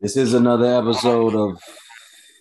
This 0.00 0.16
is 0.16 0.34
another 0.34 0.66
episode 0.66 1.34
of 1.34 1.60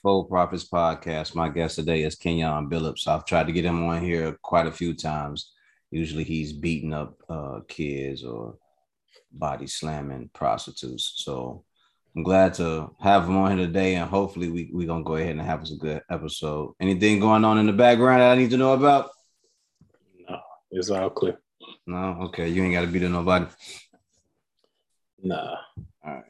Full 0.02 0.26
Profits 0.26 0.68
Podcast. 0.68 1.36
My 1.36 1.50
guest 1.50 1.76
today 1.76 2.04
is 2.04 2.16
Kenyon 2.16 2.70
Billups. 2.70 3.08
I've 3.08 3.26
tried 3.26 3.48
to 3.48 3.52
get 3.52 3.66
him 3.66 3.84
on 3.86 4.02
here 4.02 4.38
quite 4.42 4.68
a 4.68 4.72
few 4.72 4.94
times. 4.94 5.54
Usually 5.92 6.24
he's 6.24 6.54
beating 6.54 6.94
up 6.94 7.18
uh, 7.30 7.60
kids 7.68 8.24
or 8.24 8.58
body 9.32 9.68
slamming 9.68 10.30
prostitutes. 10.34 11.14
So 11.18 11.64
I'm 12.16 12.24
glad 12.24 12.54
to 12.56 12.96
have 13.00 13.26
him 13.26 13.38
on 13.38 13.58
here 13.58 13.68
today, 13.68 13.96
and 13.96 14.10
hopefully 14.10 14.50
we 14.50 14.70
we 14.74 14.86
gonna 14.86 15.04
go 15.04 15.16
ahead 15.16 15.32
and 15.32 15.42
have 15.42 15.62
us 15.62 15.72
a 15.72 15.78
good 15.78 16.02
episode. 16.10 16.74
Anything 16.80 17.20
going 17.20 17.46
on 17.46 17.58
in 17.58 17.68
the 17.68 17.74
background 17.74 18.22
that 18.22 18.32
I 18.32 18.36
need 18.36 18.52
to 18.52 18.58
know 18.58 18.74
about? 18.74 19.12
No, 20.28 20.40
it's 20.72 20.90
all 20.90 21.10
clear. 21.10 21.40
No, 21.86 22.18
okay, 22.24 22.50
you 22.50 22.64
ain't 22.64 22.74
got 22.74 22.82
to 22.82 22.88
beat 22.88 23.04
up 23.04 23.12
nobody. 23.12 23.46
Nah. 25.22 25.36
All 25.36 25.56
right. 26.04 26.06
All 26.06 26.14
right. 26.14 26.24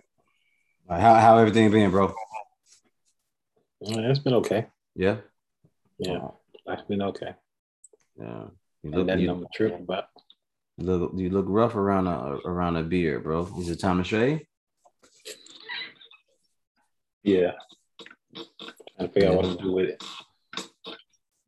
How 0.89 1.15
how 1.15 1.37
everything 1.37 1.69
been, 1.69 1.91
bro? 1.91 2.13
It's 3.81 4.19
been 4.19 4.35
okay. 4.35 4.67
Yeah. 4.95 5.17
Yeah, 5.99 6.29
it's 6.67 6.83
been 6.83 7.01
okay. 7.01 7.35
Yeah. 8.17 8.45
You 8.83 8.91
look, 8.91 9.19
you, 9.19 9.31
I'm 9.31 9.45
tripping 9.53 9.83
about. 9.83 10.05
you 10.77 10.85
look 10.85 11.11
you 11.15 11.29
look 11.29 11.45
rough 11.49 11.75
around 11.75 12.07
a 12.07 12.39
around 12.45 12.77
a 12.77 12.83
beard, 12.83 13.23
bro. 13.23 13.49
Is 13.59 13.69
it 13.69 13.79
time 13.81 13.97
to 13.97 14.03
shave? 14.03 14.41
Yeah. 17.23 17.51
Trying 18.95 19.09
to 19.09 19.09
figure 19.09 19.29
out 19.29 19.35
what 19.35 19.43
gonna 19.43 19.61
do 19.61 19.71
with 19.73 19.89
it. 19.89 20.03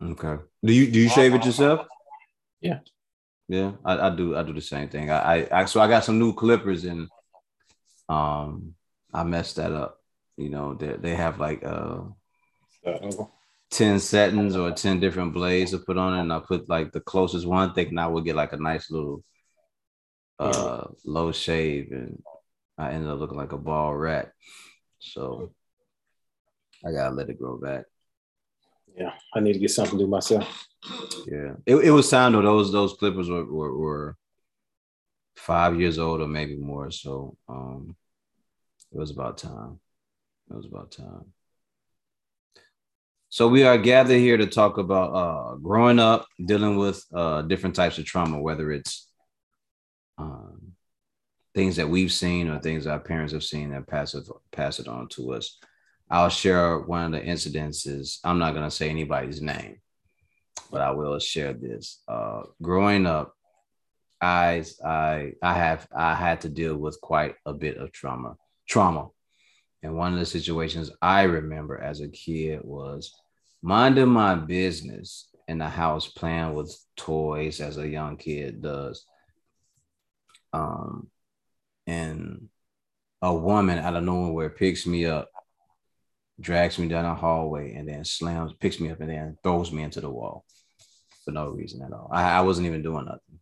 Okay. 0.03 0.43
Do 0.65 0.73
you 0.73 0.91
do 0.91 0.99
you 0.99 1.09
shave 1.09 1.33
it 1.33 1.45
yourself? 1.45 1.87
Yeah. 2.59 2.79
Yeah, 3.47 3.71
I, 3.83 4.07
I 4.07 4.15
do. 4.15 4.35
I 4.35 4.43
do 4.43 4.53
the 4.53 4.61
same 4.61 4.89
thing. 4.89 5.09
I, 5.09 5.39
I, 5.39 5.61
I 5.61 5.65
so 5.65 5.79
I 5.79 5.87
got 5.87 6.03
some 6.03 6.19
new 6.19 6.33
clippers 6.33 6.83
and 6.83 7.07
um 8.09 8.75
I 9.13 9.23
messed 9.23 9.57
that 9.57 9.71
up. 9.71 10.01
You 10.37 10.49
know, 10.49 10.73
they 10.75 10.93
they 10.93 11.15
have 11.15 11.39
like 11.39 11.63
uh 11.63 12.01
So, 12.83 13.31
10 13.71 13.99
settings 13.99 14.55
or 14.55 14.71
10 14.71 14.99
different 14.99 15.33
blades 15.33 15.71
to 15.71 15.79
put 15.79 15.97
on 15.97 16.17
it, 16.17 16.21
and 16.21 16.33
I 16.33 16.39
put 16.39 16.69
like 16.69 16.91
the 16.91 17.01
closest 17.01 17.45
one, 17.45 17.73
thinking 17.73 17.97
I 17.97 18.07
would 18.07 18.25
get 18.25 18.35
like 18.35 18.53
a 18.53 18.57
nice 18.57 18.89
little 18.91 19.23
uh 20.39 20.87
low 21.05 21.31
shave, 21.31 21.91
and 21.91 22.21
I 22.77 22.91
ended 22.91 23.09
up 23.09 23.19
looking 23.19 23.37
like 23.37 23.51
a 23.51 23.57
ball 23.57 23.95
rat. 23.95 24.31
So 24.99 25.51
I 26.85 26.91
gotta 26.91 27.15
let 27.15 27.29
it 27.29 27.39
grow 27.39 27.57
back. 27.57 27.85
yeah, 28.95 29.13
I 29.33 29.39
need 29.39 29.53
to 29.53 29.59
get 29.59 29.71
something 29.71 29.97
to 29.97 30.05
do 30.05 30.09
myself. 30.09 30.67
Yeah, 31.25 31.53
it, 31.65 31.75
it 31.75 31.91
was 31.91 32.09
time 32.09 32.33
though. 32.33 32.41
Those 32.41 32.71
those 32.71 32.93
clippers 32.93 33.29
were, 33.29 33.45
were 33.45 33.77
were 33.77 34.17
five 35.35 35.79
years 35.79 35.99
old 35.99 36.21
or 36.21 36.27
maybe 36.27 36.55
more. 36.55 36.91
So 36.91 37.37
um, 37.47 37.95
it 38.91 38.97
was 38.97 39.11
about 39.11 39.37
time. 39.37 39.79
It 40.49 40.55
was 40.55 40.65
about 40.65 40.91
time. 40.91 41.33
So 43.31 43.47
we 43.47 43.63
are 43.63 43.77
gathered 43.77 44.17
here 44.17 44.37
to 44.37 44.47
talk 44.47 44.79
about 44.79 45.13
uh, 45.13 45.55
growing 45.57 45.99
up, 45.99 46.25
dealing 46.43 46.77
with 46.77 47.05
uh, 47.13 47.43
different 47.43 47.75
types 47.75 47.99
of 47.99 48.05
trauma, 48.05 48.41
whether 48.41 48.71
it's 48.71 49.07
um, 50.17 50.73
things 51.53 51.75
that 51.75 51.87
we've 51.87 52.11
seen 52.11 52.49
or 52.49 52.59
things 52.59 52.87
our 52.87 52.99
parents 52.99 53.33
have 53.33 53.43
seen 53.43 53.69
that 53.69 53.85
pass 53.85 54.15
it 54.15 54.27
pass 54.51 54.79
it 54.79 54.87
on 54.87 55.07
to 55.09 55.33
us. 55.33 55.59
I'll 56.09 56.29
share 56.29 56.79
one 56.79 57.05
of 57.05 57.11
the 57.11 57.27
incidences. 57.27 58.17
I'm 58.23 58.39
not 58.39 58.55
gonna 58.55 58.71
say 58.71 58.89
anybody's 58.89 59.43
name, 59.43 59.77
but 60.71 60.81
I 60.81 60.89
will 60.91 61.19
share 61.19 61.53
this. 61.53 62.01
Uh, 62.07 62.43
growing 62.63 63.05
up, 63.05 63.35
I 64.19 64.65
I 64.83 65.33
I 65.43 65.53
have 65.53 65.87
I 65.95 66.15
had 66.15 66.41
to 66.41 66.49
deal 66.49 66.75
with 66.75 66.99
quite 66.99 67.35
a 67.45 67.53
bit 67.53 67.77
of 67.77 67.91
trauma. 67.91 68.37
Trauma, 68.69 69.09
and 69.81 69.95
one 69.95 70.13
of 70.13 70.19
the 70.19 70.25
situations 70.25 70.91
I 71.01 71.23
remember 71.23 71.77
as 71.77 72.01
a 72.01 72.07
kid 72.07 72.61
was 72.63 73.13
minding 73.61 74.09
my 74.09 74.35
business 74.35 75.29
in 75.47 75.57
the 75.57 75.67
house, 75.67 76.07
playing 76.07 76.53
with 76.53 76.77
toys 76.95 77.59
as 77.59 77.77
a 77.77 77.87
young 77.87 78.17
kid 78.17 78.61
does. 78.61 79.05
Um, 80.53 81.07
and 81.87 82.49
a 83.21 83.33
woman 83.33 83.79
out 83.79 83.95
of 83.95 84.03
nowhere 84.03 84.49
picks 84.49 84.85
me 84.85 85.05
up, 85.05 85.29
drags 86.39 86.77
me 86.77 86.87
down 86.87 87.05
a 87.05 87.15
hallway, 87.15 87.73
and 87.73 87.89
then 87.89 88.05
slams, 88.05 88.53
picks 88.53 88.79
me 88.79 88.91
up, 88.91 89.01
and 89.01 89.09
then 89.09 89.37
throws 89.43 89.71
me 89.71 89.81
into 89.81 90.01
the 90.01 90.09
wall 90.09 90.45
for 91.25 91.31
no 91.31 91.49
reason 91.49 91.81
at 91.81 91.91
all. 91.91 92.09
I, 92.13 92.37
I 92.37 92.41
wasn't 92.41 92.67
even 92.67 92.83
doing 92.83 93.05
nothing. 93.05 93.39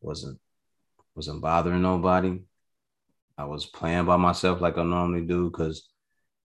wasn't 0.00 0.38
wasn't 1.16 1.40
bothering 1.40 1.82
nobody. 1.82 2.40
I 3.38 3.44
was 3.44 3.66
playing 3.66 4.06
by 4.06 4.16
myself 4.16 4.60
like 4.60 4.78
I 4.78 4.82
normally 4.84 5.26
do 5.26 5.50
because 5.50 5.88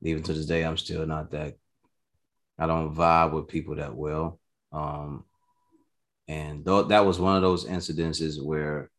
even 0.02 0.24
to 0.24 0.34
this 0.34 0.46
day, 0.46 0.64
I'm 0.66 0.78
still 0.78 1.06
not 1.06 1.32
that. 1.32 1.56
I 2.58 2.68
don't 2.68 2.94
vibe 2.96 3.34
with 3.34 3.48
people 3.48 3.76
that 3.76 3.96
well. 3.96 4.40
Um, 4.72 5.26
and 6.28 6.66
th- 6.66 6.88
that 6.90 7.06
was 7.06 7.20
one 7.20 7.36
of 7.36 7.42
those 7.42 7.66
incidences 7.66 8.42
where 8.44 8.92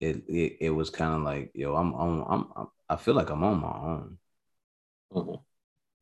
it 0.00 0.22
it, 0.28 0.56
it 0.60 0.70
was 0.70 0.90
kind 0.90 1.14
of 1.14 1.22
like, 1.22 1.50
yo, 1.54 1.74
I'm, 1.74 1.92
I'm 1.94 2.20
I'm 2.22 2.46
I'm 2.56 2.66
I 2.88 2.96
feel 2.96 3.14
like 3.14 3.30
I'm 3.30 3.44
on 3.44 3.60
my 3.60 3.68
own. 3.68 4.18
Mhm. 5.12 5.42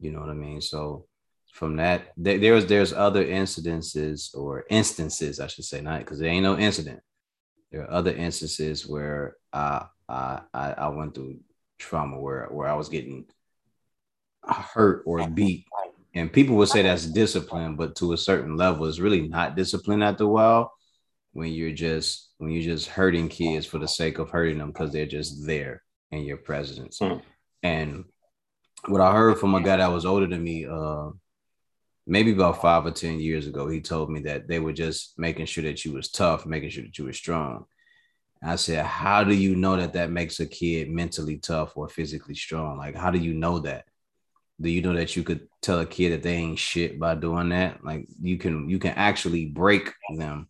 You 0.01 0.13
know 0.13 0.21
what 0.21 0.31
I 0.31 0.35
mean? 0.35 0.61
So 0.61 1.07
from 1.53 1.77
that, 1.77 2.13
there, 2.17 2.39
there's 2.39 2.67
there's 2.67 2.93
other 2.93 3.25
incidences 3.27 4.35
or 4.37 4.65
instances, 4.71 5.41
I 5.41 5.49
should 5.49 5.65
say, 5.65 5.81
not 5.81 6.01
because 6.01 6.19
there 6.21 6.31
ain't 6.31 6.45
no 6.45 6.59
incident. 6.59 7.01
There 7.73 7.83
are 7.85 7.91
other 7.93 8.13
instances 8.15 8.87
where 8.89 9.37
I 9.53 9.87
I 10.09 10.41
I, 10.53 10.73
I 10.73 10.89
went 10.89 11.15
through 11.15 11.39
trauma 11.79 12.19
where 12.19 12.47
where 12.51 12.69
I 12.69 12.75
was 12.75 12.89
getting 12.89 13.27
hurt 14.45 15.03
or 15.07 15.27
beat. 15.29 15.67
And 16.15 16.33
people 16.33 16.57
would 16.57 16.69
say 16.69 16.83
that's 16.83 17.07
discipline, 17.07 17.77
but 17.77 17.95
to 17.97 18.13
a 18.13 18.17
certain 18.17 18.57
level, 18.57 18.87
it's 18.87 18.99
really 18.99 19.29
not 19.29 19.57
discipline 19.57 20.03
after 20.03 20.25
a 20.25 20.29
while 20.29 20.73
when 21.33 21.53
you're 21.53 21.73
just 21.73 22.31
when 22.39 22.51
you're 22.51 22.63
just 22.63 22.89
hurting 22.89 23.29
kids 23.29 23.67
for 23.67 23.79
the 23.79 23.87
sake 23.87 24.19
of 24.19 24.31
hurting 24.31 24.59
them 24.59 24.69
because 24.69 24.93
they're 24.93 25.07
just 25.07 25.47
there 25.47 25.83
in 26.11 26.25
your 26.25 26.39
presence. 26.39 26.99
Hmm. 26.99 27.19
And 27.63 28.05
what 28.87 29.01
I 29.01 29.13
heard 29.13 29.39
from 29.39 29.55
a 29.55 29.61
guy 29.61 29.77
that 29.77 29.93
was 29.93 30.07
older 30.07 30.27
than 30.27 30.43
me, 30.43 30.67
uh, 30.67 31.11
maybe 32.07 32.33
about 32.33 32.61
five 32.61 32.87
or 32.87 32.91
ten 32.91 33.21
years 33.21 33.47
ago, 33.47 33.69
he 33.69 33.81
told 33.81 34.11
me 34.11 34.21
that 34.23 34.49
they 34.49 34.59
were 34.59 34.73
just 34.73 35.19
making 35.19 35.47
sure 35.47 35.65
that 35.65 35.85
you 35.85 35.93
was 35.93 36.11
tough, 36.11 36.47
making 36.47 36.71
sure 36.71 36.85
that 36.85 36.97
you 36.99 37.05
were 37.05 37.13
strong. 37.13 37.67
I 38.43 38.57
said, 38.57 38.85
how 38.85 39.25
do 39.25 39.35
you 39.35 39.57
know 39.57 39.77
that 39.77 39.95
that 39.95 40.11
makes 40.11 40.39
a 40.41 40.47
kid 40.47 40.91
mentally 40.91 41.39
tough 41.39 41.77
or 41.77 41.89
physically 41.89 42.35
strong? 42.35 42.79
Like, 42.79 42.95
how 42.95 43.11
do 43.11 43.19
you 43.19 43.35
know 43.35 43.59
that? 43.61 43.87
Do 44.61 44.69
you 44.69 44.83
know 44.83 44.95
that 44.95 45.17
you 45.17 45.23
could 45.23 45.49
tell 45.61 45.81
a 45.81 45.87
kid 45.87 46.13
that 46.13 46.23
they 46.23 46.35
ain't 46.35 46.59
shit 46.59 46.99
by 46.99 47.15
doing 47.15 47.49
that? 47.51 47.85
Like, 47.85 48.07
you 48.21 48.39
can 48.39 48.69
you 48.69 48.79
can 48.79 48.93
actually 48.93 49.47
break 49.47 49.93
them 50.17 50.49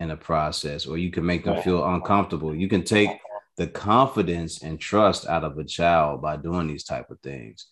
in 0.00 0.08
the 0.08 0.16
process, 0.16 0.86
or 0.86 0.98
you 0.98 1.10
can 1.10 1.24
make 1.24 1.44
them 1.44 1.60
feel 1.62 1.84
uncomfortable. 1.84 2.54
You 2.54 2.68
can 2.68 2.84
take 2.84 3.10
the 3.56 3.66
confidence 3.66 4.62
and 4.62 4.80
trust 4.80 5.26
out 5.26 5.44
of 5.44 5.58
a 5.58 5.64
child 5.64 6.20
by 6.20 6.36
doing 6.36 6.66
these 6.66 6.84
type 6.84 7.10
of 7.10 7.20
things. 7.20 7.66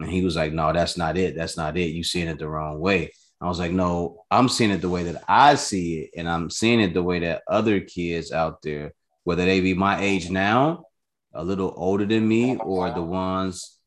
And 0.00 0.10
he 0.10 0.24
was 0.24 0.36
like, 0.36 0.52
No, 0.52 0.72
that's 0.72 0.96
not 0.96 1.16
it. 1.16 1.36
That's 1.36 1.56
not 1.56 1.76
it. 1.76 1.92
You 1.92 2.02
seeing 2.02 2.28
it 2.28 2.38
the 2.38 2.48
wrong 2.48 2.80
way. 2.80 3.12
I 3.40 3.48
was 3.48 3.58
like, 3.58 3.72
No, 3.72 4.24
I'm 4.30 4.48
seeing 4.48 4.70
it 4.70 4.80
the 4.80 4.88
way 4.88 5.04
that 5.04 5.22
I 5.28 5.54
see 5.56 6.00
it. 6.00 6.10
And 6.16 6.28
I'm 6.28 6.50
seeing 6.50 6.80
it 6.80 6.94
the 6.94 7.02
way 7.02 7.20
that 7.20 7.42
other 7.48 7.80
kids 7.80 8.32
out 8.32 8.62
there, 8.62 8.94
whether 9.24 9.44
they 9.44 9.60
be 9.60 9.74
my 9.74 10.00
age 10.00 10.30
now, 10.30 10.84
a 11.32 11.44
little 11.44 11.74
older 11.76 12.06
than 12.06 12.26
me, 12.26 12.56
or 12.56 12.90
the 12.90 13.02
ones 13.02 13.78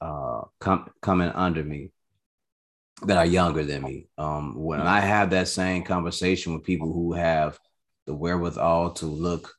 uh 0.00 0.42
com- 0.60 0.88
coming 1.02 1.30
under 1.30 1.64
me 1.64 1.90
that 3.06 3.16
are 3.16 3.26
younger 3.26 3.64
than 3.64 3.82
me. 3.82 4.08
Um, 4.18 4.54
when 4.56 4.80
I 4.80 5.00
have 5.00 5.30
that 5.30 5.48
same 5.48 5.84
conversation 5.84 6.54
with 6.54 6.64
people 6.64 6.92
who 6.92 7.12
have 7.12 7.58
the 8.06 8.14
wherewithal 8.14 8.92
to 8.94 9.06
look 9.06 9.54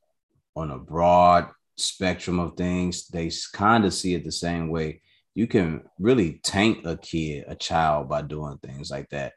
on 0.55 0.71
a 0.71 0.77
broad 0.77 1.49
spectrum 1.77 2.39
of 2.39 2.57
things, 2.57 3.07
they 3.07 3.31
kind 3.53 3.85
of 3.85 3.93
see 3.93 4.13
it 4.13 4.25
the 4.25 4.31
same 4.31 4.69
way. 4.69 5.01
You 5.39 5.47
can 5.47 5.83
really 5.97 6.41
tank 6.43 6.85
a 6.85 6.97
kid, 6.97 7.45
a 7.47 7.55
child, 7.55 8.09
by 8.09 8.23
doing 8.23 8.57
things 8.57 8.91
like 8.91 9.07
that. 9.11 9.31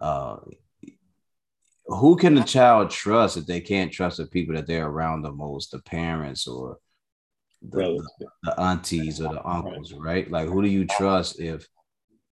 Uh, 0.00 0.36
who 1.86 2.14
can 2.14 2.36
the 2.36 2.44
child 2.44 2.90
trust 2.90 3.36
if 3.36 3.46
they 3.46 3.60
can't 3.60 3.92
trust 3.92 4.18
the 4.18 4.26
people 4.26 4.54
that 4.54 4.68
they're 4.68 4.86
around 4.86 5.22
the 5.22 5.32
most, 5.32 5.72
the 5.72 5.80
parents 5.80 6.46
or 6.46 6.78
the, 7.60 7.76
Relatives. 7.76 8.06
the 8.44 8.60
aunties 8.60 9.20
or 9.20 9.32
the 9.32 9.44
uncles, 9.44 9.92
right? 9.92 10.30
Like, 10.30 10.46
who 10.46 10.62
do 10.62 10.68
you 10.68 10.84
trust 10.84 11.40
if 11.40 11.66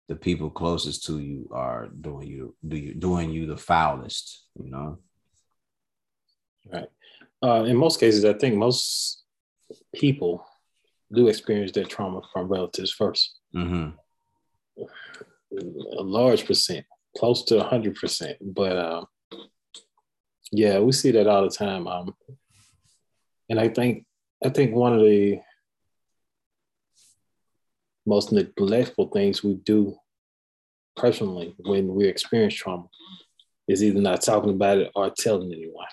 the 0.08 0.16
people 0.16 0.50
closest 0.50 1.06
to 1.06 1.19
you 1.19 1.49
are 1.50 1.88
doing 1.88 2.28
you 2.28 2.56
do 2.66 2.76
you 2.76 2.93
doing 2.93 3.31
you 3.31 3.46
the 3.46 3.56
foulest? 3.56 4.49
You 4.62 4.70
know, 4.70 4.99
Right. 6.70 6.88
Uh, 7.43 7.64
in 7.64 7.75
most 7.75 8.00
cases, 8.00 8.26
I 8.26 8.34
think 8.34 8.56
most 8.56 9.22
people 9.94 10.44
do 11.12 11.28
experience 11.28 11.72
their 11.72 11.84
trauma 11.84 12.20
from 12.32 12.49
relatives 12.49 12.93
first. 12.93 13.38
hmm 13.52 13.90
A 15.52 16.02
large 16.02 16.44
percent, 16.46 16.84
close 17.16 17.44
to 17.46 17.62
hundred 17.62 17.94
percent. 17.96 18.37
But 18.40 18.76
uh, 18.76 19.05
yeah, 20.52 20.78
we 20.81 20.93
see 20.93 21.10
that 21.12 21.26
all 21.26 21.43
the 21.43 21.50
time. 21.50 21.87
Um, 21.87 22.14
and 23.49 23.58
I 23.58 23.69
think 23.69 24.05
I 24.44 24.50
think 24.50 24.75
one 24.75 24.93
of 24.93 25.00
the 25.00 25.40
most 28.06 28.32
neglectful 28.32 29.08
things 29.08 29.43
we 29.43 29.55
do 29.55 29.96
personally 30.96 31.55
when 31.58 31.94
we 31.94 32.06
experience 32.06 32.55
trauma 32.55 32.87
is 33.69 33.82
either 33.84 34.00
not 34.00 34.22
talking 34.22 34.50
about 34.50 34.78
it 34.78 34.90
or 34.94 35.10
telling 35.10 35.52
anyone. 35.52 35.87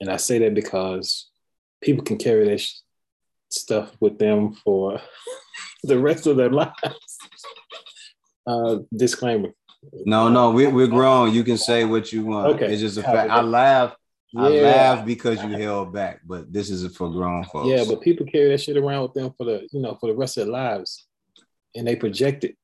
And 0.00 0.10
I 0.10 0.16
say 0.16 0.38
that 0.40 0.54
because 0.54 1.30
people 1.82 2.04
can 2.04 2.16
carry 2.16 2.48
that 2.48 2.66
stuff 3.48 3.96
with 4.00 4.18
them 4.18 4.54
for 4.54 5.00
the 5.82 5.98
rest 5.98 6.26
of 6.26 6.36
their 6.36 6.50
lives. 6.50 6.72
Uh, 8.48 8.78
disclaimer. 8.96 9.52
No, 10.04 10.28
no, 10.28 10.52
we're, 10.52 10.70
we're 10.70 10.86
grown. 10.86 11.34
You 11.34 11.42
can 11.42 11.56
say 11.56 11.84
what 11.84 12.12
you 12.12 12.24
want. 12.24 12.54
Okay. 12.54 12.72
It's 12.72 12.80
just 12.80 12.96
a 12.96 13.02
fact. 13.02 13.28
I 13.28 13.40
laugh. 13.40 13.96
Yeah. 14.32 14.42
I 14.42 14.48
laugh 14.48 15.04
because 15.04 15.42
you 15.42 15.50
held 15.50 15.92
back, 15.92 16.20
but 16.24 16.52
this 16.52 16.70
is 16.70 16.96
for 16.96 17.10
grown 17.10 17.42
folks. 17.42 17.68
Yeah, 17.68 17.82
but 17.88 18.02
people 18.02 18.24
carry 18.24 18.50
that 18.50 18.60
shit 18.60 18.76
around 18.76 19.02
with 19.02 19.14
them 19.14 19.32
for 19.36 19.46
the, 19.46 19.66
you 19.72 19.80
know, 19.80 19.96
for 20.00 20.06
the 20.08 20.14
rest 20.14 20.36
of 20.36 20.44
their 20.44 20.52
lives. 20.52 21.08
And 21.74 21.88
they 21.88 21.96
project 21.96 22.44
it 22.44 22.56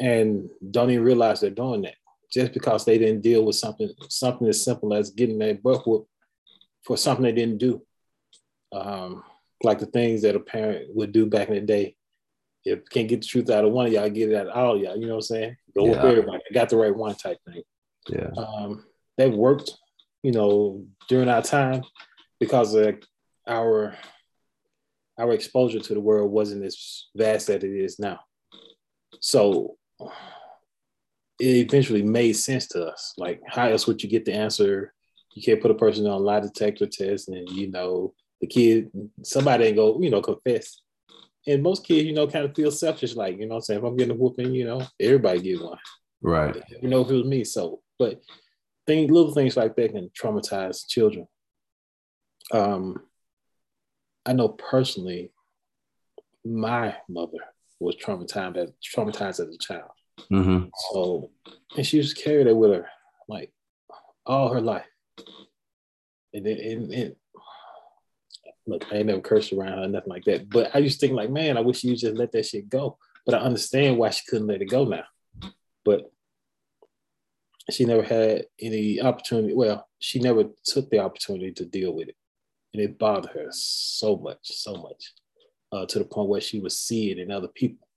and 0.00 0.48
don't 0.70 0.90
even 0.90 1.04
realize 1.04 1.40
they're 1.40 1.50
doing 1.50 1.82
that 1.82 1.94
just 2.32 2.52
because 2.52 2.84
they 2.84 2.98
didn't 2.98 3.22
deal 3.22 3.44
with 3.44 3.56
something 3.56 3.90
something 4.08 4.46
as 4.46 4.62
simple 4.62 4.92
as 4.94 5.10
getting 5.10 5.38
their 5.38 5.54
butt 5.54 5.86
whooped 5.86 6.08
for 6.82 6.96
something 6.96 7.24
they 7.24 7.32
didn't 7.32 7.58
do. 7.58 7.82
Um, 8.72 9.24
like 9.62 9.78
the 9.78 9.86
things 9.86 10.22
that 10.22 10.36
a 10.36 10.40
parent 10.40 10.94
would 10.94 11.12
do 11.12 11.26
back 11.26 11.48
in 11.48 11.54
the 11.54 11.60
day. 11.60 11.94
If 12.64 12.78
you 12.78 12.84
can't 12.90 13.08
get 13.08 13.22
the 13.22 13.26
truth 13.26 13.50
out 13.50 13.64
of 13.64 13.72
one 13.72 13.86
of 13.86 13.92
y'all, 13.92 14.08
get 14.10 14.30
it 14.30 14.34
out 14.34 14.48
of 14.48 14.56
all 14.56 14.76
y'all. 14.76 14.96
You 14.96 15.06
know 15.06 15.14
what 15.14 15.16
I'm 15.16 15.22
saying? 15.22 15.56
Go 15.76 15.84
yeah. 15.84 15.90
with 15.90 15.98
everybody. 16.00 16.42
I 16.50 16.54
got 16.54 16.68
the 16.68 16.76
right 16.76 16.94
one 16.94 17.14
type 17.14 17.38
thing. 17.46 17.62
Yeah. 18.08 18.30
Um, 18.36 18.84
that 19.16 19.32
worked, 19.32 19.72
you 20.22 20.32
know, 20.32 20.84
during 21.08 21.28
our 21.28 21.42
time 21.42 21.82
because 22.40 22.74
of 22.74 22.96
our 23.46 23.96
our 25.18 25.32
exposure 25.32 25.80
to 25.80 25.94
the 25.94 26.00
world 26.00 26.30
wasn't 26.30 26.64
as 26.64 27.06
vast 27.16 27.48
as 27.48 27.64
it 27.64 27.64
is 27.64 27.98
now. 27.98 28.20
So 29.20 29.76
it 31.40 31.56
eventually 31.56 32.02
made 32.02 32.34
sense 32.34 32.68
to 32.68 32.86
us. 32.86 33.14
Like, 33.16 33.40
how 33.46 33.68
else 33.68 33.86
would 33.86 34.02
you 34.02 34.08
get 34.08 34.24
the 34.24 34.32
answer? 34.32 34.94
You 35.34 35.42
can't 35.42 35.60
put 35.60 35.70
a 35.70 35.74
person 35.74 36.06
on 36.06 36.12
a 36.12 36.18
lie 36.18 36.40
detector 36.40 36.86
test, 36.86 37.28
and 37.28 37.48
you 37.50 37.70
know 37.70 38.14
the 38.40 38.46
kid, 38.46 38.90
somebody 39.22 39.64
ain't 39.64 39.76
go, 39.76 40.00
you 40.00 40.10
know, 40.10 40.22
confess. 40.22 40.80
And 41.46 41.62
most 41.62 41.84
kids, 41.84 42.06
you 42.06 42.12
know, 42.12 42.26
kind 42.26 42.44
of 42.44 42.54
feel 42.54 42.70
selfish, 42.70 43.14
like, 43.14 43.38
you 43.38 43.46
know 43.46 43.56
I'm 43.56 43.60
saying? 43.60 43.80
If 43.80 43.84
I'm 43.84 43.96
getting 43.96 44.14
a 44.14 44.18
whooping, 44.18 44.54
you 44.54 44.64
know, 44.64 44.86
everybody 45.00 45.40
get 45.40 45.62
one. 45.62 45.78
Right. 46.20 46.62
You 46.82 46.88
know, 46.88 47.00
if 47.00 47.10
it 47.10 47.14
was 47.14 47.24
me. 47.24 47.44
So, 47.44 47.80
but 47.98 48.20
things, 48.86 49.10
little 49.10 49.32
things 49.32 49.56
like 49.56 49.74
that 49.76 49.92
can 49.92 50.10
traumatize 50.10 50.86
children. 50.86 51.26
Um, 52.52 53.02
I 54.26 54.32
know 54.32 54.48
personally, 54.48 55.32
my 56.44 56.96
mother 57.08 57.38
was 57.80 57.96
traumatized 57.96 58.56
as 58.56 58.72
traumatized 58.94 59.40
as 59.40 59.54
a 59.54 59.58
child. 59.58 59.90
Mm-hmm. 60.30 60.66
So, 60.92 61.30
and 61.76 61.86
she 61.86 62.00
just 62.00 62.16
carried 62.16 62.46
it 62.46 62.56
with 62.56 62.72
her 62.72 62.88
like 63.28 63.52
all 64.26 64.52
her 64.52 64.60
life. 64.60 64.86
And 66.34 66.46
it, 66.46 66.58
and, 66.60 66.92
and 66.92 67.16
look, 68.68 68.84
I 68.90 68.96
ain't 68.96 69.06
never 69.06 69.20
cursed 69.20 69.52
around 69.52 69.78
her, 69.78 69.88
nothing 69.88 70.10
like 70.10 70.24
that. 70.24 70.48
But 70.48 70.74
I 70.74 70.78
used 70.78 71.00
to 71.00 71.06
think 71.06 71.16
like, 71.16 71.30
man, 71.30 71.56
I 71.56 71.60
wish 71.60 71.84
you 71.84 71.96
just 71.96 72.16
let 72.16 72.32
that 72.32 72.46
shit 72.46 72.68
go. 72.68 72.98
But 73.26 73.34
I 73.34 73.38
understand 73.38 73.98
why 73.98 74.10
she 74.10 74.24
couldn't 74.28 74.46
let 74.46 74.62
it 74.62 74.70
go 74.70 74.84
now. 74.84 75.04
But 75.84 76.10
she 77.70 77.84
never 77.84 78.02
had 78.02 78.46
any 78.60 79.00
opportunity. 79.00 79.54
Well, 79.54 79.86
she 79.98 80.20
never 80.20 80.44
took 80.64 80.88
the 80.90 81.00
opportunity 81.00 81.52
to 81.52 81.66
deal 81.66 81.92
with 81.94 82.08
it. 82.08 82.16
And 82.72 82.82
it 82.82 82.98
bothered 82.98 83.32
her 83.32 83.48
so 83.50 84.16
much, 84.16 84.38
so 84.42 84.74
much, 84.74 85.12
uh, 85.72 85.86
to 85.86 85.98
the 85.98 86.04
point 86.04 86.28
where 86.28 86.40
she 86.40 86.60
would 86.60 86.72
see 86.72 87.10
it 87.10 87.18
in 87.18 87.30
other 87.30 87.48
people 87.48 87.88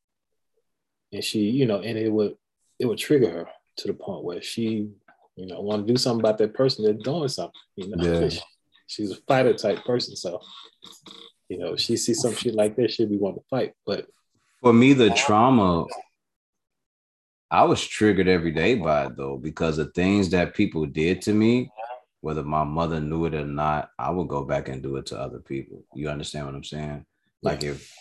and 1.14 1.24
she, 1.24 1.42
you 1.50 1.66
know, 1.66 1.82
and 1.82 1.98
it 1.98 2.12
would 2.12 2.36
it 2.80 2.86
would 2.86 2.98
trigger 2.98 3.30
her 3.30 3.48
to 3.78 3.88
the 3.88 3.94
point 3.94 4.24
where 4.24 4.42
she, 4.42 4.90
you 5.36 5.46
know, 5.46 5.62
want 5.62 5.86
to 5.86 5.94
do 5.94 5.98
something 5.98 6.22
about 6.22 6.38
that 6.40 6.54
person 6.54 6.86
that's 6.86 7.04
doing 7.04 7.28
something. 7.28 7.54
You 7.76 7.96
know, 7.96 8.04
yeah. 8.04 8.30
she's 8.92 9.12
a 9.12 9.22
fighter 9.28 9.54
type 9.54 9.84
person, 9.86 10.16
so 10.16 10.42
you 11.50 11.58
know, 11.58 11.76
she 11.76 11.98
sees 11.98 12.22
some 12.22 12.34
shit 12.34 12.56
like 12.56 12.76
that, 12.78 12.92
she'd 12.92 13.10
be 13.10 13.18
wanting 13.18 13.42
to 13.42 13.48
fight. 13.50 13.74
But 13.86 14.08
for 14.62 14.72
me, 14.72 14.94
the 14.94 15.10
trauma, 15.10 15.86
I 17.50 17.66
was 17.66 17.86
triggered 17.86 18.30
every 18.30 18.52
day 18.52 18.76
by 18.76 19.08
it 19.08 19.18
though, 19.18 19.38
because 19.38 19.78
the 19.78 19.86
things 19.86 20.30
that 20.30 20.56
people 20.56 20.86
did 20.86 21.22
to 21.24 21.34
me, 21.34 21.70
whether 22.22 22.44
my 22.44 22.64
mother 22.64 23.02
knew 23.02 23.26
it 23.26 23.34
or 23.34 23.46
not, 23.46 23.90
I 24.00 24.12
would 24.12 24.30
go 24.30 24.46
back 24.46 24.70
and 24.70 24.82
do 24.82 24.96
it 24.96 25.08
to 25.08 25.20
other 25.20 25.40
people. 25.40 25.84
You 25.94 26.10
understand 26.10 26.46
what 26.46 26.56
I'm 26.56 26.64
saying? 26.64 27.06
Like 27.42 27.64
if 27.64 27.92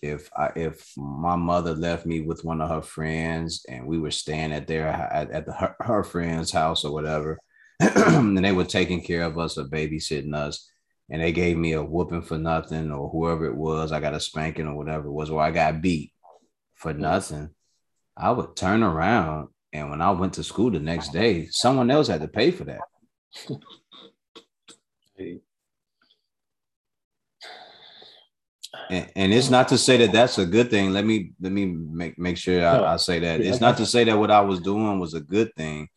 if 0.00 0.30
I 0.36 0.50
if 0.54 0.92
my 0.96 1.36
mother 1.36 1.74
left 1.74 2.06
me 2.06 2.20
with 2.20 2.44
one 2.44 2.60
of 2.60 2.70
her 2.70 2.82
friends 2.82 3.66
and 3.68 3.86
we 3.86 3.98
were 3.98 4.10
staying 4.10 4.52
at 4.52 4.66
their 4.66 4.86
at, 4.88 5.30
at 5.30 5.46
the, 5.46 5.52
her, 5.52 5.76
her 5.80 6.04
friend's 6.04 6.52
house 6.52 6.84
or 6.84 6.92
whatever, 6.92 7.38
and 7.80 8.38
they 8.44 8.52
were 8.52 8.64
taking 8.64 9.02
care 9.02 9.22
of 9.22 9.38
us 9.38 9.58
or 9.58 9.64
babysitting 9.64 10.34
us, 10.34 10.70
and 11.10 11.22
they 11.22 11.32
gave 11.32 11.56
me 11.56 11.72
a 11.72 11.82
whooping 11.82 12.22
for 12.22 12.38
nothing 12.38 12.90
or 12.90 13.08
whoever 13.10 13.46
it 13.46 13.56
was, 13.56 13.92
I 13.92 14.00
got 14.00 14.14
a 14.14 14.20
spanking 14.20 14.66
or 14.66 14.76
whatever 14.76 15.08
it 15.08 15.12
was, 15.12 15.30
or 15.30 15.40
I 15.40 15.50
got 15.50 15.82
beat 15.82 16.12
for 16.74 16.92
nothing, 16.92 17.50
I 18.16 18.30
would 18.30 18.56
turn 18.56 18.82
around 18.82 19.48
and 19.74 19.90
when 19.90 20.00
I 20.00 20.12
went 20.12 20.34
to 20.34 20.44
school 20.44 20.70
the 20.70 20.78
next 20.78 21.12
day, 21.12 21.48
someone 21.50 21.90
else 21.90 22.06
had 22.06 22.20
to 22.20 22.28
pay 22.28 22.52
for 22.52 22.62
that. 22.64 22.80
and, 28.88 29.10
and, 29.16 29.32
it's 29.34 29.50
not 29.50 29.66
to 29.68 29.78
say 29.78 29.96
that 29.96 30.12
that's 30.12 30.38
a 30.38 30.46
good 30.46 30.70
thing. 30.70 30.92
Let 30.92 31.04
me 31.04 31.32
let 31.40 31.50
me 31.50 31.66
make 31.66 32.16
make 32.20 32.36
sure 32.36 32.64
I, 32.64 32.92
I 32.94 32.96
say 32.96 33.18
that. 33.18 33.40
It's 33.40 33.60
not 33.60 33.76
to 33.78 33.86
say 33.86 34.04
that 34.04 34.16
what 34.16 34.30
I 34.30 34.42
was 34.42 34.60
doing 34.60 35.00
was 35.00 35.14
a 35.14 35.20
good 35.20 35.52
thing. 35.56 35.88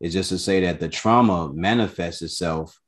It's 0.00 0.14
just 0.14 0.28
to 0.30 0.38
say 0.38 0.60
that 0.60 0.80
the 0.80 0.88
trauma 0.88 1.52
manifests 1.52 2.22
itself 2.22 2.78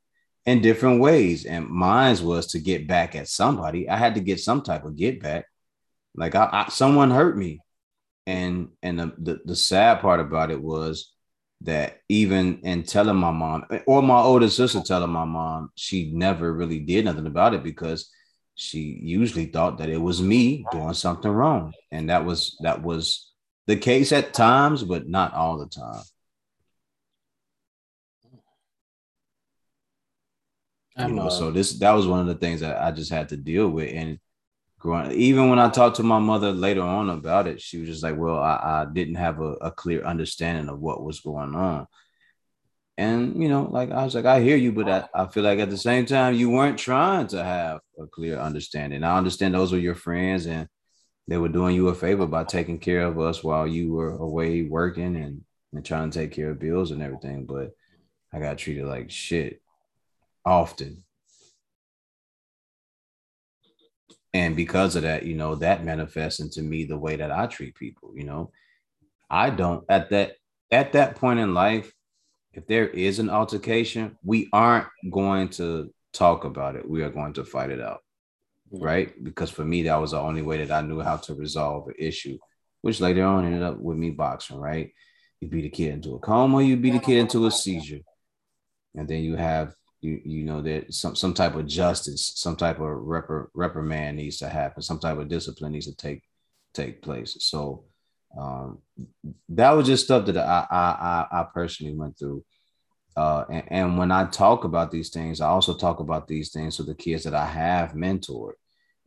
in 0.45 0.61
different 0.61 1.01
ways, 1.01 1.45
and 1.45 1.67
mine 1.67 2.23
was 2.23 2.47
to 2.47 2.59
get 2.59 2.87
back 2.87 3.15
at 3.15 3.27
somebody. 3.27 3.89
I 3.89 3.97
had 3.97 4.15
to 4.15 4.21
get 4.21 4.39
some 4.39 4.61
type 4.61 4.85
of 4.85 4.95
get 4.95 5.21
back. 5.21 5.45
Like 6.15 6.35
I, 6.35 6.49
I 6.51 6.69
someone 6.69 7.11
hurt 7.11 7.37
me, 7.37 7.59
and 8.25 8.69
and 8.81 8.99
the, 8.99 9.13
the 9.17 9.39
the 9.45 9.55
sad 9.55 10.01
part 10.01 10.19
about 10.19 10.51
it 10.51 10.61
was 10.61 11.13
that 11.61 11.99
even 12.09 12.59
in 12.63 12.83
telling 12.83 13.17
my 13.17 13.31
mom 13.31 13.65
or 13.85 14.01
my 14.01 14.19
older 14.19 14.49
sister 14.49 14.81
telling 14.81 15.11
my 15.11 15.25
mom, 15.25 15.71
she 15.75 16.11
never 16.11 16.51
really 16.51 16.79
did 16.79 17.05
nothing 17.05 17.27
about 17.27 17.53
it 17.53 17.63
because 17.63 18.09
she 18.55 18.99
usually 19.01 19.45
thought 19.45 19.77
that 19.77 19.89
it 19.89 19.97
was 19.97 20.21
me 20.21 20.65
doing 20.71 20.93
something 20.93 21.31
wrong 21.31 21.73
and 21.91 22.09
that 22.09 22.25
was 22.25 22.57
that 22.61 22.81
was 22.81 23.31
the 23.67 23.75
case 23.75 24.11
at 24.11 24.33
times 24.33 24.83
but 24.83 25.07
not 25.07 25.33
all 25.33 25.57
the 25.57 25.67
time 25.67 26.03
you 30.97 31.07
know, 31.07 31.29
so 31.29 31.51
this 31.51 31.73
that 31.79 31.91
was 31.91 32.07
one 32.07 32.19
of 32.19 32.27
the 32.27 32.35
things 32.35 32.59
that 32.61 32.81
I 32.81 32.91
just 32.91 33.11
had 33.11 33.29
to 33.29 33.37
deal 33.37 33.69
with. 33.69 33.93
And 33.93 34.19
growing, 34.77 35.11
even 35.11 35.49
when 35.49 35.59
I 35.59 35.69
talked 35.69 35.97
to 35.97 36.03
my 36.03 36.19
mother 36.19 36.51
later 36.51 36.81
on 36.81 37.09
about 37.09 37.47
it, 37.47 37.61
she 37.61 37.79
was 37.79 37.89
just 37.89 38.03
like, 38.03 38.17
"Well, 38.17 38.37
I, 38.37 38.83
I 38.83 38.85
didn't 38.91 39.15
have 39.15 39.39
a, 39.39 39.53
a, 39.53 39.71
clear 39.71 40.03
understanding 40.03 40.69
of 40.69 40.79
what 40.79 41.03
was 41.03 41.21
going 41.21 41.55
on." 41.55 41.87
And 42.97 43.41
you 43.41 43.47
know, 43.49 43.63
like 43.71 43.91
I 43.91 44.03
was 44.03 44.15
like, 44.15 44.25
I 44.25 44.41
hear 44.41 44.57
you, 44.57 44.73
but 44.73 44.89
I, 44.89 45.07
I 45.23 45.27
feel 45.27 45.43
like 45.43 45.59
at 45.59 45.69
the 45.69 45.77
same 45.77 46.05
time, 46.05 46.35
you 46.35 46.49
weren't 46.49 46.77
trying 46.77 47.27
to 47.27 47.43
have 47.43 47.79
a 47.99 48.05
clear 48.07 48.37
understanding. 48.37 49.03
I 49.03 49.17
understand 49.17 49.53
those 49.53 49.71
were 49.71 49.79
your 49.79 49.95
friends 49.95 50.45
and 50.45 50.67
they 51.27 51.37
were 51.37 51.49
doing 51.49 51.75
you 51.75 51.87
a 51.87 51.95
favor 51.95 52.27
by 52.27 52.43
taking 52.43 52.79
care 52.79 53.03
of 53.03 53.19
us 53.19 53.43
while 53.43 53.65
you 53.65 53.93
were 53.93 54.11
away 54.11 54.63
working 54.63 55.15
and, 55.15 55.43
and 55.73 55.85
trying 55.85 56.11
to 56.11 56.19
take 56.19 56.31
care 56.31 56.51
of 56.51 56.59
bills 56.59 56.91
and 56.91 57.01
everything. 57.01 57.45
But 57.45 57.71
I 58.33 58.39
got 58.39 58.57
treated 58.57 58.85
like 58.85 59.09
shit 59.09 59.61
often. 60.45 61.03
And 64.33 64.55
because 64.55 64.95
of 64.95 65.03
that, 65.03 65.25
you 65.25 65.35
know, 65.35 65.55
that 65.55 65.83
manifests 65.83 66.39
into 66.39 66.61
me 66.61 66.85
the 66.85 66.97
way 66.97 67.17
that 67.17 67.31
I 67.31 67.47
treat 67.47 67.75
people, 67.75 68.13
you 68.15 68.23
know. 68.23 68.51
I 69.29 69.49
don't 69.49 69.83
at 69.89 70.09
that 70.11 70.33
at 70.71 70.93
that 70.93 71.15
point 71.15 71.39
in 71.39 71.53
life, 71.53 71.91
if 72.53 72.65
there 72.67 72.87
is 72.87 73.19
an 73.19 73.29
altercation, 73.29 74.17
we 74.23 74.49
aren't 74.53 74.87
going 75.09 75.49
to 75.49 75.93
talk 76.13 76.43
about 76.43 76.75
it. 76.75 76.89
We 76.89 77.03
are 77.03 77.09
going 77.09 77.33
to 77.33 77.45
fight 77.45 77.71
it 77.71 77.81
out. 77.81 77.99
Mm-hmm. 78.73 78.83
Right. 78.83 79.23
Because 79.23 79.49
for 79.49 79.65
me, 79.65 79.83
that 79.83 79.99
was 79.99 80.11
the 80.11 80.19
only 80.19 80.41
way 80.41 80.63
that 80.63 80.71
I 80.71 80.81
knew 80.85 81.01
how 81.01 81.17
to 81.17 81.33
resolve 81.33 81.87
an 81.87 81.95
issue, 81.97 82.37
which 82.81 83.01
later 83.01 83.23
on 83.23 83.45
ended 83.45 83.63
up 83.63 83.79
with 83.79 83.97
me 83.97 84.11
boxing. 84.11 84.57
Right. 84.57 84.91
You 85.41 85.49
beat 85.49 85.65
a 85.65 85.69
kid 85.69 85.93
into 85.93 86.15
a 86.15 86.19
coma, 86.19 86.61
you 86.61 86.77
beat 86.77 86.95
a 86.95 86.99
kid 86.99 87.17
into 87.17 87.45
a 87.47 87.51
seizure. 87.51 87.99
And 88.95 89.07
then 89.07 89.23
you 89.23 89.35
have 89.35 89.73
you 90.01 90.21
you 90.23 90.43
know 90.43 90.61
that 90.61 90.93
some 90.93 91.15
some 91.15 91.33
type 91.33 91.55
of 91.55 91.67
justice, 91.67 92.33
some 92.35 92.55
type 92.55 92.77
of 92.77 92.87
repr- 92.87 93.47
reprimand 93.53 94.17
needs 94.17 94.37
to 94.37 94.49
happen, 94.49 94.81
some 94.81 94.99
type 94.99 95.17
of 95.17 95.27
discipline 95.27 95.71
needs 95.71 95.87
to 95.87 95.95
take 95.95 96.23
take 96.73 97.01
place. 97.01 97.37
So 97.39 97.85
um, 98.37 98.79
that 99.49 99.71
was 99.71 99.87
just 99.87 100.05
stuff 100.05 100.25
that 100.25 100.37
I, 100.37 100.65
I 100.71 101.41
I 101.41 101.45
personally 101.53 101.95
went 101.95 102.17
through. 102.17 102.43
Uh, 103.15 103.43
and, 103.49 103.63
and, 103.67 103.97
when 103.97 104.09
I 104.09 104.25
talk 104.25 104.63
about 104.63 104.89
these 104.89 105.09
things, 105.09 105.41
I 105.41 105.47
also 105.47 105.73
talk 105.75 105.99
about 105.99 106.29
these 106.29 106.51
things 106.51 106.77
to 106.77 106.83
the 106.83 106.95
kids 106.95 107.25
that 107.25 107.35
I 107.35 107.45
have 107.45 107.91
mentored. 107.91 108.53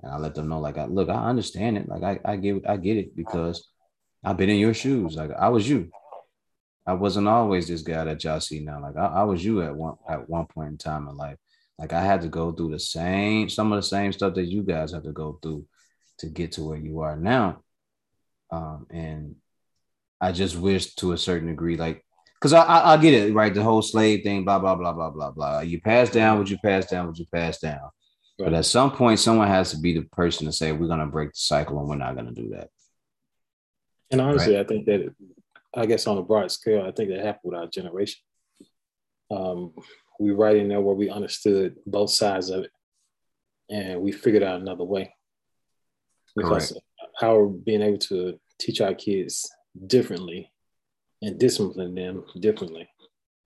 and 0.03 0.13
I 0.13 0.19
let 0.19 0.35
them 0.35 0.49
know, 0.49 0.61
like, 0.61 0.77
I, 0.77 0.85
look, 0.85 1.09
I 1.09 1.25
understand 1.25 1.79
it. 1.79 1.89
Like, 1.89 2.03
I, 2.03 2.21
I 2.23 2.37
get, 2.37 2.69
I 2.69 2.77
get 2.77 2.99
it 2.99 3.17
because 3.17 3.67
I've 4.23 4.37
been 4.37 4.51
in 4.51 4.59
your 4.59 4.75
shoes. 4.75 5.17
Like, 5.17 5.31
I 5.31 5.49
was 5.49 5.67
you. 5.67 5.91
I 6.87 6.93
wasn't 6.93 7.29
always 7.29 7.67
this 7.67 7.83
guy 7.83 8.05
that 8.05 8.23
y'all 8.25 8.41
see 8.41 8.61
now. 8.61 8.81
Like, 8.81 8.97
I, 8.97 9.07
I 9.07 9.23
was 9.25 9.45
you 9.45 9.63
at 9.63 9.75
one 9.75 9.97
at 10.09 10.29
one 10.29 10.47
point 10.47 10.71
in 10.71 10.79
time 10.79 11.09
in 11.09 11.17
life. 11.17 11.39
Like, 11.79 11.93
I 11.93 12.03
had 12.03 12.23
to 12.23 12.29
go 12.29 12.53
through 12.53 12.71
the 12.71 12.79
same, 12.79 13.49
some 13.49 13.73
of 13.73 13.77
the 13.77 13.83
same 13.83 14.13
stuff 14.13 14.35
that 14.35 14.47
you 14.47 14.63
guys 14.63 14.93
have 14.93 15.05
to 15.05 15.13
go 15.13 15.39
through 15.43 15.67
to 16.19 16.27
get 16.29 16.53
to 16.53 16.65
where 16.65 16.79
you 16.79 17.01
are 17.01 17.17
now. 17.17 17.63
Um, 18.51 18.87
and 18.91 19.37
I 20.21 20.33
just 20.33 20.57
wish 20.57 20.95
to 20.97 21.13
a 21.13 21.19
certain 21.19 21.49
degree, 21.49 21.77
like, 21.77 22.05
because 22.35 22.53
I, 22.53 22.63
I, 22.63 22.93
I 22.93 22.97
get 22.99 23.15
it, 23.15 23.35
right? 23.35 23.53
The 23.53 23.63
whole 23.63 23.83
slave 23.83 24.23
thing, 24.23 24.45
blah 24.45 24.59
blah 24.59 24.75
blah 24.75 24.93
blah 24.93 25.11
blah 25.11 25.31
blah. 25.31 25.61
You 25.61 25.81
pass 25.81 26.11
down 26.11 26.39
what 26.39 26.51
you 26.51 26.59
pass 26.59 26.87
down, 26.87 27.07
what 27.07 27.19
you 27.19 27.27
pass 27.33 27.59
down. 27.59 27.91
But 28.39 28.53
at 28.53 28.67
some 28.67 28.91
point, 28.91 29.21
someone 29.21 29.49
has 29.49 29.71
to 29.71 29.79
be 29.79 29.95
the 29.95 30.03
person 30.03 30.47
to 30.47 30.53
say, 30.53 30.73
"We're 30.73 30.89
going 30.89 31.01
to 31.01 31.07
break 31.07 31.31
the 31.31 31.39
cycle, 31.39 31.79
and 31.79 31.89
we're 31.89 31.97
not 31.97 32.15
going 32.15 32.27
to 32.27 32.35
do 32.35 32.51
that." 32.51 32.69
And 34.11 34.21
honestly, 34.21 34.57
right? 34.57 34.65
I 34.65 34.69
think 34.69 34.87
that, 34.87 35.15
I 35.77 35.87
guess 35.87 36.07
on 36.07 36.19
a 36.19 36.23
broad 36.23 36.51
scale, 36.51 36.85
I 36.87 36.93
think 36.93 37.11
that 37.11 37.25
happened 37.25 37.53
with 37.53 37.59
our 37.59 37.67
generation. 37.67 38.21
Um, 39.31 39.73
we 40.21 40.31
right 40.31 40.57
in 40.57 40.69
there 40.69 40.81
where 40.81 40.95
we 40.95 41.11
understood 41.11 41.77
both 41.87 42.11
sides 42.11 42.51
of 42.51 42.65
it, 42.65 42.71
and 43.71 44.01
we 44.01 44.13
figured 44.13 44.43
out 44.43 44.61
another 44.61 44.85
way. 44.85 45.15
Because 46.37 46.73
Correct. 46.73 47.23
our 47.23 47.47
being 47.47 47.83
able 47.83 47.99
to 47.99 48.39
teach 48.59 48.81
our 48.81 48.95
kids 48.95 49.51
differently 49.87 50.51
and 51.23 51.39
discipline 51.39 51.95
them 51.95 52.25
differently. 52.39 52.89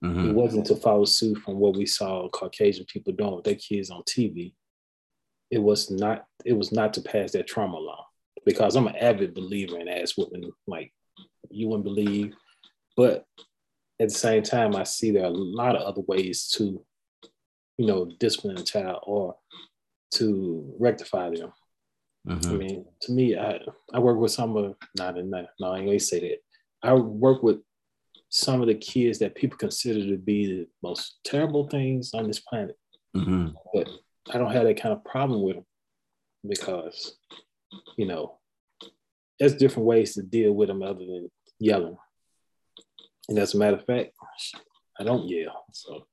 Mm-hmm. 0.04 0.30
It 0.30 0.34
wasn't 0.34 0.66
to 0.66 0.76
follow 0.76 1.04
suit 1.04 1.38
from 1.38 1.58
what 1.58 1.76
we 1.76 1.86
saw 1.86 2.28
Caucasian 2.28 2.86
people 2.86 3.12
doing 3.12 3.36
with 3.36 3.44
their 3.44 3.56
kids 3.56 3.90
on 3.90 4.02
TV. 4.02 4.54
It 5.50 5.62
was 5.62 5.90
not. 5.90 6.26
It 6.44 6.52
was 6.52 6.72
not 6.72 6.92
to 6.94 7.02
pass 7.02 7.32
that 7.32 7.46
trauma 7.46 7.78
along, 7.78 8.04
because 8.44 8.76
I'm 8.76 8.86
an 8.86 8.96
avid 8.96 9.34
believer 9.34 9.78
in 9.78 9.88
ass 9.88 10.16
whooping, 10.16 10.50
like 10.66 10.92
you 11.50 11.68
wouldn't 11.68 11.84
believe. 11.84 12.34
But 12.96 13.24
at 14.00 14.08
the 14.08 14.14
same 14.14 14.42
time, 14.42 14.76
I 14.76 14.84
see 14.84 15.10
there 15.10 15.24
are 15.24 15.26
a 15.26 15.30
lot 15.30 15.76
of 15.76 15.82
other 15.82 16.02
ways 16.06 16.48
to, 16.56 16.84
you 17.76 17.86
know, 17.86 18.10
discipline 18.18 18.58
a 18.58 18.62
child 18.62 19.00
or 19.04 19.36
to 20.14 20.74
rectify 20.78 21.30
them. 21.30 21.52
Mm-hmm. 22.26 22.50
I 22.50 22.54
mean, 22.54 22.84
to 23.02 23.12
me, 23.12 23.36
I 23.38 23.60
I 23.92 23.98
work 23.98 24.18
with 24.18 24.32
some 24.32 24.56
of 24.56 24.74
not 24.96 25.16
in 25.16 25.30
that. 25.30 25.50
No, 25.60 25.72
I 25.72 25.78
ain't 25.78 25.86
gonna 25.86 26.00
say 26.00 26.20
that. 26.20 26.38
I 26.82 26.94
work 26.94 27.42
with 27.42 27.58
some 28.30 28.60
of 28.60 28.68
the 28.68 28.74
kids 28.74 29.18
that 29.18 29.34
people 29.34 29.56
consider 29.56 30.06
to 30.06 30.18
be 30.18 30.46
the 30.46 30.68
most 30.82 31.20
terrible 31.24 31.68
things 31.68 32.12
on 32.14 32.26
this 32.26 32.40
planet. 32.40 32.76
Mm-hmm. 33.16 33.48
But 33.72 33.88
I 34.30 34.38
don't 34.38 34.52
have 34.52 34.64
that 34.64 34.80
kind 34.80 34.92
of 34.92 35.04
problem 35.04 35.42
with 35.42 35.56
them 35.56 35.64
because, 36.46 37.16
you 37.96 38.06
know, 38.06 38.38
there's 39.38 39.56
different 39.56 39.86
ways 39.86 40.14
to 40.14 40.22
deal 40.22 40.52
with 40.52 40.68
them 40.68 40.82
other 40.82 40.98
than 40.98 41.30
yelling. 41.58 41.96
And 43.28 43.38
as 43.38 43.54
a 43.54 43.58
matter 43.58 43.76
of 43.76 43.84
fact, 43.84 44.12
I 44.98 45.04
don't 45.04 45.28
yell. 45.28 45.64
So 45.72 46.06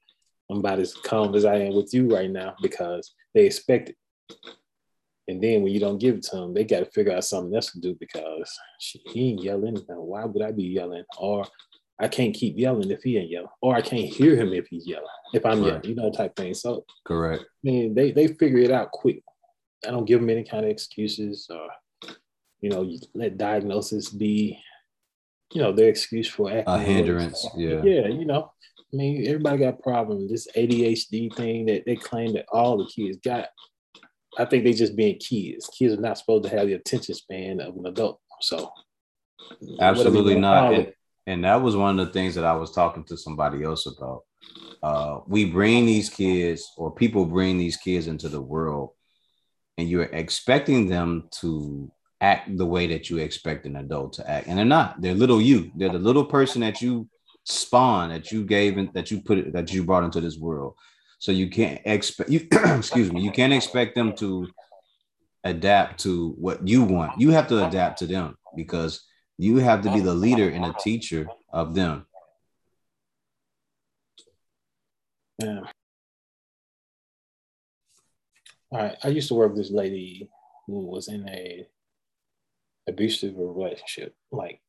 I'm 0.49 0.59
about 0.59 0.79
as 0.79 0.93
calm 0.93 1.33
as 1.35 1.45
I 1.45 1.55
am 1.55 1.75
with 1.75 1.93
you 1.93 2.13
right 2.13 2.29
now 2.29 2.55
because 2.61 3.13
they 3.33 3.45
expect 3.45 3.89
it. 3.89 3.95
And 5.27 5.41
then 5.41 5.63
when 5.63 5.73
you 5.73 5.79
don't 5.79 5.97
give 5.97 6.15
it 6.15 6.23
to 6.23 6.35
them, 6.35 6.53
they 6.53 6.63
got 6.63 6.79
to 6.79 6.85
figure 6.85 7.13
out 7.13 7.23
something 7.23 7.55
else 7.55 7.71
to 7.71 7.79
do 7.79 7.95
because 7.99 8.51
he 9.07 9.31
ain't 9.31 9.43
yelling. 9.43 9.83
Now, 9.89 10.01
why 10.01 10.25
would 10.25 10.43
I 10.43 10.51
be 10.51 10.65
yelling? 10.65 11.03
Or 11.17 11.45
I 11.99 12.07
can't 12.07 12.35
keep 12.35 12.57
yelling 12.57 12.91
if 12.91 13.03
he 13.03 13.17
ain't 13.17 13.31
yelling, 13.31 13.49
or 13.61 13.75
I 13.75 13.81
can't 13.81 14.05
hear 14.05 14.35
him 14.35 14.53
if 14.53 14.67
he's 14.67 14.85
yelling, 14.85 15.07
if 15.33 15.45
I'm 15.45 15.63
yelling, 15.63 15.85
you 15.85 15.95
know, 15.95 16.11
type 16.11 16.35
thing. 16.35 16.53
So, 16.53 16.85
correct. 17.05 17.43
I 17.43 17.45
mean, 17.63 17.95
they 17.95 18.11
they 18.11 18.27
figure 18.27 18.59
it 18.59 18.71
out 18.71 18.91
quick. 18.91 19.23
I 19.87 19.91
don't 19.91 20.05
give 20.05 20.19
them 20.19 20.29
any 20.29 20.43
kind 20.43 20.65
of 20.65 20.71
excuses, 20.71 21.47
or 21.49 21.69
you 22.59 22.69
know, 22.69 22.81
you 22.81 22.99
let 23.13 23.37
diagnosis 23.37 24.09
be, 24.09 24.59
you 25.55 25.61
know, 25.61 25.71
their 25.71 25.89
excuse 25.89 26.27
for 26.27 26.51
acting. 26.51 26.73
A 26.73 26.79
hindrance, 26.79 27.47
yeah, 27.55 27.81
yeah. 27.83 28.07
You 28.07 28.25
know, 28.25 28.51
I 28.93 28.95
mean, 28.95 29.25
everybody 29.25 29.59
got 29.59 29.81
problems. 29.81 30.29
This 30.29 30.47
ADHD 30.55 31.33
thing 31.33 31.65
that 31.67 31.83
they 31.85 31.95
claim 31.95 32.33
that 32.33 32.45
all 32.51 32.77
the 32.77 32.85
kids 32.85 33.17
got. 33.23 33.47
I 34.37 34.45
think 34.45 34.65
they 34.65 34.73
just 34.73 34.97
being 34.97 35.17
kids. 35.17 35.67
Kids 35.67 35.93
are 35.93 36.01
not 36.01 36.17
supposed 36.17 36.43
to 36.43 36.49
have 36.49 36.67
the 36.67 36.73
attention 36.73 37.15
span 37.15 37.61
of 37.61 37.75
an 37.77 37.85
adult. 37.85 38.19
So, 38.41 38.69
absolutely 39.79 40.37
not 40.37 40.87
and 41.27 41.43
that 41.43 41.61
was 41.61 41.75
one 41.75 41.99
of 41.99 42.07
the 42.07 42.13
things 42.13 42.35
that 42.35 42.45
I 42.45 42.53
was 42.53 42.71
talking 42.71 43.03
to 43.05 43.17
somebody 43.17 43.63
else 43.63 43.87
about. 43.87 44.23
Uh, 44.83 45.19
we 45.27 45.45
bring 45.45 45.85
these 45.85 46.09
kids, 46.09 46.71
or 46.77 46.91
people 46.91 47.25
bring 47.25 47.57
these 47.57 47.77
kids 47.77 48.07
into 48.07 48.29
the 48.29 48.41
world, 48.41 48.91
and 49.77 49.89
you're 49.89 50.03
expecting 50.03 50.87
them 50.87 51.27
to 51.39 51.91
act 52.21 52.57
the 52.57 52.65
way 52.65 52.87
that 52.87 53.09
you 53.09 53.17
expect 53.17 53.65
an 53.65 53.75
adult 53.75 54.13
to 54.13 54.29
act, 54.29 54.47
and 54.47 54.57
they're 54.57 54.65
not. 54.65 55.01
They're 55.01 55.13
little 55.13 55.41
you. 55.41 55.71
They're 55.75 55.89
the 55.89 55.99
little 55.99 56.25
person 56.25 56.61
that 56.61 56.81
you 56.81 57.07
spawn, 57.43 58.09
that 58.09 58.31
you 58.31 58.43
gave, 58.43 58.77
and 58.77 58.93
that 58.93 59.11
you 59.11 59.21
put, 59.21 59.53
that 59.53 59.73
you 59.73 59.83
brought 59.83 60.03
into 60.03 60.21
this 60.21 60.37
world. 60.37 60.75
So 61.19 61.31
you 61.31 61.49
can't 61.49 61.81
expect. 61.85 62.29
You 62.29 62.47
excuse 62.51 63.11
me. 63.11 63.21
You 63.21 63.31
can't 63.31 63.53
expect 63.53 63.95
them 63.95 64.15
to 64.17 64.47
adapt 65.43 66.01
to 66.01 66.35
what 66.37 66.67
you 66.67 66.83
want. 66.83 67.19
You 67.19 67.31
have 67.31 67.47
to 67.47 67.65
adapt 67.65 67.99
to 67.99 68.07
them 68.07 68.37
because 68.55 69.03
you 69.37 69.57
have 69.57 69.81
to 69.83 69.91
be 69.91 69.99
the 69.99 70.13
leader 70.13 70.49
and 70.49 70.65
a 70.65 70.73
teacher 70.79 71.27
of 71.51 71.75
them. 71.75 72.05
Yeah. 75.41 75.61
All 78.71 78.79
right. 78.79 78.95
I 79.03 79.09
used 79.09 79.27
to 79.27 79.35
work 79.35 79.49
with 79.49 79.57
this 79.57 79.71
lady 79.71 80.29
who 80.67 80.85
was 80.85 81.07
in 81.07 81.27
a 81.29 81.67
abusive 82.87 83.33
relationship, 83.37 84.15
like 84.31 84.61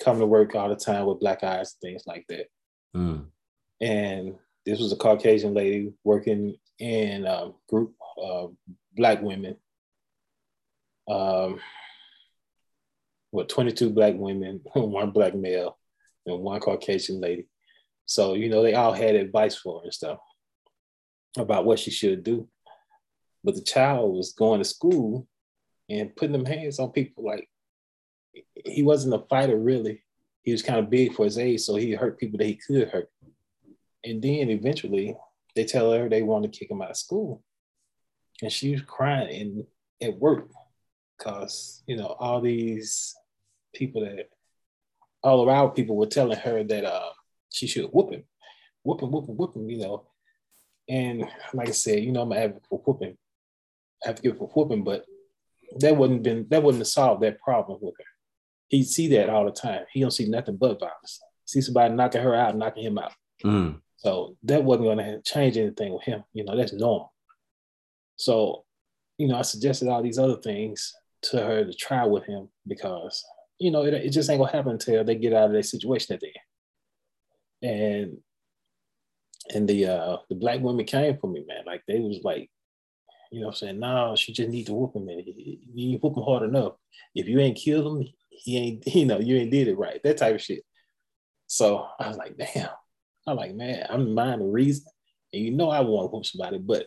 coming 0.00 0.20
to 0.20 0.26
work 0.26 0.54
all 0.54 0.68
the 0.68 0.76
time 0.76 1.06
with 1.06 1.20
black 1.20 1.42
eyes, 1.42 1.76
things 1.80 2.02
like 2.06 2.26
that. 2.28 2.46
Mm. 2.96 3.26
And 3.80 4.34
this 4.64 4.80
was 4.80 4.92
a 4.92 4.96
Caucasian 4.96 5.54
lady 5.54 5.92
working 6.04 6.56
in 6.78 7.26
a 7.26 7.52
group 7.68 7.94
of 8.18 8.54
black 8.94 9.22
women. 9.22 9.56
Um, 11.08 11.60
what 13.30 13.48
22 13.48 13.90
black 13.90 14.14
women, 14.16 14.60
one 14.74 15.10
black 15.10 15.34
male, 15.34 15.78
and 16.26 16.40
one 16.40 16.60
Caucasian 16.60 17.20
lady. 17.20 17.46
So, 18.06 18.34
you 18.34 18.48
know, 18.48 18.62
they 18.62 18.74
all 18.74 18.92
had 18.92 19.14
advice 19.14 19.56
for 19.56 19.80
her 19.80 19.84
and 19.84 19.94
stuff 19.94 20.18
about 21.36 21.64
what 21.64 21.78
she 21.78 21.90
should 21.90 22.24
do. 22.24 22.48
But 23.44 23.54
the 23.54 23.62
child 23.62 24.14
was 24.14 24.32
going 24.32 24.58
to 24.58 24.64
school 24.64 25.26
and 25.88 26.14
putting 26.16 26.32
them 26.32 26.44
hands 26.44 26.78
on 26.78 26.90
people 26.90 27.24
like 27.24 27.48
he 28.64 28.82
wasn't 28.82 29.14
a 29.14 29.26
fighter 29.28 29.56
really. 29.56 30.02
He 30.42 30.52
was 30.52 30.62
kind 30.62 30.78
of 30.78 30.90
big 30.90 31.12
for 31.14 31.24
his 31.24 31.38
age, 31.38 31.60
so 31.60 31.74
he 31.74 31.92
hurt 31.92 32.18
people 32.18 32.38
that 32.38 32.46
he 32.46 32.54
could 32.54 32.88
hurt. 32.88 33.10
And 34.04 34.22
then 34.22 34.50
eventually 34.50 35.16
they 35.56 35.64
tell 35.64 35.92
her 35.92 36.08
they 36.08 36.22
want 36.22 36.44
to 36.44 36.58
kick 36.58 36.70
him 36.70 36.82
out 36.82 36.90
of 36.90 36.96
school. 36.96 37.42
And 38.42 38.52
she 38.52 38.72
was 38.72 38.82
crying 38.82 39.28
in, 40.00 40.06
at 40.06 40.18
work 40.18 40.48
because, 41.16 41.82
you 41.86 41.96
know, 41.96 42.14
all 42.20 42.40
these 42.40 43.16
people 43.74 44.02
that 44.02 44.28
all 45.22 45.48
around 45.48 45.70
people 45.70 45.96
were 45.96 46.06
telling 46.06 46.38
her 46.38 46.62
that 46.62 46.84
uh, 46.84 47.10
she 47.50 47.66
should 47.66 47.86
whoop 47.86 48.12
him, 48.12 48.22
whoop 48.84 49.02
him, 49.02 49.10
whoop 49.10 49.28
him, 49.28 49.36
whoop 49.36 49.56
him, 49.56 49.68
you 49.68 49.78
know. 49.78 50.06
And 50.88 51.28
like 51.52 51.68
I 51.68 51.72
said, 51.72 52.04
you 52.04 52.12
know, 52.12 52.22
I'm 52.22 52.32
an 52.32 52.38
advocate 52.38 52.66
for 52.68 52.78
whooping, 52.84 53.16
advocate 54.04 54.38
for 54.38 54.48
whooping, 54.48 54.84
but 54.84 55.04
that 55.78 55.96
wouldn't 55.96 56.22
been 56.22 56.46
that 56.50 56.62
wouldn't 56.62 56.80
have 56.80 56.88
solved 56.88 57.22
that 57.22 57.40
problem 57.40 57.78
with 57.80 57.94
her. 57.98 58.04
He'd 58.68 58.84
see 58.84 59.08
that 59.08 59.30
all 59.30 59.44
the 59.44 59.52
time. 59.52 59.84
He 59.92 60.00
don't 60.00 60.10
see 60.10 60.28
nothing 60.28 60.56
but 60.56 60.80
violence. 60.80 61.20
See 61.44 61.60
somebody 61.60 61.94
knocking 61.94 62.22
her 62.22 62.34
out, 62.34 62.56
knocking 62.56 62.84
him 62.84 62.98
out. 62.98 63.12
Mm. 63.44 63.80
So 63.98 64.36
that 64.42 64.64
wasn't 64.64 64.86
going 64.86 64.98
to 64.98 65.22
change 65.22 65.56
anything 65.56 65.92
with 65.92 66.02
him. 66.02 66.24
You 66.32 66.44
know, 66.44 66.56
that's 66.56 66.72
normal. 66.72 67.12
So, 68.16 68.64
you 69.18 69.28
know, 69.28 69.36
I 69.36 69.42
suggested 69.42 69.88
all 69.88 70.02
these 70.02 70.18
other 70.18 70.36
things 70.36 70.92
to 71.22 71.38
her 71.38 71.64
to 71.64 71.72
try 71.72 72.04
with 72.04 72.24
him 72.24 72.48
because 72.66 73.24
you 73.58 73.70
know, 73.70 73.84
it, 73.84 73.94
it 73.94 74.10
just 74.10 74.28
ain't 74.30 74.40
gonna 74.40 74.52
happen 74.52 74.72
until 74.72 75.04
they 75.04 75.14
get 75.14 75.32
out 75.32 75.46
of 75.46 75.52
their 75.52 75.62
situation 75.62 76.14
at 76.14 76.20
the 76.20 76.28
end. 77.62 77.72
And 77.72 78.18
and 79.54 79.68
the 79.68 79.86
uh 79.86 80.16
the 80.28 80.34
black 80.34 80.60
women 80.60 80.84
came 80.84 81.16
for 81.18 81.28
me, 81.28 81.44
man. 81.46 81.64
Like 81.66 81.82
they 81.86 81.98
was 81.98 82.20
like, 82.22 82.50
you 83.36 83.42
know, 83.42 83.48
i'm 83.48 83.54
saying, 83.54 83.78
Now 83.78 84.14
she 84.16 84.32
just 84.32 84.48
need 84.48 84.66
to 84.66 84.72
whoop 84.72 84.96
him, 84.96 85.04
man. 85.04 85.22
You 85.26 85.98
whoop 85.98 86.16
him 86.16 86.22
hard 86.22 86.42
enough. 86.42 86.72
If 87.14 87.28
you 87.28 87.38
ain't 87.38 87.58
killed 87.58 87.86
him, 87.86 88.08
he 88.30 88.56
ain't, 88.56 88.86
you 88.94 89.04
know, 89.04 89.18
you 89.18 89.36
ain't 89.36 89.50
did 89.50 89.68
it 89.68 89.76
right. 89.76 90.00
That 90.02 90.16
type 90.16 90.36
of 90.36 90.42
shit. 90.42 90.62
So 91.46 91.86
I 92.00 92.08
was 92.08 92.16
like, 92.16 92.38
damn. 92.38 92.70
I'm 93.26 93.36
like, 93.36 93.54
man, 93.54 93.86
I'm 93.90 94.14
mind 94.14 94.40
the 94.40 94.46
reason. 94.46 94.86
And 95.34 95.42
you 95.42 95.50
know 95.50 95.68
I 95.68 95.80
want 95.80 96.10
to 96.10 96.16
whoop 96.16 96.24
somebody, 96.24 96.58
but 96.58 96.86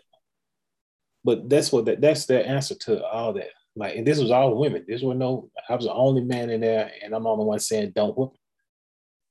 but 1.23 1.49
that's 1.49 1.71
what 1.71 1.85
that 1.85 2.01
that's 2.01 2.25
their 2.25 2.47
answer 2.47 2.75
to 2.75 3.05
all 3.05 3.33
that. 3.33 3.49
Like, 3.75 3.97
and 3.97 4.07
this 4.07 4.19
was 4.19 4.31
all 4.31 4.57
women. 4.57 4.85
This 4.87 5.03
was 5.03 5.17
no, 5.17 5.51
I 5.69 5.75
was 5.75 5.85
the 5.85 5.93
only 5.93 6.23
man 6.23 6.49
in 6.49 6.61
there, 6.61 6.91
and 7.03 7.13
I'm 7.13 7.23
the 7.23 7.29
only 7.29 7.45
one 7.45 7.59
saying 7.59 7.91
don't 7.93 8.17
whoop. 8.17 8.33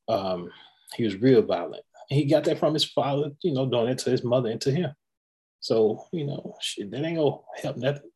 Um, 0.06 0.50
he 0.94 1.04
was 1.04 1.16
real 1.16 1.42
violent. 1.42 1.82
And 2.10 2.20
he 2.20 2.26
got 2.26 2.44
that 2.44 2.58
from 2.58 2.74
his 2.74 2.84
father, 2.84 3.30
you 3.42 3.54
know, 3.54 3.68
doing 3.68 3.88
it 3.88 3.98
to 3.98 4.10
his 4.10 4.22
mother 4.22 4.50
and 4.50 4.60
to 4.60 4.70
him. 4.70 4.92
So, 5.60 6.06
you 6.12 6.26
know, 6.26 6.54
shit, 6.60 6.90
that 6.90 7.04
ain't 7.04 7.16
gonna 7.16 7.36
help 7.62 7.76
nothing. 7.76 8.10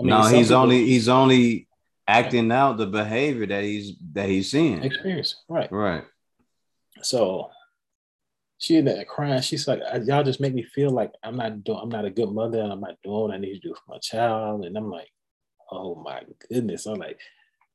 I 0.00 0.02
mean, 0.02 0.10
no, 0.10 0.22
he's 0.22 0.48
people, 0.48 0.62
only 0.62 0.86
he's 0.86 1.08
only 1.08 1.68
acting 2.08 2.50
out 2.50 2.76
the 2.76 2.86
behavior 2.86 3.46
that 3.46 3.62
he's 3.62 3.94
that 4.12 4.28
he's 4.28 4.50
seeing. 4.50 4.82
Experience, 4.82 5.36
right? 5.48 5.70
Right. 5.70 6.04
So 7.02 7.50
she 8.58 8.76
ended 8.76 8.98
up 8.98 9.06
crying. 9.06 9.40
She's 9.42 9.66
like, 9.66 9.80
"Y'all 10.04 10.22
just 10.22 10.40
make 10.40 10.54
me 10.54 10.62
feel 10.62 10.90
like 10.90 11.12
I'm 11.22 11.36
not 11.36 11.64
doing. 11.64 11.78
I'm 11.82 11.88
not 11.88 12.04
a 12.04 12.10
good 12.10 12.30
mother, 12.30 12.60
and 12.60 12.72
I'm 12.72 12.80
not 12.80 12.96
doing 13.02 13.20
what 13.20 13.30
I 13.32 13.38
need 13.38 13.54
to 13.54 13.68
do 13.68 13.74
for 13.74 13.94
my 13.94 13.98
child." 13.98 14.64
And 14.64 14.76
I'm 14.76 14.90
like, 14.90 15.10
"Oh 15.70 15.94
my 15.96 16.22
goodness!" 16.48 16.86
I'm 16.86 16.98
like, 16.98 17.18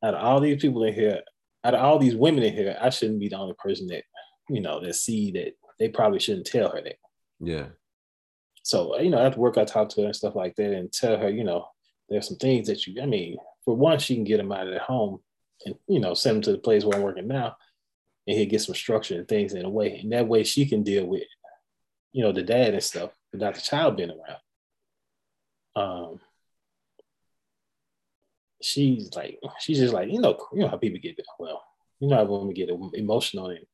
out 0.04 0.14
of 0.14 0.24
all 0.24 0.40
these 0.40 0.62
people 0.62 0.84
in 0.84 0.94
here, 0.94 1.22
out 1.64 1.74
of 1.74 1.82
all 1.82 2.00
these 2.00 2.16
women 2.16 2.44
in 2.44 2.54
here, 2.54 2.78
I 2.80 2.90
shouldn't 2.90 3.20
be 3.20 3.30
the 3.30 3.38
only 3.38 3.56
person 3.58 3.88
that 3.88 4.04
you 4.50 4.62
know 4.62 4.80
that 4.82 4.96
see 4.96 5.32
that 5.32 5.54
they 5.80 5.90
probably 5.90 6.20
shouldn't 6.20 6.48
tell 6.48 6.70
her 6.70 6.82
that. 6.82 6.98
Yeah. 7.40 7.68
So 8.68 9.00
you 9.00 9.10
know, 9.10 9.20
after 9.20 9.40
work, 9.40 9.58
I 9.58 9.64
talk 9.64 9.88
to 9.90 10.02
her 10.02 10.08
and 10.08 10.16
stuff 10.16 10.36
like 10.36 10.54
that, 10.58 10.74
and 10.74 10.92
tell 10.92 11.18
her, 11.18 11.30
you 11.30 11.46
know, 11.46 11.70
there's 12.10 12.28
some 12.28 12.36
things 12.36 12.68
that 12.68 12.86
you. 12.86 13.02
I 13.02 13.06
mean, 13.06 13.38
for 13.64 13.74
one, 13.74 13.98
she 13.98 14.14
can 14.14 14.26
get 14.26 14.38
them 14.38 14.52
out 14.52 14.68
of 14.68 14.72
their 14.72 14.82
home, 14.82 15.20
and 15.66 15.76
you 15.88 16.02
know, 16.02 16.14
send 16.14 16.36
them 16.36 16.42
to 16.42 16.52
the 16.52 16.58
place 16.58 16.84
where 16.84 16.98
I'm 16.98 17.02
working 17.02 17.30
now, 17.30 17.56
and 18.28 18.38
he'll 18.38 18.50
get 18.50 18.62
some 18.62 18.76
structure 18.76 19.16
and 19.16 19.26
things 19.26 19.54
in 19.54 19.64
a 19.64 19.70
way, 19.70 20.00
and 20.00 20.12
that 20.12 20.28
way 20.28 20.44
she 20.44 20.66
can 20.66 20.84
deal 20.84 21.06
with, 21.06 21.24
you 22.12 22.24
know, 22.24 22.34
the 22.34 22.44
dad 22.44 22.74
and 22.74 22.84
stuff 22.84 23.12
without 23.32 23.56
the 23.56 23.62
child 23.62 23.96
being 23.96 24.12
around. 24.12 24.42
Um, 25.78 26.20
she's 28.62 29.10
like, 29.16 29.40
she's 29.62 29.80
just 29.80 29.94
like, 29.94 30.12
you 30.12 30.20
know, 30.20 30.38
you 30.52 30.60
know 30.60 30.68
how 30.68 30.76
people 30.76 31.00
get 31.02 31.18
well, 31.40 31.64
you 32.02 32.10
know 32.10 32.18
how 32.18 32.26
women 32.26 32.54
get 32.54 32.70
emotional 32.96 33.48
and 33.48 33.66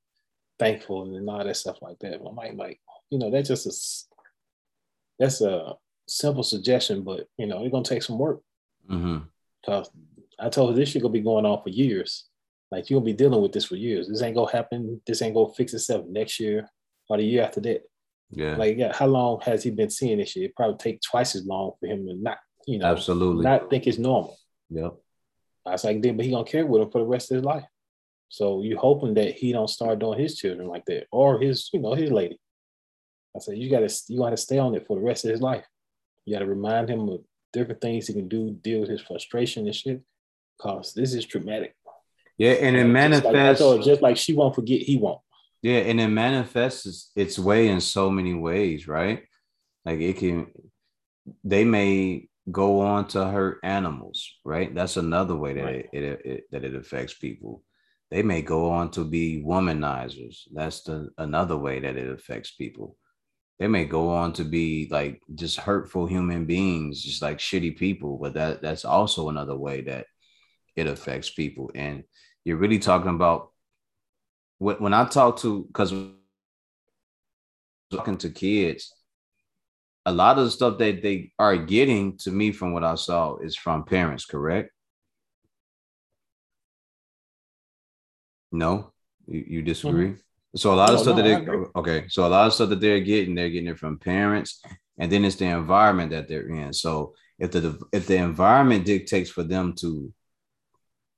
thankful 0.59 1.15
and 1.15 1.27
all 1.27 1.43
that 1.43 1.57
stuff 1.57 1.81
like 1.81 1.97
that. 2.01 2.21
But 2.21 2.29
I'm 2.29 2.35
like, 2.35 2.53
like, 2.53 2.79
you 3.09 3.17
know, 3.17 3.31
that's 3.31 3.49
just 3.49 3.65
a 3.65 4.12
that's 5.19 5.41
a 5.41 5.73
simple 6.07 6.43
suggestion, 6.43 7.03
but 7.03 7.27
you 7.37 7.47
know, 7.47 7.63
it's 7.63 7.71
gonna 7.71 7.83
take 7.83 8.03
some 8.03 8.17
work. 8.17 8.41
Mm-hmm. 8.89 9.19
Cause 9.65 9.89
I 10.39 10.49
told 10.49 10.71
her 10.71 10.75
this 10.75 10.89
shit 10.89 11.01
gonna 11.01 11.11
be 11.11 11.21
going 11.21 11.45
on 11.45 11.61
for 11.61 11.69
years. 11.69 12.25
Like 12.71 12.89
gonna 12.89 13.01
be 13.01 13.13
dealing 13.13 13.41
with 13.41 13.51
this 13.51 13.65
for 13.65 13.75
years. 13.75 14.07
This 14.07 14.21
ain't 14.21 14.35
gonna 14.35 14.51
happen. 14.51 14.99
This 15.05 15.21
ain't 15.21 15.35
gonna 15.35 15.53
fix 15.53 15.73
itself 15.73 16.05
next 16.07 16.39
year 16.39 16.67
or 17.09 17.17
the 17.17 17.23
year 17.23 17.43
after 17.43 17.61
that. 17.61 17.83
Yeah. 18.31 18.55
Like, 18.55 18.77
yeah, 18.77 18.93
how 18.93 19.05
long 19.05 19.41
has 19.41 19.63
he 19.63 19.69
been 19.69 19.89
seeing 19.89 20.17
this 20.17 20.29
shit? 20.29 20.43
It 20.43 20.55
probably 20.55 20.77
take 20.77 21.01
twice 21.01 21.35
as 21.35 21.45
long 21.45 21.73
for 21.79 21.85
him 21.87 22.07
to 22.07 22.15
not, 22.15 22.39
you 22.65 22.79
know, 22.79 22.87
absolutely 22.87 23.43
not 23.43 23.69
think 23.69 23.85
it's 23.85 23.99
normal. 23.99 24.37
Yep. 24.69 24.95
I 25.65 25.71
was 25.71 25.83
like, 25.83 26.01
then, 26.01 26.17
but 26.17 26.25
he 26.25 26.31
gonna 26.31 26.43
care 26.43 26.65
with 26.65 26.81
him 26.81 26.89
for 26.89 26.99
the 26.99 27.05
rest 27.05 27.31
of 27.31 27.35
his 27.35 27.45
life. 27.45 27.65
So 28.29 28.63
you 28.63 28.77
hoping 28.77 29.13
that 29.13 29.35
he 29.35 29.51
don't 29.51 29.69
start 29.69 29.99
doing 29.99 30.19
his 30.19 30.35
children 30.35 30.67
like 30.67 30.85
that 30.85 31.05
or 31.11 31.39
his, 31.39 31.69
you 31.71 31.79
know, 31.79 31.93
his 31.93 32.11
lady. 32.11 32.39
I 33.35 33.39
said, 33.39 33.57
you 33.57 33.69
gotta 33.69 33.93
you 34.07 34.19
gotta 34.19 34.37
stay 34.37 34.57
on 34.57 34.75
it 34.75 34.85
for 34.87 34.97
the 34.97 35.03
rest 35.03 35.25
of 35.25 35.31
his 35.31 35.41
life. 35.41 35.65
You 36.25 36.35
gotta 36.35 36.45
remind 36.45 36.89
him 36.89 37.09
of 37.09 37.21
different 37.51 37.81
things 37.81 38.07
he 38.07 38.13
can 38.13 38.27
do, 38.27 38.51
deal 38.51 38.81
with 38.81 38.89
his 38.89 39.01
frustration 39.01 39.65
and 39.65 39.75
shit. 39.75 40.01
Cause 40.59 40.93
this 40.93 41.13
is 41.13 41.25
traumatic. 41.25 41.75
Yeah, 42.37 42.51
and 42.53 42.75
it 42.75 42.85
manifests 42.85 43.59
just 43.59 43.61
like, 43.61 43.85
just 43.85 44.01
like 44.01 44.17
she 44.17 44.33
won't 44.33 44.55
forget, 44.55 44.81
he 44.81 44.97
won't. 44.97 45.21
Yeah, 45.61 45.79
and 45.79 45.99
it 45.99 46.07
manifests 46.07 47.11
its 47.15 47.39
way 47.39 47.69
in 47.69 47.79
so 47.79 48.09
many 48.09 48.33
ways, 48.33 48.87
right? 48.87 49.23
Like 49.85 49.99
it 49.99 50.17
can 50.17 50.47
they 51.43 51.63
may 51.63 52.27
go 52.51 52.81
on 52.81 53.07
to 53.09 53.25
hurt 53.25 53.59
animals, 53.63 54.35
right? 54.43 54.73
That's 54.73 54.97
another 54.97 55.35
way 55.35 55.53
that 55.53 55.63
right. 55.63 55.89
it, 55.93 56.03
it, 56.03 56.25
it, 56.25 56.43
that 56.51 56.63
it 56.63 56.75
affects 56.75 57.13
people. 57.13 57.63
They 58.11 58.21
may 58.21 58.41
go 58.41 58.69
on 58.69 58.91
to 58.91 59.03
be 59.03 59.43
womanizers. 59.45 60.41
That's 60.53 60.83
the 60.83 61.09
another 61.17 61.57
way 61.57 61.79
that 61.79 61.97
it 61.97 62.09
affects 62.09 62.51
people. 62.51 62.97
They 63.59 63.67
may 63.67 63.85
go 63.85 64.09
on 64.09 64.33
to 64.33 64.43
be 64.43 64.87
like 64.91 65.21
just 65.35 65.59
hurtful 65.59 66.05
human 66.05 66.45
beings, 66.45 67.01
just 67.01 67.21
like 67.21 67.37
shitty 67.37 67.77
people. 67.77 68.17
But 68.21 68.33
that 68.33 68.61
that's 68.61 68.85
also 68.85 69.29
another 69.29 69.55
way 69.55 69.81
that 69.81 70.07
it 70.75 70.87
affects 70.87 71.29
people. 71.29 71.71
And 71.75 72.03
you're 72.43 72.57
really 72.57 72.79
talking 72.79 73.13
about 73.13 73.51
when, 74.57 74.77
when 74.77 74.93
I 74.93 75.05
talk 75.05 75.37
to 75.39 75.63
because 75.65 75.93
talking 77.91 78.17
to 78.17 78.29
kids, 78.29 78.91
a 80.05 80.11
lot 80.11 80.37
of 80.37 80.45
the 80.45 80.51
stuff 80.51 80.77
that 80.79 81.01
they 81.01 81.31
are 81.39 81.57
getting 81.57 82.17
to 82.19 82.31
me 82.31 82.51
from 82.51 82.73
what 82.73 82.83
I 82.83 82.95
saw 82.95 83.37
is 83.37 83.55
from 83.55 83.85
parents, 83.85 84.25
correct? 84.25 84.71
No, 88.51 88.91
you, 89.27 89.45
you 89.47 89.61
disagree? 89.61 90.09
Mm-hmm. 90.09 90.32
So 90.55 90.73
a 90.73 90.75
lot 90.75 90.89
no, 90.89 90.93
of 90.93 90.99
oh, 90.99 91.03
stuff 91.03 91.17
no, 91.17 91.23
that 91.23 91.45
they 91.45 91.79
okay, 91.79 92.05
so 92.09 92.25
a 92.25 92.29
lot 92.29 92.47
of 92.47 92.53
stuff 92.53 92.69
that 92.69 92.79
they're 92.79 92.99
getting, 92.99 93.33
they're 93.33 93.49
getting 93.49 93.69
it 93.69 93.79
from 93.79 93.97
parents, 93.97 94.61
and 94.99 95.11
then 95.11 95.25
it's 95.25 95.35
the 95.35 95.45
environment 95.45 96.11
that 96.11 96.27
they're 96.27 96.47
in. 96.47 96.73
So 96.73 97.15
if 97.39 97.51
the 97.51 97.79
if 97.91 98.05
the 98.05 98.17
environment 98.17 98.85
dictates 98.85 99.29
for 99.29 99.43
them 99.43 99.73
to 99.77 100.13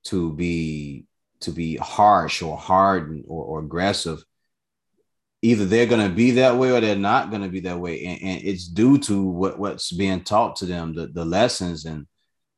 to 0.05 0.33
be 0.33 1.05
to 1.41 1.51
be 1.51 1.75
harsh 1.75 2.41
or 2.41 2.57
hardened 2.57 3.25
or, 3.27 3.43
or 3.43 3.59
aggressive, 3.59 4.23
either 5.41 5.65
they're 5.65 5.85
going 5.85 6.07
to 6.07 6.13
be 6.13 6.31
that 6.31 6.55
way 6.57 6.71
or 6.71 6.79
they're 6.79 6.95
not 6.95 7.29
going 7.29 7.41
to 7.41 7.49
be 7.49 7.59
that 7.61 7.79
way. 7.79 8.05
And, 8.05 8.21
and, 8.21 8.43
it's 8.43 8.67
due 8.67 8.97
to 8.99 9.21
what, 9.21 9.59
what's 9.59 9.91
being 9.91 10.23
taught 10.23 10.55
to 10.57 10.65
them 10.65 10.95
the, 10.95 11.07
the 11.07 11.25
lessons 11.25 11.85
and 11.85 12.07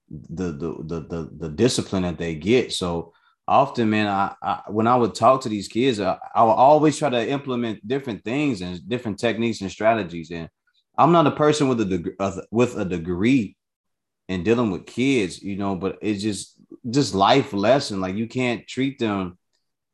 the, 0.09 0.51
the 0.53 0.75
the 0.83 0.99
the 1.01 1.29
the 1.37 1.49
discipline 1.49 2.03
that 2.03 2.17
they 2.17 2.35
get. 2.35 2.71
So 2.71 3.13
often 3.47 3.89
man 3.89 4.07
I, 4.07 4.35
I 4.41 4.61
when 4.67 4.87
i 4.87 4.95
would 4.95 5.15
talk 5.15 5.41
to 5.41 5.49
these 5.49 5.67
kids 5.67 5.99
I, 5.99 6.17
I 6.35 6.43
would 6.43 6.51
always 6.51 6.97
try 6.97 7.09
to 7.09 7.29
implement 7.29 7.87
different 7.87 8.23
things 8.23 8.61
and 8.61 8.87
different 8.87 9.19
techniques 9.19 9.61
and 9.61 9.71
strategies 9.71 10.31
and 10.31 10.49
i'm 10.97 11.11
not 11.11 11.27
a 11.27 11.31
person 11.31 11.67
with 11.67 11.81
a 11.81 11.85
degree 11.85 12.15
with 12.51 12.77
a 12.77 12.85
degree 12.85 13.55
in 14.27 14.43
dealing 14.43 14.71
with 14.71 14.85
kids 14.85 15.41
you 15.41 15.55
know 15.55 15.75
but 15.75 15.97
it's 16.01 16.21
just 16.21 16.55
just 16.89 17.15
life 17.15 17.53
lesson 17.53 18.01
like 18.01 18.15
you 18.15 18.27
can't 18.27 18.67
treat 18.67 18.99
them 18.99 19.37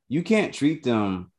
you 0.10 0.24
can't 0.24 0.54
treat 0.54 0.84
them 0.84 1.32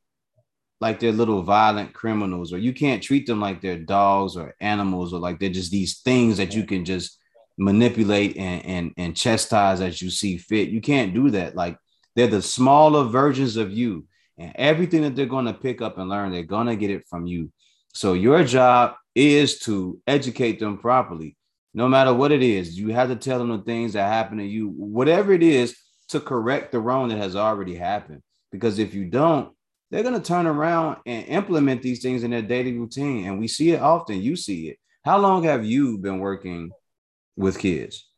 like 0.81 0.99
they're 0.99 1.11
little 1.11 1.41
violent 1.41 1.93
criminals, 1.93 2.51
or 2.51 2.57
you 2.57 2.73
can't 2.73 3.01
treat 3.01 3.25
them 3.25 3.39
like 3.39 3.61
they're 3.61 3.79
dogs 3.79 4.35
or 4.35 4.55
animals, 4.59 5.13
or 5.13 5.19
like 5.19 5.39
they're 5.39 5.49
just 5.49 5.71
these 5.71 5.99
things 5.99 6.37
that 6.37 6.53
you 6.53 6.63
can 6.65 6.85
just 6.85 7.17
manipulate 7.57 8.35
and 8.35 8.65
and, 8.65 8.91
and 8.97 9.15
chastise 9.15 9.81
as 9.81 10.01
you 10.01 10.09
see 10.09 10.37
fit. 10.37 10.69
You 10.69 10.81
can't 10.81 11.13
do 11.13 11.29
that. 11.31 11.55
Like 11.55 11.77
they're 12.15 12.27
the 12.27 12.41
smaller 12.41 13.03
versions 13.03 13.57
of 13.57 13.71
you, 13.71 14.05
and 14.37 14.53
everything 14.55 15.01
that 15.03 15.15
they're 15.15 15.25
going 15.25 15.45
to 15.45 15.53
pick 15.53 15.81
up 15.81 15.97
and 15.97 16.09
learn, 16.09 16.31
they're 16.31 16.43
going 16.43 16.67
to 16.67 16.75
get 16.75 16.89
it 16.89 17.07
from 17.09 17.25
you. 17.25 17.51
So 17.93 18.13
your 18.13 18.43
job 18.43 18.95
is 19.13 19.59
to 19.59 20.01
educate 20.05 20.59
them 20.59 20.77
properly, 20.77 21.37
no 21.73 21.87
matter 21.87 22.13
what 22.13 22.31
it 22.31 22.43
is. 22.43 22.77
You 22.77 22.89
have 22.89 23.09
to 23.09 23.15
tell 23.15 23.39
them 23.39 23.49
the 23.49 23.59
things 23.59 23.93
that 23.93 24.07
happen 24.07 24.37
to 24.39 24.45
you, 24.45 24.69
whatever 24.69 25.31
it 25.31 25.43
is, 25.43 25.77
to 26.09 26.19
correct 26.19 26.71
the 26.71 26.79
wrong 26.79 27.09
that 27.09 27.17
has 27.17 27.35
already 27.35 27.75
happened. 27.75 28.21
Because 28.51 28.79
if 28.79 28.93
you 28.93 29.05
don't, 29.05 29.53
they're 29.91 30.03
going 30.03 30.19
to 30.19 30.25
turn 30.25 30.47
around 30.47 30.97
and 31.05 31.25
implement 31.27 31.81
these 31.81 32.01
things 32.01 32.23
in 32.23 32.31
their 32.31 32.41
daily 32.41 32.77
routine. 32.77 33.25
And 33.25 33.39
we 33.39 33.47
see 33.47 33.71
it 33.71 33.81
often. 33.81 34.21
You 34.21 34.35
see 34.35 34.69
it. 34.69 34.77
How 35.03 35.17
long 35.17 35.43
have 35.43 35.65
you 35.65 35.97
been 35.97 36.19
working 36.19 36.71
with 37.35 37.59
kids? 37.59 38.09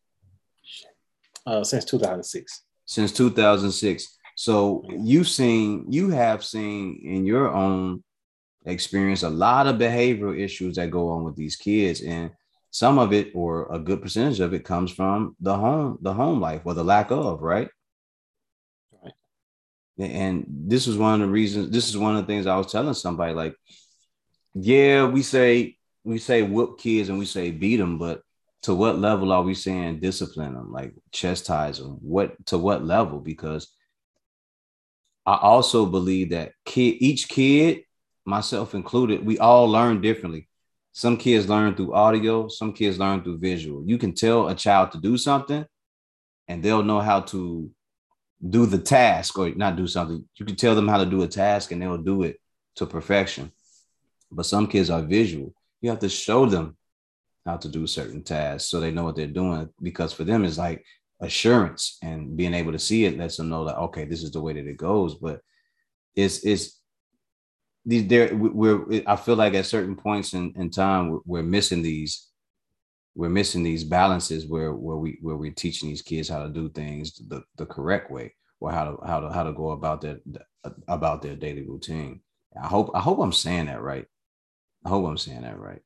Uh, 1.46 1.64
since 1.64 1.86
2006. 1.86 2.64
Since 2.88 3.12
2006. 3.12 4.18
So 4.36 4.84
you've 4.90 5.28
seen, 5.28 5.86
you 5.92 6.10
have 6.10 6.44
seen 6.44 7.02
in 7.04 7.26
your 7.26 7.54
own 7.54 8.04
experience 8.66 9.24
a 9.24 9.30
lot 9.30 9.68
of 9.68 9.76
behavioral 9.78 10.38
issues 10.38 10.78
that 10.78 10.90
go 10.90 11.10
on 11.10 11.24
with 11.24 11.36
these 11.36 11.56
kids. 11.56 12.02
And 12.02 12.32
some 12.72 12.98
of 12.98 13.14
it, 13.14 13.32
or 13.36 13.72
a 13.72 13.80
good 13.80 14.02
percentage 14.02 14.40
of 14.40 14.54
it, 14.54 14.66
comes 14.66 14.92
from 14.92 15.36
the 15.40 15.56
home, 15.56 16.00
the 16.02 16.14
home 16.14 16.42
life 16.42 16.62
or 16.66 16.74
the 16.74 16.84
lack 16.84 17.12
of, 17.12 17.42
right? 17.42 17.70
Right. 18.92 19.14
and 20.00 20.46
this 20.48 20.88
was 20.88 20.98
one 20.98 21.16
of 21.16 21.28
the 21.28 21.32
reasons 21.32 21.72
this 21.72 21.90
is 21.90 21.98
one 21.98 22.16
of 22.16 22.22
the 22.22 22.28
things 22.32 22.46
i 22.46 22.56
was 22.56 22.72
telling 22.72 22.94
somebody 22.94 23.34
like 23.34 23.56
yeah 24.54 25.08
we 25.08 25.24
say 25.24 25.76
we 26.04 26.20
say 26.20 26.44
whoop 26.44 26.80
kids 26.80 27.10
and 27.10 27.18
we 27.18 27.26
say 27.26 27.52
beat 27.52 27.78
them 27.78 27.98
but 27.98 28.22
to 28.64 28.74
what 28.74 29.00
level 29.00 29.32
are 29.32 29.44
we 29.44 29.54
saying 29.54 30.00
discipline 30.00 30.54
them 30.54 30.72
like 30.72 30.94
chastise 31.12 31.80
them 31.80 31.98
what 32.02 32.34
to 32.46 32.58
what 32.58 32.84
level 32.84 33.20
because 33.20 33.74
i 35.26 35.38
also 35.42 35.86
believe 35.86 36.32
that 36.32 36.52
kid 36.66 36.96
each 37.00 37.28
kid 37.30 37.82
myself 38.26 38.76
included 38.76 39.26
we 39.26 39.38
all 39.40 39.70
learn 39.70 40.02
differently 40.02 40.48
some 40.92 41.18
kids 41.18 41.48
learn 41.48 41.76
through 41.76 41.94
audio 41.94 42.48
some 42.48 42.74
kids 42.74 43.00
learn 43.00 43.24
through 43.24 43.38
visual 43.38 43.84
you 43.86 43.98
can 43.98 44.14
tell 44.14 44.48
a 44.48 44.56
child 44.56 44.92
to 44.92 45.00
do 45.00 45.18
something 45.18 45.66
and 46.48 46.64
they'll 46.64 46.84
know 46.84 47.00
how 47.00 47.22
to 47.22 47.70
do 48.50 48.66
the 48.66 48.78
task 48.78 49.38
or 49.38 49.50
not 49.52 49.76
do 49.76 49.88
something. 49.88 50.24
You 50.36 50.46
can 50.46 50.56
tell 50.56 50.76
them 50.76 50.88
how 50.88 50.98
to 50.98 51.06
do 51.06 51.24
a 51.24 51.28
task 51.28 51.72
and 51.72 51.82
they'll 51.82 51.98
do 51.98 52.24
it 52.24 52.40
to 52.76 52.86
perfection. 52.86 53.52
But 54.32 54.46
some 54.46 54.68
kids 54.68 54.90
are 54.90 55.02
visual. 55.02 55.54
You 55.82 55.90
have 55.90 56.00
to 56.00 56.10
show 56.10 56.46
them 56.46 56.77
how 57.48 57.58
to 57.58 57.70
do 57.70 57.88
certain 57.88 58.24
tasks 58.24 58.70
so 58.70 58.80
they 58.80 58.92
know 58.92 59.04
what 59.04 59.16
they're 59.16 59.28
doing 59.28 59.70
because 59.82 60.14
for 60.14 60.24
them 60.24 60.46
it's 60.46 60.58
like 60.58 60.86
assurance 61.22 61.98
and 62.04 62.38
being 62.38 62.54
able 62.54 62.72
to 62.72 62.80
see 62.80 63.06
it 63.06 63.18
lets 63.18 63.38
them 63.38 63.50
know 63.50 63.66
that 63.66 63.78
okay 63.78 64.06
this 64.06 64.22
is 64.22 64.32
the 64.32 64.42
way 64.42 64.54
that 64.54 64.68
it 64.68 64.78
goes 64.78 65.16
but 65.16 65.42
it's 66.16 66.46
it's 66.46 66.80
these 67.86 68.08
there 68.08 68.36
we're 68.36 69.02
i 69.08 69.16
feel 69.16 69.36
like 69.36 69.54
at 69.56 69.66
certain 69.66 69.96
points 69.96 70.34
in, 70.34 70.54
in 70.58 70.70
time 70.70 71.10
we're, 71.10 71.20
we're 71.26 71.44
missing 71.44 71.82
these 71.82 72.28
we're 73.16 73.30
missing 73.30 73.64
these 73.64 73.84
balances 73.84 74.46
where 74.46 74.74
where 74.74 74.98
we 74.98 75.18
where 75.22 75.38
we're 75.38 75.52
teaching 75.52 75.90
these 75.90 76.04
kids 76.04 76.30
how 76.30 76.44
to 76.44 76.50
do 76.50 76.70
things 76.70 77.20
the, 77.30 77.42
the 77.58 77.66
correct 77.66 78.12
way 78.12 78.32
or 78.60 78.72
how 78.72 78.84
to 78.84 79.08
how 79.08 79.20
to 79.20 79.30
how 79.32 79.44
to 79.44 79.54
go 79.54 79.72
about 79.72 80.02
their 80.02 80.20
about 80.88 81.22
their 81.22 81.36
daily 81.36 81.64
routine. 81.64 82.22
I 82.62 82.68
hope 82.68 82.92
I 82.94 83.00
hope 83.00 83.20
I'm 83.20 83.34
saying 83.34 83.68
that 83.68 83.82
right. 83.82 84.06
I 84.86 84.90
hope 84.90 85.06
I'm 85.06 85.18
saying 85.18 85.42
that 85.42 85.60
right. 85.60 85.82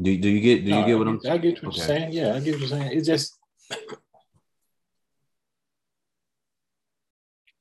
Do, 0.00 0.16
do 0.18 0.28
you 0.28 0.40
get 0.40 0.64
do 0.64 0.70
you 0.70 0.80
no, 0.80 0.86
get 0.86 0.98
what 0.98 1.08
I'm 1.08 1.20
I 1.30 1.38
get 1.38 1.62
what 1.62 1.68
okay. 1.68 1.76
you're 1.76 1.86
saying. 1.86 2.12
Yeah, 2.12 2.34
I 2.34 2.40
get 2.40 2.52
what 2.52 2.60
you're 2.60 2.68
saying. 2.68 2.92
It's 2.92 3.06
just 3.06 3.38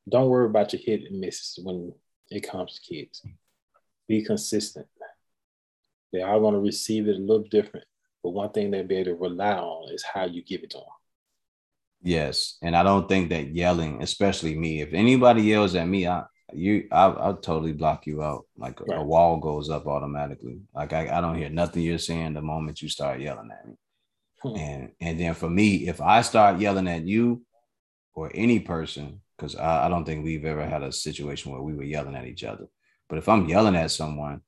don't 0.10 0.30
worry 0.30 0.48
about 0.48 0.74
your 0.74 0.82
hit 0.82 1.04
and 1.10 1.20
misses 1.20 1.60
when 1.64 1.94
it 2.30 2.42
comes 2.42 2.80
to 2.80 2.82
kids. 2.82 3.26
Be 4.08 4.24
consistent. 4.24 4.88
They 6.12 6.22
are 6.22 6.40
going 6.40 6.54
to 6.54 6.60
receive 6.60 7.08
it 7.08 7.16
a 7.16 7.20
little 7.20 7.48
different, 7.50 7.86
but 8.24 8.32
one 8.32 8.52
thing 8.52 8.70
they'll 8.72 8.84
be 8.84 8.98
able 8.98 9.12
to 9.12 9.16
rely 9.16 9.54
on 9.54 9.92
is 9.92 10.04
how 10.04 10.26
you 10.26 10.44
give 10.44 10.64
it 10.64 10.72
to 10.72 10.78
them. 10.78 10.86
Yes, 12.04 12.58
and 12.62 12.76
I 12.76 12.84
don't 12.84 13.08
think 13.08 13.30
that 13.30 13.56
yelling, 13.56 14.04
especially 14.04 14.56
me, 14.56 14.82
if 14.82 14.94
anybody 14.94 15.44
yells 15.44 15.74
at 15.76 15.88
me, 15.88 16.08
I 16.08 16.24
you 16.56 16.88
I'll, 16.92 17.18
I'll 17.20 17.38
totally 17.38 17.74
block 17.74 18.06
you 18.08 18.24
out. 18.24 18.46
Like 18.58 18.80
right. 18.82 19.00
a, 19.00 19.04
wall 19.04 19.38
goes 19.38 19.70
up 19.70 19.88
automatically. 19.88 20.62
Like 20.74 20.94
I, 20.94 21.18
I 21.18 21.22
don't 21.22 21.38
hear 21.38 21.50
nothing 21.50 21.84
you're 21.84 21.98
saying 21.98 22.34
the 22.34 22.42
moment 22.42 22.82
you 22.82 22.90
start 22.90 23.20
yelling 23.20 23.52
at 23.52 23.68
me. 23.68 23.76
Hmm. 24.42 24.56
And 24.56 24.92
and 25.00 25.20
then 25.20 25.34
for 25.34 25.50
me, 25.50 25.88
if 25.88 26.02
I 26.02 26.22
start 26.22 26.60
yelling 26.60 26.88
at 26.88 27.04
you 27.04 27.44
or 28.16 28.32
any 28.34 28.60
person, 28.60 29.22
because 29.38 29.56
I, 29.56 29.86
I 29.86 29.90
don't 29.90 30.06
think 30.06 30.24
we've 30.24 30.46
ever 30.46 30.66
had 30.66 30.84
a 30.84 30.92
situation 30.92 31.52
where 31.52 31.62
we 31.62 31.74
were 31.74 31.84
yelling 31.84 32.16
at 32.16 32.26
each 32.26 32.44
other. 32.44 32.68
But 33.10 33.18
if 33.18 33.28
I'm 33.30 33.48
yelling 33.48 33.76
at 33.76 33.92
someone, 33.92 34.42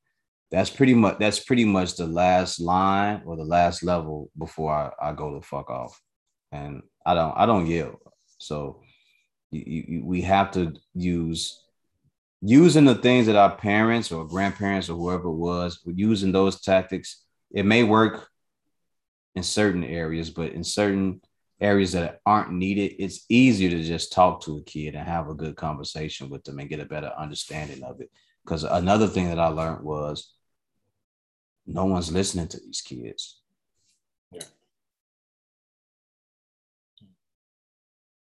that's 0.51 0.69
pretty 0.69 0.93
much 0.93 1.17
that's 1.19 1.39
pretty 1.39 1.65
much 1.65 1.95
the 1.95 2.07
last 2.07 2.59
line 2.59 3.21
or 3.25 3.35
the 3.35 3.43
last 3.43 3.83
level 3.83 4.29
before 4.37 4.71
I, 4.71 5.09
I 5.09 5.11
go 5.13 5.33
to 5.33 5.45
fuck 5.45 5.69
off. 5.69 5.99
And 6.51 6.83
I 7.05 7.13
don't 7.13 7.33
I 7.35 7.45
don't 7.45 7.67
yell. 7.67 7.99
So 8.37 8.81
you, 9.51 9.85
you, 9.87 10.05
we 10.05 10.21
have 10.21 10.51
to 10.51 10.73
use 10.93 11.64
using 12.45 12.85
the 12.85 12.95
things 12.95 13.25
that 13.25 13.35
our 13.35 13.55
parents 13.55 14.11
or 14.11 14.27
grandparents 14.27 14.89
or 14.89 14.95
whoever 14.95 15.29
it 15.29 15.35
was 15.35 15.79
using 15.85 16.31
those 16.31 16.61
tactics. 16.61 17.23
It 17.51 17.65
may 17.65 17.83
work 17.83 18.29
in 19.35 19.43
certain 19.43 19.83
areas, 19.83 20.29
but 20.29 20.51
in 20.51 20.63
certain 20.63 21.21
areas 21.59 21.93
that 21.93 22.19
aren't 22.25 22.51
needed, 22.51 22.95
it's 22.99 23.25
easier 23.29 23.69
to 23.69 23.83
just 23.83 24.13
talk 24.13 24.41
to 24.41 24.57
a 24.57 24.63
kid 24.63 24.95
and 24.95 25.07
have 25.07 25.29
a 25.29 25.33
good 25.33 25.55
conversation 25.55 26.29
with 26.29 26.43
them 26.43 26.59
and 26.59 26.69
get 26.69 26.79
a 26.79 26.85
better 26.85 27.11
understanding 27.17 27.83
of 27.83 27.99
it. 28.01 28.11
Because 28.43 28.63
another 28.63 29.07
thing 29.07 29.29
that 29.29 29.39
I 29.39 29.47
learned 29.47 29.83
was 29.83 30.33
no 31.65 31.85
one's 31.85 32.11
listening 32.11 32.47
to 32.49 32.59
these 32.59 32.81
kids. 32.81 33.41
Yeah. 34.31 34.43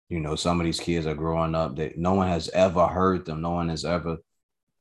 You 0.08 0.20
know, 0.20 0.36
some 0.36 0.60
of 0.60 0.64
these 0.64 0.80
kids 0.80 1.06
are 1.06 1.14
growing 1.14 1.54
up 1.54 1.76
that 1.76 1.98
no 1.98 2.14
one 2.14 2.28
has 2.28 2.48
ever 2.50 2.86
heard 2.86 3.26
them, 3.26 3.42
no 3.42 3.50
one 3.50 3.68
has 3.68 3.84
ever 3.84 4.18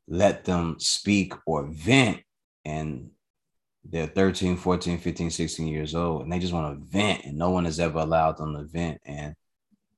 let 0.07 0.45
them 0.45 0.77
speak 0.79 1.33
or 1.45 1.67
vent. 1.67 2.21
And 2.63 3.11
they're 3.83 4.07
13, 4.07 4.57
14, 4.57 4.99
15, 4.99 5.31
16 5.31 5.67
years 5.67 5.95
old, 5.95 6.23
and 6.23 6.31
they 6.31 6.39
just 6.39 6.53
want 6.53 6.77
to 6.77 6.85
vent, 6.89 7.25
and 7.25 7.37
no 7.37 7.51
one 7.51 7.65
has 7.65 7.79
ever 7.79 7.99
allowed 7.99 8.37
them 8.37 8.53
to 8.55 8.63
vent. 8.63 8.99
And 9.05 9.35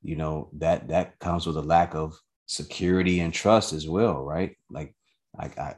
you 0.02 0.16
know, 0.16 0.50
that 0.54 0.90
that 0.90 1.20
comes 1.20 1.46
with 1.46 1.58
a 1.58 1.62
lack 1.62 1.96
of 1.96 2.18
security 2.46 3.20
and 3.20 3.34
trust 3.34 3.74
as 3.74 3.88
well, 3.88 4.24
right? 4.24 4.56
Like, 4.70 4.96
like 5.38 5.58
I 5.58 5.76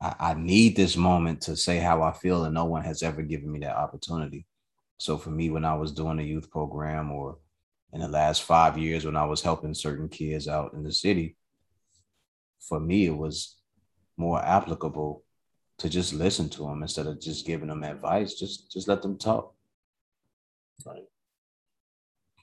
I, 0.00 0.14
I 0.20 0.34
need 0.34 0.76
this 0.76 0.96
moment 0.96 1.42
to 1.42 1.56
say 1.56 1.78
how 1.78 2.02
I 2.02 2.12
feel, 2.12 2.44
and 2.44 2.54
no 2.54 2.64
one 2.64 2.82
has 2.84 3.02
ever 3.02 3.22
given 3.22 3.50
me 3.50 3.60
that 3.60 3.76
opportunity. 3.76 4.46
So 4.98 5.16
for 5.16 5.30
me, 5.30 5.50
when 5.50 5.64
I 5.64 5.74
was 5.74 5.92
doing 5.92 6.18
a 6.18 6.22
youth 6.22 6.50
program 6.50 7.12
or 7.12 7.38
in 7.92 8.00
the 8.00 8.08
last 8.08 8.42
five 8.42 8.76
years 8.76 9.04
when 9.04 9.16
I 9.16 9.24
was 9.24 9.42
helping 9.42 9.74
certain 9.74 10.08
kids 10.08 10.46
out 10.46 10.74
in 10.74 10.82
the 10.82 10.92
city, 10.92 11.36
for 12.60 12.78
me, 12.78 13.06
it 13.06 13.16
was 13.16 13.56
more 14.16 14.44
applicable 14.44 15.24
to 15.78 15.88
just 15.88 16.12
listen 16.12 16.48
to 16.50 16.64
them 16.64 16.82
instead 16.82 17.06
of 17.06 17.20
just 17.20 17.46
giving 17.46 17.68
them 17.68 17.84
advice. 17.84 18.34
Just 18.34 18.70
just 18.70 18.88
let 18.88 19.00
them 19.00 19.16
talk. 19.16 19.54
Right. 20.84 21.04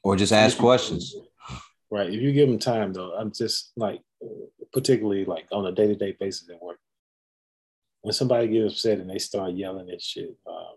Or 0.03 0.15
just 0.15 0.33
ask 0.33 0.57
questions. 0.57 1.15
Right. 1.91 2.09
If 2.09 2.21
you 2.21 2.31
give 2.31 2.49
them 2.49 2.59
time 2.59 2.93
though, 2.93 3.13
I'm 3.13 3.31
just 3.31 3.71
like 3.75 4.01
particularly 4.73 5.25
like 5.25 5.47
on 5.51 5.65
a 5.65 5.71
day-to-day 5.71 6.17
basis 6.19 6.49
at 6.49 6.61
work. 6.61 6.79
When 8.01 8.13
somebody 8.13 8.47
gets 8.47 8.73
upset 8.73 8.99
and 8.99 9.09
they 9.09 9.19
start 9.19 9.53
yelling 9.53 9.89
and 9.89 10.01
shit, 10.01 10.35
um, 10.47 10.75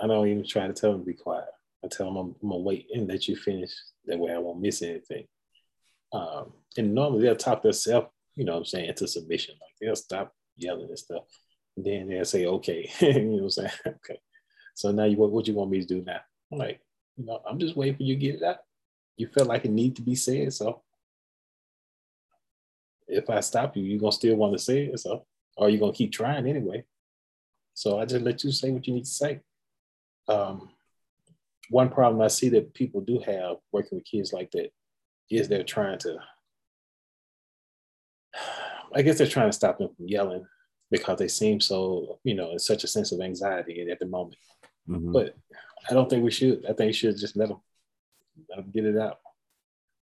I 0.00 0.06
don't 0.06 0.28
even 0.28 0.46
try 0.46 0.66
to 0.66 0.72
tell 0.72 0.92
them 0.92 1.00
to 1.00 1.06
be 1.06 1.14
quiet. 1.14 1.44
I 1.84 1.88
tell 1.88 2.06
them 2.06 2.16
I'm, 2.16 2.34
I'm, 2.42 2.48
gonna 2.48 2.62
wait 2.62 2.88
and 2.92 3.08
let 3.08 3.28
you 3.28 3.36
finish. 3.36 3.72
That 4.06 4.18
way 4.18 4.32
I 4.32 4.38
won't 4.38 4.60
miss 4.60 4.82
anything. 4.82 5.26
Um, 6.12 6.52
and 6.76 6.94
normally 6.94 7.22
they'll 7.22 7.36
talk 7.36 7.62
themselves 7.62 8.08
you 8.38 8.44
know 8.44 8.52
what 8.52 8.58
I'm 8.58 8.64
saying, 8.66 8.94
to 8.94 9.08
submission. 9.08 9.56
Like 9.60 9.72
they'll 9.80 9.96
stop 9.96 10.32
yelling 10.56 10.88
and 10.88 10.98
stuff. 10.98 11.24
And 11.76 11.84
then 11.84 12.08
they'll 12.08 12.24
say, 12.24 12.46
okay, 12.46 12.88
you 13.00 13.24
know 13.24 13.30
what 13.30 13.42
I'm 13.42 13.50
saying? 13.50 13.70
okay. 13.86 14.20
So 14.76 14.92
now 14.92 15.04
you 15.04 15.16
what, 15.16 15.32
what 15.32 15.48
you 15.48 15.54
want 15.54 15.72
me 15.72 15.80
to 15.80 15.86
do 15.86 16.04
now? 16.06 16.20
I'm 16.52 16.58
like, 16.58 16.80
you 17.16 17.26
know, 17.26 17.42
I'm 17.44 17.58
just 17.58 17.76
waiting 17.76 17.96
for 17.96 18.04
you 18.04 18.14
to 18.14 18.20
get 18.20 18.34
it 18.36 18.42
out. 18.44 18.58
You 19.16 19.26
felt 19.26 19.48
like 19.48 19.64
it 19.64 19.72
need 19.72 19.96
to 19.96 20.02
be 20.02 20.14
said. 20.14 20.52
So 20.52 20.82
if 23.08 23.28
I 23.28 23.40
stop 23.40 23.76
you, 23.76 23.82
you're 23.82 23.98
gonna 23.98 24.12
still 24.12 24.36
want 24.36 24.52
to 24.52 24.60
say 24.60 24.84
it. 24.84 25.00
So 25.00 25.26
or 25.56 25.68
you're 25.68 25.80
gonna 25.80 25.92
keep 25.92 26.12
trying 26.12 26.46
anyway. 26.46 26.84
So 27.74 27.98
I 27.98 28.04
just 28.04 28.24
let 28.24 28.44
you 28.44 28.52
say 28.52 28.70
what 28.70 28.86
you 28.86 28.94
need 28.94 29.04
to 29.04 29.10
say. 29.10 29.40
Um, 30.28 30.70
one 31.70 31.90
problem 31.90 32.22
I 32.22 32.28
see 32.28 32.48
that 32.50 32.74
people 32.74 33.00
do 33.00 33.20
have 33.26 33.56
working 33.72 33.98
with 33.98 34.06
kids 34.06 34.32
like 34.32 34.50
that 34.52 34.70
is 35.30 35.48
they're 35.48 35.62
trying 35.62 35.98
to 36.00 36.18
I 38.94 39.02
guess 39.02 39.18
they're 39.18 39.26
trying 39.26 39.50
to 39.50 39.56
stop 39.56 39.78
them 39.78 39.90
from 39.94 40.08
yelling 40.08 40.46
because 40.90 41.18
they 41.18 41.28
seem 41.28 41.60
so, 41.60 42.18
you 42.24 42.34
know, 42.34 42.52
in 42.52 42.58
such 42.58 42.84
a 42.84 42.88
sense 42.88 43.12
of 43.12 43.20
anxiety 43.20 43.86
at 43.90 43.98
the 43.98 44.06
moment. 44.06 44.36
Mm-hmm. 44.88 45.12
But 45.12 45.36
I 45.88 45.94
don't 45.94 46.08
think 46.08 46.24
we 46.24 46.30
should. 46.30 46.64
I 46.64 46.72
think 46.72 46.88
we 46.88 46.92
should 46.92 47.18
just 47.18 47.36
let 47.36 47.48
them, 47.48 47.60
let 48.48 48.56
them 48.56 48.70
get 48.72 48.86
it 48.86 48.96
out 48.96 49.18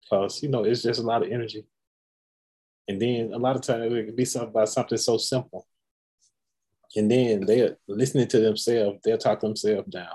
because, 0.03 0.43
you 0.43 0.49
know, 0.49 0.63
it's 0.63 0.83
just 0.83 0.99
a 0.99 1.03
lot 1.03 1.23
of 1.23 1.31
energy. 1.31 1.65
And 2.87 3.01
then 3.01 3.31
a 3.33 3.37
lot 3.37 3.55
of 3.55 3.61
times 3.61 3.93
it 3.93 4.05
can 4.05 4.15
be 4.15 4.25
something 4.25 4.49
about 4.49 4.69
something 4.69 4.97
so 4.97 5.17
simple. 5.17 5.65
And 6.95 7.09
then 7.09 7.45
they're 7.45 7.77
listening 7.87 8.27
to 8.27 8.39
themselves, 8.39 8.99
they'll 9.03 9.17
talk 9.17 9.39
themselves 9.39 9.89
down. 9.89 10.11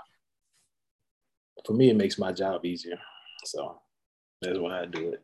For 1.66 1.72
me, 1.72 1.90
it 1.90 1.96
makes 1.96 2.18
my 2.18 2.32
job 2.32 2.64
easier. 2.64 2.98
So 3.44 3.80
that's 4.40 4.58
why 4.58 4.82
I 4.82 4.86
do 4.86 5.12
it. 5.12 5.22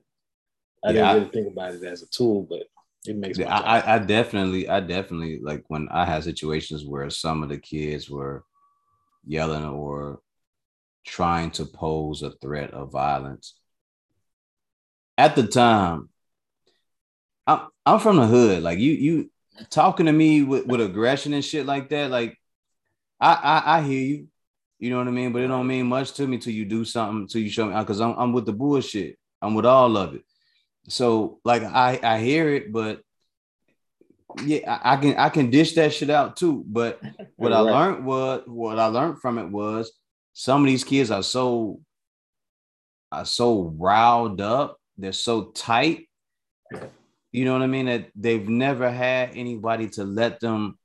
I 0.84 0.92
yeah, 0.92 1.12
didn't 1.12 1.14
really 1.14 1.30
think 1.32 1.48
about 1.52 1.74
it 1.74 1.84
as 1.84 2.02
a 2.02 2.06
tool, 2.08 2.46
but 2.48 2.64
it 3.06 3.16
makes 3.16 3.38
yeah, 3.38 3.48
I, 3.48 3.96
I 3.96 3.98
definitely, 3.98 4.68
I 4.68 4.80
definitely 4.80 5.40
like 5.42 5.64
when 5.68 5.88
I 5.90 6.04
had 6.04 6.24
situations 6.24 6.84
where 6.84 7.08
some 7.10 7.42
of 7.42 7.48
the 7.48 7.58
kids 7.58 8.08
were 8.08 8.44
yelling 9.26 9.64
or 9.64 10.20
trying 11.06 11.50
to 11.52 11.64
pose 11.66 12.22
a 12.22 12.30
threat 12.32 12.72
of 12.72 12.92
violence. 12.92 13.54
At 15.18 15.36
the 15.36 15.46
time, 15.46 16.08
I'm 17.46 17.68
I'm 17.86 18.00
from 18.00 18.16
the 18.16 18.26
hood. 18.26 18.62
Like 18.62 18.78
you, 18.78 18.92
you 18.92 19.30
talking 19.70 20.06
to 20.06 20.12
me 20.12 20.42
with, 20.42 20.66
with 20.66 20.80
aggression 20.80 21.32
and 21.34 21.44
shit 21.44 21.66
like 21.66 21.90
that. 21.90 22.10
Like 22.10 22.38
I, 23.20 23.34
I 23.34 23.78
I 23.78 23.82
hear 23.82 24.02
you. 24.02 24.28
You 24.84 24.90
know 24.90 24.98
what 24.98 25.08
I 25.08 25.12
mean? 25.12 25.32
But 25.32 25.40
it 25.40 25.46
don't 25.46 25.66
mean 25.66 25.86
much 25.86 26.12
to 26.12 26.26
me 26.26 26.36
till 26.36 26.52
you 26.52 26.66
do 26.66 26.84
something, 26.84 27.26
till 27.26 27.40
you 27.40 27.48
show 27.48 27.64
me 27.64 27.74
because 27.74 28.02
I'm 28.02 28.14
I'm 28.18 28.34
with 28.34 28.44
the 28.44 28.52
bullshit. 28.52 29.16
I'm 29.40 29.54
with 29.54 29.64
all 29.64 29.96
of 29.96 30.14
it. 30.14 30.20
So 30.88 31.40
like 31.42 31.62
I 31.62 31.98
I 32.02 32.18
hear 32.18 32.50
it, 32.50 32.70
but 32.70 33.00
yeah, 34.44 34.78
I, 34.84 34.92
I 34.92 34.96
can 34.98 35.16
I 35.16 35.30
can 35.30 35.48
dish 35.48 35.72
that 35.76 35.94
shit 35.94 36.10
out 36.10 36.36
too. 36.36 36.64
But 36.66 37.00
what 37.36 37.52
right. 37.52 37.56
I 37.56 37.60
learned 37.60 38.04
was 38.04 38.42
what 38.44 38.78
I 38.78 38.88
learned 38.88 39.22
from 39.22 39.38
it 39.38 39.48
was 39.48 39.90
some 40.34 40.60
of 40.60 40.66
these 40.66 40.84
kids 40.84 41.10
are 41.10 41.22
so 41.22 41.80
are 43.10 43.24
so 43.24 43.74
riled 43.78 44.42
up, 44.42 44.78
they're 44.98 45.12
so 45.12 45.44
tight. 45.52 46.10
You 47.32 47.46
know 47.46 47.54
what 47.54 47.62
I 47.62 47.68
mean? 47.68 47.86
That 47.86 48.10
they've 48.14 48.46
never 48.46 48.90
had 48.90 49.30
anybody 49.34 49.88
to 49.96 50.04
let 50.04 50.40
them 50.40 50.78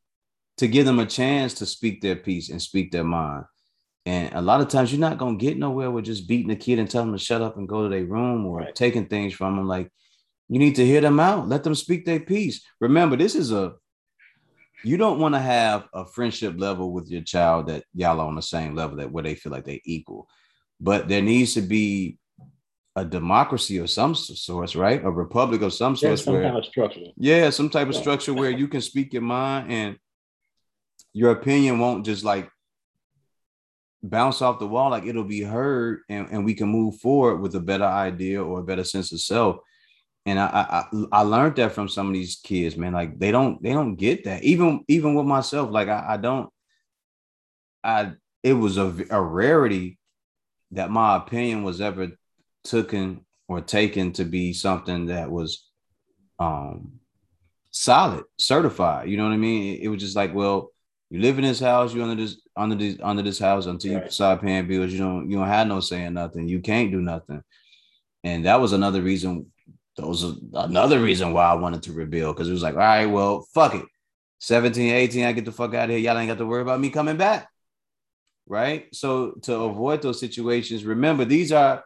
to 0.56 0.70
give 0.70 0.86
them 0.86 1.00
a 1.00 1.06
chance 1.06 1.56
to 1.56 1.66
speak 1.66 2.00
their 2.00 2.16
piece 2.16 2.50
and 2.50 2.62
speak 2.62 2.94
their 2.94 3.04
mind. 3.04 3.44
And 4.10 4.34
a 4.34 4.42
lot 4.42 4.60
of 4.60 4.70
times 4.70 4.92
you're 4.92 5.00
not 5.00 5.20
gonna 5.20 5.38
get 5.38 5.60
nowhere 5.60 5.92
with 5.92 6.06
just 6.06 6.28
beating 6.28 6.50
a 6.50 6.56
kid 6.56 6.80
and 6.80 6.90
telling 6.90 7.10
them 7.10 7.20
to 7.20 7.24
shut 7.24 7.44
up 7.44 7.58
and 7.58 7.70
go 7.70 7.84
to 7.84 7.90
their 7.90 8.06
room 8.06 8.44
or 8.44 8.62
right. 8.62 8.74
taking 8.74 9.06
things 9.06 9.36
from 9.36 9.56
them. 9.56 9.68
Like 9.68 9.92
you 10.48 10.58
need 10.58 10.76
to 10.78 10.86
hear 10.86 11.00
them 11.00 11.20
out, 11.20 11.48
let 11.48 11.64
them 11.64 11.76
speak 11.76 12.06
their 12.06 12.20
piece. 12.20 12.66
Remember, 12.80 13.16
this 13.16 13.36
is 13.36 13.52
a 13.52 13.74
you 14.84 14.98
don't 14.98 15.20
want 15.20 15.36
to 15.36 15.40
have 15.40 15.88
a 15.94 16.08
friendship 16.08 16.56
level 16.58 16.92
with 16.92 17.08
your 17.08 17.22
child 17.22 17.68
that 17.68 17.84
y'all 17.94 18.20
are 18.20 18.26
on 18.26 18.34
the 18.34 18.42
same 18.42 18.74
level 18.74 18.98
that 18.98 19.12
where 19.12 19.24
they 19.24 19.36
feel 19.36 19.52
like 19.52 19.66
they 19.66 19.80
equal. 19.86 20.28
But 20.82 21.08
there 21.08 21.22
needs 21.22 21.54
to 21.54 21.62
be 21.62 22.18
a 22.96 23.06
democracy 23.06 23.78
of 23.78 23.92
some 23.92 24.16
sort, 24.16 24.74
right? 24.74 25.06
A 25.06 25.12
republic 25.12 25.62
of 25.62 25.72
some 25.72 25.96
sort. 25.96 26.18
Some 26.18 26.34
where, 26.34 26.44
kind 26.44 26.58
of 26.58 26.66
structure. 26.66 27.02
Yeah, 27.16 27.52
some 27.52 27.70
type 27.70 27.90
of 27.90 27.96
structure 27.96 28.34
where 28.34 28.50
you 28.50 28.68
can 28.68 28.82
speak 28.82 29.14
your 29.14 29.22
mind 29.22 29.72
and 29.72 29.98
your 31.14 31.30
opinion 31.32 31.78
won't 31.78 32.06
just 32.06 32.24
like 32.24 32.50
bounce 34.04 34.42
off 34.42 34.60
the 34.60 34.68
wall, 34.68 34.92
like 34.92 35.06
it'll 35.06 35.24
be 35.24 35.42
heard 35.42 36.02
and, 36.10 36.28
and 36.32 36.46
we 36.46 36.54
can 36.54 36.70
move 36.70 37.00
forward 37.00 37.38
with 37.38 37.56
a 37.56 37.60
better 37.60 37.86
idea 37.86 38.44
or 38.44 38.60
a 38.60 38.64
better 38.64 38.84
sense 38.84 39.12
of 39.12 39.22
self. 39.22 39.58
And 40.26 40.40
I, 40.40 40.86
I 40.92 41.04
I 41.12 41.22
learned 41.22 41.56
that 41.56 41.72
from 41.72 41.88
some 41.88 42.08
of 42.08 42.14
these 42.14 42.40
kids, 42.44 42.78
man. 42.78 42.94
Like 42.94 43.18
they 43.18 43.32
don't 43.32 43.62
they 43.64 43.72
don't 43.72 43.96
get 43.96 44.26
that. 44.26 44.44
Even 44.44 44.84
even 44.88 45.16
with 45.16 45.26
myself, 45.26 45.72
like 45.72 45.88
I, 45.88 46.06
I 46.10 46.18
don't 46.18 46.50
I 47.84 48.14
it 48.44 48.54
was 48.54 48.78
a, 48.78 48.94
a 49.10 49.22
rarity 49.22 49.98
that 50.72 50.92
my 50.92 51.16
opinion 51.16 51.64
was 51.64 51.82
ever 51.82 52.10
taken 52.64 53.26
or 53.48 53.62
taken 53.62 54.12
to 54.14 54.26
be 54.26 54.54
something 54.54 55.08
that 55.08 55.32
was 55.32 55.68
um 56.38 57.00
solid, 57.72 58.24
certified. 58.38 59.10
You 59.10 59.18
know 59.18 59.24
what 59.24 59.34
I 59.34 59.38
mean? 59.38 59.76
It, 59.76 59.84
it 59.84 59.88
was 59.88 60.02
just 60.02 60.16
like, 60.16 60.34
well, 60.34 60.72
you 61.10 61.20
live 61.22 61.38
in 61.38 61.44
this 61.44 61.60
house, 61.60 61.94
you 61.94 62.04
under 62.04 62.16
this 62.16 62.40
under 62.60 62.76
this 62.76 62.98
under 63.02 63.24
this 63.24 63.40
house 63.40 63.66
until 63.66 63.96
right. 63.96 64.06
you 64.06 64.12
start 64.12 64.42
paying 64.42 64.68
bills. 64.68 64.92
You 64.92 65.00
don't 65.00 65.30
you 65.30 65.38
don't 65.38 65.48
have 65.48 65.68
no 65.68 65.80
saying 65.80 66.14
nothing. 66.14 66.48
You 66.48 66.60
can't 66.60 66.92
do 66.92 67.02
nothing. 67.02 67.42
And 68.24 68.46
that 68.46 68.60
was 68.60 68.74
another 68.74 69.02
reason. 69.02 69.52
Those 69.96 70.24
was 70.24 70.42
another 70.54 71.00
reason 71.00 71.34
why 71.34 71.46
I 71.46 71.56
wanted 71.56 71.84
to 71.84 71.94
rebuild 71.94 72.36
because 72.36 72.50
it 72.50 72.54
was 72.54 72.64
like, 72.64 72.76
all 72.76 72.80
right, 72.80 73.06
well, 73.06 73.42
fuck 73.54 73.76
it. 73.76 73.86
17, 74.40 74.94
18, 74.94 75.26
I 75.26 75.34
get 75.34 75.44
the 75.44 75.52
fuck 75.52 75.74
out 75.74 75.86
of 75.86 75.90
here. 75.90 76.00
Y'all 76.00 76.18
ain't 76.18 76.30
got 76.30 76.38
to 76.38 76.46
worry 76.46 76.62
about 76.62 76.80
me 76.80 76.90
coming 76.90 77.18
back. 77.18 77.50
Right. 78.48 78.88
So 78.96 79.32
to 79.44 79.56
avoid 79.56 80.02
those 80.02 80.20
situations, 80.20 80.86
remember 80.86 81.26
these 81.26 81.52
are 81.52 81.84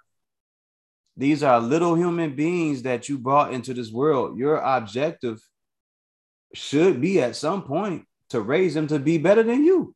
these 1.16 1.44
are 1.44 1.60
little 1.60 1.96
human 1.96 2.36
beings 2.36 2.84
that 2.84 3.08
you 3.08 3.18
brought 3.18 3.54
into 3.54 3.74
this 3.74 3.92
world. 3.92 4.38
Your 4.38 4.58
objective 4.58 5.42
should 6.54 7.02
be 7.02 7.22
at 7.22 7.36
some 7.36 7.64
point 7.64 8.06
to 8.30 8.42
raise 8.42 8.74
them 8.74 8.88
to 8.88 9.00
be 9.00 9.18
better 9.18 9.44
than 9.44 9.64
you. 9.64 9.96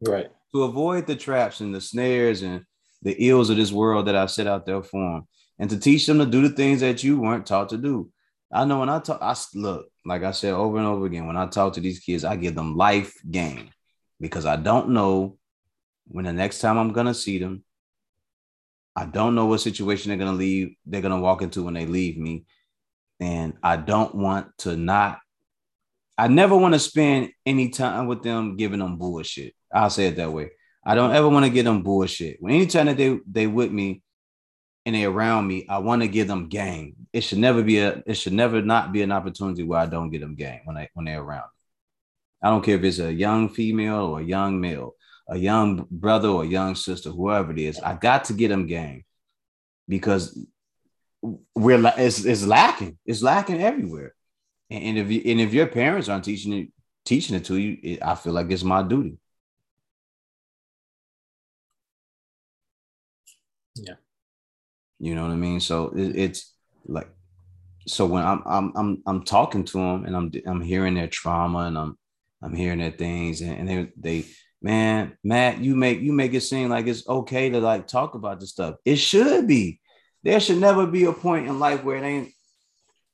Right. 0.00 0.30
To 0.52 0.64
avoid 0.64 1.06
the 1.06 1.16
traps 1.16 1.60
and 1.60 1.74
the 1.74 1.80
snares 1.80 2.42
and 2.42 2.64
the 3.02 3.16
ills 3.28 3.50
of 3.50 3.56
this 3.56 3.72
world 3.72 4.06
that 4.06 4.16
I've 4.16 4.30
set 4.30 4.46
out 4.46 4.66
there 4.66 4.82
for 4.82 5.00
them. 5.00 5.28
And 5.58 5.70
to 5.70 5.78
teach 5.78 6.06
them 6.06 6.18
to 6.18 6.26
do 6.26 6.42
the 6.46 6.54
things 6.54 6.80
that 6.80 7.02
you 7.02 7.20
weren't 7.20 7.46
taught 7.46 7.70
to 7.70 7.78
do. 7.78 8.10
I 8.52 8.64
know 8.64 8.78
when 8.78 8.88
I 8.88 9.00
talk, 9.00 9.20
I 9.20 9.36
look, 9.54 9.88
like 10.04 10.22
I 10.22 10.30
said 10.30 10.54
over 10.54 10.78
and 10.78 10.86
over 10.86 11.04
again, 11.06 11.26
when 11.26 11.36
I 11.36 11.46
talk 11.46 11.74
to 11.74 11.80
these 11.80 11.98
kids, 11.98 12.24
I 12.24 12.36
give 12.36 12.54
them 12.54 12.76
life 12.76 13.14
game 13.30 13.70
because 14.20 14.46
I 14.46 14.56
don't 14.56 14.90
know 14.90 15.36
when 16.06 16.24
the 16.24 16.32
next 16.32 16.60
time 16.60 16.78
I'm 16.78 16.92
gonna 16.92 17.12
see 17.12 17.38
them. 17.38 17.62
I 18.96 19.04
don't 19.04 19.34
know 19.34 19.46
what 19.46 19.60
situation 19.60 20.08
they're 20.08 20.18
gonna 20.18 20.32
leave, 20.32 20.74
they're 20.86 21.02
gonna 21.02 21.20
walk 21.20 21.42
into 21.42 21.62
when 21.62 21.74
they 21.74 21.84
leave 21.84 22.16
me. 22.16 22.46
And 23.20 23.54
I 23.62 23.76
don't 23.76 24.14
want 24.14 24.56
to 24.58 24.76
not 24.76 25.18
I 26.20 26.26
never 26.26 26.56
want 26.56 26.74
to 26.74 26.80
spend 26.80 27.30
any 27.46 27.68
time 27.68 28.08
with 28.08 28.24
them 28.24 28.56
giving 28.56 28.80
them 28.80 28.98
bullshit. 28.98 29.54
I'll 29.72 29.90
say 29.90 30.06
it 30.08 30.16
that 30.16 30.32
way. 30.32 30.50
I 30.84 30.94
don't 30.94 31.14
ever 31.14 31.28
want 31.28 31.44
to 31.44 31.50
give 31.50 31.64
them 31.64 31.82
bullshit. 31.82 32.38
When 32.40 32.54
anytime 32.54 32.86
that 32.86 32.96
they 32.96 33.18
they 33.30 33.46
with 33.46 33.70
me 33.70 34.02
and 34.86 34.94
they 34.94 35.04
around 35.04 35.46
me, 35.46 35.66
I 35.68 35.78
want 35.78 36.02
to 36.02 36.08
give 36.08 36.28
them 36.28 36.48
game. 36.48 36.94
It 37.12 37.22
should 37.22 37.38
never 37.38 37.62
be 37.62 37.78
a 37.78 38.02
it 38.06 38.14
should 38.14 38.32
never 38.32 38.62
not 38.62 38.92
be 38.92 39.02
an 39.02 39.12
opportunity 39.12 39.62
where 39.62 39.80
I 39.80 39.86
don't 39.86 40.10
get 40.10 40.20
them 40.20 40.34
game 40.34 40.60
when 40.64 40.76
I 40.76 40.88
when 40.94 41.06
they're 41.06 41.20
around. 41.20 41.48
I 42.42 42.50
don't 42.50 42.64
care 42.64 42.76
if 42.76 42.84
it's 42.84 43.00
a 43.00 43.12
young 43.12 43.48
female 43.48 44.04
or 44.04 44.20
a 44.20 44.24
young 44.24 44.60
male, 44.60 44.94
a 45.28 45.36
young 45.36 45.86
brother 45.90 46.28
or 46.28 46.44
a 46.44 46.46
young 46.46 46.74
sister, 46.74 47.10
whoever 47.10 47.52
it 47.52 47.58
is. 47.58 47.80
I 47.80 47.94
got 47.94 48.24
to 48.26 48.32
get 48.32 48.48
them 48.48 48.66
game 48.66 49.04
because 49.88 50.38
we're 51.54 51.84
it's, 51.96 52.24
it's 52.24 52.46
lacking. 52.46 52.98
It's 53.04 53.22
lacking 53.22 53.60
everywhere. 53.60 54.14
And 54.70 54.98
if 54.98 55.10
you, 55.10 55.22
and 55.24 55.40
if 55.40 55.52
your 55.52 55.66
parents 55.66 56.08
aren't 56.08 56.24
teaching 56.24 56.52
it 56.52 56.68
teaching 57.04 57.36
it 57.36 57.46
to 57.46 57.56
you, 57.56 57.78
it, 57.82 58.02
I 58.02 58.14
feel 58.14 58.34
like 58.34 58.50
it's 58.50 58.62
my 58.62 58.82
duty. 58.82 59.18
Yeah. 63.78 63.94
You 64.98 65.14
know 65.14 65.22
what 65.22 65.32
I 65.32 65.36
mean? 65.36 65.60
So 65.60 65.88
it, 65.96 66.16
it's 66.16 66.54
like 66.86 67.08
so 67.86 68.06
when 68.06 68.24
I'm 68.24 68.42
I'm 68.46 68.72
I'm 68.76 69.02
I'm 69.06 69.24
talking 69.24 69.64
to 69.64 69.78
them 69.78 70.04
and 70.04 70.16
I'm 70.16 70.32
I'm 70.46 70.60
hearing 70.60 70.94
their 70.94 71.06
trauma 71.06 71.60
and 71.60 71.78
I'm 71.78 71.98
I'm 72.42 72.54
hearing 72.54 72.78
their 72.78 72.90
things 72.90 73.40
and, 73.40 73.52
and 73.52 73.68
they 73.68 73.92
they 73.96 74.26
man 74.60 75.16
Matt 75.22 75.60
you 75.60 75.76
make 75.76 76.00
you 76.00 76.12
make 76.12 76.34
it 76.34 76.40
seem 76.40 76.68
like 76.68 76.86
it's 76.86 77.08
okay 77.08 77.50
to 77.50 77.60
like 77.60 77.86
talk 77.86 78.14
about 78.14 78.40
this 78.40 78.50
stuff. 78.50 78.76
It 78.84 78.96
should 78.96 79.46
be. 79.46 79.80
There 80.24 80.40
should 80.40 80.58
never 80.58 80.86
be 80.86 81.04
a 81.04 81.12
point 81.12 81.46
in 81.46 81.60
life 81.60 81.84
where 81.84 81.96
it 81.96 82.02
ain't 82.02 82.32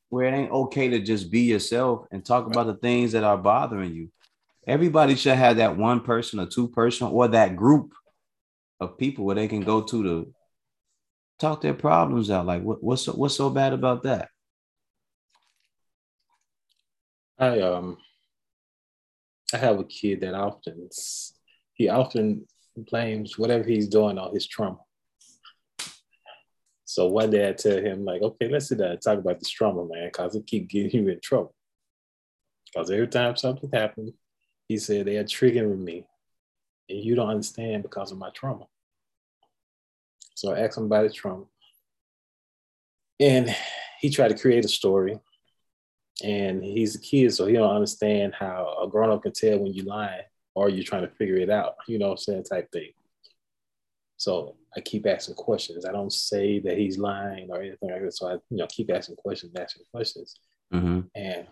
where 0.09 0.27
it 0.27 0.37
ain't 0.37 0.53
okay 0.53 0.89
to 0.89 1.01
just 1.01 1.31
be 1.31 1.41
yourself 1.41 2.07
and 2.11 2.25
talk 2.25 2.47
about 2.47 2.67
the 2.67 2.75
things 2.75 3.13
that 3.13 3.25
are 3.25 3.37
bothering 3.37 3.93
you. 3.93 4.11
Everybody 4.67 5.17
should 5.17 5.35
have 5.37 5.59
that 5.59 5.77
one 5.77 6.01
person 6.01 6.41
or 6.41 6.47
two 6.47 6.69
person 6.69 7.09
or 7.09 7.29
that 7.29 7.57
group 7.57 7.93
of 8.81 8.97
people 8.97 9.25
where 9.25 9.35
they 9.35 9.49
can 9.49 9.61
go 9.61 9.83
to 9.83 10.03
to 10.03 10.35
talk 11.39 11.61
their 11.61 11.75
problems 11.75 12.31
out. 12.31 12.47
Like 12.47 12.63
what, 12.63 12.83
what's 12.83 13.03
so, 13.03 13.13
what's 13.13 13.37
so 13.37 13.51
bad 13.51 13.73
about 13.73 14.03
that? 14.05 14.29
I 17.39 17.61
um 17.61 17.99
I 19.53 19.59
have 19.59 19.79
a 19.79 19.85
kid 19.85 20.21
that 20.21 20.35
often 20.35 20.89
he 21.75 21.89
often 21.89 22.47
blames 22.77 23.39
whatever 23.39 23.65
he's 23.65 23.89
doing 23.89 24.19
on 24.19 24.33
his 24.35 24.47
trauma. 24.47 24.79
So 26.85 27.07
one 27.07 27.31
day 27.31 27.49
I 27.49 27.53
tell 27.53 27.79
him, 27.79 28.05
like, 28.05 28.23
okay, 28.23 28.49
let's 28.49 28.69
sit 28.69 28.79
down 28.79 28.93
and 28.93 29.03
talk 29.03 29.19
about 29.19 29.39
this 29.41 29.51
trauma, 29.51 29.85
man, 29.87 30.07
because 30.07 30.37
it 30.37 30.47
keep 30.47 30.69
getting 30.69 31.05
you 31.05 31.09
in 31.09 31.21
trouble. 31.21 31.55
Because 32.67 32.91
every 32.91 33.09
time 33.09 33.37
something 33.37 33.71
happens, 33.73 34.13
he 34.69 34.79
said 34.79 35.07
they 35.07 35.17
are 35.17 35.25
triggering 35.25 35.79
me. 35.79 36.05
And 36.89 37.03
you 37.03 37.15
don't 37.15 37.31
understand 37.31 37.83
because 37.83 38.13
of 38.13 38.19
my 38.19 38.31
trauma. 38.31 38.67
So 40.35 40.53
I 40.53 40.61
asked 40.61 40.79
him 40.79 40.85
about 40.85 41.05
his 41.05 41.15
trauma. 41.15 41.45
And 43.21 43.55
he 44.01 44.11
tried 44.11 44.29
to 44.29 44.39
create 44.39 44.65
a 44.65 44.69
story. 44.69 45.19
And 46.23 46.63
he's 46.63 46.95
a 46.95 47.01
kid, 47.01 47.33
so 47.35 47.47
he 47.47 47.55
don't 47.55 47.75
understand 47.75 48.35
how 48.39 48.77
a 48.83 48.89
grown-up 48.89 49.23
can 49.23 49.33
tell 49.33 49.59
when 49.59 49.75
you're 49.75 49.85
lying 49.85 50.23
or 50.55 50.69
you're 50.69 50.85
trying 50.85 51.03
to 51.03 51.15
figure 51.15 51.37
it 51.37 51.51
out, 51.51 51.75
you 51.89 51.99
know 51.99 52.07
what 52.07 52.13
I'm 52.13 52.19
saying, 52.19 52.45
type 52.45 52.71
thing. 52.71 52.93
So 54.17 54.55
I 54.77 54.81
keep 54.81 55.07
asking 55.07 55.35
questions. 55.35 55.85
I 55.85 55.91
don't 55.91 56.13
say 56.13 56.61
that 56.61 56.79
he's 56.79 56.99
lying 56.99 57.51
or 57.51 57.61
anything 57.61 57.91
like 57.91 58.03
that. 58.03 58.17
So 58.17 58.29
I, 58.29 58.33
you 58.49 58.59
know, 58.59 58.67
keep 58.69 58.93
asking 58.93 59.17
questions, 59.17 59.53
asking 59.59 59.83
questions, 59.93 60.39
mm-hmm. 60.73 61.01
and 61.17 61.47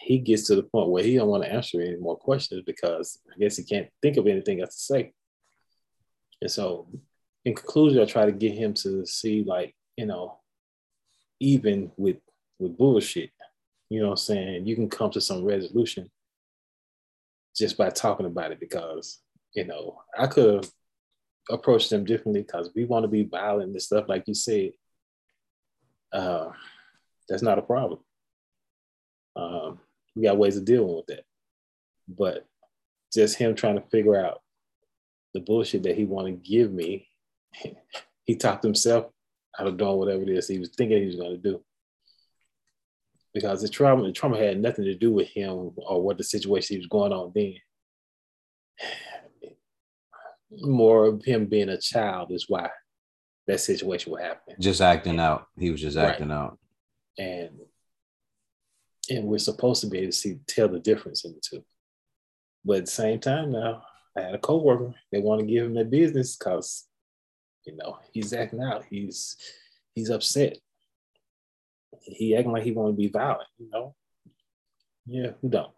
he 0.00 0.18
gets 0.18 0.46
to 0.46 0.56
the 0.56 0.62
point 0.62 0.88
where 0.88 1.04
he 1.04 1.16
don't 1.16 1.28
want 1.28 1.44
to 1.44 1.52
answer 1.52 1.80
any 1.80 1.96
more 1.96 2.16
questions 2.16 2.62
because 2.64 3.18
I 3.32 3.38
guess 3.38 3.56
he 3.56 3.64
can't 3.64 3.88
think 4.00 4.16
of 4.16 4.26
anything 4.26 4.60
else 4.60 4.76
to 4.76 4.94
say. 4.94 5.12
And 6.44 6.52
so, 6.52 6.86
in 7.46 7.54
conclusion, 7.54 8.02
I 8.02 8.04
try 8.04 8.26
to 8.26 8.32
get 8.32 8.52
him 8.52 8.74
to 8.74 9.06
see, 9.06 9.44
like, 9.46 9.74
you 9.96 10.04
know, 10.04 10.38
even 11.40 11.90
with 11.96 12.18
with 12.58 12.76
bullshit, 12.76 13.30
you 13.88 14.00
know, 14.00 14.08
what 14.08 14.12
I'm 14.12 14.16
saying 14.18 14.66
you 14.66 14.76
can 14.76 14.90
come 14.90 15.10
to 15.12 15.22
some 15.22 15.42
resolution 15.42 16.10
just 17.56 17.78
by 17.78 17.88
talking 17.88 18.26
about 18.26 18.52
it 18.52 18.60
because 18.60 19.20
you 19.54 19.64
know, 19.64 20.02
I 20.18 20.26
could 20.26 20.54
have 20.54 20.70
approached 21.50 21.88
them 21.88 22.04
differently 22.04 22.42
because 22.42 22.70
we 22.76 22.84
want 22.84 23.04
to 23.04 23.08
be 23.08 23.22
violent 23.22 23.70
and 23.70 23.82
stuff, 23.82 24.06
like 24.06 24.24
you 24.26 24.34
said. 24.34 24.72
Uh, 26.12 26.50
that's 27.26 27.42
not 27.42 27.58
a 27.58 27.62
problem. 27.62 28.00
Um, 29.34 29.80
we 30.14 30.24
got 30.24 30.36
ways 30.36 30.58
of 30.58 30.66
dealing 30.66 30.94
with 30.94 31.06
that. 31.06 31.24
But 32.06 32.46
just 33.12 33.36
him 33.36 33.54
trying 33.54 33.76
to 33.76 33.88
figure 33.88 34.16
out 34.16 34.42
the 35.34 35.40
bullshit 35.40 35.82
that 35.82 35.96
he 35.96 36.04
want 36.04 36.26
to 36.26 36.32
give 36.32 36.72
me, 36.72 37.08
he 38.24 38.36
talked 38.36 38.64
himself 38.64 39.06
out 39.58 39.66
of 39.66 39.76
doing 39.76 39.96
whatever 39.96 40.22
it 40.22 40.28
is 40.30 40.48
he 40.48 40.58
was 40.58 40.70
thinking 40.70 40.98
he 40.98 41.06
was 41.06 41.16
going 41.16 41.32
to 41.32 41.38
do. 41.38 41.62
Because 43.32 43.60
the 43.60 43.68
trauma, 43.68 44.04
the 44.04 44.12
trauma 44.12 44.38
had 44.38 44.60
nothing 44.60 44.84
to 44.84 44.94
do 44.94 45.12
with 45.12 45.28
him 45.28 45.72
or 45.76 46.02
what 46.02 46.18
the 46.18 46.24
situation 46.24 46.74
he 46.74 46.78
was 46.78 46.86
going 46.86 47.12
on 47.12 47.32
then 47.34 47.54
more 50.60 51.06
of 51.06 51.24
him 51.24 51.46
being 51.46 51.68
a 51.68 51.78
child 51.78 52.30
is 52.30 52.46
why 52.48 52.70
that 53.46 53.60
situation 53.60 54.12
would 54.12 54.22
happen. 54.22 54.54
Just 54.60 54.80
acting 54.80 55.18
out. 55.18 55.48
He 55.58 55.70
was 55.70 55.80
just 55.80 55.96
acting 55.96 56.28
right. 56.28 56.36
out. 56.36 56.58
And 57.18 57.50
and 59.10 59.24
we're 59.24 59.38
supposed 59.38 59.82
to 59.82 59.86
be 59.86 59.98
able 59.98 60.12
to 60.12 60.16
see 60.16 60.38
tell 60.46 60.68
the 60.68 60.78
difference 60.78 61.24
in 61.24 61.32
the 61.32 61.40
two. 61.40 61.64
But 62.64 62.78
at 62.78 62.84
the 62.86 62.90
same 62.90 63.20
time 63.20 63.52
now, 63.52 63.82
I 64.16 64.22
had 64.22 64.34
a 64.34 64.38
coworker, 64.38 64.94
they 65.10 65.20
want 65.20 65.40
to 65.40 65.46
give 65.46 65.66
him 65.66 65.74
their 65.74 65.84
business 65.84 66.36
because 66.36 66.86
you 67.64 67.76
know 67.76 67.98
he's 68.12 68.32
acting 68.32 68.62
out. 68.62 68.84
He's 68.88 69.36
he's 69.94 70.10
upset. 70.10 70.58
He 72.02 72.36
acting 72.36 72.52
like 72.52 72.64
he 72.64 72.72
want 72.72 72.92
to 72.92 72.96
be 72.96 73.08
violent, 73.08 73.48
you 73.58 73.70
know. 73.70 73.94
Yeah, 75.06 75.30
who 75.40 75.48
don't? 75.48 75.72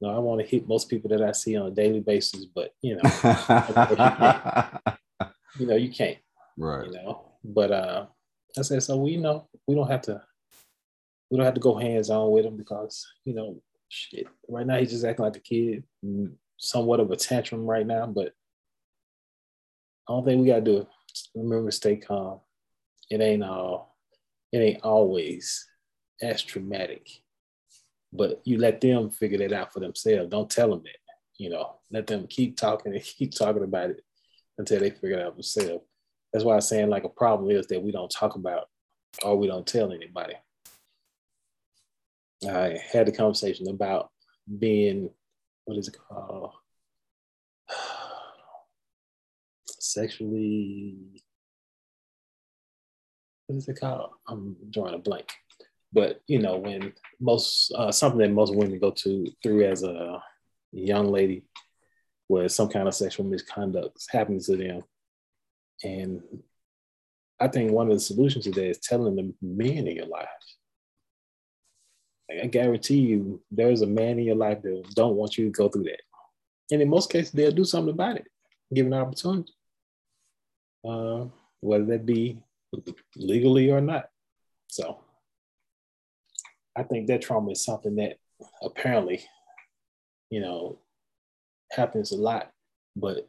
No, 0.00 0.10
I 0.10 0.18
want 0.18 0.40
to 0.40 0.46
hit 0.46 0.68
most 0.68 0.90
people 0.90 1.08
that 1.10 1.22
I 1.22 1.32
see 1.32 1.56
on 1.56 1.66
a 1.66 1.70
daily 1.70 2.00
basis, 2.00 2.44
but 2.44 2.72
you 2.82 2.96
know, 2.96 3.02
you 5.58 5.66
know, 5.66 5.76
you 5.76 5.90
can't. 5.90 6.18
Right. 6.58 6.86
You 6.86 6.92
know, 6.92 7.32
but 7.42 7.70
uh, 7.70 8.06
I 8.58 8.62
said 8.62 8.82
so. 8.82 8.98
We 8.98 9.16
know 9.16 9.48
we 9.66 9.74
don't 9.74 9.90
have 9.90 10.02
to. 10.02 10.22
We 11.30 11.36
don't 11.36 11.46
have 11.46 11.54
to 11.54 11.60
go 11.60 11.76
hands 11.76 12.10
on 12.10 12.30
with 12.30 12.44
him 12.44 12.56
because 12.56 13.06
you 13.24 13.34
know, 13.34 13.60
shit. 13.88 14.26
Right 14.48 14.66
now 14.66 14.78
he's 14.78 14.90
just 14.90 15.04
acting 15.04 15.24
like 15.24 15.36
a 15.36 15.40
kid. 15.40 15.84
Somewhat 16.58 17.00
of 17.00 17.10
a 17.10 17.16
tantrum 17.16 17.66
right 17.66 17.86
now, 17.86 18.06
but 18.06 18.32
I 20.08 20.12
don't 20.12 20.24
think 20.24 20.40
we 20.40 20.48
gotta 20.48 20.60
do 20.60 20.78
it. 20.78 20.88
Remember, 21.34 21.70
stay 21.70 21.96
calm. 21.96 22.40
It 23.10 23.20
ain't 23.20 23.42
all. 23.42 23.96
It 24.52 24.58
ain't 24.58 24.84
always 24.84 25.66
as 26.22 26.42
traumatic, 26.42 27.08
but 28.12 28.40
you 28.44 28.58
let 28.58 28.80
them 28.80 29.10
figure 29.10 29.38
that 29.38 29.52
out 29.52 29.72
for 29.72 29.80
themselves. 29.80 30.30
Don't 30.30 30.50
tell 30.50 30.70
them 30.70 30.82
that. 30.84 30.98
You 31.38 31.50
know, 31.50 31.76
let 31.90 32.06
them 32.06 32.26
keep 32.28 32.56
talking 32.56 32.94
and 32.94 33.02
keep 33.18 33.34
talking 33.34 33.64
about 33.64 33.90
it 33.90 34.02
until 34.58 34.80
they 34.80 34.90
figure 34.90 35.18
it 35.18 35.26
out 35.26 35.34
themselves. 35.34 35.84
That's 36.32 36.44
why 36.44 36.54
I'm 36.54 36.60
saying 36.60 36.88
like 36.88 37.04
a 37.04 37.08
problem 37.08 37.50
is 37.50 37.66
that 37.68 37.82
we 37.82 37.92
don't 37.92 38.10
talk 38.10 38.34
about 38.34 38.68
or 39.22 39.36
we 39.36 39.46
don't 39.46 39.66
tell 39.66 39.92
anybody. 39.92 40.34
I 42.48 42.78
had 42.92 43.08
a 43.08 43.12
conversation 43.12 43.68
about 43.68 44.10
being 44.58 45.10
what 45.66 45.76
is 45.76 45.88
it 45.88 45.96
called? 46.08 46.52
Sexually, 49.66 51.22
what 53.46 53.56
is 53.56 53.68
it 53.68 53.78
called? 53.78 54.10
I'm 54.26 54.56
drawing 54.70 54.94
a 54.94 54.98
blank. 54.98 55.32
But 55.92 56.20
you 56.26 56.38
know, 56.38 56.56
when 56.56 56.92
most 57.20 57.72
uh, 57.72 57.92
something 57.92 58.20
that 58.20 58.30
most 58.30 58.54
women 58.54 58.78
go 58.78 58.90
to 58.92 59.26
through 59.42 59.64
as 59.64 59.82
a 59.82 60.22
young 60.72 61.08
lady, 61.08 61.44
where 62.28 62.48
some 62.48 62.68
kind 62.68 62.88
of 62.88 62.94
sexual 62.94 63.26
misconduct 63.26 64.04
happens 64.10 64.46
to 64.46 64.56
them, 64.56 64.82
and 65.84 66.22
I 67.40 67.48
think 67.48 67.72
one 67.72 67.88
of 67.88 67.94
the 67.94 68.00
solutions 68.00 68.44
to 68.44 68.50
that 68.52 68.68
is 68.68 68.78
telling 68.78 69.16
the 69.16 69.34
men 69.42 69.86
in 69.88 69.96
your 69.96 70.06
lives. 70.06 70.55
I 72.30 72.46
guarantee 72.46 72.98
you, 72.98 73.40
there's 73.50 73.82
a 73.82 73.86
man 73.86 74.18
in 74.18 74.24
your 74.24 74.36
life 74.36 74.62
that 74.62 74.84
don't 74.94 75.16
want 75.16 75.38
you 75.38 75.44
to 75.46 75.50
go 75.50 75.68
through 75.68 75.84
that. 75.84 76.00
And 76.70 76.82
in 76.82 76.88
most 76.88 77.10
cases, 77.10 77.32
they'll 77.32 77.52
do 77.52 77.64
something 77.64 77.94
about 77.94 78.16
it, 78.16 78.26
given 78.74 78.92
an 78.92 79.00
opportunity. 79.00 79.52
Uh, 80.86 81.26
whether 81.60 81.84
that 81.84 82.06
be 82.06 82.38
legally 83.16 83.70
or 83.70 83.80
not. 83.80 84.08
So 84.68 85.00
I 86.76 86.82
think 86.82 87.06
that 87.06 87.22
trauma 87.22 87.52
is 87.52 87.64
something 87.64 87.96
that 87.96 88.18
apparently, 88.62 89.24
you 90.30 90.40
know, 90.40 90.78
happens 91.72 92.12
a 92.12 92.16
lot, 92.16 92.50
but 92.94 93.28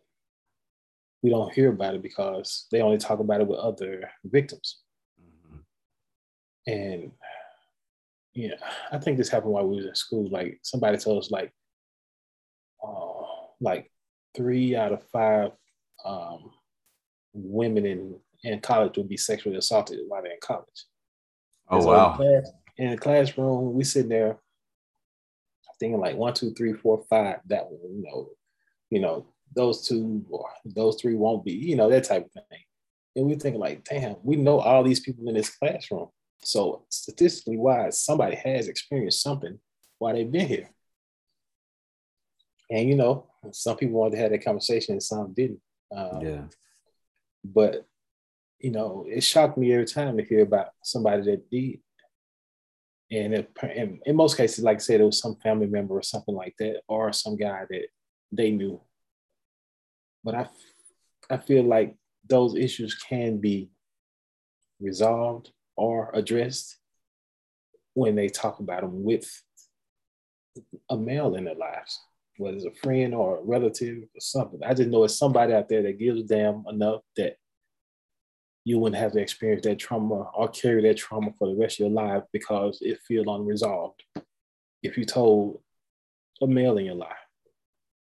we 1.24 1.30
don't 1.30 1.54
hear 1.54 1.70
about 1.70 1.96
it 1.96 2.04
because 2.04 2.68
they 2.72 2.82
only 2.82 2.98
talk 2.98 3.20
about 3.20 3.42
it 3.42 3.48
with 3.48 3.60
other 3.60 4.10
victims. 4.26 4.82
Mm-hmm. 5.20 6.72
And 6.72 7.12
yeah, 8.38 8.54
I 8.92 9.00
think 9.00 9.18
this 9.18 9.30
happened 9.30 9.54
while 9.54 9.68
we 9.68 9.78
was 9.78 9.88
in 9.88 9.96
school. 9.96 10.30
Like 10.30 10.60
somebody 10.62 11.00
told 11.00 11.24
us 11.24 11.32
like, 11.32 11.52
uh, 12.88 13.24
like 13.60 13.92
three 14.36 14.76
out 14.76 14.94
of 14.94 15.02
five 15.12 15.54
um, 16.06 16.52
women 17.34 17.88
in 17.88 18.20
in 18.44 18.60
college 18.60 18.96
would 18.96 19.10
be 19.10 19.18
sexually 19.18 19.58
assaulted 19.58 19.98
while 20.08 20.22
they're 20.22 20.34
in 20.34 20.38
college. 20.40 20.86
Oh 21.72 21.82
so 21.82 21.88
wow! 21.88 22.12
In, 22.12 22.18
class, 22.18 22.52
in 22.78 22.92
the 22.92 22.98
classroom, 22.98 23.74
we 23.74 23.84
sitting 23.84 24.10
there 24.10 24.38
thinking 25.80 26.00
like 26.00 26.16
one, 26.16 26.36
two, 26.36 26.54
three, 26.54 26.74
four, 26.74 27.04
five. 27.10 27.40
That 27.48 27.66
one, 27.66 27.96
you 27.96 28.04
know, 28.04 28.30
you 28.92 29.00
know, 29.00 29.26
those 29.56 29.88
two 29.88 30.24
or 30.30 30.48
those 30.64 31.02
three 31.02 31.16
won't 31.16 31.44
be, 31.44 31.54
you 31.54 31.76
know, 31.76 31.90
that 31.90 32.04
type 32.04 32.26
of 32.26 32.32
thing. 32.32 32.62
And 33.16 33.26
we 33.26 33.34
think 33.34 33.58
like, 33.58 33.84
damn, 33.84 34.18
we 34.22 34.36
know 34.36 34.60
all 34.60 34.84
these 34.84 35.00
people 35.00 35.28
in 35.28 35.34
this 35.34 35.50
classroom. 35.58 36.10
So 36.44 36.86
statistically 36.90 37.58
wise, 37.58 38.00
somebody 38.00 38.36
has 38.36 38.68
experienced 38.68 39.22
something 39.22 39.60
while 40.00 40.14
they've 40.14 40.32
been 40.32 40.48
here. 40.48 40.70
And 42.70 42.88
you 42.88 42.96
know, 42.96 43.28
some 43.52 43.78
people 43.78 44.00
wanted 44.00 44.18
to 44.18 44.22
have 44.22 44.32
that 44.32 44.44
conversation 44.44 44.94
and 44.94 45.04
some 45.04 45.34
didn't. 45.34 45.62
Um, 45.96 46.22
yeah. 46.22 46.42
But 47.44 47.86
you 48.60 48.72
know, 48.72 49.06
it 49.08 49.24
shocked 49.24 49.58
me 49.58 49.72
every 49.74 49.86
time 49.86 50.18
to 50.18 50.24
hear 50.24 50.42
about 50.42 50.70
somebody 50.84 51.24
that 51.24 51.50
did. 51.50 51.80
And 53.10 53.34
if, 53.36 53.46
in, 53.64 54.02
in 54.06 54.16
most 54.16 54.36
cases, 54.36 54.64
like 54.64 54.78
I 54.78 54.80
said, 54.80 55.00
it 55.00 55.06
was 55.06 55.20
some 55.20 55.36
family 55.36 55.68
member 55.68 55.96
or 55.96 56.02
something 56.02 56.36
like 56.36 56.56
that, 56.60 56.82
or 56.90 57.14
some 57.14 57.38
guy 57.38 57.64
that 57.70 57.88
they 58.32 58.52
knew 58.52 58.82
but 60.28 60.36
I, 60.36 60.50
I 61.30 61.38
feel 61.38 61.64
like 61.64 61.96
those 62.28 62.54
issues 62.58 62.96
can 62.96 63.38
be 63.38 63.70
resolved 64.82 65.52
or 65.78 66.12
addressed 66.14 66.78
when 67.94 68.16
they 68.16 68.28
talk 68.28 68.60
about 68.60 68.82
them 68.82 69.04
with 69.04 69.30
a 70.90 70.98
male 70.98 71.36
in 71.36 71.46
their 71.46 71.56
lives, 71.56 72.00
whether 72.38 72.58
it's 72.58 72.66
a 72.66 72.74
friend 72.84 73.14
or 73.14 73.38
a 73.38 73.44
relative 73.44 74.04
or 74.04 74.20
something. 74.20 74.60
I 74.66 74.74
just 74.74 74.90
know 74.90 75.04
it's 75.04 75.18
somebody 75.18 75.54
out 75.54 75.70
there 75.70 75.84
that 75.84 76.00
gives 76.00 76.20
a 76.20 76.24
damn 76.24 76.64
enough 76.68 77.02
that 77.16 77.36
you 78.66 78.80
wouldn't 78.80 79.02
have 79.02 79.14
to 79.14 79.22
experience 79.22 79.64
that 79.64 79.80
trauma 79.80 80.30
or 80.36 80.50
carry 80.50 80.82
that 80.82 80.98
trauma 80.98 81.32
for 81.40 81.48
the 81.48 81.56
rest 81.56 81.80
of 81.80 81.86
your 81.86 81.90
life 81.90 82.24
because 82.34 82.80
it 82.82 83.00
feels 83.08 83.28
unresolved. 83.28 84.04
If 84.84 84.98
you 84.98 85.06
told 85.06 85.62
a 86.42 86.48
male 86.48 86.78
in 86.78 86.86
your 86.86 86.96
life, 86.96 87.18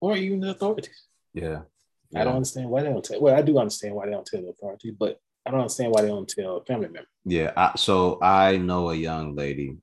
or 0.01 0.17
even 0.17 0.41
the 0.41 0.51
authorities. 0.51 1.07
Yeah. 1.33 1.63
Yeah. 2.11 2.21
I 2.21 2.25
don't 2.25 2.37
understand 2.37 2.69
why 2.69 2.83
they 2.83 2.91
don't 2.91 3.05
tell. 3.05 3.21
Well, 3.21 3.35
I 3.35 3.43
do 3.43 3.59
understand 3.59 3.95
why 3.95 4.07
they 4.07 4.13
don't 4.13 4.27
tell 4.27 4.43
the 4.43 4.49
authorities, 4.49 4.95
but 4.99 5.19
I 5.45 5.51
don't 5.51 5.61
understand 5.61 5.93
why 5.93 6.03
they 6.03 6.09
don't 6.09 6.29
tell 6.29 6.59
a 6.59 6.65
family 6.65 6.89
member. 6.89 7.09
Yeah. 7.25 7.53
I, 7.57 7.73
so 7.77 8.19
I 8.23 8.57
know 8.57 8.91
a 8.91 8.95
young 8.95 9.35
lady. 9.35 9.77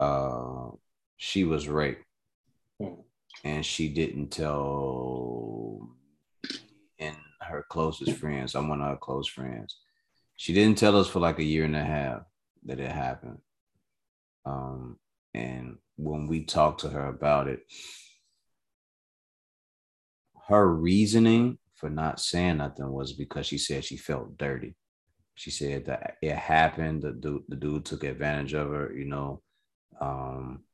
Uh, 0.00 0.70
she 1.16 1.44
was 1.44 1.68
raped, 1.68 2.04
hmm. 2.80 2.94
and 3.44 3.64
she 3.64 3.88
didn't 3.88 4.28
tell 4.30 5.88
in 6.98 7.14
her 7.40 7.64
closest 7.70 8.16
friends. 8.18 8.54
I'm 8.54 8.68
one 8.68 8.80
of 8.80 8.88
her 8.88 8.96
close 8.96 9.28
friends. 9.28 9.78
She 10.36 10.52
didn't 10.52 10.78
tell 10.78 10.98
us 10.98 11.08
for 11.08 11.20
like 11.20 11.38
a 11.38 11.44
year 11.44 11.64
and 11.64 11.76
a 11.76 11.84
half 11.84 12.22
that 12.64 12.80
it 12.80 12.90
happened. 12.90 13.38
Um, 14.44 14.98
and 15.32 15.78
when 15.96 16.26
we 16.26 16.44
talked 16.44 16.80
to 16.80 16.88
her 16.88 17.06
about 17.06 17.46
it, 17.46 17.60
her 20.48 20.66
reasoning 20.66 21.58
for 21.84 21.90
not 21.90 22.18
saying 22.18 22.56
nothing 22.56 22.90
was 22.90 23.12
because 23.12 23.44
she 23.44 23.58
said 23.58 23.84
she 23.84 23.98
felt 23.98 24.38
dirty. 24.38 24.74
She 25.34 25.50
said 25.50 25.84
that 25.84 26.16
it 26.22 26.34
happened. 26.34 27.02
The 27.02 27.12
dude, 27.12 27.42
the 27.46 27.56
dude 27.56 27.84
took 27.84 28.04
advantage 28.04 28.54
of 28.54 28.70
her. 28.70 28.90
You 28.90 29.04
know, 29.04 29.42
um, 30.00 30.64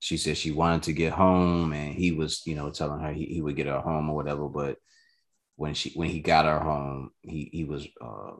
she 0.00 0.16
said 0.16 0.36
she 0.36 0.50
wanted 0.50 0.82
to 0.84 0.94
get 0.94 1.12
home, 1.12 1.72
and 1.72 1.94
he 1.94 2.10
was, 2.10 2.42
you 2.44 2.56
know, 2.56 2.70
telling 2.70 3.00
her 3.02 3.12
he, 3.12 3.26
he 3.26 3.40
would 3.40 3.54
get 3.54 3.68
her 3.68 3.78
home 3.78 4.10
or 4.10 4.16
whatever. 4.16 4.48
But 4.48 4.78
when 5.54 5.74
she 5.74 5.90
when 5.90 6.08
he 6.08 6.18
got 6.18 6.46
her 6.46 6.58
home, 6.58 7.10
he 7.20 7.48
he 7.52 7.62
was 7.62 7.86
uh, 8.04 8.32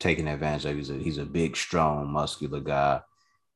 taking 0.00 0.28
advantage 0.28 0.64
of. 0.64 0.76
He's 0.76 0.88
a 0.88 0.94
he's 0.94 1.18
a 1.18 1.26
big, 1.26 1.58
strong, 1.58 2.10
muscular 2.10 2.60
guy, 2.60 3.02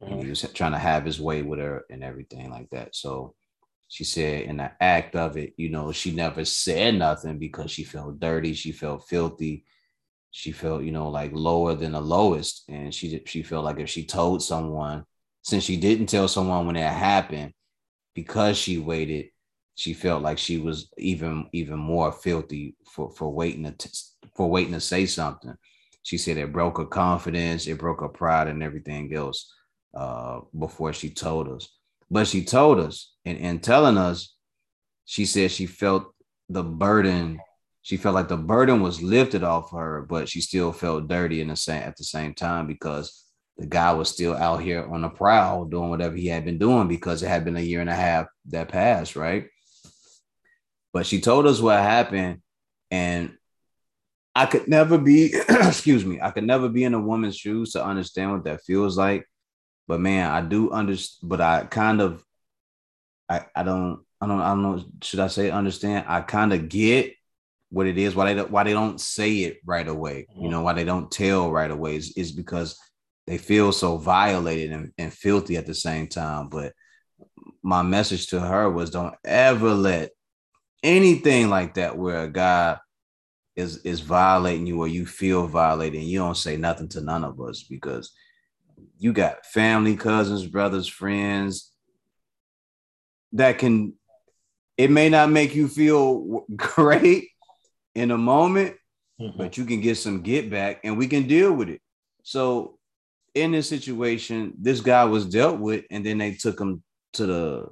mm-hmm. 0.03 0.13
and 0.13 0.23
he 0.25 0.29
was 0.29 0.43
trying 0.53 0.73
to 0.73 0.79
have 0.79 1.07
his 1.07 1.19
way 1.19 1.41
with 1.41 1.59
her 1.59 1.87
and 1.89 2.05
everything 2.05 2.51
like 2.51 2.69
that. 2.73 2.95
So 2.95 3.35
she 3.93 4.05
said 4.05 4.45
in 4.45 4.57
the 4.57 4.73
act 4.81 5.15
of 5.17 5.37
it, 5.37 5.53
you 5.59 5.69
know, 5.69 5.93
she 5.93 6.13
never 6.13 6.47
said 6.47 6.95
nothing 6.95 7.39
because 7.39 7.71
she 7.71 7.85
felt 7.85 8.19
dirty, 8.19 8.55
she 8.55 8.73
felt 8.73 9.07
filthy, 9.07 9.67
she 10.31 10.51
felt, 10.51 10.83
you 10.83 10.93
know, 10.93 11.11
like 11.11 11.31
lower 11.35 11.75
than 11.75 11.93
the 11.93 12.01
lowest. 12.01 12.65
And 12.71 12.95
she 12.95 13.23
she 13.27 13.43
felt 13.43 13.67
like 13.67 13.79
if 13.81 13.91
she 13.91 14.07
told 14.07 14.43
someone, 14.43 15.05
since 15.43 15.65
she 15.65 15.77
didn't 15.77 16.07
tell 16.07 16.27
someone 16.27 16.67
when 16.67 16.77
it 16.77 16.91
happened, 16.91 17.53
because 18.15 18.57
she 18.57 18.79
waited, 18.79 19.27
she 19.75 19.93
felt 19.93 20.23
like 20.23 20.39
she 20.39 20.57
was 20.57 20.91
even 20.97 21.51
even 21.53 21.79
more 21.79 22.13
filthy 22.13 22.77
for 22.87 23.11
for 23.11 23.29
waiting 23.31 23.65
to 23.75 23.89
for 24.35 24.49
waiting 24.49 24.73
to 24.73 24.81
say 24.81 25.05
something. 25.05 25.55
She 26.03 26.17
said 26.17 26.39
it 26.39 26.51
broke 26.51 26.79
her 26.79 26.87
confidence, 26.87 27.67
it 27.67 27.79
broke 27.79 28.01
her 28.01 28.09
pride, 28.09 28.49
and 28.49 28.63
everything 28.63 29.13
else 29.15 29.53
uh, 29.95 30.41
before 30.59 30.95
she 30.95 31.11
told 31.11 31.51
us. 31.51 31.69
But 32.13 32.29
she 32.29 32.45
told 32.45 32.79
us, 32.79 33.11
and 33.25 33.39
in 33.39 33.61
telling 33.61 33.97
us, 33.97 34.37
she 35.07 35.25
said 35.25 35.51
she 35.51 35.65
felt 35.65 36.15
the 36.51 36.63
burden. 36.63 37.41
She 37.81 37.97
felt 37.97 38.15
like 38.15 38.29
the 38.29 38.37
burden 38.37 38.83
was 38.83 39.03
lifted 39.03 39.43
off 39.43 39.71
her, 39.73 40.03
but 40.07 40.29
she 40.29 40.43
still 40.43 40.73
felt 40.73 41.09
dirty 41.09 41.41
in 41.41 41.49
the 41.49 41.57
same 41.57 41.83
at 41.83 41.97
the 41.97 42.05
same 42.05 42.35
time 42.35 42.67
because 42.67 43.25
the 43.57 43.65
guy 43.65 43.95
was 43.95 44.11
still 44.11 44.35
out 44.35 44.61
here 44.61 44.87
on 44.93 45.01
the 45.01 45.09
prowl 45.09 45.65
doing 45.65 45.89
whatever 45.89 46.15
he 46.15 46.27
had 46.27 46.45
been 46.45 46.59
doing 46.59 46.87
because 46.87 47.23
it 47.23 47.29
had 47.29 47.47
been 47.47 47.57
a 47.57 47.61
year 47.61 47.81
and 47.81 47.89
a 47.89 47.95
half 47.95 48.27
that 48.49 48.69
passed, 48.69 49.17
right? 49.17 49.47
But 50.93 51.07
she 51.07 51.19
told 51.19 51.47
us 51.47 51.63
what 51.63 51.79
happened, 51.79 52.43
and 52.91 53.39
I 54.35 54.45
could 54.45 54.69
never 54.69 54.99
be, 54.99 55.33
excuse 55.49 56.05
me, 56.05 56.21
I 56.21 56.31
could 56.31 56.45
never 56.45 56.69
be 56.69 56.85
in 56.85 56.93
a 56.93 57.01
woman's 57.01 57.39
shoes 57.39 57.73
to 57.73 57.83
understand 57.83 58.33
what 58.33 58.45
that 58.45 58.65
feels 58.65 58.99
like 58.99 59.27
but 59.89 60.01
man, 60.01 60.31
I 60.31 60.41
do 60.41 60.71
understand, 60.71 61.29
but 61.29 61.41
I 61.41 61.65
kind 61.65 62.01
of, 62.01 62.25
I, 63.29 63.47
I 63.55 63.63
don't, 63.63 64.05
I 64.21 64.27
don't, 64.27 64.41
I 64.41 64.49
don't 64.51 64.63
know. 64.63 64.85
Should 65.03 65.21
I 65.21 65.27
say 65.27 65.51
understand? 65.51 66.07
I 66.09 66.21
kind 66.21 66.53
of 66.53 66.69
get 66.69 67.15
what 67.71 67.87
it 67.87 67.99
is. 67.99 68.15
Why 68.15 68.33
they 68.33 68.43
why 68.43 68.63
they 68.65 68.73
don't 68.73 69.01
say 69.01 69.39
it 69.39 69.59
right 69.67 69.87
away. 69.87 70.27
You 70.31 70.43
mm-hmm. 70.43 70.51
know, 70.51 70.63
why 70.63 70.75
they 70.75 70.85
don't 70.85 71.11
tell 71.11 71.51
right 71.51 71.71
away 71.71 71.97
is, 71.97 72.13
is 72.17 72.33
because 72.33 72.79
they 73.27 73.39
feel 73.39 73.73
so 73.73 73.97
violated 73.97 74.73
and, 74.73 74.93
and 74.99 75.13
filthy 75.13 75.57
at 75.57 75.67
the 75.67 75.75
same 75.75 76.07
time. 76.09 76.49
But 76.49 76.73
my 77.63 77.83
message 77.83 78.29
to 78.29 78.41
her 78.41 78.71
was 78.71 78.91
don't 78.91 79.15
ever 79.25 79.75
let 79.75 80.11
anything 80.83 81.49
like 81.49 81.75
that 81.75 81.97
where 81.97 82.25
a 82.25 82.29
guy 82.29 82.79
is 83.57 83.79
is 83.79 84.01
violating 84.01 84.67
you 84.67 84.81
or 84.81 84.89
you 84.89 85.07
feel 85.07 85.47
violated 85.47 86.01
and 86.01 86.09
you 86.09 86.19
don't 86.19 86.37
say 86.37 86.57
nothing 86.57 86.89
to 86.89 87.01
none 87.01 87.25
of 87.25 87.41
us 87.41 87.63
because 87.63 88.13
you 88.99 89.13
got 89.13 89.47
family, 89.47 89.97
cousins, 89.97 90.47
brothers, 90.47 90.89
friends 90.89 91.73
that 93.33 93.59
can 93.59 93.95
it 94.77 94.91
may 94.91 95.09
not 95.09 95.31
make 95.31 95.55
you 95.55 95.69
feel 95.69 96.45
great 96.57 97.29
in 97.95 98.11
a 98.11 98.19
moment, 98.19 98.77
mm-hmm. 99.21 99.37
but 99.37 99.57
you 99.57 99.65
can 99.65 99.81
get 99.81 99.97
some 99.97 100.23
get 100.23 100.51
back 100.51 100.81
and 100.85 100.97
we 100.97 101.07
can 101.07 101.27
deal 101.27 101.53
with 101.53 101.69
it. 101.69 101.81
So 102.23 102.79
in 103.35 103.53
this 103.53 103.69
situation, 103.69 104.55
this 104.59 104.81
guy 104.81 105.05
was 105.05 105.27
dealt 105.27 105.59
with, 105.59 105.85
and 105.91 106.05
then 106.05 106.19
they 106.19 106.35
took 106.35 106.61
him 106.61 106.83
to 107.15 107.27
the 107.27 107.69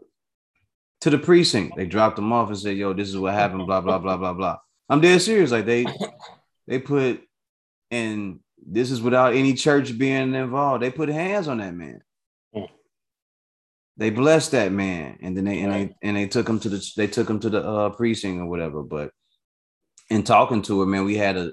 to 1.02 1.10
the 1.10 1.18
precinct. 1.18 1.76
They 1.76 1.86
dropped 1.86 2.18
him 2.18 2.32
off 2.32 2.48
and 2.48 2.58
said, 2.58 2.76
"Yo, 2.76 2.92
this 2.92 3.08
is 3.08 3.16
what 3.16 3.34
happened." 3.34 3.66
Blah 3.66 3.80
blah 3.80 3.98
blah 3.98 4.16
blah 4.16 4.32
blah. 4.32 4.58
I'm 4.88 5.00
dead 5.00 5.20
serious. 5.20 5.50
Like 5.50 5.66
they 5.66 5.86
they 6.66 6.78
put 6.78 7.22
and 7.90 8.40
this 8.66 8.90
is 8.90 9.02
without 9.02 9.34
any 9.34 9.54
church 9.54 9.96
being 9.96 10.34
involved. 10.34 10.82
They 10.82 10.90
put 10.90 11.08
hands 11.08 11.48
on 11.48 11.58
that 11.58 11.74
man. 11.74 12.00
Hmm. 12.54 12.64
They 13.96 14.10
blessed 14.10 14.52
that 14.52 14.72
man, 14.72 15.18
and 15.22 15.36
then 15.36 15.44
they 15.44 15.60
and 15.60 15.72
they 15.72 15.94
and 16.02 16.16
they 16.16 16.26
took 16.26 16.48
him 16.48 16.60
to 16.60 16.68
the 16.68 16.92
they 16.96 17.06
took 17.06 17.28
him 17.28 17.40
to 17.40 17.50
the 17.50 17.62
uh, 17.62 17.90
precinct 17.90 18.40
or 18.40 18.46
whatever. 18.46 18.82
But 18.82 19.10
in 20.08 20.22
talking 20.22 20.62
to 20.62 20.80
her, 20.80 20.86
man, 20.86 21.04
we 21.04 21.16
had 21.16 21.36
a, 21.36 21.52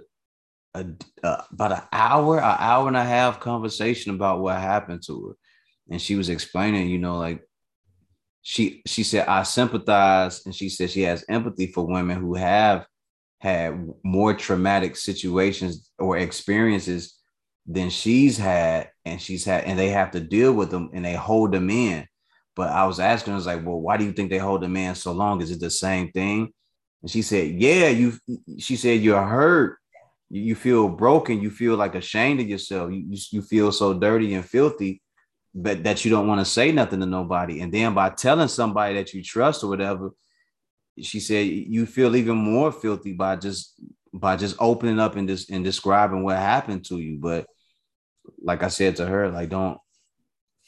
a, 0.74 0.86
a 1.24 1.44
about 1.52 1.72
an 1.72 1.82
hour, 1.92 2.38
an 2.38 2.58
hour 2.60 2.88
and 2.88 2.98
a 2.98 3.04
half 3.04 3.40
conversation 3.40 4.14
about 4.14 4.40
what 4.40 4.60
happened 4.60 5.04
to 5.08 5.28
her, 5.28 5.34
and 5.90 6.02
she 6.02 6.16
was 6.16 6.30
explaining, 6.30 6.90
you 6.90 6.98
know, 6.98 7.18
like 7.18 7.42
she 8.42 8.82
she 8.86 9.04
said 9.04 9.28
I 9.28 9.44
sympathize, 9.44 10.46
and 10.46 10.56
she 10.56 10.70
said 10.70 10.90
she 10.90 11.02
has 11.02 11.26
empathy 11.28 11.68
for 11.68 11.86
women 11.86 12.20
who 12.20 12.36
have 12.36 12.86
had 13.40 13.88
more 14.04 14.34
traumatic 14.34 14.96
situations 14.96 15.92
or 16.00 16.18
experiences 16.18 17.20
than 17.66 17.90
she's 17.90 18.38
had 18.38 18.90
and 19.06 19.22
she's 19.22 19.46
had 19.46 19.66
and 19.66 19.78
they 19.78 19.90
have 19.90 20.12
to 20.12 20.20
deal 20.20 20.54
with 20.54 20.72
them 20.72 20.90
and 20.94 21.06
they 21.06 21.14
hold 21.14 21.52
them 21.52 21.70
in. 21.70 22.06
But 22.56 22.72
i 22.72 22.86
was 22.86 23.00
asking 23.00 23.32
her, 23.32 23.36
I 23.36 23.38
was 23.38 23.46
like 23.46 23.66
well 23.66 23.80
why 23.80 23.98
do 23.98 24.06
you 24.06 24.14
think 24.14 24.30
they 24.30 24.38
hold 24.38 24.62
them 24.62 24.76
in 24.78 24.96
so 24.96 25.12
long? 25.12 25.42
Is 25.42 25.52
it 25.52 25.60
the 25.60 25.70
same 25.70 26.12
thing? 26.12 26.52
And 27.02 27.12
she 27.12 27.22
said 27.22 27.52
yeah 27.62 27.90
you 27.90 28.14
she 28.58 28.76
said 28.76 29.02
you're 29.02 29.24
hurt. 29.24 29.78
You 30.30 30.56
feel 30.56 30.90
broken. 30.90 31.42
You 31.42 31.50
feel 31.50 31.78
like 31.78 31.96
ashamed 31.96 32.42
of 32.42 32.50
yourself. 32.50 32.92
You, 32.92 33.16
you 33.32 33.42
feel 33.42 33.72
so 33.72 33.94
dirty 33.94 34.34
and 34.34 34.44
filthy 34.44 35.02
but 35.58 35.84
that 35.84 36.06
you 36.06 36.12
don't 36.12 36.28
want 36.28 36.40
to 36.40 36.46
say 36.46 36.72
nothing 36.72 37.00
to 37.00 37.06
nobody. 37.06 37.62
And 37.62 37.74
then 37.74 37.94
by 37.94 38.12
telling 38.12 38.48
somebody 38.48 38.94
that 38.96 39.14
you 39.14 39.24
trust 39.24 39.64
or 39.64 39.70
whatever 39.70 40.12
she 41.02 41.20
said 41.20 41.48
you 41.48 41.86
feel 41.86 42.16
even 42.16 42.38
more 42.38 42.72
filthy 42.72 43.14
by 43.14 43.36
just 43.36 43.80
by 44.14 44.36
just 44.36 44.56
opening 44.60 45.00
up 45.00 45.16
and 45.16 45.28
just 45.28 45.50
and 45.50 45.64
describing 45.64 46.24
what 46.24 46.38
happened 46.38 46.86
to 46.86 46.98
you. 47.00 47.18
But 47.20 47.46
like 48.42 48.64
I 48.64 48.68
said 48.70 48.96
to 48.98 49.06
her, 49.06 49.30
like 49.30 49.50
don't 49.50 49.78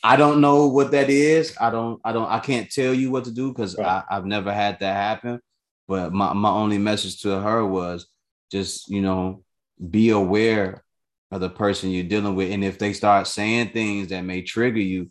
I 0.03 0.15
don't 0.15 0.41
know 0.41 0.67
what 0.67 0.91
that 0.91 1.09
is. 1.09 1.55
I 1.59 1.69
don't 1.69 1.99
I 2.03 2.13
don't 2.13 2.29
I 2.29 2.39
can't 2.39 2.71
tell 2.71 2.93
you 2.93 3.11
what 3.11 3.25
to 3.25 3.31
do 3.31 3.51
because 3.51 3.77
right. 3.77 4.03
I've 4.09 4.25
never 4.25 4.53
had 4.53 4.79
that 4.79 4.95
happen. 4.95 5.39
But 5.87 6.13
my, 6.13 6.33
my 6.33 6.51
only 6.51 6.77
message 6.77 7.21
to 7.23 7.41
her 7.41 7.65
was 7.65 8.05
just, 8.51 8.89
you 8.89 9.01
know, 9.01 9.43
be 9.89 10.11
aware 10.11 10.83
of 11.31 11.41
the 11.41 11.49
person 11.49 11.89
you're 11.89 12.03
dealing 12.03 12.35
with. 12.35 12.51
And 12.51 12.63
if 12.63 12.77
they 12.77 12.93
start 12.93 13.25
saying 13.27 13.69
things 13.69 14.09
that 14.09 14.21
may 14.21 14.43
trigger 14.43 14.79
you, 14.79 15.09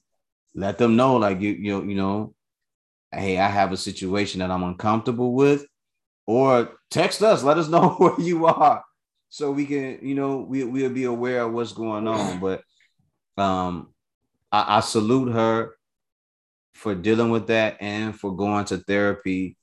let 0.54 0.78
them 0.78 0.94
know, 0.96 1.16
like 1.16 1.40
you, 1.40 1.50
you 1.50 1.84
you 1.84 1.94
know, 1.96 2.34
hey, 3.12 3.38
I 3.38 3.48
have 3.48 3.72
a 3.72 3.76
situation 3.76 4.40
that 4.40 4.50
I'm 4.50 4.62
uncomfortable 4.62 5.34
with, 5.34 5.66
or 6.26 6.78
text 6.90 7.22
us, 7.22 7.42
let 7.42 7.58
us 7.58 7.68
know 7.70 7.90
where 7.90 8.20
you 8.20 8.46
are 8.46 8.82
so 9.28 9.50
we 9.50 9.66
can, 9.66 9.98
you 10.02 10.14
know, 10.14 10.38
we, 10.38 10.64
we'll 10.64 10.90
be 10.90 11.04
aware 11.04 11.42
of 11.42 11.52
what's 11.52 11.72
going 11.72 12.08
on. 12.08 12.40
But 12.40 12.62
um, 13.36 13.88
I, 14.50 14.78
I 14.78 14.80
salute 14.80 15.32
her 15.32 15.74
for 16.72 16.94
dealing 16.94 17.30
with 17.30 17.48
that 17.48 17.76
and 17.80 18.18
for 18.18 18.34
going 18.34 18.64
to 18.66 18.78
therapy 18.78 19.56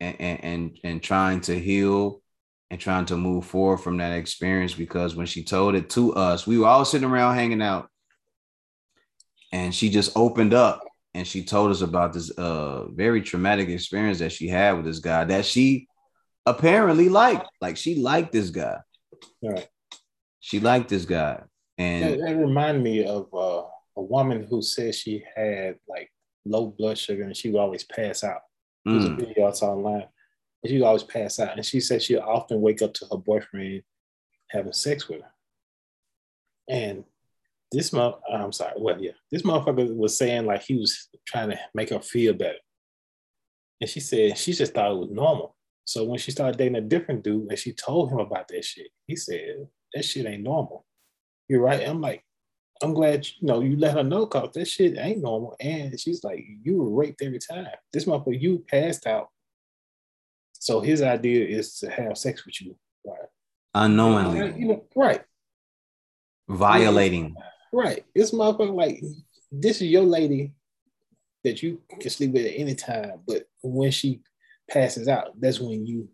and, 0.00 0.16
and, 0.20 0.44
and, 0.44 0.78
and 0.84 1.02
trying 1.02 1.40
to 1.42 1.58
heal 1.58 2.22
and 2.70 2.80
trying 2.80 3.06
to 3.06 3.16
move 3.16 3.44
forward 3.44 3.78
from 3.78 3.98
that 3.98 4.16
experience 4.16 4.74
because 4.74 5.14
when 5.14 5.26
she 5.26 5.44
told 5.44 5.74
it 5.74 5.90
to 5.90 6.14
us, 6.14 6.46
we 6.46 6.58
were 6.58 6.66
all 6.66 6.84
sitting 6.84 7.08
around 7.08 7.34
hanging 7.34 7.62
out 7.62 7.88
and 9.52 9.74
she 9.74 9.88
just 9.90 10.16
opened 10.16 10.54
up 10.54 10.82
and 11.16 11.26
she 11.26 11.42
told 11.42 11.70
us 11.70 11.80
about 11.80 12.12
this 12.12 12.30
uh 12.30 12.86
very 12.88 13.22
traumatic 13.22 13.68
experience 13.68 14.18
that 14.18 14.32
she 14.32 14.48
had 14.48 14.76
with 14.76 14.84
this 14.84 14.98
guy 14.98 15.24
that 15.24 15.44
she 15.44 15.88
apparently 16.46 17.08
liked. 17.08 17.48
Like 17.60 17.76
she 17.76 17.96
liked 17.96 18.32
this 18.32 18.50
guy. 18.50 18.78
Right. 19.42 19.68
She 20.40 20.60
liked 20.60 20.88
this 20.88 21.04
guy. 21.04 21.42
And 21.78 22.04
that, 22.04 22.20
that 22.20 22.36
reminded 22.36 22.82
me 22.82 23.04
of 23.04 23.28
uh, 23.34 23.64
a 23.96 24.02
woman 24.02 24.46
who 24.48 24.62
said 24.62 24.94
she 24.94 25.24
had 25.34 25.76
like 25.88 26.10
low 26.44 26.68
blood 26.68 26.96
sugar 26.96 27.24
and 27.24 27.36
she 27.36 27.50
would 27.50 27.60
always 27.60 27.84
pass 27.84 28.22
out. 28.22 28.42
There's 28.84 29.04
mm. 29.04 29.14
a 29.14 29.26
video 29.26 29.48
I 29.48 29.52
saw 29.52 29.72
online. 29.72 30.06
And 30.62 30.70
she 30.70 30.78
would 30.78 30.86
always 30.86 31.02
pass 31.02 31.40
out. 31.40 31.56
And 31.56 31.66
she 31.66 31.80
said 31.80 32.02
she 32.02 32.16
often 32.16 32.60
wake 32.60 32.80
up 32.80 32.94
to 32.94 33.06
her 33.10 33.18
boyfriend 33.18 33.82
having 34.50 34.72
sex 34.72 35.08
with 35.08 35.22
her. 35.22 35.32
And 36.68 37.04
this 37.72 37.92
month, 37.92 38.16
uh, 38.30 38.36
I'm 38.36 38.52
sorry, 38.52 38.74
well, 38.76 39.00
yeah, 39.00 39.12
this 39.30 39.42
motherfucker 39.42 39.94
was 39.94 40.16
saying 40.16 40.46
like 40.46 40.62
he 40.62 40.76
was 40.76 41.08
trying 41.26 41.50
to 41.50 41.58
make 41.74 41.90
her 41.90 42.00
feel 42.00 42.32
better. 42.32 42.58
And 43.80 43.90
she 43.90 44.00
said 44.00 44.38
she 44.38 44.52
just 44.52 44.74
thought 44.74 44.92
it 44.92 44.98
was 44.98 45.10
normal. 45.10 45.56
So 45.84 46.04
when 46.04 46.18
she 46.18 46.30
started 46.30 46.58
dating 46.58 46.76
a 46.76 46.80
different 46.80 47.22
dude 47.22 47.48
and 47.48 47.58
she 47.58 47.72
told 47.72 48.10
him 48.10 48.18
about 48.18 48.48
that 48.48 48.64
shit, 48.64 48.88
he 49.06 49.16
said, 49.16 49.68
that 49.94 50.04
shit 50.04 50.26
ain't 50.26 50.42
normal. 50.42 50.84
You're 51.48 51.60
right. 51.60 51.86
I'm 51.86 52.00
like, 52.00 52.24
I'm 52.82 52.92
glad 52.92 53.26
you 53.26 53.46
know 53.46 53.60
you 53.60 53.76
let 53.76 53.94
her 53.94 54.02
know 54.02 54.26
cause 54.26 54.50
that 54.54 54.66
shit 54.66 54.98
ain't 54.98 55.22
normal. 55.22 55.56
And 55.60 55.98
she's 55.98 56.24
like, 56.24 56.44
you 56.62 56.76
were 56.76 56.90
raped 56.90 57.22
every 57.22 57.38
time. 57.38 57.68
This 57.92 58.04
motherfucker, 58.04 58.40
you 58.40 58.64
passed 58.68 59.06
out. 59.06 59.28
So 60.54 60.80
his 60.80 61.02
idea 61.02 61.46
is 61.46 61.78
to 61.78 61.90
have 61.90 62.18
sex 62.18 62.44
with 62.44 62.60
you. 62.60 62.76
Right. 63.04 63.28
Unknowingly. 63.74 64.58
You 64.58 64.68
know, 64.68 64.84
right. 64.94 65.22
Violating. 66.48 67.36
Right. 67.76 68.06
It's 68.14 68.30
motherfucker, 68.30 68.74
like, 68.74 69.02
this 69.52 69.82
is 69.82 69.88
your 69.88 70.04
lady 70.04 70.54
that 71.44 71.62
you 71.62 71.82
can 72.00 72.08
sleep 72.08 72.32
with 72.32 72.46
at 72.46 72.58
any 72.58 72.74
time. 72.74 73.20
But 73.28 73.44
when 73.62 73.90
she 73.90 74.22
passes 74.66 75.08
out, 75.08 75.38
that's 75.38 75.60
when 75.60 75.86
you 75.86 76.08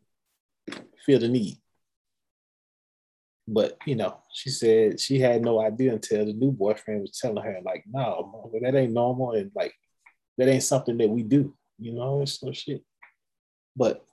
feel 1.07 1.21
the 1.21 1.29
need. 1.29 1.59
But 3.47 3.79
you 3.87 3.95
know, 3.95 4.19
she 4.33 4.51
said 4.51 4.99
she 4.99 5.21
had 5.21 5.43
no 5.43 5.61
idea 5.61 5.93
until 5.93 6.27
the 6.27 6.33
new 6.33 6.51
boyfriend 6.51 7.03
was 7.03 7.19
telling 7.19 7.43
her, 7.43 7.59
like, 7.65 7.85
no, 7.89 8.51
that 8.61 8.75
ain't 8.75 8.93
normal, 8.93 9.33
and 9.33 9.53
like 9.55 9.73
that 10.39 10.49
ain't 10.49 10.63
something 10.65 10.97
that 10.99 11.09
we 11.09 11.23
do. 11.23 11.55
You 11.79 11.93
know, 11.93 12.23
it's 12.23 12.43
no 12.43 12.53
shit. 12.53 12.83
But 13.77 14.05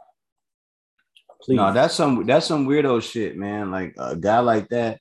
please. 1.41 1.57
no, 1.57 1.73
that's 1.73 1.95
some 1.95 2.25
that's 2.25 2.45
some 2.45 2.67
weirdo 2.67 3.01
shit, 3.01 3.37
man. 3.37 3.71
Like 3.71 3.95
a 3.97 4.15
guy 4.15 4.39
like 4.39 4.69
that 4.69 4.99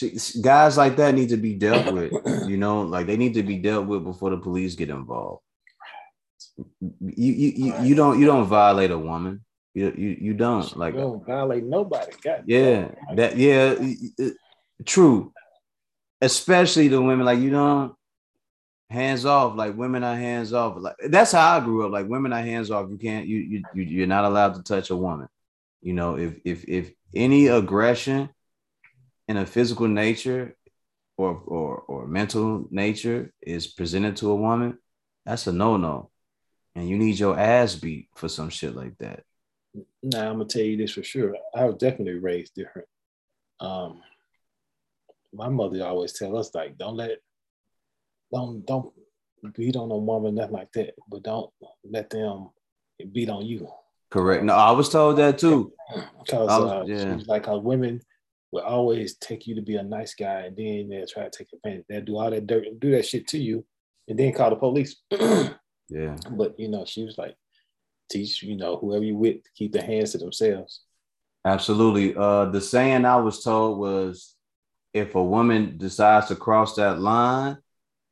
See, 0.00 0.40
guys 0.40 0.78
like 0.78 0.96
that 0.96 1.14
need 1.14 1.28
to 1.28 1.36
be 1.36 1.54
dealt 1.54 1.92
with. 1.94 2.12
You 2.48 2.56
know, 2.56 2.82
like 2.82 3.06
they 3.06 3.18
need 3.18 3.34
to 3.34 3.42
be 3.42 3.58
dealt 3.58 3.86
with 3.86 4.02
before 4.02 4.30
the 4.30 4.38
police 4.38 4.74
get 4.74 4.88
involved. 4.88 5.42
You 7.00 7.32
you 7.32 7.52
you, 7.56 7.74
you 7.82 7.94
don't 7.94 8.18
you 8.18 8.26
don't 8.26 8.46
violate 8.46 8.90
a 8.90 8.98
woman. 8.98 9.44
You 9.74 9.92
you, 9.96 10.16
you 10.20 10.34
don't 10.34 10.74
like 10.76 10.94
you 10.94 11.00
don't 11.00 11.24
violate 11.24 11.64
nobody. 11.64 12.12
God 12.22 12.44
yeah, 12.46 12.88
that 13.14 13.36
yeah, 13.36 13.76
uh, 14.18 14.30
true. 14.86 15.32
Especially 16.22 16.88
the 16.88 17.00
women, 17.00 17.24
like 17.24 17.38
you 17.38 17.50
know, 17.50 17.96
hands 18.88 19.24
off. 19.24 19.56
Like 19.56 19.76
women 19.76 20.02
are 20.02 20.16
hands 20.16 20.52
off. 20.52 20.76
Like 20.78 20.96
that's 21.08 21.32
how 21.32 21.58
I 21.58 21.60
grew 21.60 21.86
up. 21.86 21.92
Like 21.92 22.08
women 22.08 22.32
are 22.32 22.42
hands 22.42 22.70
off. 22.70 22.90
You 22.90 22.98
can't 22.98 23.26
you 23.26 23.62
you 23.74 23.82
you're 23.82 24.06
not 24.06 24.24
allowed 24.24 24.54
to 24.54 24.62
touch 24.62 24.90
a 24.90 24.96
woman. 24.96 25.28
You 25.82 25.92
know, 25.92 26.16
if 26.16 26.38
if 26.44 26.64
if 26.66 26.92
any 27.14 27.48
aggression 27.48 28.30
in 29.30 29.36
a 29.36 29.46
physical 29.46 29.86
nature 29.86 30.56
or 31.16 31.40
or 31.46 31.78
or 31.86 32.06
mental 32.08 32.66
nature 32.72 33.32
is 33.40 33.68
presented 33.68 34.16
to 34.16 34.30
a 34.32 34.34
woman, 34.34 34.76
that's 35.24 35.46
a 35.46 35.52
no-no. 35.52 36.10
And 36.74 36.88
you 36.88 36.98
need 36.98 37.16
your 37.16 37.38
ass 37.38 37.76
beat 37.76 38.08
for 38.16 38.28
some 38.28 38.50
shit 38.50 38.74
like 38.74 38.98
that. 38.98 39.22
Now 40.02 40.28
I'm 40.28 40.38
gonna 40.38 40.46
tell 40.46 40.62
you 40.62 40.76
this 40.76 40.94
for 40.94 41.04
sure. 41.04 41.36
I 41.54 41.64
was 41.66 41.76
definitely 41.76 42.18
raised 42.18 42.54
different. 42.56 42.88
Um 43.60 44.02
my 45.32 45.48
mother 45.48 45.86
always 45.86 46.12
tell 46.12 46.36
us 46.36 46.52
like 46.52 46.76
don't 46.76 46.96
let 46.96 47.18
don't 48.32 48.66
don't 48.66 48.92
beat 49.54 49.76
on 49.76 49.92
a 49.92 49.96
woman 49.96 50.34
nothing 50.34 50.54
like 50.54 50.72
that, 50.72 50.94
but 51.08 51.22
don't 51.22 51.50
let 51.88 52.10
them 52.10 52.50
beat 53.12 53.30
on 53.30 53.46
you. 53.46 53.68
Correct. 54.10 54.42
No, 54.42 54.54
I 54.54 54.72
was 54.72 54.88
told 54.88 55.18
that 55.18 55.38
too. 55.38 55.72
Because 56.20 56.48
uh, 56.48 56.84
yeah. 56.86 57.18
like 57.26 57.46
how 57.46 57.58
women 57.58 58.00
will 58.52 58.62
always 58.62 59.16
take 59.16 59.46
you 59.46 59.54
to 59.54 59.62
be 59.62 59.76
a 59.76 59.82
nice 59.82 60.14
guy, 60.14 60.40
and 60.42 60.56
then 60.56 60.88
they'll 60.88 61.06
try 61.06 61.24
to 61.24 61.30
take 61.30 61.48
advantage. 61.52 61.84
They'll 61.88 62.02
do 62.02 62.18
all 62.18 62.30
that 62.30 62.46
dirt 62.46 62.66
and 62.66 62.80
do 62.80 62.90
that 62.92 63.06
shit 63.06 63.28
to 63.28 63.38
you, 63.38 63.64
and 64.08 64.18
then 64.18 64.32
call 64.32 64.50
the 64.50 64.56
police. 64.56 64.96
Yeah. 65.90 66.16
But 66.30 66.58
you 66.58 66.68
know, 66.68 66.84
she 66.84 67.04
was 67.04 67.18
like, 67.18 67.34
teach, 68.08 68.42
you 68.42 68.56
know, 68.56 68.76
whoever 68.76 69.04
you 69.04 69.16
with, 69.16 69.38
keep 69.54 69.72
their 69.72 69.82
hands 69.82 70.12
to 70.12 70.18
themselves. 70.18 70.82
Absolutely. 71.44 72.14
Uh 72.16 72.46
the 72.46 72.60
saying 72.60 73.04
I 73.04 73.16
was 73.16 73.42
told 73.42 73.78
was 73.78 74.36
if 74.92 75.14
a 75.14 75.22
woman 75.22 75.78
decides 75.78 76.28
to 76.28 76.36
cross 76.36 76.76
that 76.76 77.00
line, 77.00 77.58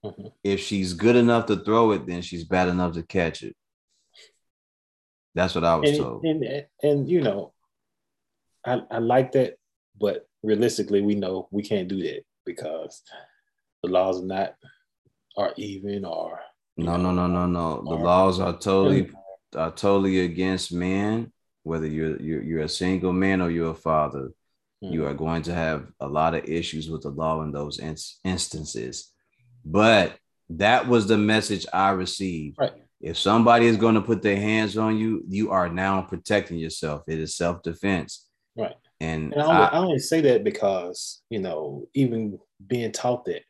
mm-hmm. 0.05 0.29
if 0.43 0.61
she's 0.61 0.93
good 0.95 1.17
enough 1.17 1.47
to 1.47 1.57
throw 1.57 1.93
it, 1.93 2.07
then 2.07 2.23
she's 2.23 2.45
bad 2.45 2.69
enough 2.69 2.95
to 2.95 3.03
catch 3.03 3.43
it. 3.43 3.57
That's 5.35 5.55
what 5.55 5.65
I 5.65 5.77
was 5.77 5.91
and, 5.91 5.99
told. 5.99 6.25
And, 6.25 6.43
and, 6.45 6.67
and 6.83 7.09
you 7.09 7.21
know, 7.21 7.53
I, 8.65 8.83
I 8.91 8.99
like 8.99 9.33
that, 9.33 9.57
but 10.01 10.28
realistically, 10.43 11.01
we 11.01 11.15
know 11.15 11.49
we 11.51 11.63
can't 11.63 11.89
do 11.89 12.03
that 12.03 12.25
because 12.45 13.03
the 13.83 13.91
laws 13.91 14.21
are 14.21 14.27
not 14.27 14.55
are 15.37 15.53
even 15.57 16.05
or 16.05 16.41
no 16.77 16.97
no 16.97 17.13
no 17.13 17.27
no 17.27 17.47
no. 17.47 17.83
The 17.85 18.03
laws 18.03 18.41
are 18.41 18.59
totally 18.59 19.11
are 19.55 19.71
totally 19.71 20.21
against 20.21 20.73
men 20.73 21.33
whether 21.63 21.87
you're 21.87 22.21
you're, 22.21 22.43
you're 22.43 22.63
a 22.63 22.69
single 22.69 23.13
man 23.13 23.41
or 23.41 23.51
you're 23.51 23.73
a 23.73 23.75
father. 23.75 24.31
Mm. 24.83 24.93
you 24.93 25.07
are 25.07 25.15
going 25.15 25.43
to 25.43 25.53
have 25.53 25.89
a 25.99 26.07
lot 26.07 26.37
of 26.37 26.45
issues 26.45 26.89
with 26.89 27.03
the 27.03 27.11
law 27.11 27.43
in 27.43 27.51
those 27.51 27.81
in- 27.81 27.97
instances. 28.23 29.13
But 29.65 30.17
that 30.51 30.87
was 30.87 31.09
the 31.09 31.19
message 31.19 31.67
i 31.73 31.91
received. 31.91 32.59
Right. 32.61 32.75
If 33.01 33.19
somebody 33.19 33.67
is 33.67 33.77
going 33.77 33.97
to 33.97 34.01
put 34.01 34.23
their 34.23 34.37
hands 34.37 34.79
on 34.79 34.97
you 34.97 35.25
you 35.29 35.51
are 35.51 35.69
now 35.69 36.03
protecting 36.03 36.59
yourself. 36.59 37.03
It 37.09 37.19
is 37.19 37.37
self-defense. 37.37 38.29
Right 38.57 38.77
and, 39.01 39.33
and 39.33 39.43
I, 39.43 39.47
only, 39.47 39.63
I, 39.63 39.67
I 39.67 39.79
only 39.79 39.99
say 39.99 40.21
that 40.23 40.45
because 40.45 41.23
you 41.31 41.39
know 41.39 41.87
even 41.95 42.39
being 42.67 42.93
taught 42.93 43.25
that 43.27 43.43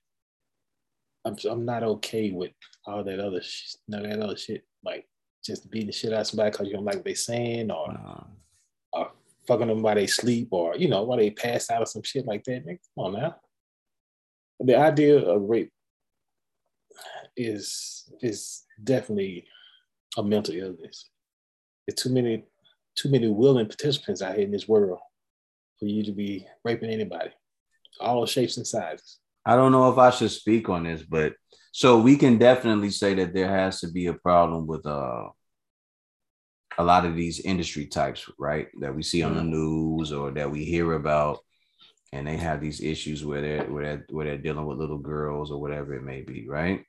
I'm 1.24 1.36
I'm 1.49 1.64
not 1.64 1.82
okay 1.82 2.30
with 2.32 2.53
all 2.86 3.05
that 3.05 3.20
other 3.20 3.42
sh- 3.42 3.74
that 3.88 4.20
other 4.20 4.36
shit 4.36 4.64
like 4.84 5.07
just 5.44 5.70
beating 5.70 5.88
the 5.88 5.92
shit 5.92 6.12
out 6.12 6.20
of 6.20 6.26
somebody 6.26 6.51
because 6.51 6.66
you 6.66 6.74
don't 6.74 6.84
like 6.84 6.96
what 6.96 7.05
they 7.05 7.14
saying 7.14 7.70
or, 7.70 7.88
or 8.92 9.11
fucking 9.46 9.68
them 9.68 9.82
while 9.82 9.94
they 9.94 10.07
sleep 10.07 10.49
or 10.51 10.76
you 10.76 10.88
know 10.88 11.03
while 11.05 11.18
they 11.18 11.30
pass 11.30 11.70
out 11.70 11.82
or 11.82 11.86
some 11.86 12.03
shit 12.03 12.26
like 12.26 12.44
that. 12.44 12.66
Man, 12.66 12.78
come 12.96 13.05
on 13.07 13.20
now. 13.20 13.36
The 14.61 14.76
idea 14.76 15.18
of 15.18 15.42
rape 15.42 15.72
is 17.36 18.12
is 18.20 18.64
definitely 18.82 19.46
a 20.16 20.22
mental 20.22 20.55
illness. 20.55 21.09
There's 21.86 22.03
too 22.03 22.11
many 22.11 22.44
too 22.96 23.11
many 23.11 23.28
willing 23.28 23.66
participants 23.66 24.22
out 24.22 24.34
here 24.34 24.44
in 24.44 24.51
this 24.51 24.68
world 24.68 24.99
for 25.78 25.86
you 25.86 26.04
to 26.04 26.12
be 26.12 26.46
raping 26.64 26.90
anybody, 26.90 27.30
all 28.00 28.26
shapes 28.26 28.56
and 28.56 28.66
sizes. 28.66 29.18
I 29.44 29.56
don't 29.56 29.72
know 29.72 29.90
if 29.90 29.98
I 29.98 30.10
should 30.10 30.30
speak 30.30 30.68
on 30.68 30.84
this, 30.84 31.02
but 31.02 31.34
so 31.72 31.98
we 31.98 32.16
can 32.16 32.38
definitely 32.38 32.90
say 32.90 33.14
that 33.14 33.32
there 33.34 33.48
has 33.48 33.80
to 33.80 33.90
be 33.90 34.06
a 34.06 34.14
problem 34.14 34.66
with 34.66 34.84
uh 34.86 35.28
a 36.78 36.84
lot 36.84 37.04
of 37.04 37.16
these 37.16 37.40
industry 37.40 37.86
types, 37.86 38.30
right? 38.38 38.68
That 38.80 38.94
we 38.94 39.02
see 39.02 39.22
on 39.22 39.34
the 39.34 39.40
mm-hmm. 39.40 39.50
news 39.50 40.12
or 40.12 40.30
that 40.32 40.50
we 40.50 40.64
hear 40.64 40.92
about, 40.92 41.40
and 42.12 42.26
they 42.26 42.36
have 42.36 42.60
these 42.60 42.80
issues 42.80 43.24
where 43.24 43.42
they're 43.42 43.64
where 43.64 43.84
they're, 43.84 44.06
where 44.10 44.26
they're 44.26 44.38
dealing 44.38 44.64
with 44.64 44.78
little 44.78 44.98
girls 44.98 45.50
or 45.50 45.60
whatever 45.60 45.94
it 45.94 46.04
may 46.04 46.22
be, 46.22 46.48
right? 46.48 46.84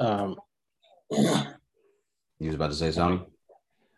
Um, 0.00 0.36
you 1.10 2.46
was 2.46 2.54
about 2.54 2.70
to 2.70 2.76
say 2.76 2.90
something? 2.90 3.26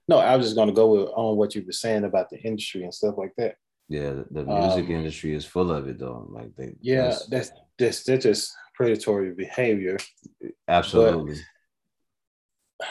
No, 0.08 0.18
I 0.18 0.36
was 0.36 0.46
just 0.46 0.56
going 0.56 0.68
to 0.68 0.74
go 0.74 0.86
with, 0.88 1.10
on 1.14 1.36
what 1.36 1.54
you 1.54 1.62
were 1.64 1.72
saying 1.72 2.04
about 2.04 2.30
the 2.30 2.40
industry 2.40 2.82
and 2.82 2.94
stuff 2.94 3.16
like 3.18 3.34
that. 3.36 3.56
Yeah, 3.90 4.22
the, 4.30 4.44
music 4.44 4.86
um, 4.86 4.90
industry 4.90 5.34
is 5.34 5.44
full 5.44 5.70
of 5.70 5.88
it 5.88 5.98
though. 5.98 6.26
Like 6.30 6.54
they 6.56 6.74
Yeah, 6.80 7.04
that's 7.04 7.26
that's 7.26 7.50
that's, 7.78 8.04
that's 8.04 8.24
just 8.24 8.52
predatory 8.74 9.32
behavior. 9.32 9.98
Absolutely. 10.66 11.40
But 12.78 12.88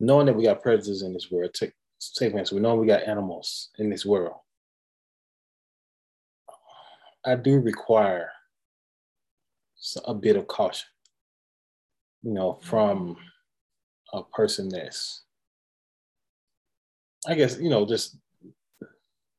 knowing 0.00 0.26
that 0.26 0.34
we 0.34 0.44
got 0.44 0.62
predators 0.62 1.02
in 1.02 1.12
this 1.12 1.30
world, 1.30 1.54
take 1.54 1.72
take 2.18 2.32
for 2.32 2.38
instance, 2.38 2.56
we 2.56 2.60
know 2.60 2.74
we 2.74 2.88
got 2.88 3.06
animals 3.06 3.70
in 3.78 3.88
this 3.88 4.04
world. 4.04 4.34
I 7.24 7.36
do 7.36 7.60
require 7.60 8.30
a 10.04 10.14
bit 10.14 10.36
of 10.36 10.46
caution, 10.46 10.88
you 12.22 12.32
know, 12.32 12.58
from 12.62 13.16
a 14.14 14.22
person 14.22 14.68
that's, 14.68 15.24
I 17.26 17.34
guess, 17.34 17.58
you 17.58 17.68
know, 17.68 17.84
just 17.84 18.16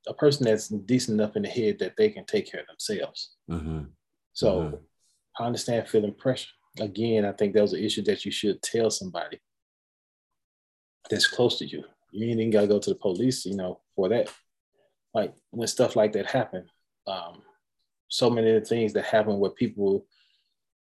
a 0.08 0.14
person 0.14 0.46
that's 0.46 0.68
decent 0.68 1.20
enough 1.20 1.36
in 1.36 1.44
the 1.44 1.50
head 1.50 1.80
that 1.80 1.96
they 1.98 2.10
can 2.10 2.26
take 2.26 2.52
care 2.52 2.62
of 2.62 2.68
themselves. 2.68 3.32
Mm-hmm. 3.50 3.84
So 4.34 4.60
mm-hmm. 4.60 4.76
I 5.40 5.46
understand 5.46 5.88
feeling 5.88 6.14
pressure. 6.14 6.50
Again, 6.80 7.26
I 7.26 7.32
think 7.32 7.54
that 7.54 7.62
was 7.62 7.74
an 7.74 7.84
issue 7.84 8.04
that 8.04 8.26
you 8.26 8.32
should 8.32 8.62
tell 8.62 8.92
somebody 8.92 9.40
that's 11.10 11.28
close 11.28 11.58
to 11.60 11.66
you. 11.66 11.84
You 12.12 12.30
ain't 12.30 12.40
even 12.40 12.52
gotta 12.52 12.68
go 12.68 12.80
to 12.80 12.90
the 12.90 12.96
police, 12.96 13.46
you 13.46 13.56
know, 13.56 13.80
for 13.96 14.10
that. 14.10 14.30
Like 15.14 15.34
when 15.52 15.68
stuff 15.68 15.96
like 15.96 16.12
that 16.14 16.30
happen, 16.30 16.66
um, 17.08 17.42
so 18.10 18.30
many 18.30 18.52
of 18.52 18.62
the 18.62 18.68
things 18.68 18.94
that 18.94 19.06
happen 19.06 19.40
where 19.40 19.52
people, 19.52 20.06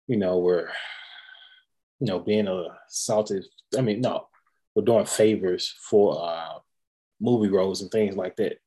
you 0.07 0.17
know, 0.17 0.39
were, 0.39 0.71
you 2.01 2.07
know, 2.07 2.19
being 2.19 2.49
assaulted. 2.89 3.45
I 3.77 3.81
mean, 3.81 4.01
no, 4.01 4.29
we're 4.75 4.85
doing 4.85 5.07
favors 5.07 5.75
for 5.89 6.21
uh, 6.21 6.59
movie 7.21 7.49
roles 7.49 7.83
and 7.83 7.91
things 7.91 8.17
like 8.17 8.37
that. 8.37 8.59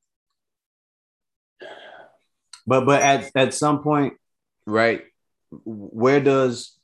But 2.65 2.86
but 2.86 3.01
at 3.01 3.32
at 3.36 3.53
some 3.53 3.82
point, 3.82 4.15
right? 4.65 5.03
Where 5.63 6.19
does 6.19 6.78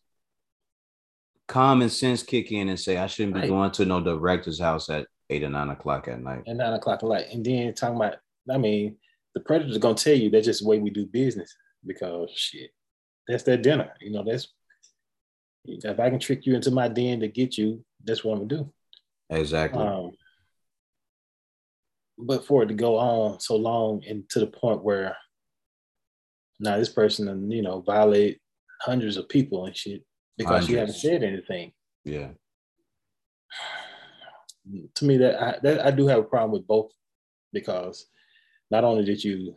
common 1.48 1.90
sense 1.90 2.24
kick 2.24 2.52
in 2.52 2.70
and 2.70 2.80
say 2.80 2.98
I 2.98 3.08
shouldn't 3.08 3.36
be 3.36 3.42
right. 3.42 3.50
going 3.50 3.72
to 3.72 3.86
no 3.86 4.02
director's 4.02 4.60
house 4.60 4.90
at 4.90 5.08
eight 5.30 5.44
or 5.44 5.50
nine 5.50 5.70
o'clock 5.70 6.08
at 6.08 6.22
night? 6.22 6.44
At 6.48 6.56
nine 6.56 6.74
o'clock 6.74 7.04
at 7.04 7.10
night, 7.10 7.28
and 7.34 7.46
then 7.46 7.74
talking 7.74 7.98
about, 7.98 8.16
I 8.50 8.58
mean, 8.58 8.96
the 9.34 9.42
predator's 9.42 9.78
gonna 9.78 9.96
tell 9.96 10.16
you 10.16 10.30
that's 10.30 10.46
just 10.46 10.62
the 10.62 10.70
way 10.70 10.80
we 10.80 10.90
do 10.90 11.06
business 11.06 11.54
because 11.86 12.32
shit, 12.34 12.72
that's 13.28 13.44
their 13.44 13.58
dinner. 13.58 13.92
You 14.00 14.12
know, 14.12 14.24
that's 14.24 14.54
if 15.66 16.00
I 16.00 16.10
can 16.10 16.20
trick 16.20 16.46
you 16.46 16.56
into 16.56 16.72
my 16.72 16.88
den 16.88 17.20
to 17.22 17.28
get 17.28 17.58
you, 17.58 17.84
that's 18.04 18.24
what 18.24 18.34
I'm 18.34 18.48
gonna 18.48 18.64
do. 18.64 18.74
Exactly. 19.30 19.82
Um, 19.82 20.12
but 22.18 22.46
for 22.46 22.64
it 22.64 22.68
to 22.68 22.74
go 22.74 22.98
on 22.98 23.40
so 23.40 23.56
long 23.56 24.04
and 24.08 24.28
to 24.30 24.40
the 24.40 24.48
point 24.48 24.84
where 24.84 25.18
now 26.60 26.78
this 26.78 26.90
person, 26.90 27.52
you 27.52 27.62
know, 27.62 27.82
violate 27.82 28.40
hundreds 28.82 29.18
of 29.18 29.30
people 29.30 29.66
and 29.66 29.76
shit 29.76 30.04
because 30.38 30.52
hundreds. 30.52 30.70
you 30.70 30.78
haven't 30.78 30.96
said 30.96 31.24
anything. 31.24 31.72
Yeah. 32.06 32.30
To 34.96 35.06
me, 35.06 35.18
that 35.18 35.42
I, 35.42 35.60
that 35.64 35.86
I 35.86 35.92
do 35.92 36.08
have 36.08 36.20
a 36.20 36.24
problem 36.24 36.52
with 36.52 36.68
both 36.68 36.92
because 37.52 38.06
not 38.72 38.84
only 38.84 39.04
did 39.04 39.24
you, 39.24 39.56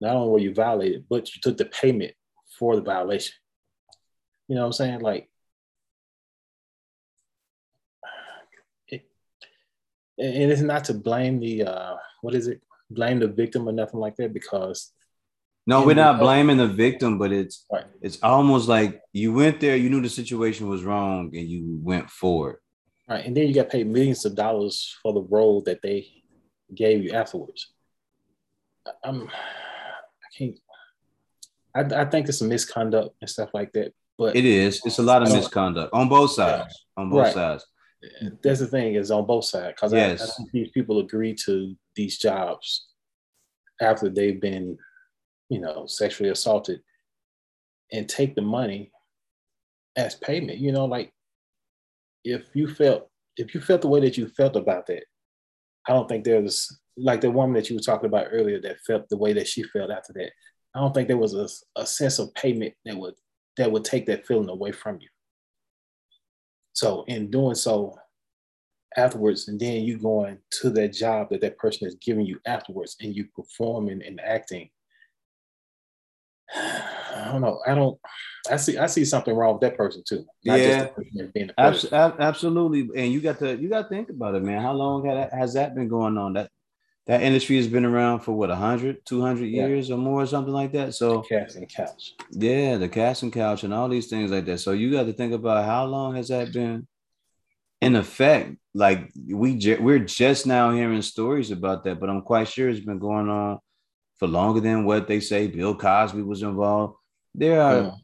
not 0.00 0.16
only 0.16 0.28
were 0.28 0.38
you 0.38 0.52
violated, 0.52 1.06
but 1.08 1.34
you 1.34 1.40
took 1.40 1.56
the 1.56 1.64
payment 1.66 2.12
for 2.58 2.76
the 2.76 2.82
violation. 2.82 3.34
You 4.48 4.54
know 4.54 4.62
what 4.62 4.66
I'm 4.66 4.72
saying? 4.72 5.00
Like, 5.00 5.28
it, 8.88 9.04
and 10.18 10.50
it's 10.52 10.60
not 10.60 10.84
to 10.84 10.94
blame 10.94 11.40
the 11.40 11.64
uh, 11.64 11.96
what 12.22 12.34
is 12.34 12.46
it? 12.46 12.60
Blame 12.90 13.18
the 13.18 13.28
victim 13.28 13.68
or 13.68 13.72
nothing 13.72 13.98
like 13.98 14.16
that 14.16 14.32
because 14.32 14.92
no, 15.68 15.84
we're 15.84 15.94
not 15.94 16.20
blaming 16.20 16.58
the 16.58 16.68
victim, 16.68 17.18
but 17.18 17.32
it's 17.32 17.66
right. 17.72 17.86
it's 18.00 18.22
almost 18.22 18.68
like 18.68 19.00
you 19.12 19.32
went 19.32 19.58
there, 19.58 19.74
you 19.74 19.90
knew 19.90 20.00
the 20.00 20.08
situation 20.08 20.68
was 20.68 20.84
wrong, 20.84 21.32
and 21.34 21.48
you 21.48 21.80
went 21.82 22.08
forward. 22.08 22.58
Right, 23.08 23.24
and 23.24 23.36
then 23.36 23.48
you 23.48 23.54
got 23.54 23.68
paid 23.70 23.88
millions 23.88 24.24
of 24.24 24.36
dollars 24.36 24.96
for 25.02 25.12
the 25.12 25.22
role 25.22 25.62
that 25.62 25.82
they 25.82 26.06
gave 26.72 27.02
you 27.02 27.12
afterwards. 27.12 27.72
I'm, 29.02 29.28
I 29.28 30.38
can't. 30.38 30.58
I, 31.74 32.02
I 32.02 32.04
think 32.04 32.28
it's 32.28 32.40
a 32.40 32.44
misconduct 32.44 33.16
and 33.20 33.28
stuff 33.28 33.50
like 33.52 33.72
that. 33.72 33.92
But 34.18 34.34
it 34.34 34.44
is. 34.44 34.80
It's 34.84 34.98
a 34.98 35.02
lot 35.02 35.22
of 35.22 35.32
misconduct 35.32 35.92
on 35.92 36.08
both 36.08 36.32
sides. 36.32 36.74
Yeah. 36.96 37.02
On 37.02 37.10
both 37.10 37.24
right. 37.24 37.34
sides. 37.34 37.66
That's 38.42 38.60
the 38.60 38.66
thing 38.66 38.94
is 38.94 39.10
on 39.10 39.26
both 39.26 39.44
sides 39.44 39.74
because 39.76 39.92
yes. 39.92 40.20
I, 40.20 40.24
I 40.24 40.28
think 40.36 40.52
these 40.52 40.70
people 40.70 41.00
agree 41.00 41.34
to 41.44 41.74
these 41.94 42.18
jobs 42.18 42.86
after 43.80 44.08
they've 44.08 44.40
been 44.40 44.78
you 45.48 45.60
know, 45.60 45.86
sexually 45.86 46.30
assaulted 46.30 46.80
and 47.92 48.08
take 48.08 48.34
the 48.34 48.42
money 48.42 48.90
as 49.96 50.14
payment. 50.14 50.58
You 50.58 50.72
know, 50.72 50.86
like 50.86 51.12
if 52.24 52.44
you 52.54 52.68
felt 52.68 53.08
if 53.36 53.54
you 53.54 53.60
felt 53.60 53.82
the 53.82 53.88
way 53.88 54.00
that 54.00 54.16
you 54.16 54.28
felt 54.28 54.56
about 54.56 54.86
that, 54.86 55.04
I 55.86 55.92
don't 55.92 56.08
think 56.08 56.24
there's 56.24 56.80
like 56.96 57.20
the 57.20 57.30
woman 57.30 57.54
that 57.54 57.68
you 57.68 57.76
were 57.76 57.82
talking 57.82 58.08
about 58.08 58.28
earlier 58.30 58.60
that 58.62 58.80
felt 58.86 59.08
the 59.08 59.16
way 59.16 59.32
that 59.34 59.46
she 59.46 59.62
felt 59.62 59.90
after 59.90 60.12
that. 60.14 60.30
I 60.74 60.80
don't 60.80 60.94
think 60.94 61.08
there 61.08 61.16
was 61.16 61.34
a, 61.34 61.48
a 61.80 61.86
sense 61.86 62.18
of 62.18 62.34
payment 62.34 62.74
that 62.84 62.96
would 62.96 63.14
that 63.56 63.70
would 63.70 63.84
take 63.84 64.06
that 64.06 64.26
feeling 64.26 64.48
away 64.48 64.72
from 64.72 64.98
you. 65.00 65.08
So 66.72 67.04
in 67.08 67.30
doing 67.30 67.54
so, 67.54 67.96
afterwards, 68.96 69.48
and 69.48 69.58
then 69.60 69.82
you 69.82 69.98
going 69.98 70.38
to 70.60 70.70
that 70.70 70.92
job 70.92 71.28
that 71.30 71.40
that 71.40 71.58
person 71.58 71.86
is 71.86 71.96
giving 71.96 72.26
you 72.26 72.38
afterwards, 72.46 72.96
and 73.00 73.14
you 73.14 73.26
performing 73.34 74.02
and 74.02 74.20
acting 74.20 74.70
I 76.54 77.30
don't 77.32 77.40
know. 77.40 77.60
I 77.66 77.74
don't. 77.74 77.98
I 78.50 78.56
see. 78.56 78.78
I 78.78 78.86
see 78.86 79.04
something 79.04 79.34
wrong 79.34 79.54
with 79.54 79.62
that 79.62 79.76
person 79.76 80.02
too. 80.06 80.24
Not 80.44 80.60
yeah, 80.60 80.88
being 81.34 81.50
Abs- 81.58 81.92
absolutely. 81.92 82.88
And 83.02 83.12
you 83.12 83.20
got 83.20 83.38
to 83.38 83.56
you 83.56 83.68
got 83.68 83.82
to 83.82 83.88
think 83.88 84.10
about 84.10 84.34
it, 84.34 84.42
man. 84.42 84.62
How 84.62 84.72
long 84.72 85.04
has 85.32 85.54
that 85.54 85.74
been 85.74 85.88
going 85.88 86.18
on? 86.18 86.34
That 86.34 86.50
that 87.06 87.22
industry 87.22 87.56
has 87.56 87.68
been 87.68 87.84
around 87.84 88.20
for 88.20 88.32
what 88.32 88.48
100 88.48 89.06
200 89.06 89.44
yeah. 89.44 89.66
years 89.66 89.90
or 89.90 89.96
more 89.96 90.22
or 90.22 90.26
something 90.26 90.52
like 90.52 90.72
that? 90.72 90.94
So 90.94 91.22
casting 91.22 91.66
couch. 91.66 92.14
Yeah 92.30 92.76
the 92.76 92.88
casting 92.88 93.30
couch 93.30 93.64
and 93.64 93.72
all 93.72 93.88
these 93.88 94.08
things 94.08 94.30
like 94.30 94.44
that. 94.46 94.58
So 94.58 94.72
you 94.72 94.90
got 94.90 95.04
to 95.04 95.12
think 95.12 95.32
about 95.32 95.64
how 95.64 95.84
long 95.86 96.16
has 96.16 96.28
that 96.28 96.52
been 96.52 96.86
in 97.80 97.96
effect? 97.96 98.56
Like 98.74 99.12
we 99.28 99.56
ju- 99.56 99.78
we're 99.80 100.00
just 100.00 100.46
now 100.46 100.72
hearing 100.72 101.00
stories 101.02 101.50
about 101.50 101.84
that 101.84 101.98
but 101.98 102.10
i'm 102.10 102.20
quite 102.20 102.46
sure 102.46 102.68
it's 102.68 102.80
been 102.80 102.98
going 102.98 103.30
on 103.30 103.58
for 104.16 104.28
longer 104.28 104.60
than 104.60 104.84
what 104.84 105.08
they 105.08 105.20
say 105.20 105.46
bill 105.46 105.74
cosby 105.74 106.22
was 106.22 106.42
involved. 106.42 106.96
There 107.34 107.60
are 107.60 107.94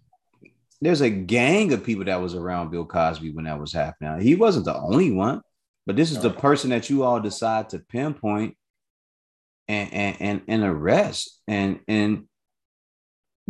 yeah. 0.40 0.48
there's 0.80 1.00
a 1.00 1.10
gang 1.10 1.72
of 1.72 1.84
people 1.84 2.04
that 2.04 2.20
was 2.20 2.34
around 2.34 2.70
bill 2.70 2.86
cosby 2.86 3.32
when 3.32 3.44
that 3.46 3.58
was 3.58 3.72
happening. 3.72 4.20
He 4.20 4.34
wasn't 4.34 4.66
the 4.66 4.76
only 4.76 5.10
one 5.10 5.42
but 5.84 5.96
this 5.96 6.12
is 6.12 6.20
the 6.20 6.30
person 6.30 6.70
that 6.70 6.88
you 6.88 7.02
all 7.02 7.20
decide 7.20 7.68
to 7.70 7.80
pinpoint 7.80 8.56
and 9.68 9.92
and 9.92 10.16
and, 10.20 10.42
and 10.48 10.62
arrest 10.64 11.40
and 11.46 11.80
and 11.88 12.26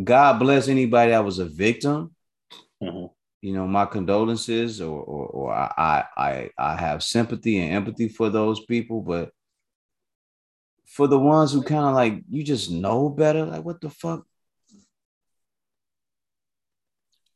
God 0.03 0.39
bless 0.39 0.67
anybody 0.67 1.11
that 1.11 1.23
was 1.23 1.39
a 1.39 1.45
victim. 1.45 2.15
Mm-hmm. 2.81 3.07
You 3.41 3.53
know, 3.53 3.67
my 3.67 3.85
condolences, 3.85 4.81
or 4.81 4.99
or, 5.01 5.25
or 5.27 5.53
I, 5.53 6.05
I 6.17 6.49
I 6.57 6.75
have 6.75 7.03
sympathy 7.03 7.59
and 7.59 7.73
empathy 7.73 8.07
for 8.07 8.29
those 8.29 8.65
people, 8.65 9.01
but 9.01 9.31
for 10.85 11.07
the 11.07 11.19
ones 11.19 11.51
who 11.51 11.61
kind 11.61 11.85
of 11.85 11.93
like 11.93 12.21
you 12.29 12.43
just 12.43 12.71
know 12.71 13.09
better, 13.09 13.45
like 13.45 13.63
what 13.63 13.81
the 13.81 13.89
fuck? 13.89 14.25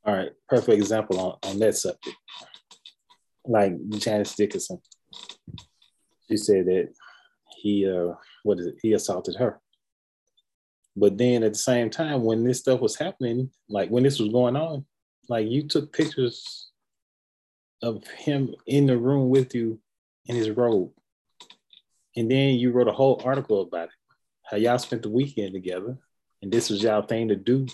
All 0.05 0.15
right, 0.15 0.31
perfect 0.47 0.77
example 0.77 1.19
on, 1.19 1.51
on 1.51 1.59
that 1.59 1.75
subject. 1.75 2.15
Like 3.45 3.73
Janice 3.89 4.35
Dickinson, 4.35 4.79
she 6.29 6.37
said 6.37 6.65
that 6.67 6.93
he 7.57 7.89
uh 7.89 8.13
what 8.47 8.59
is 8.59 8.67
it? 8.67 8.75
He 8.81 8.93
assaulted 8.93 9.35
her. 9.35 9.59
But 10.95 11.17
then 11.17 11.43
at 11.43 11.53
the 11.53 11.59
same 11.59 11.89
time, 11.89 12.23
when 12.23 12.43
this 12.43 12.59
stuff 12.59 12.79
was 12.79 12.95
happening, 12.95 13.51
like 13.69 13.89
when 13.89 14.03
this 14.03 14.19
was 14.19 14.29
going 14.29 14.55
on, 14.55 14.85
like 15.29 15.47
you 15.47 15.67
took 15.67 15.93
pictures 15.93 16.71
of 17.83 18.07
him 18.07 18.55
in 18.65 18.87
the 18.87 18.97
room 18.97 19.29
with 19.29 19.53
you 19.53 19.79
in 20.25 20.35
his 20.35 20.49
robe. 20.49 20.91
And 22.15 22.31
then 22.31 22.55
you 22.55 22.71
wrote 22.71 22.87
a 22.87 22.93
whole 22.93 23.21
article 23.23 23.61
about 23.61 23.89
it, 23.89 23.93
how 24.43 24.57
y'all 24.57 24.79
spent 24.79 25.03
the 25.03 25.09
weekend 25.09 25.53
together. 25.53 25.97
And 26.41 26.51
this 26.51 26.69
was 26.69 26.81
y'all 26.81 27.03
thing 27.03 27.27
to 27.27 27.35
do. 27.35 27.67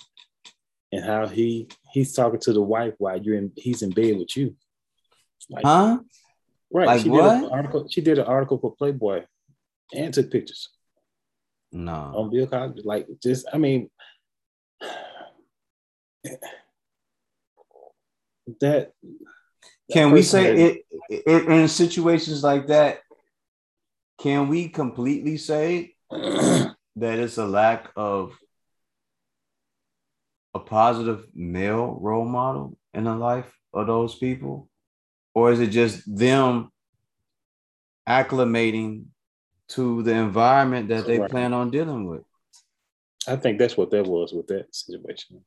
And 0.91 1.03
how 1.03 1.27
he 1.27 1.69
he's 1.91 2.13
talking 2.13 2.39
to 2.41 2.53
the 2.53 2.61
wife 2.61 2.93
while 2.97 3.19
you're 3.19 3.37
in 3.37 3.51
he's 3.55 3.81
in 3.81 3.91
bed 3.91 4.17
with 4.17 4.35
you. 4.37 4.55
Like, 5.49 5.65
huh? 5.65 5.99
Right. 6.71 6.87
Like 6.87 7.01
she 7.01 7.09
what? 7.09 7.35
did 7.35 7.43
an 7.45 7.49
article. 7.51 7.87
She 7.89 8.01
did 8.01 8.19
an 8.19 8.25
article 8.25 8.59
for 8.59 8.75
Playboy 8.75 9.23
and 9.93 10.13
took 10.13 10.31
pictures. 10.31 10.69
No. 11.71 11.93
On 12.15 12.29
Bill 12.29 12.47
Cosby. 12.47 12.81
Like 12.83 13.07
just, 13.21 13.47
I 13.53 13.57
mean, 13.57 13.89
that 18.59 18.93
can 19.91 20.11
we 20.11 20.21
say 20.21 20.55
it, 20.55 20.85
it, 21.09 21.45
in 21.45 21.67
situations 21.67 22.43
like 22.43 22.67
that? 22.67 22.99
Can 24.19 24.47
we 24.47 24.69
completely 24.69 25.37
say 25.37 25.95
that 26.11 26.75
it's 26.95 27.37
a 27.37 27.45
lack 27.45 27.89
of 27.95 28.33
a 30.53 30.59
positive 30.59 31.25
male 31.33 31.97
role 31.99 32.25
model 32.25 32.77
in 32.93 33.05
the 33.05 33.15
life 33.15 33.51
of 33.73 33.87
those 33.87 34.15
people? 34.15 34.69
Or 35.35 35.51
is 35.51 35.59
it 35.59 35.67
just 35.67 36.03
them 36.15 36.71
acclimating 38.07 39.05
to 39.75 40.03
the 40.03 40.13
environment 40.13 40.89
that 40.89 41.05
they 41.05 41.19
right. 41.19 41.29
plan 41.29 41.53
on 41.53 41.71
dealing 41.71 42.05
with. 42.05 42.23
I 43.27 43.35
think 43.35 43.57
that's 43.57 43.77
what 43.77 43.91
that 43.91 44.05
was 44.05 44.33
with 44.33 44.47
that 44.47 44.73
situation. 44.75 45.41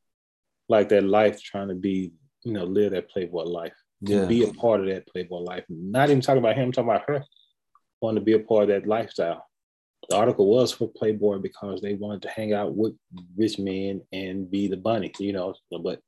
Like 0.69 0.89
that 0.89 1.05
life 1.05 1.43
trying 1.43 1.69
to 1.69 1.75
be, 1.75 2.13
you 2.43 2.53
know, 2.53 2.65
live 2.65 2.93
that 2.93 3.11
playboy 3.11 3.45
life. 3.45 3.75
Yeah. 4.01 4.25
Be 4.25 4.45
a 4.45 4.53
part 4.53 4.81
of 4.81 4.87
that 4.87 5.07
playboy 5.07 5.39
life. 5.39 5.65
Not 5.69 6.11
even 6.11 6.21
talking 6.21 6.39
about 6.43 6.57
him, 6.57 6.73
talking 6.73 6.91
about 6.91 7.09
her. 7.09 7.25
Wanting 8.01 8.21
to 8.21 8.25
be 8.25 8.33
a 8.33 8.41
part 8.41 8.65
of 8.65 8.69
that 8.69 8.87
lifestyle. 8.87 9.47
The 10.09 10.17
article 10.17 10.47
was 10.47 10.73
for 10.73 10.89
Playboy 10.89 11.39
because 11.39 11.81
they 11.81 11.95
wanted 11.95 12.23
to 12.23 12.29
hang 12.29 12.53
out 12.53 12.77
with 12.77 12.95
rich 13.37 13.59
men 13.59 14.03
and 14.13 14.51
be 14.51 14.69
the 14.69 14.77
bunny, 14.77 15.13
you 15.19 15.33
know. 15.33 15.55
But 15.71 16.01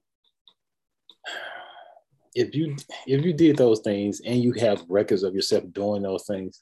if 2.34 2.54
you 2.54 2.76
if 3.06 3.24
you 3.24 3.32
did 3.32 3.56
those 3.56 3.80
things 3.80 4.20
and 4.20 4.40
you 4.40 4.52
have 4.52 4.84
records 4.88 5.22
of 5.22 5.34
yourself 5.34 5.64
doing 5.72 6.02
those 6.02 6.26
things, 6.26 6.60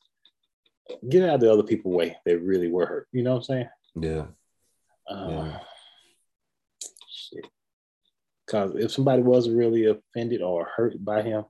get 1.09 1.23
out 1.23 1.37
of 1.37 1.41
the 1.41 1.53
other 1.53 1.63
people 1.63 1.93
way 1.93 2.17
they 2.25 2.37
really 2.37 2.71
were 2.71 2.87
hurt. 2.87 3.09
You 3.13 3.23
know 3.23 3.33
what 3.33 3.39
I'm 3.39 3.43
saying? 3.45 3.69
Yeah. 4.01 4.27
Uh, 5.09 5.29
yeah. 5.29 5.59
Shit. 7.11 7.47
Cause 8.47 8.75
if 8.77 8.93
somebody 8.93 9.23
wasn't 9.23 9.57
really 9.57 9.87
offended 9.87 10.43
or 10.43 10.69
hurt 10.77 11.05
by 11.05 11.23
him, 11.23 11.45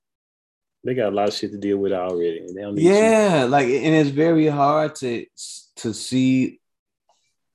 they 0.85 0.95
got 0.95 1.13
a 1.13 1.15
lot 1.17 1.29
of 1.29 1.35
shit 1.35 1.51
to 1.51 1.59
deal 1.59 1.79
with 1.79 1.93
already. 1.93 2.47
yeah, 2.75 3.43
you. 3.43 3.49
like 3.49 3.67
and 3.67 3.95
it's 3.95 4.11
very 4.11 4.47
hard 4.47 4.95
to 4.97 5.27
to 5.77 5.93
see 5.93 6.61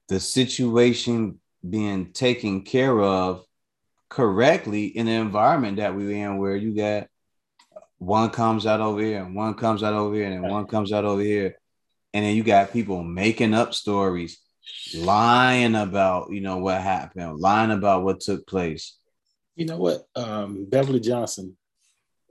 the 0.09 0.19
situation 0.19 1.39
being 1.67 2.11
taken 2.11 2.63
care 2.63 2.99
of 2.99 3.45
correctly 4.09 4.85
in 4.85 5.05
the 5.05 5.13
environment 5.13 5.77
that 5.77 5.95
we're 5.95 6.11
in 6.11 6.37
where 6.37 6.57
you 6.57 6.75
got 6.75 7.07
one 7.97 8.29
comes 8.29 8.65
out 8.65 8.81
over 8.81 8.99
here 8.99 9.23
and 9.23 9.33
one 9.33 9.53
comes 9.53 9.83
out 9.83 9.93
over 9.93 10.13
here 10.13 10.29
and 10.29 10.41
one 10.41 10.65
comes 10.65 10.91
out 10.91 11.05
over 11.05 11.21
here 11.21 11.55
and 12.13 12.25
then 12.25 12.35
you 12.35 12.43
got 12.43 12.73
people 12.73 13.03
making 13.03 13.53
up 13.53 13.73
stories, 13.73 14.39
lying 14.95 15.75
about 15.75 16.31
you 16.31 16.41
know 16.41 16.57
what 16.57 16.81
happened, 16.81 17.39
lying 17.39 17.71
about 17.71 18.03
what 18.03 18.19
took 18.19 18.45
place. 18.47 18.97
You 19.55 19.65
know 19.65 19.77
what? 19.77 20.07
Um, 20.15 20.65
Beverly 20.69 20.99
Johnson 20.99 21.57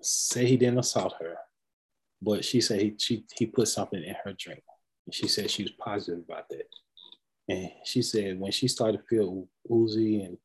said 0.00 0.46
he 0.46 0.56
didn't 0.56 0.78
assault 0.78 1.14
her, 1.20 1.36
but 2.20 2.44
she 2.44 2.60
said 2.60 2.80
he 2.80 2.94
she, 2.98 3.24
he 3.36 3.46
put 3.46 3.68
something 3.68 4.02
in 4.02 4.14
her 4.24 4.34
drink. 4.38 4.62
She 5.10 5.28
said 5.28 5.50
she 5.50 5.62
was 5.64 5.72
positive 5.72 6.20
about 6.20 6.48
that. 6.50 6.66
And 7.48 7.70
she 7.84 8.02
said 8.02 8.38
when 8.38 8.52
she 8.52 8.68
started 8.68 8.98
to 8.98 9.04
feel 9.04 9.48
woozy 9.66 10.22
and 10.22 10.38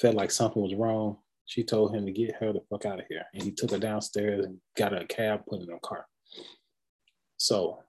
felt 0.00 0.14
like 0.14 0.30
something 0.30 0.62
was 0.62 0.74
wrong, 0.74 1.18
she 1.46 1.64
told 1.64 1.94
him 1.94 2.06
to 2.06 2.12
get 2.12 2.36
her 2.36 2.52
the 2.52 2.60
fuck 2.70 2.84
out 2.84 3.00
of 3.00 3.06
here. 3.08 3.24
And 3.34 3.42
he 3.42 3.50
took 3.50 3.72
her 3.72 3.78
downstairs 3.78 4.44
and 4.44 4.58
got 4.76 4.92
her 4.92 4.98
a 4.98 5.06
cab, 5.06 5.44
put 5.48 5.62
in 5.62 5.68
her 5.68 5.78
car. 5.82 6.06
So 7.36 7.82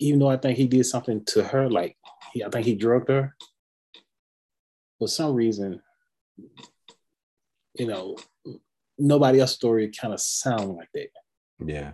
even 0.00 0.18
though 0.18 0.30
I 0.30 0.38
think 0.38 0.56
he 0.56 0.66
did 0.66 0.84
something 0.86 1.24
to 1.26 1.44
her, 1.44 1.68
like 1.68 1.96
he, 2.32 2.42
I 2.42 2.48
think 2.48 2.66
he 2.66 2.74
drugged 2.74 3.10
her. 3.10 3.36
For 4.98 5.06
some 5.06 5.34
reason, 5.34 5.80
you 7.74 7.86
know, 7.86 8.16
nobody 8.98 9.40
else's 9.40 9.56
story 9.56 9.90
kind 9.90 10.12
of 10.12 10.20
sound 10.20 10.76
like 10.76 10.88
that. 10.94 11.08
Yeah. 11.64 11.92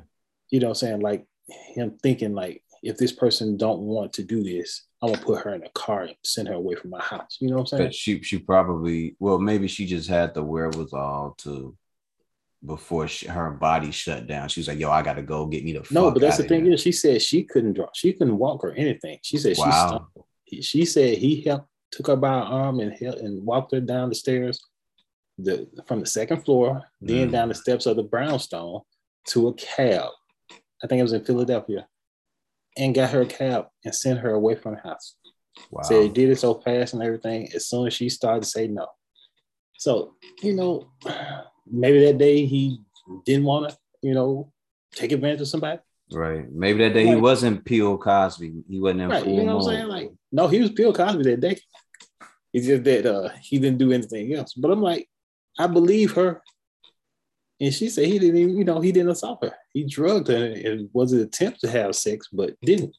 You 0.50 0.61
know 0.61 0.68
what 0.68 0.82
I'm 0.82 0.88
saying? 0.88 1.00
Like 1.00 1.26
him 1.48 1.98
thinking 2.02 2.34
like, 2.34 2.62
if 2.82 2.96
this 2.96 3.12
person 3.12 3.57
don't 3.57 3.80
want 3.80 4.12
to 4.14 4.22
do 4.22 4.44
this, 4.44 4.86
I'm 5.02 5.12
gonna 5.12 5.24
put 5.24 5.42
her 5.42 5.54
in 5.54 5.64
a 5.64 5.70
car 5.70 6.02
and 6.02 6.14
send 6.24 6.46
her 6.48 6.54
away 6.54 6.76
from 6.76 6.90
my 6.90 7.02
house. 7.02 7.38
You 7.40 7.48
know 7.48 7.57
what 7.57 7.62
I'm 7.62 7.66
saying? 7.66 7.82
But 7.84 7.94
she 7.94 8.22
she 8.22 8.38
probably 8.38 9.16
well 9.18 9.38
maybe 9.38 9.66
she 9.66 9.86
just 9.86 10.09
had 10.09 10.34
the 10.34 10.42
wherewithal 10.42 11.34
to 11.38 11.76
before 12.67 13.07
she, 13.07 13.27
her 13.29 13.51
body 13.51 13.91
shut 13.91 14.27
down. 14.27 14.49
She 14.49 14.61
was 14.61 14.69
like, 14.69 14.79
"Yo, 14.79 14.91
I 14.91 15.03
gotta 15.03 15.23
go 15.23 15.47
get 15.47 15.64
me 15.64 15.73
the." 15.73 15.87
No, 15.91 16.11
but 16.11 16.21
that's 16.21 16.39
the 16.39 16.45
thing 16.45 16.64
here. 16.64 16.75
is, 16.75 16.83
she 16.83 16.93
said 16.93 17.23
she 17.23 17.45
couldn't 17.45 17.75
draw, 17.75 17.89
she 17.95 18.12
couldn't 18.12 18.39
walk 18.39 18.64
or 18.64 18.73
anything. 18.73 19.19
She 19.23 19.39
said 19.39 19.57
wow. 19.57 20.09
she 20.49 20.62
She 20.62 20.85
said 20.85 21.19
he 21.19 21.43
helped, 21.43 21.69
took 21.93 22.09
her 22.09 22.17
by 22.17 22.29
her 22.29 22.45
arm 22.45 22.81
and 22.81 22.93
helped, 22.93 23.21
and 23.21 23.45
walked 23.45 23.73
her 23.73 23.81
down 23.81 24.09
the 24.09 24.14
stairs, 24.14 24.61
the 25.39 25.69
from 25.87 26.01
the 26.01 26.07
second 26.07 26.45
floor, 26.45 26.83
mm. 27.03 27.09
then 27.09 27.31
down 27.31 27.49
the 27.49 27.55
steps 27.55 27.87
of 27.87 27.97
the 27.97 28.03
brownstone 28.03 28.81
to 29.29 29.49
a 29.49 29.55
cab. 29.55 30.11
I 30.83 30.87
think 30.87 30.99
it 30.99 31.05
was 31.05 31.12
in 31.12 31.25
Philadelphia, 31.25 31.87
and 32.77 32.95
got 32.95 33.11
her 33.11 33.23
a 33.23 33.27
cab 33.27 33.67
and 33.85 33.95
sent 33.95 34.21
her 34.21 34.35
away 34.35 34.57
from 34.57 34.75
the 34.75 34.81
house. 34.81 35.17
Wow. 35.71 35.83
Said 35.83 36.03
he 36.03 36.09
did 36.09 36.31
it 36.31 36.39
so 36.39 36.55
fast 36.55 36.95
and 36.95 37.03
everything. 37.03 37.49
As 37.55 37.69
soon 37.69 37.87
as 37.87 37.95
she 37.95 38.09
started 38.09 38.43
to 38.43 38.49
say 38.49 38.67
no, 38.67 38.89
so 39.79 40.14
you 40.43 40.53
know 40.53 40.89
maybe 41.71 42.05
that 42.07 42.19
day 42.19 42.47
he 42.47 42.81
didn't 43.25 43.45
want 43.45 43.71
to, 43.71 43.77
you 44.03 44.14
know, 44.14 44.53
take 44.93 45.12
advantage 45.12 45.41
of 45.41 45.49
somebody. 45.49 45.81
Right. 46.12 46.51
Maybe 46.53 46.79
that 46.85 46.95
day 46.95 47.05
like, 47.05 47.14
he 47.14 47.21
wasn't 47.21 47.64
Bill 47.64 47.99
Cosby. 47.99 48.64
He 48.69 48.81
wasn't 48.81 49.03
in 49.03 49.09
right, 49.09 49.25
full 49.25 49.35
You 49.35 49.45
know 49.45 49.57
what 49.57 49.67
I'm 49.67 49.77
saying? 49.77 49.89
Like, 49.89 50.12
no, 50.31 50.47
he 50.49 50.61
was 50.61 50.71
Bill 50.71 50.93
Cosby 50.93 51.25
that 51.25 51.41
day. 51.41 51.59
It's 52.53 52.67
just 52.67 52.85
that 52.85 53.07
uh, 53.07 53.31
he 53.41 53.59
didn't 53.59 53.79
do 53.79 53.93
anything 53.93 54.33
else. 54.35 54.55
But 54.55 54.71
I'm 54.71 54.81
like, 54.81 55.09
I 55.59 55.67
believe 55.67 56.12
her. 56.14 56.43
And 57.61 57.73
she 57.73 57.89
said 57.89 58.07
he 58.07 58.19
didn't 58.19 58.37
even, 58.37 58.57
you 58.57 58.64
know, 58.64 58.81
he 58.81 58.93
didn't 58.93 59.11
assault 59.11 59.43
her. 59.43 59.55
He 59.73 59.85
drugged 59.85 60.29
her 60.29 60.45
and 60.45 60.89
was 60.93 61.12
an 61.12 61.21
attempt 61.21 61.61
to 61.61 61.71
have 61.71 61.97
sex, 61.97 62.29
but 62.33 62.55
didn't. 62.61 62.95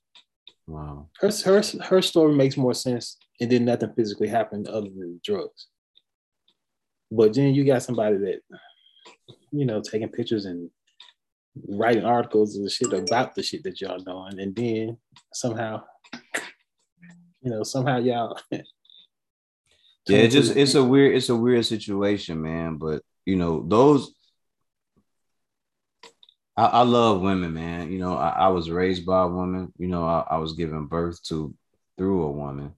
Wow. 0.66 1.08
Her, 1.20 1.32
her, 1.46 1.64
her 1.84 2.02
story 2.02 2.34
makes 2.34 2.58
more 2.58 2.74
sense 2.74 3.18
and 3.40 3.52
then 3.52 3.66
nothing 3.66 3.94
physically 3.96 4.28
happened 4.28 4.68
other 4.68 4.90
than 4.90 5.22
drugs. 5.24 5.68
But 7.12 7.34
then 7.34 7.54
you 7.54 7.64
got 7.66 7.84
somebody 7.84 8.18
that, 8.18 8.42
you 9.52 9.66
know, 9.66 9.82
taking 9.82 10.10
pictures 10.10 10.46
and 10.46 10.70
writing 11.68 12.06
articles 12.06 12.56
and 12.56 12.70
shit 12.70 12.94
about 12.94 13.36
the 13.36 13.44
shit 13.44 13.64
that 13.64 13.80
y'all 13.82 14.00
doing, 14.00 14.40
and 14.40 14.56
then 14.56 14.98
somehow, 15.34 15.84
you 17.42 17.52
know, 17.52 17.64
somehow 17.64 17.98
y'all. 17.98 18.38
yeah, 18.52 18.62
it 20.08 20.30
just 20.30 20.56
it's 20.56 20.76
a 20.76 20.84
weird 20.84 21.16
it's 21.16 21.30
a 21.30 21.36
weird 21.36 21.66
situation, 21.66 22.42
man. 22.42 22.76
But 22.76 23.02
you 23.26 23.38
know, 23.38 23.64
those 23.66 24.14
I, 26.58 26.66
I 26.66 26.82
love 26.82 27.22
women, 27.22 27.54
man. 27.54 27.92
You 27.92 28.00
know, 28.00 28.18
I, 28.18 28.30
I, 28.30 28.48
was 28.48 28.72
raised 28.72 29.06
by 29.06 29.22
a 29.22 29.28
woman. 29.28 29.72
You 29.78 29.88
know, 29.88 30.06
I, 30.06 30.26
I, 30.32 30.38
was 30.38 30.54
given 30.54 30.88
birth 30.88 31.22
to 31.26 31.54
through 31.98 32.24
a 32.24 32.32
woman. 32.32 32.74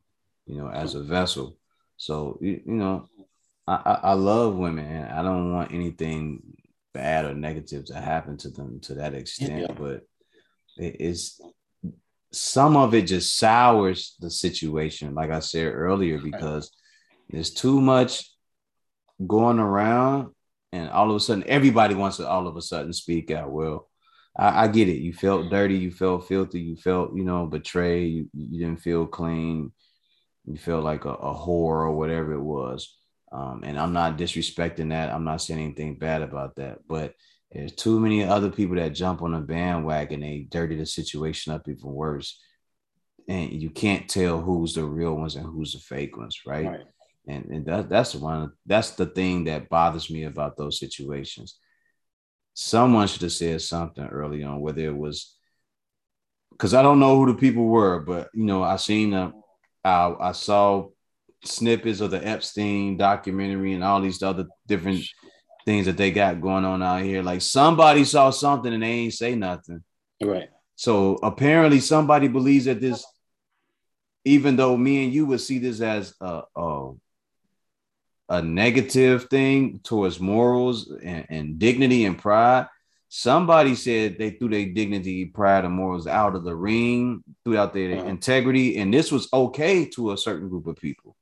You 0.46 0.58
know, 0.58 0.70
as 0.70 0.96
a 0.96 1.02
vessel. 1.02 1.58
So 1.96 2.38
you, 2.42 2.62
you 2.66 2.74
know, 2.74 3.08
I, 3.70 4.00
I 4.04 4.14
love 4.14 4.56
women, 4.56 4.86
and 4.86 5.12
I 5.12 5.22
don't 5.22 5.54
want 5.54 5.72
anything 5.74 6.42
bad 6.94 7.26
or 7.26 7.36
negative 7.36 7.86
to 7.86 7.96
happen 7.96 8.38
to 8.38 8.50
them 8.50 8.80
to 8.82 8.96
that 8.96 9.14
extent. 9.14 9.68
Yeah. 9.70 9.76
But 9.78 10.02
it 10.78 11.00
is 11.00 11.40
some 12.32 12.76
of 12.76 12.94
it 12.94 13.04
just 13.04 13.38
sours 13.38 14.16
the 14.20 14.30
situation, 14.30 15.16
like 15.16 15.32
I 15.32 15.40
said 15.40 15.74
earlier, 15.74 16.20
because 16.20 16.72
there's 17.30 17.52
too 17.52 17.82
much 17.82 18.32
going 19.26 19.60
around 19.60 20.34
and 20.72 20.90
all 20.90 21.10
of 21.10 21.16
a 21.16 21.20
sudden 21.20 21.44
everybody 21.48 21.96
wants 21.96 22.18
to 22.18 22.28
all 22.28 22.48
of 22.48 22.56
a 22.56 22.62
sudden 22.62 22.94
speak 22.94 23.32
out. 23.32 23.52
Well, 23.52 23.90
I, 24.38 24.66
I 24.66 24.68
get 24.68 24.90
it. 24.90 24.98
You 24.98 25.14
felt 25.14 25.50
dirty, 25.50 25.76
you 25.76 25.92
felt 25.92 26.28
filthy, 26.28 26.62
you 26.62 26.76
felt, 26.76 27.16
you 27.16 27.24
know, 27.24 27.46
betrayed, 27.48 28.14
you, 28.14 28.30
you 28.34 28.60
didn't 28.60 28.82
feel 28.82 29.08
clean, 29.08 29.72
you 30.46 30.58
felt 30.58 30.84
like 30.84 31.06
a, 31.06 31.10
a 31.10 31.34
whore 31.34 31.82
or 31.82 31.92
whatever 31.92 32.34
it 32.34 32.42
was. 32.42 32.96
Um, 33.32 33.62
and 33.64 33.80
I'm 33.80 33.94
not 33.94 34.18
disrespecting 34.18 34.90
that. 34.90 35.12
I'm 35.12 35.24
not 35.24 35.42
saying 35.42 35.60
anything 35.60 36.00
bad 36.00 36.22
about 36.22 36.56
that, 36.56 36.80
but 36.88 37.14
there's 37.52 37.74
too 37.74 38.00
many 38.00 38.24
other 38.24 38.50
people 38.50 38.76
that 38.76 38.90
jump 38.90 39.22
on 39.22 39.34
a 39.34 39.42
bandwagon. 39.42 40.22
They 40.22 40.48
dirty 40.50 40.76
the 40.76 40.86
situation 40.86 41.54
up 41.54 41.68
even 41.68 41.92
worse. 41.92 42.40
And 43.28 43.52
you 43.52 43.70
can't 43.70 44.10
tell 44.10 44.42
who's 44.42 44.74
the 44.74 44.84
real 44.84 45.16
ones 45.16 45.36
and 45.36 45.46
who's 45.46 45.74
the 45.74 45.80
fake 45.80 46.18
ones, 46.18 46.42
right? 46.46 46.68
right 46.68 46.86
and, 47.30 47.46
and 47.46 47.66
that, 47.66 47.90
that's 47.90 48.16
one 48.16 48.52
that's 48.66 48.92
the 48.92 49.06
thing 49.06 49.46
that 49.46 49.70
bothers 49.70 50.10
me 50.10 50.24
about 50.24 50.58
those 50.58 50.80
situations 50.80 51.58
someone 52.54 53.08
should 53.08 53.22
have 53.22 53.32
said 53.32 53.62
something 53.62 54.06
early 54.06 54.44
on 54.44 54.60
whether 54.60 54.82
it 54.82 54.96
was 54.96 55.36
because 56.52 56.74
i 56.74 56.82
don't 56.82 57.00
know 57.00 57.16
who 57.18 57.32
the 57.32 57.38
people 57.38 57.66
were 57.66 58.00
but 58.00 58.30
you 58.34 58.44
know 58.44 58.64
i 58.64 58.76
seen 58.76 59.12
them 59.12 59.34
I, 59.84 60.14
I 60.20 60.32
saw 60.34 60.88
snippets 61.44 62.02
of 62.02 62.12
the 62.12 62.28
epstein 62.28 62.98
documentary 62.98 63.74
and 63.74 63.84
all 63.84 64.02
these 64.02 64.22
other 64.22 64.48
different 64.68 65.04
things 65.66 65.86
that 65.86 65.98
they 65.98 66.12
got 66.12 66.42
going 66.42 66.66
on 66.66 66.82
out 66.84 67.02
here 67.02 67.22
like 67.22 67.42
somebody 67.42 68.04
saw 68.04 68.30
something 68.30 68.74
and 68.74 68.84
they 68.84 68.88
ain't 68.88 69.14
say 69.14 69.36
nothing 69.36 69.84
right 70.22 70.50
so 70.76 71.16
apparently 71.24 71.80
somebody 71.80 72.28
believes 72.28 72.66
that 72.66 72.82
this 72.82 73.06
even 74.26 74.56
though 74.56 74.76
me 74.76 75.06
and 75.06 75.14
you 75.14 75.26
would 75.26 75.42
see 75.42 75.60
this 75.60 75.80
as 75.82 76.14
a, 76.22 76.44
a 76.56 76.92
a 78.30 78.42
negative 78.44 79.26
thing 79.26 79.80
towards 79.84 80.20
morals 80.20 80.92
and, 81.04 81.26
and 81.30 81.60
dignity 81.60 82.06
and 82.06 82.18
pride. 82.18 82.68
Somebody 83.10 83.74
said 83.74 84.18
they 84.18 84.30
threw 84.30 84.50
their 84.50 84.68
dignity, 84.68 85.26
pride, 85.26 85.66
and 85.66 85.74
morals 85.74 86.06
out 86.06 86.36
of 86.36 86.44
the 86.44 86.56
ring, 86.56 87.24
threw 87.44 87.58
out 87.58 87.74
their 87.74 87.98
uh-huh. 87.98 88.08
integrity, 88.08 88.78
and 88.78 88.94
this 88.94 89.12
was 89.12 89.28
okay 89.34 89.86
to 89.86 90.12
a 90.12 90.18
certain 90.18 90.48
group 90.48 90.68
of 90.68 90.76
people. 90.76 91.16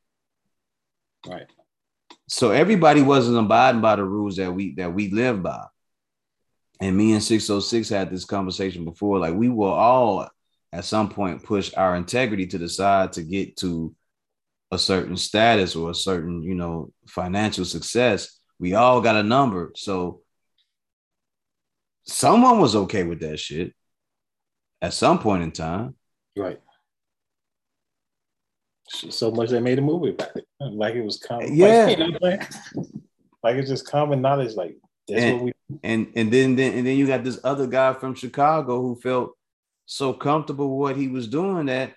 Right. 1.25 1.47
So 2.27 2.51
everybody 2.51 3.01
wasn't 3.01 3.37
abiding 3.37 3.81
by 3.81 3.95
the 3.95 4.03
rules 4.03 4.35
that 4.35 4.51
we 4.51 4.75
that 4.75 4.93
we 4.93 5.09
live 5.09 5.41
by. 5.41 5.65
And 6.79 6.95
me 6.95 7.13
and 7.13 7.23
606 7.23 7.89
had 7.89 8.09
this 8.09 8.25
conversation 8.25 8.85
before. 8.85 9.19
Like 9.19 9.33
we 9.33 9.49
will 9.49 9.71
all 9.71 10.29
at 10.71 10.85
some 10.85 11.09
point 11.09 11.43
push 11.43 11.73
our 11.75 11.95
integrity 11.95 12.45
to 12.47 12.57
the 12.57 12.69
side 12.69 13.13
to 13.13 13.23
get 13.23 13.57
to 13.57 13.95
a 14.71 14.77
certain 14.77 15.15
status 15.15 15.75
or 15.75 15.89
a 15.89 15.95
certain, 15.95 16.43
you 16.43 16.53
know, 16.53 16.91
financial 17.07 17.65
success, 17.65 18.39
we 18.59 18.73
all 18.73 19.01
got 19.01 19.15
a 19.15 19.23
number. 19.23 19.71
So 19.75 20.21
someone 22.05 22.59
was 22.59 22.75
okay 22.75 23.03
with 23.03 23.21
that 23.21 23.39
shit 23.39 23.73
at 24.81 24.93
some 24.93 25.19
point 25.19 25.43
in 25.43 25.51
time. 25.51 25.95
Right. 26.35 26.59
So 28.89 29.31
much 29.31 29.49
they 29.49 29.59
made 29.59 29.79
a 29.79 29.81
movie 29.81 30.11
about 30.11 30.35
it. 30.35 30.45
Like 30.59 30.95
it 30.95 31.03
was 31.03 31.17
common. 31.19 31.55
Yeah. 31.55 31.85
Like, 31.85 31.97
you 31.97 32.07
know 32.11 32.83
like 33.43 33.55
it's 33.55 33.69
just 33.69 33.87
common 33.87 34.21
knowledge. 34.21 34.55
Like 34.55 34.77
that's 35.07 35.21
and, 35.21 35.35
what 35.35 35.43
we 35.45 35.53
and 35.83 36.07
and 36.15 36.31
then 36.31 36.55
then 36.55 36.73
and 36.73 36.87
then 36.87 36.97
you 36.97 37.07
got 37.07 37.23
this 37.23 37.39
other 37.43 37.67
guy 37.67 37.93
from 37.93 38.15
Chicago 38.15 38.81
who 38.81 38.95
felt 38.95 39.31
so 39.85 40.13
comfortable 40.13 40.77
with 40.77 40.79
what 40.79 40.97
he 40.97 41.07
was 41.07 41.27
doing 41.27 41.67
that 41.67 41.93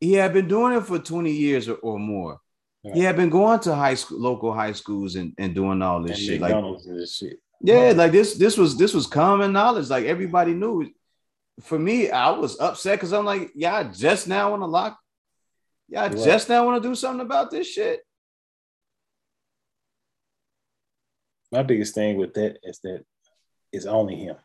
he 0.00 0.14
had 0.14 0.32
been 0.32 0.48
doing 0.48 0.76
it 0.76 0.84
for 0.84 0.98
20 0.98 1.30
years 1.30 1.68
or, 1.68 1.74
or 1.76 1.98
more. 1.98 2.38
Yeah. 2.84 2.94
He 2.94 3.00
had 3.00 3.16
been 3.16 3.30
going 3.30 3.58
to 3.60 3.74
high 3.74 3.94
school, 3.94 4.20
local 4.20 4.52
high 4.52 4.72
schools, 4.72 5.16
and, 5.16 5.34
and 5.36 5.54
doing 5.54 5.82
all 5.82 6.02
this 6.02 6.18
and 6.18 6.26
shit. 6.26 6.40
McDonald's 6.40 6.86
like, 6.86 6.96
this 6.96 7.16
shit. 7.16 7.40
Yeah, 7.60 7.92
like 7.96 8.12
this. 8.12 8.34
This 8.34 8.56
was 8.56 8.78
this 8.78 8.94
was 8.94 9.08
common 9.08 9.52
knowledge. 9.52 9.90
Like 9.90 10.04
everybody 10.04 10.54
knew. 10.54 10.88
For 11.60 11.78
me, 11.78 12.10
I 12.10 12.30
was 12.30 12.58
upset 12.60 12.98
because 12.98 13.12
I'm 13.12 13.24
like, 13.24 13.50
y'all 13.54 13.90
just 13.92 14.28
now 14.28 14.50
want 14.50 14.62
to 14.62 14.66
lock. 14.66 14.98
Y'all 15.88 16.10
just 16.10 16.48
now 16.48 16.64
want 16.64 16.82
to 16.82 16.88
do 16.88 16.94
something 16.94 17.24
about 17.24 17.50
this 17.50 17.66
shit. 17.66 18.00
My 21.50 21.62
biggest 21.62 21.94
thing 21.94 22.16
with 22.18 22.34
that 22.34 22.58
is 22.62 22.78
that 22.84 23.04
it's 23.72 23.86
only 23.86 24.16
him. 24.16 24.36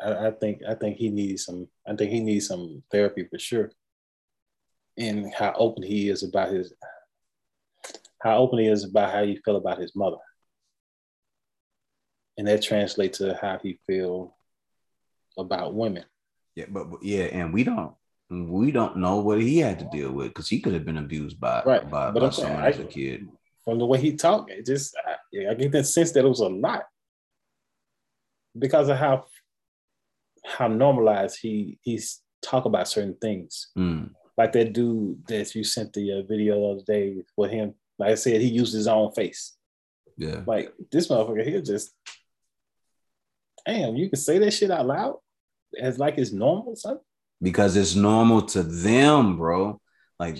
I, 0.00 0.28
I, 0.28 0.30
think 0.30 0.62
I 0.66 0.74
think 0.74 0.96
he 0.96 1.10
needs 1.10 1.44
some. 1.44 1.68
I 1.86 1.94
think 1.94 2.10
he 2.10 2.20
needs 2.20 2.46
some 2.46 2.82
therapy 2.90 3.26
for 3.30 3.38
sure. 3.38 3.70
And 4.96 5.32
how 5.34 5.52
open 5.56 5.82
he 5.82 6.08
is 6.08 6.22
about 6.22 6.52
his, 6.52 6.72
how 8.22 8.38
open 8.38 8.58
he 8.58 8.68
is 8.68 8.84
about 8.84 9.12
how 9.12 9.24
he 9.24 9.36
feel 9.44 9.56
about 9.56 9.78
his 9.78 9.94
mother, 9.94 10.16
and 12.38 12.46
that 12.46 12.62
translates 12.62 13.18
to 13.18 13.38
how 13.40 13.58
he 13.62 13.78
feel 13.86 14.34
about 15.38 15.74
women. 15.74 16.04
Yeah, 16.54 16.66
but, 16.68 16.90
but 16.90 17.02
yeah, 17.02 17.24
and 17.24 17.52
we 17.52 17.64
don't 17.64 17.94
we 18.30 18.70
don't 18.70 18.96
know 18.96 19.18
what 19.18 19.40
he 19.40 19.58
had 19.58 19.78
to 19.80 19.88
deal 19.90 20.12
with 20.12 20.28
because 20.28 20.48
he 20.48 20.60
could 20.60 20.72
have 20.72 20.84
been 20.84 20.98
abused 20.98 21.40
by 21.40 21.62
right. 21.64 21.90
by, 21.90 22.10
but 22.10 22.20
by 22.20 22.30
someone 22.30 22.64
as 22.64 22.78
a 22.78 22.84
kid. 22.84 23.28
From 23.64 23.78
the 23.78 23.86
way 23.86 24.00
he 24.00 24.16
talked, 24.16 24.50
it 24.50 24.66
just 24.66 24.96
I, 25.06 25.50
I 25.50 25.54
get 25.54 25.72
that 25.72 25.86
sense 25.86 26.12
that 26.12 26.24
it 26.24 26.28
was 26.28 26.40
a 26.40 26.48
lot 26.48 26.84
because 28.58 28.88
of 28.88 28.96
how 28.96 29.26
how 30.44 30.68
normalized 30.68 31.38
he 31.40 31.78
he's 31.82 32.20
talk 32.42 32.64
about 32.64 32.88
certain 32.88 33.16
things. 33.20 33.68
Mm. 33.76 34.10
Like 34.36 34.52
that 34.52 34.72
dude 34.72 35.26
that 35.26 35.54
you 35.54 35.64
sent 35.64 35.92
the 35.92 36.12
uh, 36.12 36.22
video 36.22 36.60
the 36.60 36.66
other 36.68 36.84
day 36.86 37.22
with 37.36 37.50
him. 37.50 37.74
Like 37.98 38.12
I 38.12 38.14
said, 38.14 38.40
he 38.40 38.48
used 38.48 38.72
his 38.72 38.86
own 38.86 39.12
face. 39.12 39.56
Yeah. 40.16 40.42
Like 40.46 40.72
this 40.90 41.08
motherfucker 41.08 41.44
here 41.44 41.60
just 41.60 41.90
damn, 43.66 43.96
you 43.96 44.08
can 44.08 44.18
say 44.18 44.38
that 44.38 44.52
shit 44.52 44.70
out 44.70 44.86
loud 44.86 45.16
as 45.78 45.98
like 45.98 46.18
it's 46.18 46.32
normal, 46.32 46.76
son. 46.76 46.98
Because 47.42 47.76
it's 47.76 47.94
normal 47.94 48.42
to 48.42 48.62
them, 48.62 49.36
bro. 49.38 49.80
Like 50.18 50.36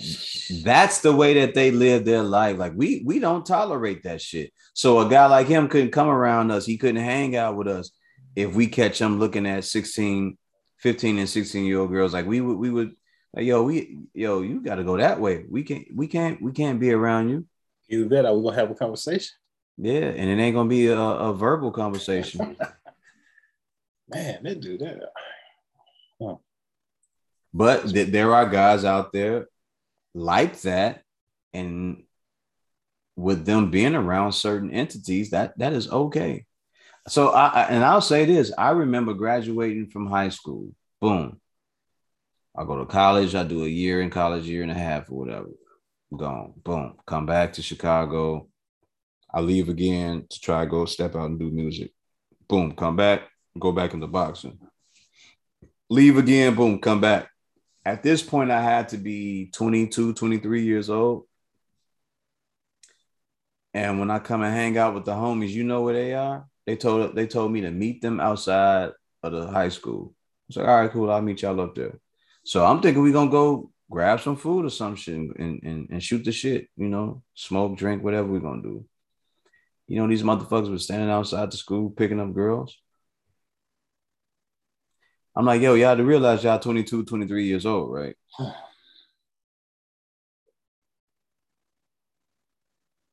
that's 0.63 1.01
the 1.01 1.15
way 1.15 1.33
that 1.35 1.55
they 1.55 1.71
live 1.71 2.05
their 2.05 2.21
life. 2.21 2.57
Like 2.57 2.73
we 2.75 3.01
we 3.05 3.17
don't 3.19 3.45
tolerate 3.45 4.03
that 4.03 4.21
shit. 4.21 4.53
So 4.73 4.99
a 4.99 5.09
guy 5.09 5.25
like 5.25 5.47
him 5.47 5.67
couldn't 5.67 5.91
come 5.91 6.07
around 6.07 6.51
us. 6.51 6.67
He 6.67 6.77
couldn't 6.77 7.03
hang 7.03 7.35
out 7.35 7.55
with 7.55 7.67
us 7.67 7.91
if 8.35 8.53
we 8.53 8.67
catch 8.67 8.99
him 8.99 9.19
looking 9.19 9.45
at 9.45 9.65
16, 9.65 10.37
15 10.77 11.17
and 11.17 11.29
16 11.29 11.65
year 11.65 11.79
old 11.79 11.91
girls, 11.91 12.13
like 12.13 12.25
we 12.25 12.41
would, 12.41 12.57
we 12.57 12.69
would, 12.69 12.95
like, 13.33 13.45
yo, 13.45 13.63
we, 13.63 13.99
yo, 14.13 14.41
you 14.41 14.61
got 14.61 14.75
to 14.75 14.83
go 14.83 14.97
that 14.97 15.19
way. 15.19 15.45
We 15.49 15.63
can't, 15.63 15.85
we 15.93 16.07
can't, 16.07 16.41
we 16.41 16.51
can't 16.51 16.79
be 16.79 16.91
around 16.91 17.29
you. 17.29 17.45
Either 17.89 18.09
that, 18.09 18.25
or 18.25 18.37
we're 18.37 18.51
gonna 18.51 18.61
have 18.61 18.71
a 18.71 18.75
conversation. 18.75 19.31
Yeah, 19.77 19.93
and 19.93 20.29
it 20.29 20.41
ain't 20.41 20.55
gonna 20.55 20.69
be 20.69 20.87
a, 20.87 20.97
a 20.97 21.33
verbal 21.33 21.71
conversation. 21.71 22.55
Man, 24.13 24.39
they 24.43 24.55
do 24.55 24.77
that. 24.79 24.99
Huh. 26.21 26.35
But 27.53 27.89
th- 27.89 28.09
there 28.09 28.33
are 28.33 28.49
guys 28.49 28.85
out 28.85 29.11
there 29.11 29.47
like 30.13 30.61
that, 30.61 31.03
and 31.53 32.03
with 33.15 33.45
them 33.45 33.71
being 33.71 33.95
around 33.95 34.33
certain 34.33 34.71
entities, 34.71 35.31
that 35.31 35.57
that 35.59 35.73
is 35.73 35.89
okay. 35.89 36.45
So 37.07 37.29
I 37.29 37.63
and 37.63 37.83
I'll 37.83 38.01
say 38.01 38.25
this: 38.25 38.53
I 38.57 38.71
remember 38.71 39.13
graduating 39.13 39.87
from 39.87 40.07
high 40.07 40.29
school. 40.29 40.73
Boom. 40.99 41.39
I 42.55 42.65
go 42.65 42.77
to 42.79 42.85
college. 42.85 43.33
I 43.33 43.43
do 43.43 43.63
a 43.63 43.67
year 43.67 44.01
in 44.01 44.09
college, 44.09 44.47
year 44.47 44.61
and 44.61 44.71
a 44.71 44.75
half 44.75 45.09
or 45.09 45.15
whatever. 45.19 45.49
Gone. 46.15 46.53
Boom. 46.63 46.97
Come 47.05 47.25
back 47.25 47.53
to 47.53 47.61
Chicago. 47.61 48.47
I 49.33 49.39
leave 49.39 49.69
again 49.69 50.25
to 50.29 50.39
try 50.41 50.65
to 50.65 50.69
go 50.69 50.85
step 50.85 51.15
out 51.15 51.29
and 51.29 51.39
do 51.39 51.49
music. 51.49 51.91
Boom. 52.49 52.73
Come 52.73 52.97
back. 52.97 53.30
Go 53.59 53.71
back 53.71 53.93
into 53.93 54.07
boxing. 54.07 54.57
leave 55.89 56.17
again, 56.17 56.55
boom, 56.55 56.79
come 56.79 57.01
back. 57.01 57.29
At 57.85 58.03
this 58.03 58.21
point, 58.21 58.51
I 58.51 58.61
had 58.61 58.89
to 58.89 58.97
be 58.97 59.49
22, 59.53 60.13
23 60.13 60.63
years 60.63 60.89
old. 60.89 61.25
And 63.73 63.99
when 63.99 64.11
I 64.11 64.19
come 64.19 64.41
and 64.41 64.53
hang 64.53 64.77
out 64.77 64.93
with 64.93 65.05
the 65.05 65.13
homies, 65.13 65.49
you 65.49 65.63
know 65.63 65.81
where 65.81 65.93
they 65.93 66.13
are? 66.13 66.45
They 66.65 66.75
told 66.75 67.15
they 67.15 67.25
told 67.27 67.51
me 67.51 67.61
to 67.61 67.71
meet 67.71 68.01
them 68.01 68.19
outside 68.19 68.91
of 69.23 69.31
the 69.31 69.47
high 69.47 69.69
school. 69.69 70.13
I 70.55 70.59
like, 70.59 70.69
all 70.69 70.81
right, 70.81 70.91
cool, 70.91 71.11
I'll 71.11 71.21
meet 71.21 71.41
y'all 71.41 71.59
up 71.61 71.75
there. 71.75 71.99
So 72.43 72.65
I'm 72.65 72.81
thinking 72.81 73.01
we're 73.01 73.13
gonna 73.13 73.31
go 73.31 73.71
grab 73.89 74.19
some 74.19 74.35
food 74.35 74.65
or 74.65 74.69
some 74.69 74.95
shit 74.95 75.15
and, 75.15 75.63
and, 75.63 75.89
and 75.89 76.03
shoot 76.03 76.23
the 76.23 76.31
shit, 76.31 76.67
you 76.75 76.89
know, 76.89 77.23
smoke, 77.33 77.77
drink, 77.77 78.03
whatever 78.03 78.27
we're 78.27 78.39
gonna 78.39 78.61
do. 78.61 78.85
You 79.87 79.97
know, 79.97 80.07
these 80.07 80.23
motherfuckers 80.23 80.69
were 80.69 80.77
standing 80.77 81.09
outside 81.09 81.51
the 81.51 81.57
school 81.57 81.89
picking 81.89 82.19
up 82.19 82.33
girls. 82.33 82.77
I'm 85.35 85.45
like, 85.45 85.61
yo, 85.61 85.75
y'all 85.75 85.95
to 85.97 86.03
realize 86.03 86.43
y'all 86.43 86.59
22, 86.59 87.05
23 87.05 87.45
years 87.45 87.65
old, 87.65 87.93
right? 87.93 88.15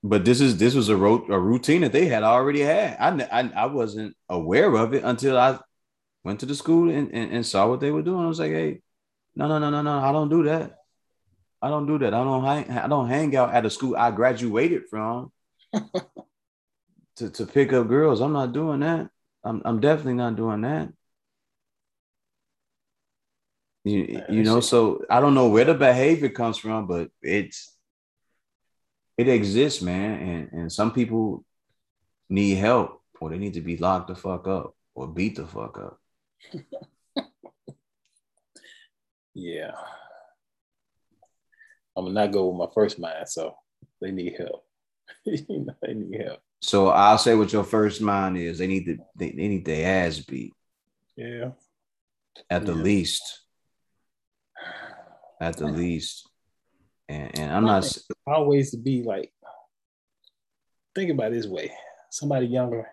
but 0.03 0.25
this 0.25 0.41
is 0.41 0.57
this 0.59 0.75
was 0.75 0.89
a, 0.89 0.97
ro- 0.97 1.27
a 1.29 1.39
routine 1.39 1.83
that 1.83 1.93
they 1.93 2.07
had 2.07 2.23
already 2.23 2.61
had. 2.61 2.97
I, 3.01 3.41
I 3.41 3.51
I 3.65 3.67
wasn't 3.67 4.17
aware 4.29 4.75
of 4.75 4.95
it 4.95 5.05
until 5.05 5.39
I 5.39 5.59
went 6.25 6.41
to 6.41 6.47
the 6.47 6.55
school 6.55 6.91
and, 6.91 7.13
and, 7.13 7.33
and 7.33 7.47
saw 7.47 7.69
what 7.69 7.81
they 7.81 7.91
were 7.91 8.03
doing. 8.03 8.25
I 8.25 8.29
was 8.29 8.41
like, 8.41 8.53
hey, 8.53 8.83
no, 9.37 9.49
no, 9.49 9.59
no, 9.59 9.71
no, 9.71 9.83
no, 9.83 9.99
I 9.99 10.13
don't 10.13 10.29
do 10.29 10.45
that. 10.45 10.77
I 11.63 11.69
don't 11.69 11.87
do 11.87 11.99
that. 11.99 12.15
I 12.15 12.25
don't 12.25 12.45
hang, 12.45 12.71
I 12.71 12.89
don't 12.89 13.09
hang 13.09 13.37
out 13.37 13.55
at 13.55 13.67
a 13.67 13.71
school 13.71 13.97
I 13.97 14.11
graduated 14.13 14.85
from 14.91 15.33
to, 17.17 17.31
to 17.31 17.47
pick 17.47 17.73
up 17.73 17.89
girls. 17.89 18.21
I'm 18.21 18.33
not 18.33 18.53
doing 18.53 18.81
that. 18.81 19.11
I'm 19.45 19.63
I'm 19.65 19.81
definitely 19.81 20.15
not 20.15 20.37
doing 20.37 20.63
that. 20.63 20.93
You, 23.89 24.23
you 24.29 24.43
know, 24.43 24.61
so 24.61 25.05
I 25.09 25.21
don't 25.21 25.35
know 25.35 25.49
where 25.49 25.65
the 25.65 25.75
behavior 25.75 26.29
comes 26.29 26.59
from, 26.59 26.87
but 26.87 27.11
it's 27.23 27.75
it 29.17 29.29
exists, 29.29 29.83
man. 29.83 30.21
And 30.21 30.53
and 30.53 30.73
some 30.73 30.93
people 30.93 31.45
need 32.29 32.55
help 32.57 33.03
or 33.21 33.31
they 33.31 33.39
need 33.39 33.55
to 33.55 33.61
be 33.61 33.77
locked 33.77 34.09
the 34.09 34.15
fuck 34.15 34.47
up 34.47 34.77
or 34.95 35.07
beat 35.09 35.37
the 35.37 35.47
fuck 35.47 35.79
up. 35.79 36.01
yeah. 39.35 39.73
I'm 41.97 42.05
gonna 42.05 42.15
not 42.15 42.33
go 42.33 42.49
with 42.49 42.59
my 42.69 42.73
first 42.75 42.99
mind, 42.99 43.29
so 43.29 43.57
they 44.01 44.13
need 44.13 44.37
help. 44.39 44.65
they 45.27 45.95
need 45.95 46.21
help. 46.21 46.41
So 46.61 46.89
I'll 46.89 47.19
say 47.19 47.35
what 47.35 47.53
your 47.53 47.65
first 47.65 48.01
mind 48.01 48.37
is. 48.37 48.59
They 48.59 48.67
need 48.67 48.85
to 48.87 48.99
they, 49.17 49.31
they 49.31 49.49
need 49.49 49.65
their 49.65 50.07
ass 50.07 50.19
beat. 50.21 50.55
Yeah. 51.17 51.51
At 52.51 52.67
the 52.67 52.75
Yeah. 52.75 52.83
least. 52.83 53.23
At 55.41 55.57
the 55.57 55.67
least. 55.67 56.29
And 57.09 57.39
and 57.39 57.53
I'm 57.53 57.65
not 57.65 57.97
always 58.27 58.71
to 58.73 58.77
be 58.77 59.03
like 59.03 59.33
think 60.95 61.11
about 61.11 61.33
it 61.33 61.37
this 61.37 61.47
way. 61.47 61.73
Somebody 62.11 62.47
younger 62.47 62.89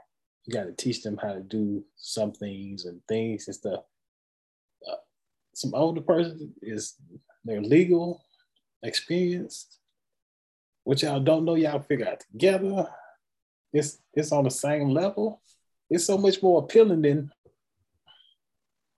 you 0.45 0.53
got 0.53 0.65
to 0.65 0.73
teach 0.73 1.01
them 1.01 1.17
how 1.17 1.33
to 1.33 1.41
do 1.41 1.83
some 1.95 2.31
things 2.31 2.85
and 2.85 3.01
things 3.07 3.47
and 3.47 3.55
stuff. 3.55 3.81
Uh, 4.87 4.95
some 5.53 5.73
older 5.73 6.01
person 6.01 6.53
is 6.61 6.95
they're 7.43 7.61
legal 7.61 8.21
experienced 8.83 9.79
what 10.83 11.01
y'all 11.01 11.19
don't 11.19 11.45
know 11.45 11.55
y'all 11.55 11.79
figure 11.79 12.07
out 12.07 12.21
together. 12.31 12.87
It's 13.73 13.97
it's 14.13 14.31
on 14.31 14.43
the 14.43 14.51
same 14.51 14.89
level. 14.89 15.41
It's 15.89 16.05
so 16.05 16.17
much 16.17 16.41
more 16.41 16.63
appealing 16.63 17.01
than 17.01 17.31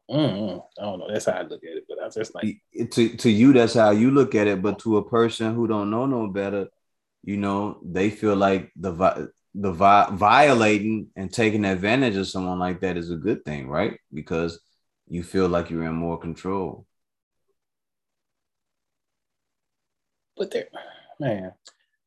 Mm, 0.10 0.64
I 0.80 0.82
don't 0.84 1.00
know. 1.00 1.08
That's 1.12 1.26
how 1.26 1.34
I 1.34 1.42
look 1.42 1.64
at 1.64 1.78
it, 1.78 1.84
but 1.90 2.00
I 2.02 2.08
just 2.10 2.34
like, 2.34 2.62
to 2.92 3.10
to 3.18 3.30
you 3.30 3.52
that's 3.54 3.74
how 3.74 3.92
you 3.92 4.12
look 4.12 4.36
at 4.36 4.48
it 4.48 4.62
but 4.62 4.80
to 4.80 4.98
a 4.98 5.10
person 5.10 5.54
who 5.54 5.68
don't 5.68 5.90
know 5.90 6.06
no 6.06 6.28
better 6.28 6.68
you 7.24 7.36
know 7.36 7.80
they 7.84 8.10
feel 8.10 8.36
like 8.36 8.72
the 8.78 8.92
vi- 8.92 9.26
the 9.54 9.72
vi- 9.72 10.10
violating 10.12 11.08
and 11.16 11.34
taking 11.34 11.66
advantage 11.66 12.16
of 12.16 12.28
someone 12.28 12.60
like 12.60 12.80
that 12.82 12.96
is 12.96 13.12
a 13.12 13.16
good 13.18 13.44
thing 13.44 13.68
right 13.68 14.00
because 14.14 14.62
you 15.10 15.24
feel 15.24 15.50
like 15.50 15.70
you're 15.70 15.84
in 15.84 15.96
more 15.96 16.18
control 16.18 16.86
but 20.38 20.52
there, 20.52 20.68
man. 21.20 21.52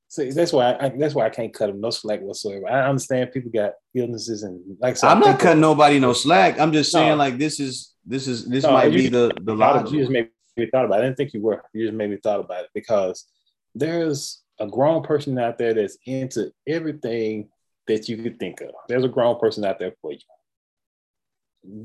So 0.09 0.25
that's 0.31 0.53
why 0.53 0.77
I, 0.81 0.89
that's 0.89 1.15
why 1.15 1.27
I 1.27 1.31
can't 1.31 1.53
cut 1.53 1.67
them 1.67 1.81
no 1.81 1.91
slack 1.91 2.21
whatsoever. 2.21 2.69
I 2.69 2.89
understand 2.89 3.31
people 3.33 3.51
got 3.51 3.75
illnesses 3.95 4.43
and 4.43 4.61
like 4.81 5.03
I 5.05 5.13
i'm 5.13 5.21
not 5.21 5.39
cutting 5.39 5.61
nobody 5.61 5.99
no 5.99 6.13
slack 6.13 6.59
i'm 6.61 6.73
just 6.73 6.93
saying 6.93 7.11
No. 7.11 7.17
like 7.17 7.39
this 7.39 7.59
is 7.59 7.90
this 8.05 8.27
is 8.27 8.47
this 8.47 8.65
No, 8.65 8.73
might 8.73 8.93
be 8.93 9.09
the 9.09 9.31
the 9.43 9.57
thought 9.57 9.77
of- 9.77 9.83
logic 9.85 9.93
you 9.93 9.99
just 10.01 10.11
made 10.11 10.31
me 10.57 10.69
thought 10.71 10.85
about 10.85 10.99
it. 11.01 11.03
I 11.03 11.05
didn't 11.07 11.17
think 11.17 11.33
you 11.35 11.43
were. 11.43 11.63
You 11.73 11.87
just 11.87 11.97
made 11.97 12.11
me 12.11 12.17
thought 12.23 12.41
about 12.41 12.65
it 12.65 12.71
because 12.75 13.27
there's 13.75 14.43
a 14.59 14.67
grown 14.67 15.03
person 15.03 15.39
out 15.39 15.59
there 15.59 15.73
that's 15.75 15.97
into 16.07 16.53
everything 16.67 17.49
that 17.87 18.09
you 18.09 18.17
could 18.23 18.39
think 18.39 18.61
of. 18.61 18.71
There's 18.89 19.05
a 19.05 19.09
grown 19.09 19.39
person 19.39 19.65
out 19.65 19.79
there 19.79 19.93
for 20.03 20.13
you 20.13 20.19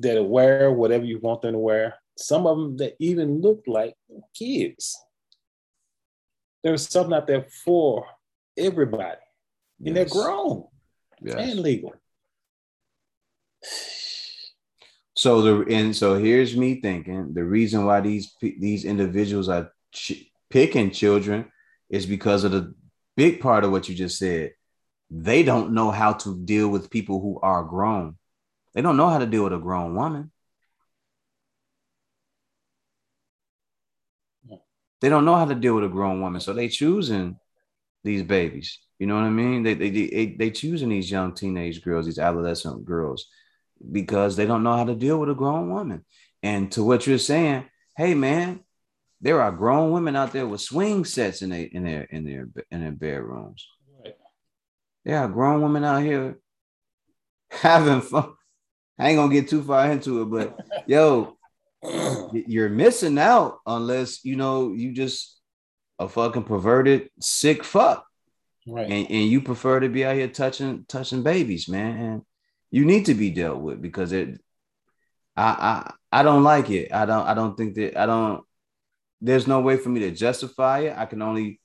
that 0.02 0.24
wear 0.24 0.72
whatever 0.72 1.04
you 1.06 1.20
want 1.20 1.42
them 1.42 1.54
to 1.54 1.60
wear. 1.60 1.96
Some 2.18 2.48
of 2.48 2.58
them 2.58 2.78
that 2.78 2.96
even 3.00 3.42
look 3.42 3.64
like 3.68 3.96
kids. 4.34 4.98
There's 6.64 6.88
something 6.90 7.14
out 7.14 7.28
there 7.28 7.46
for 7.64 8.06
everybody, 8.58 9.20
and 9.86 9.96
they're 9.96 10.06
grown 10.06 10.66
Yes. 11.22 11.36
and 11.38 11.60
legal. 11.60 11.94
So 15.16 15.42
the 15.42 15.74
and 15.74 15.96
so 15.96 16.16
here's 16.18 16.58
me 16.58 16.82
thinking 16.82 17.34
the 17.34 17.44
reason 17.44 17.86
why 17.86 18.02
these 18.02 18.36
these 18.42 18.84
individuals 18.86 19.48
are 19.50 19.72
ch- 19.94 20.30
picking 20.50 20.92
children 20.92 21.52
is 21.90 22.06
because 22.06 22.44
of 22.44 22.52
the 22.52 22.74
big 23.16 23.40
part 23.40 23.64
of 23.64 23.72
what 23.72 23.88
you 23.88 23.96
just 23.96 24.18
said. 24.18 24.52
They 25.12 25.44
don't 25.44 25.74
know 25.74 25.92
how 25.92 26.14
to 26.14 26.38
deal 26.46 26.70
with 26.70 26.90
people 26.92 27.22
who 27.22 27.40
are 27.42 27.64
grown. 27.64 28.18
They 28.74 28.82
don't 28.82 28.98
know 28.98 29.10
how 29.10 29.20
to 29.20 29.28
deal 29.28 29.46
with 29.46 29.54
a 29.54 29.60
grown 29.60 29.96
woman. 29.96 30.32
They 35.02 35.10
don't 35.10 35.26
know 35.26 35.36
how 35.36 35.46
to 35.46 35.56
deal 35.56 35.76
with 35.76 35.84
a 35.84 35.90
grown 35.90 36.22
woman, 36.22 36.42
so 36.42 36.54
they 36.54 36.68
choosing 36.70 37.38
these 38.04 38.24
babies. 38.24 38.80
You 39.00 39.08
know 39.08 39.16
what 39.16 39.26
I 39.26 39.30
mean? 39.30 39.64
They 39.64 39.74
they 39.76 39.90
they, 39.90 40.36
they 40.38 40.52
choosing 40.52 40.90
these 40.90 41.12
young 41.12 41.34
teenage 41.36 41.84
girls, 41.84 42.06
these 42.06 42.20
adolescent 42.20 42.86
girls 42.86 43.28
because 43.92 44.36
they 44.36 44.46
don't 44.46 44.64
know 44.64 44.76
how 44.76 44.86
to 44.86 44.96
deal 44.96 45.20
with 45.20 45.30
a 45.30 45.36
grown 45.36 45.70
woman. 45.70 46.06
And 46.44 46.72
to 46.74 46.84
what 46.84 47.08
you're 47.08 47.18
saying, 47.18 47.66
hey 47.98 48.14
man, 48.14 48.62
there 49.22 49.42
are 49.42 49.52
grown 49.52 49.92
women 49.92 50.16
out 50.16 50.34
there 50.34 50.48
with 50.48 50.62
swing 50.62 51.06
sets 51.06 51.42
in 51.42 51.50
their 51.50 51.66
in 51.66 51.84
their 51.84 52.04
in 52.04 52.26
their 52.26 52.48
in 52.72 52.82
their 52.82 52.92
bedrooms. 52.92 53.68
Right. 54.04 54.16
There 55.04 55.20
are 55.20 55.28
grown 55.28 55.62
women 55.62 55.84
out 55.84 56.04
here 56.04 56.40
having 57.50 58.02
fun. 58.02 58.34
I 59.00 59.10
ain't 59.10 59.18
gonna 59.18 59.34
get 59.34 59.50
too 59.50 59.64
far 59.64 59.92
into 59.92 60.22
it, 60.22 60.26
but 60.26 60.60
yo, 60.88 61.38
you're 62.34 62.70
missing 62.70 63.18
out 63.18 63.60
unless 63.66 64.24
you 64.24 64.36
know 64.36 64.74
you 64.74 64.94
just 64.94 65.40
a 66.00 66.08
fucking 66.08 66.44
perverted 66.44 67.10
sick 67.22 67.64
fuck 67.64 68.06
right. 68.68 68.90
and, 68.90 69.10
and 69.10 69.30
you 69.30 69.42
prefer 69.42 69.80
to 69.80 69.90
be 69.90 70.06
out 70.06 70.16
here 70.16 70.28
touching 70.28 70.86
touching 70.88 71.24
babies, 71.24 71.68
man. 71.68 71.98
And 71.98 72.22
you 72.72 72.86
need 72.86 73.06
to 73.08 73.14
be 73.14 73.32
dealt 73.32 73.62
with 73.62 73.82
because 73.82 74.12
it 74.12 74.40
I 75.36 75.94
I 76.12 76.20
I 76.22 76.24
don't 76.24 76.44
like 76.44 76.70
it. 76.70 76.92
I 76.94 77.06
don't 77.06 77.28
I 77.28 77.34
don't 77.34 77.56
think 77.58 77.76
that 77.76 77.98
I 77.98 78.06
don't 78.06 78.44
there's 79.22 79.48
no 79.48 79.62
way 79.62 79.78
for 79.78 79.90
me 79.90 80.02
to 80.02 80.12
justify 80.12 80.80
it. 80.82 80.98
I 80.98 81.06
can 81.06 81.22
only 81.22 81.62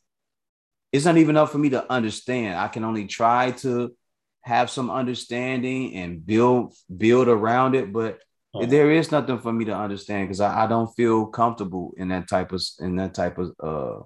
it's 0.93 1.05
not 1.05 1.17
even 1.17 1.31
enough 1.37 1.53
for 1.53 1.59
me 1.59 1.71
to 1.71 1.91
understand. 1.93 2.59
I 2.59 2.69
can 2.69 2.85
only 2.85 3.07
try 3.07 3.53
to 3.63 3.95
have 4.43 4.71
some 4.71 4.91
understanding 4.91 5.95
and 5.97 6.25
build 6.27 6.75
build 6.97 7.29
around 7.29 7.75
it, 7.75 7.93
but 7.93 8.21
Uh-huh. 8.55 8.71
there 8.71 8.91
is 8.91 9.13
nothing 9.13 9.39
for 9.39 9.53
me 9.53 9.67
to 9.67 9.75
understand 9.77 10.29
because 10.29 10.41
I, 10.41 10.65
I 10.65 10.67
don't 10.67 10.93
feel 10.97 11.27
comfortable 11.27 11.93
in 11.97 12.09
that 12.09 12.29
type 12.29 12.53
of 12.53 12.63
in 12.81 12.97
that 12.97 13.15
type 13.15 13.39
of 13.39 13.53
uh 13.63 14.03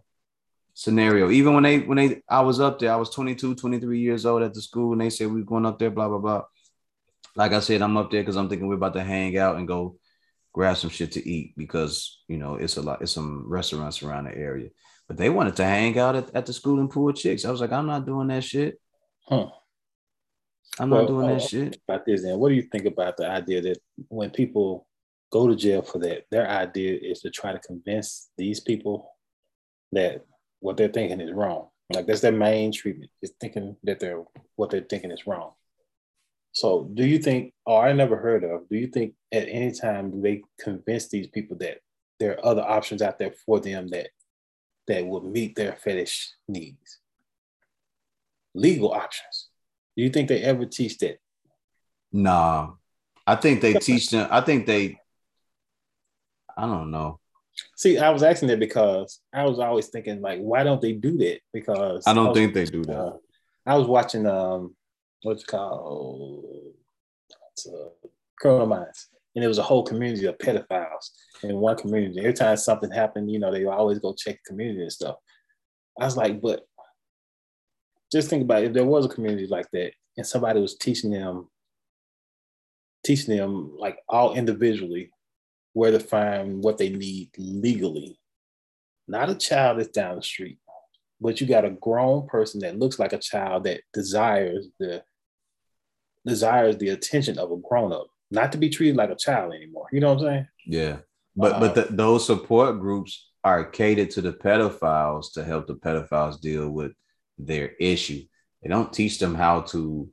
scenario. 0.75 1.31
Even 1.31 1.55
when 1.55 1.63
they 1.65 1.81
when 1.81 1.97
they 1.99 2.23
I 2.29 2.41
was 2.43 2.61
up 2.61 2.79
there, 2.79 2.93
I 2.93 2.97
was 2.97 3.11
22, 3.11 3.55
23 3.57 4.01
years 4.01 4.27
old 4.27 4.43
at 4.43 4.55
the 4.55 4.63
school, 4.63 4.93
and 4.93 5.01
they 5.01 5.11
said 5.11 5.29
we 5.29 5.41
were 5.41 5.47
going 5.47 5.67
up 5.67 5.79
there, 5.79 5.91
blah 5.91 6.09
blah 6.09 6.19
blah. 6.19 6.43
Like 7.37 7.53
I 7.53 7.61
said, 7.61 7.83
I'm 7.83 7.97
up 7.97 8.11
there 8.11 8.23
because 8.23 8.37
I'm 8.37 8.49
thinking 8.49 8.69
we're 8.69 8.75
about 8.77 8.95
to 8.95 9.03
hang 9.05 9.37
out 9.39 9.57
and 9.57 9.67
go 9.69 9.97
grab 10.53 10.77
some 10.77 10.91
shit 10.91 11.13
to 11.13 11.29
eat 11.29 11.55
because 11.57 12.23
you 12.29 12.37
know 12.39 12.55
it's 12.57 12.77
a 12.77 12.83
lot, 12.83 13.03
it's 13.03 13.13
some 13.13 13.45
restaurants 13.49 14.03
around 14.03 14.25
the 14.25 14.37
area. 14.37 14.69
But 15.09 15.17
they 15.17 15.29
wanted 15.31 15.57
to 15.57 15.65
hang 15.65 15.99
out 15.99 16.17
at, 16.17 16.35
at 16.35 16.47
the 16.47 16.53
school 16.53 16.79
and 16.81 16.91
pool 16.91 17.13
chicks. 17.13 17.45
I 17.45 17.51
was 17.51 17.61
like, 17.61 17.73
I'm 17.73 17.87
not 17.87 18.07
doing 18.07 18.29
that 18.29 18.45
shit. 18.45 18.81
Huh. 19.29 19.49
I'm 20.79 20.91
Well, 20.91 21.03
not 21.03 21.09
doing 21.09 21.27
that 21.29 21.43
uh, 21.43 21.47
shit. 21.47 21.79
about 21.89 22.05
this 22.07 22.23
then 22.23 22.39
what 22.39 22.49
do 22.49 22.55
you 22.57 22.63
think 22.63 22.85
about 22.87 23.17
the 23.17 23.29
idea 23.29 23.61
that 23.63 23.79
when 24.09 24.31
people 24.31 24.87
go 25.31 25.47
to 25.47 25.55
jail 25.55 25.83
for 25.83 25.99
that 26.01 26.25
their 26.31 26.49
idea 26.49 26.99
is 27.01 27.21
to 27.21 27.31
try 27.31 27.53
to 27.53 27.59
convince 27.61 28.31
these 28.37 28.61
people 28.61 29.09
that 29.93 30.25
what 30.61 30.77
they're 30.77 30.89
thinking 30.89 31.21
is 31.21 31.33
wrong 31.33 31.69
like 31.93 32.07
that's 32.07 32.23
their 32.23 32.33
main 32.33 32.73
treatment 32.73 33.11
is 33.23 33.33
thinking 33.41 33.77
that 33.85 34.01
they're 34.01 34.25
what 34.57 34.71
they're 34.71 34.81
thinking 34.81 35.13
is 35.13 35.27
wrong 35.27 35.53
So, 36.55 36.89
do 36.95 37.05
you 37.05 37.19
think, 37.19 37.53
or 37.67 37.85
I 37.85 37.93
never 37.93 38.17
heard 38.17 38.45
of, 38.45 38.69
do 38.69 38.77
you 38.77 38.87
think 38.87 39.15
at 39.33 39.49
any 39.49 39.73
time 39.73 40.13
do 40.13 40.21
they 40.21 40.43
convince 40.61 41.09
these 41.09 41.27
people 41.27 41.57
that 41.59 41.79
there 42.21 42.39
are 42.39 42.47
other 42.47 42.63
options 42.63 43.03
out 43.03 43.19
there 43.19 43.35
for 43.45 43.59
them 43.59 43.89
that 43.89 44.09
that 44.87 45.05
will 45.05 45.23
meet 45.23 45.57
their 45.57 45.73
fetish 45.73 46.33
needs? 46.47 47.01
Legal 48.55 48.93
options. 48.93 49.49
Do 49.97 50.05
you 50.05 50.11
think 50.11 50.29
they 50.29 50.43
ever 50.43 50.65
teach 50.65 50.99
that? 50.99 51.19
Nah, 52.13 52.75
I 53.27 53.35
think 53.35 53.61
they 53.61 53.75
teach 53.75 54.11
them. 54.11 54.29
I 54.31 54.41
think 54.41 54.67
they. 54.67 55.01
I 56.57 56.67
don't 56.67 56.93
know. 56.93 57.19
See, 57.77 57.99
I 57.99 58.11
was 58.11 58.23
asking 58.23 58.49
that 58.49 58.61
because 58.61 59.21
I 59.33 59.45
was 59.45 59.59
always 59.59 59.89
thinking 59.89 60.21
like, 60.21 60.39
why 60.39 60.63
don't 60.63 60.81
they 60.81 60.93
do 60.93 61.19
that? 61.19 61.41
Because 61.53 62.07
I 62.07 62.15
don't 62.15 62.29
was, 62.29 62.37
think 62.37 62.55
they 62.55 62.65
do 62.65 62.85
that. 62.85 62.97
Uh, 62.97 63.17
I 63.67 63.77
was 63.77 63.89
watching 63.89 64.27
um, 64.27 64.77
what's 65.25 65.43
it 65.43 65.49
called? 65.49 66.45
It's, 67.53 67.67
uh, 67.67 67.89
Criminal 68.39 68.67
Minds, 68.67 69.09
and 69.35 69.43
there 69.43 69.49
was 69.49 69.59
a 69.59 69.63
whole 69.63 69.85
community 69.85 70.27
of 70.27 70.39
pedophiles 70.39 71.11
in 71.43 71.57
one 71.57 71.77
community. 71.77 72.21
Every 72.21 72.33
time 72.33 72.57
something 72.57 72.91
happened, 72.91 73.31
you 73.31 73.39
know, 73.39 73.53
they 73.53 73.65
always 73.65 73.99
go 73.99 74.15
check 74.15 74.37
the 74.37 74.51
community 74.51 74.83
and 74.83 74.93
stuff. 74.93 75.17
I 76.01 76.05
was 76.05 76.17
like, 76.17 76.41
but 76.41 76.65
just 78.13 78.29
think 78.29 78.43
about 78.43 78.63
it, 78.63 78.67
if 78.67 78.73
there 78.73 78.85
was 78.85 79.07
a 79.07 79.09
community 79.09 79.47
like 79.47 79.71
that 79.73 79.93
and 80.17 80.27
somebody 80.27 80.61
was 80.61 80.77
teaching 80.77 81.11
them, 81.11 81.49
teaching 83.05 83.37
them 83.37 83.77
like 83.77 83.99
all 84.09 84.35
individually 84.35 85.11
where 85.73 85.91
to 85.91 86.01
find 86.01 86.63
what 86.63 86.79
they 86.79 86.91
need 86.91 87.31
legally. 87.37 88.19
Not 89.07 89.31
a 89.31 89.35
child 89.35 89.79
that's 89.79 89.89
down 89.89 90.17
the 90.17 90.23
street, 90.23 90.59
but 91.21 91.41
you 91.41 91.47
got 91.47 91.65
a 91.65 91.71
grown 91.71 92.27
person 92.27 92.61
that 92.61 92.79
looks 92.79 92.99
like 92.99 93.13
a 93.13 93.19
child 93.19 93.65
that 93.65 93.81
desires 93.93 94.69
the 94.79 95.03
desires 96.27 96.77
the 96.77 96.91
attention 96.91 97.39
of 97.39 97.51
a 97.51 97.57
grown 97.57 97.93
up, 97.93 98.07
not 98.31 98.53
to 98.53 98.59
be 98.59 98.71
treated 98.71 98.97
like 98.97 99.11
a 99.11 99.17
child 99.17 99.55
anymore. 99.55 99.87
You 99.93 100.01
know 100.01 100.15
what 100.15 100.25
I'm 100.25 100.27
saying? 100.27 100.49
Yeah, 100.67 100.97
but 101.37 101.55
uh, 101.55 101.61
but 101.61 101.75
the, 101.75 101.95
those 101.95 102.27
support 102.27 102.81
groups 102.81 103.31
are 103.43 103.65
catered 103.65 104.11
to 104.13 104.23
the 104.23 104.33
pedophiles 104.33 105.33
to 105.35 105.45
help 105.45 105.67
the 105.67 105.75
pedophiles 105.75 106.41
deal 106.41 106.71
with 106.71 106.93
their 107.39 107.73
issue. 107.81 108.23
They 108.63 108.69
don't 108.69 108.93
teach 108.93 109.19
them 109.19 109.35
how 109.35 109.63
to 109.63 110.09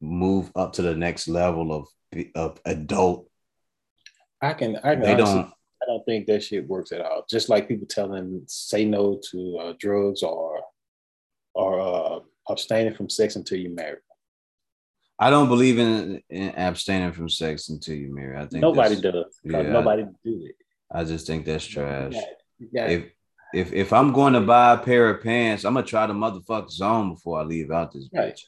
move 0.00 0.52
up 0.54 0.74
to 0.74 0.82
the 0.82 0.94
next 0.94 1.28
level 1.28 1.72
of 1.72 1.88
of 2.34 2.60
adult 2.64 3.28
I 4.44 4.52
can. 4.52 4.76
I 4.76 4.94
can. 4.94 5.00
They 5.00 5.12
honestly, 5.14 5.34
don't. 5.34 5.52
I 5.82 5.86
don't 5.86 6.04
think 6.04 6.26
that 6.26 6.42
shit 6.42 6.68
works 6.68 6.92
at 6.92 7.00
all. 7.00 7.24
Just 7.28 7.48
like 7.48 7.68
people 7.68 7.86
telling 7.88 8.42
say 8.46 8.84
no 8.84 9.20
to 9.30 9.58
uh, 9.58 9.72
drugs 9.78 10.22
or 10.22 10.60
or 11.54 11.80
uh, 11.80 12.20
abstaining 12.48 12.94
from 12.94 13.08
sex 13.08 13.36
until 13.36 13.58
you're 13.58 13.72
married. 13.72 14.00
I 15.18 15.30
don't 15.30 15.48
believe 15.48 15.78
in, 15.78 16.22
in 16.28 16.50
abstaining 16.56 17.12
from 17.12 17.28
sex 17.28 17.68
until 17.68 17.94
you 17.94 18.12
marry. 18.14 18.36
I 18.36 18.46
think 18.46 18.62
nobody 18.62 19.00
does. 19.00 19.40
Yeah, 19.44 19.62
nobody 19.62 20.02
I, 20.02 20.06
do 20.24 20.44
it. 20.44 20.56
I 20.90 21.04
just 21.04 21.26
think 21.26 21.44
that's 21.44 21.64
trash. 21.64 22.14
Yeah. 22.72 22.86
If 22.86 23.04
if 23.54 23.72
if 23.72 23.92
I'm 23.92 24.12
going 24.12 24.32
to 24.32 24.40
buy 24.40 24.74
a 24.74 24.78
pair 24.78 25.10
of 25.10 25.22
pants, 25.22 25.64
I'm 25.64 25.74
gonna 25.74 25.86
try 25.86 26.06
the 26.06 26.14
motherfuckers 26.14 26.72
zone 26.72 27.14
before 27.14 27.40
I 27.40 27.44
leave 27.44 27.70
out 27.70 27.92
this 27.92 28.08
right. 28.12 28.34
bitch. 28.34 28.40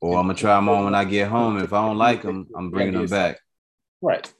Or 0.00 0.18
I'm 0.18 0.26
gonna 0.26 0.34
try 0.34 0.54
them 0.54 0.68
on 0.68 0.84
when 0.84 0.94
I 0.94 1.04
get 1.04 1.28
home. 1.28 1.58
If 1.58 1.72
I 1.72 1.86
don't 1.86 1.98
like 1.98 2.22
them, 2.22 2.46
I'm 2.56 2.70
bringing 2.70 2.94
them 2.94 3.06
back. 3.06 3.40
Right 4.00 4.32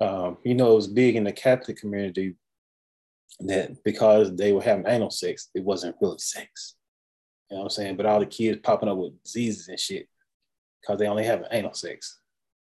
um, 0.00 0.38
you 0.44 0.54
know, 0.54 0.72
it 0.72 0.76
was 0.76 0.86
big 0.86 1.16
in 1.16 1.24
the 1.24 1.32
Catholic 1.32 1.76
community 1.76 2.36
that 3.40 3.82
because 3.84 4.34
they 4.34 4.52
were 4.52 4.62
having 4.62 4.86
anal 4.86 5.10
sex, 5.10 5.50
it 5.54 5.64
wasn't 5.64 5.96
really 6.00 6.18
sex. 6.18 6.76
You 7.50 7.56
know 7.56 7.62
what 7.62 7.66
I'm 7.66 7.70
saying? 7.70 7.96
But 7.96 8.06
all 8.06 8.20
the 8.20 8.26
kids 8.26 8.60
popping 8.62 8.88
up 8.88 8.98
with 8.98 9.22
diseases 9.22 9.68
and 9.68 9.78
shit 9.78 10.08
because 10.80 10.98
they 10.98 11.06
only 11.06 11.24
have 11.24 11.44
anal 11.50 11.74
sex. 11.74 12.18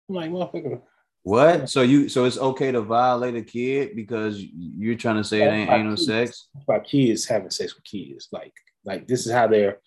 I'm 0.08 0.16
like, 0.16 0.32
motherfucker. 0.32 0.82
What? 1.24 1.70
So 1.70 1.82
you 1.82 2.10
so 2.10 2.26
it's 2.26 2.38
okay 2.38 2.72
to 2.72 2.82
violate 2.82 3.36
a 3.36 3.41
kid 3.41 3.95
because 3.95 4.41
you're 4.41 4.95
trying 4.95 5.18
to 5.18 5.24
say 5.24 5.41
it 5.41 5.52
ain't 5.52 5.70
anal 5.70 5.95
kids, 5.95 6.06
sex? 6.06 6.47
About 6.64 6.86
kids 6.86 7.26
having 7.26 7.50
sex 7.50 7.76
with 7.76 7.84
kids. 7.84 8.30
Like, 8.32 8.54
like 8.86 9.08
this 9.08 9.26
is 9.26 9.32
how 9.32 9.47
they're 9.47 9.80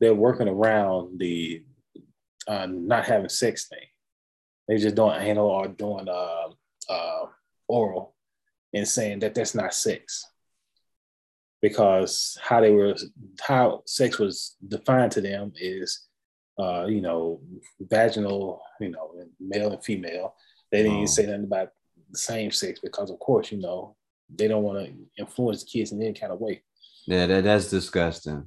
they're 0.00 0.14
working 0.14 0.48
around 0.48 1.18
the 1.18 1.62
uh, 2.48 2.66
not 2.66 3.04
having 3.04 3.28
sex 3.28 3.68
thing. 3.68 3.86
They 4.66 4.78
just 4.78 4.96
doing 4.96 5.20
anal 5.20 5.46
or 5.46 5.68
doing 5.68 6.08
uh, 6.08 6.48
uh, 6.88 7.26
oral 7.68 8.14
and 8.72 8.88
saying 8.88 9.20
that 9.20 9.34
that's 9.34 9.54
not 9.54 9.74
sex 9.74 10.26
because 11.62 12.36
how 12.42 12.60
they 12.60 12.70
were 12.70 12.94
how 13.40 13.82
sex 13.86 14.18
was 14.18 14.56
defined 14.66 15.12
to 15.12 15.20
them 15.20 15.52
is 15.56 16.06
uh, 16.58 16.86
you 16.86 17.00
know 17.00 17.40
vaginal 17.80 18.60
you 18.80 18.90
know 18.90 19.12
male 19.40 19.72
and 19.72 19.84
female 19.84 20.34
they 20.70 20.78
didn't 20.78 20.92
even 20.92 21.04
oh. 21.04 21.06
say 21.06 21.26
nothing 21.26 21.44
about 21.44 21.70
the 22.10 22.18
same 22.18 22.50
sex 22.50 22.80
because 22.80 23.10
of 23.10 23.18
course 23.18 23.50
you 23.50 23.58
know 23.58 23.96
they 24.34 24.48
don't 24.48 24.62
want 24.62 24.78
to 24.78 24.92
influence 25.18 25.64
kids 25.64 25.92
in 25.92 26.02
any 26.02 26.14
kind 26.14 26.32
of 26.32 26.40
way 26.40 26.62
yeah 27.06 27.26
that, 27.26 27.44
that's 27.44 27.70
disgusting 27.70 28.46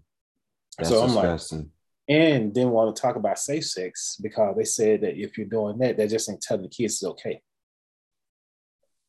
that's 0.78 0.90
so 0.90 1.06
disgusting. 1.06 1.60
I'm 1.60 1.64
like, 1.64 1.72
and 2.10 2.54
didn't 2.54 2.72
want 2.72 2.96
to 2.96 3.02
talk 3.02 3.16
about 3.16 3.40
safe 3.40 3.66
sex 3.66 4.18
because 4.22 4.56
they 4.56 4.64
said 4.64 5.02
that 5.02 5.18
if 5.18 5.38
you're 5.38 5.48
doing 5.48 5.78
that, 5.80 5.98
that 5.98 6.10
just 6.10 6.30
ain't 6.30 6.42
telling 6.42 6.64
the 6.64 6.70
kids 6.70 6.96
it's 6.96 7.04
okay. 7.04 7.42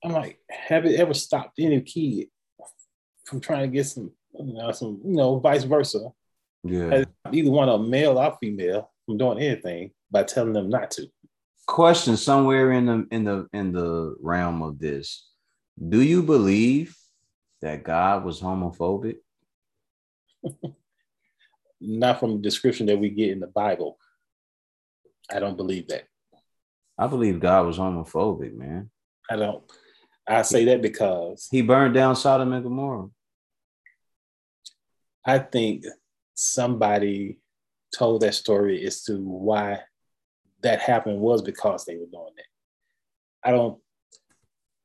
I'm 0.02 0.12
like, 0.12 0.38
have 0.48 0.84
it 0.84 0.98
ever 0.98 1.14
stopped 1.14 1.58
any 1.58 1.80
kid 1.80 2.28
from 3.24 3.40
trying 3.40 3.70
to 3.70 3.76
get 3.76 3.84
some, 3.84 4.10
you 4.34 4.54
know, 4.54 4.72
some, 4.72 5.00
you 5.04 5.14
know, 5.14 5.38
vice 5.38 5.64
versa? 5.64 6.10
Yeah. 6.64 7.04
Either 7.32 7.50
one 7.50 7.68
of 7.68 7.86
male 7.86 8.18
or 8.18 8.36
female 8.40 8.90
from 9.06 9.18
doing 9.18 9.38
anything 9.38 9.92
by 10.10 10.24
telling 10.24 10.52
them 10.52 10.68
not 10.68 10.90
to. 10.92 11.06
Question 11.66 12.16
somewhere 12.16 12.72
in 12.72 12.86
the 12.86 13.06
in 13.10 13.24
the 13.24 13.46
in 13.52 13.72
the 13.72 14.16
realm 14.20 14.62
of 14.62 14.78
this. 14.78 15.28
Do 15.88 16.00
you 16.00 16.22
believe 16.22 16.96
that 17.60 17.84
God 17.84 18.24
was 18.24 18.40
homophobic? 18.40 19.16
not 21.80 22.20
from 22.20 22.36
the 22.36 22.42
description 22.42 22.86
that 22.86 22.98
we 22.98 23.10
get 23.10 23.30
in 23.30 23.40
the 23.40 23.46
Bible. 23.46 23.98
I 25.30 25.38
don't 25.38 25.56
believe 25.56 25.88
that. 25.88 26.04
I 26.98 27.06
believe 27.06 27.40
God 27.40 27.66
was 27.66 27.78
homophobic, 27.78 28.54
man. 28.54 28.90
I 29.30 29.36
don't. 29.36 29.62
I 30.26 30.42
say 30.42 30.64
that 30.66 30.82
because 30.82 31.48
he 31.50 31.62
burned 31.62 31.94
down 31.94 32.16
Sodom 32.16 32.52
and 32.52 32.62
Gomorrah. 32.62 33.08
I 35.24 35.38
think 35.38 35.84
somebody 36.38 37.38
told 37.92 38.22
that 38.22 38.34
story 38.34 38.86
as 38.86 39.02
to 39.02 39.16
why 39.18 39.80
that 40.62 40.80
happened 40.80 41.20
was 41.20 41.42
because 41.42 41.84
they 41.84 41.96
were 41.96 42.06
doing 42.06 42.32
that. 42.36 43.48
I 43.48 43.50
don't, 43.50 43.80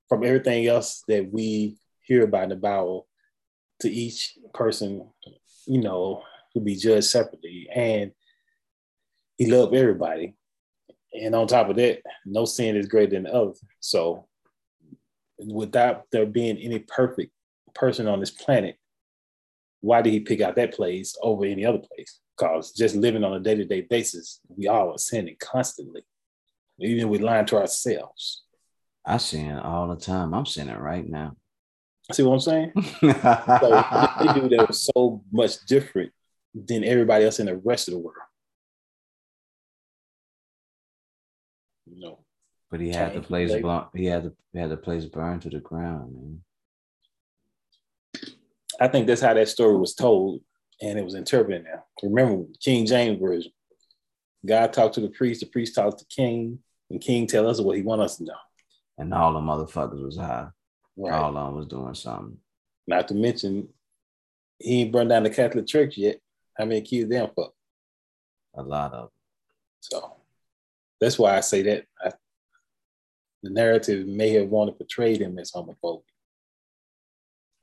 from 0.09 0.23
everything 0.23 0.67
else 0.67 1.03
that 1.07 1.31
we 1.31 1.77
hear 2.01 2.23
about 2.23 2.43
in 2.43 2.49
the 2.49 2.55
Bible, 2.55 3.07
to 3.81 3.89
each 3.89 4.37
person, 4.53 5.07
you 5.67 5.81
know, 5.81 6.23
to 6.53 6.59
be 6.59 6.75
judged 6.75 7.05
separately. 7.05 7.67
And 7.73 8.11
he 9.37 9.51
loved 9.51 9.75
everybody. 9.75 10.35
And 11.13 11.35
on 11.35 11.47
top 11.47 11.69
of 11.69 11.75
that, 11.75 12.01
no 12.25 12.45
sin 12.45 12.75
is 12.75 12.87
greater 12.87 13.11
than 13.11 13.23
the 13.23 13.33
other. 13.33 13.53
So 13.79 14.27
without 15.37 16.05
there 16.11 16.25
being 16.25 16.57
any 16.57 16.79
perfect 16.79 17.31
person 17.75 18.07
on 18.07 18.19
this 18.19 18.31
planet, 18.31 18.77
why 19.83 20.01
did 20.01 20.13
he 20.13 20.21
pick 20.21 20.39
out 20.39 20.55
that 20.55 20.73
place 20.73 21.13
over 21.21 21.43
any 21.43 21.65
other 21.65 21.79
place? 21.79 22.21
Because 22.37 22.71
just 22.71 22.95
living 22.95 23.25
on 23.25 23.33
a 23.33 23.39
day-to-day 23.41 23.81
basis, 23.81 24.39
we 24.47 24.69
all 24.69 24.93
are 24.93 24.97
sinning 24.97 25.35
constantly. 25.39 26.03
Even 26.79 27.09
we 27.09 27.17
lying 27.17 27.45
to 27.47 27.57
ourselves. 27.57 28.43
I 29.05 29.17
sin 29.17 29.51
all 29.59 29.89
the 29.89 29.97
time. 29.97 30.33
I'm 30.33 30.45
sinning 30.45 30.77
right 30.77 31.05
now. 31.05 31.35
See 32.13 32.23
what 32.23 32.35
I'm 32.35 32.39
saying? 32.39 32.71
so 33.01 33.09
they 33.09 34.39
do 34.39 34.47
that 34.55 34.65
was 34.69 34.89
so 34.95 35.21
much 35.33 35.57
different 35.65 36.13
than 36.55 36.85
everybody 36.85 37.25
else 37.25 37.41
in 37.41 37.47
the 37.47 37.57
rest 37.57 37.89
of 37.89 37.95
the 37.95 37.99
world. 37.99 38.15
You 41.85 41.99
know. 41.99 42.19
But 42.71 42.79
he 42.79 42.89
had 42.89 43.15
the 43.15 43.21
place 43.21 43.53
blown, 43.53 43.87
he 43.93 44.05
had 44.05 44.23
the 44.23 44.33
he 44.53 44.59
had 44.59 44.69
the 44.69 44.77
place 44.77 45.05
burned 45.05 45.41
to 45.41 45.49
the 45.49 45.59
ground, 45.59 46.15
man. 46.15 46.41
I 48.79 48.87
think 48.87 49.07
that's 49.07 49.21
how 49.21 49.33
that 49.33 49.49
story 49.49 49.77
was 49.77 49.95
told 49.95 50.41
and 50.81 50.97
it 50.99 51.05
was 51.05 51.15
interpreted 51.15 51.65
now. 51.65 51.83
Remember 52.01 52.45
King 52.61 52.85
James 52.85 53.19
Version. 53.19 53.51
God 54.45 54.73
talked 54.73 54.95
to 54.95 55.01
the 55.01 55.09
priest, 55.09 55.39
the 55.39 55.45
priest 55.45 55.75
talked 55.75 55.99
to 55.99 56.05
King, 56.05 56.59
and 56.89 56.99
King 56.99 57.27
tell 57.27 57.47
us 57.47 57.61
what 57.61 57.77
he 57.77 57.83
want 57.83 58.01
us 58.01 58.17
to 58.17 58.25
know. 58.25 58.33
And 58.97 59.13
all 59.13 59.33
the 59.33 59.39
motherfuckers 59.39 60.03
was 60.03 60.17
high. 60.17 60.47
Right. 60.97 61.13
All 61.13 61.35
of 61.37 61.45
them 61.45 61.55
was 61.55 61.67
doing 61.67 61.95
something. 61.95 62.37
Not 62.85 63.07
to 63.07 63.13
mention, 63.13 63.69
he 64.59 64.81
ain't 64.81 64.91
burned 64.91 65.09
down 65.09 65.23
the 65.23 65.29
Catholic 65.29 65.65
Church 65.65 65.97
yet. 65.97 66.19
How 66.57 66.65
many 66.65 66.81
kids 66.81 67.09
them 67.09 67.29
fuck? 67.35 67.53
A 68.55 68.61
lot 68.61 68.93
of. 68.93 69.01
them. 69.03 69.09
So 69.79 70.13
that's 70.99 71.17
why 71.17 71.37
I 71.37 71.39
say 71.39 71.63
that 71.63 71.85
I, 72.03 72.11
the 73.41 73.49
narrative 73.49 74.05
may 74.07 74.31
have 74.31 74.49
wanted 74.49 74.73
to 74.73 74.77
portray 74.77 75.17
them 75.17 75.39
as 75.39 75.51
homophobic. 75.51 76.03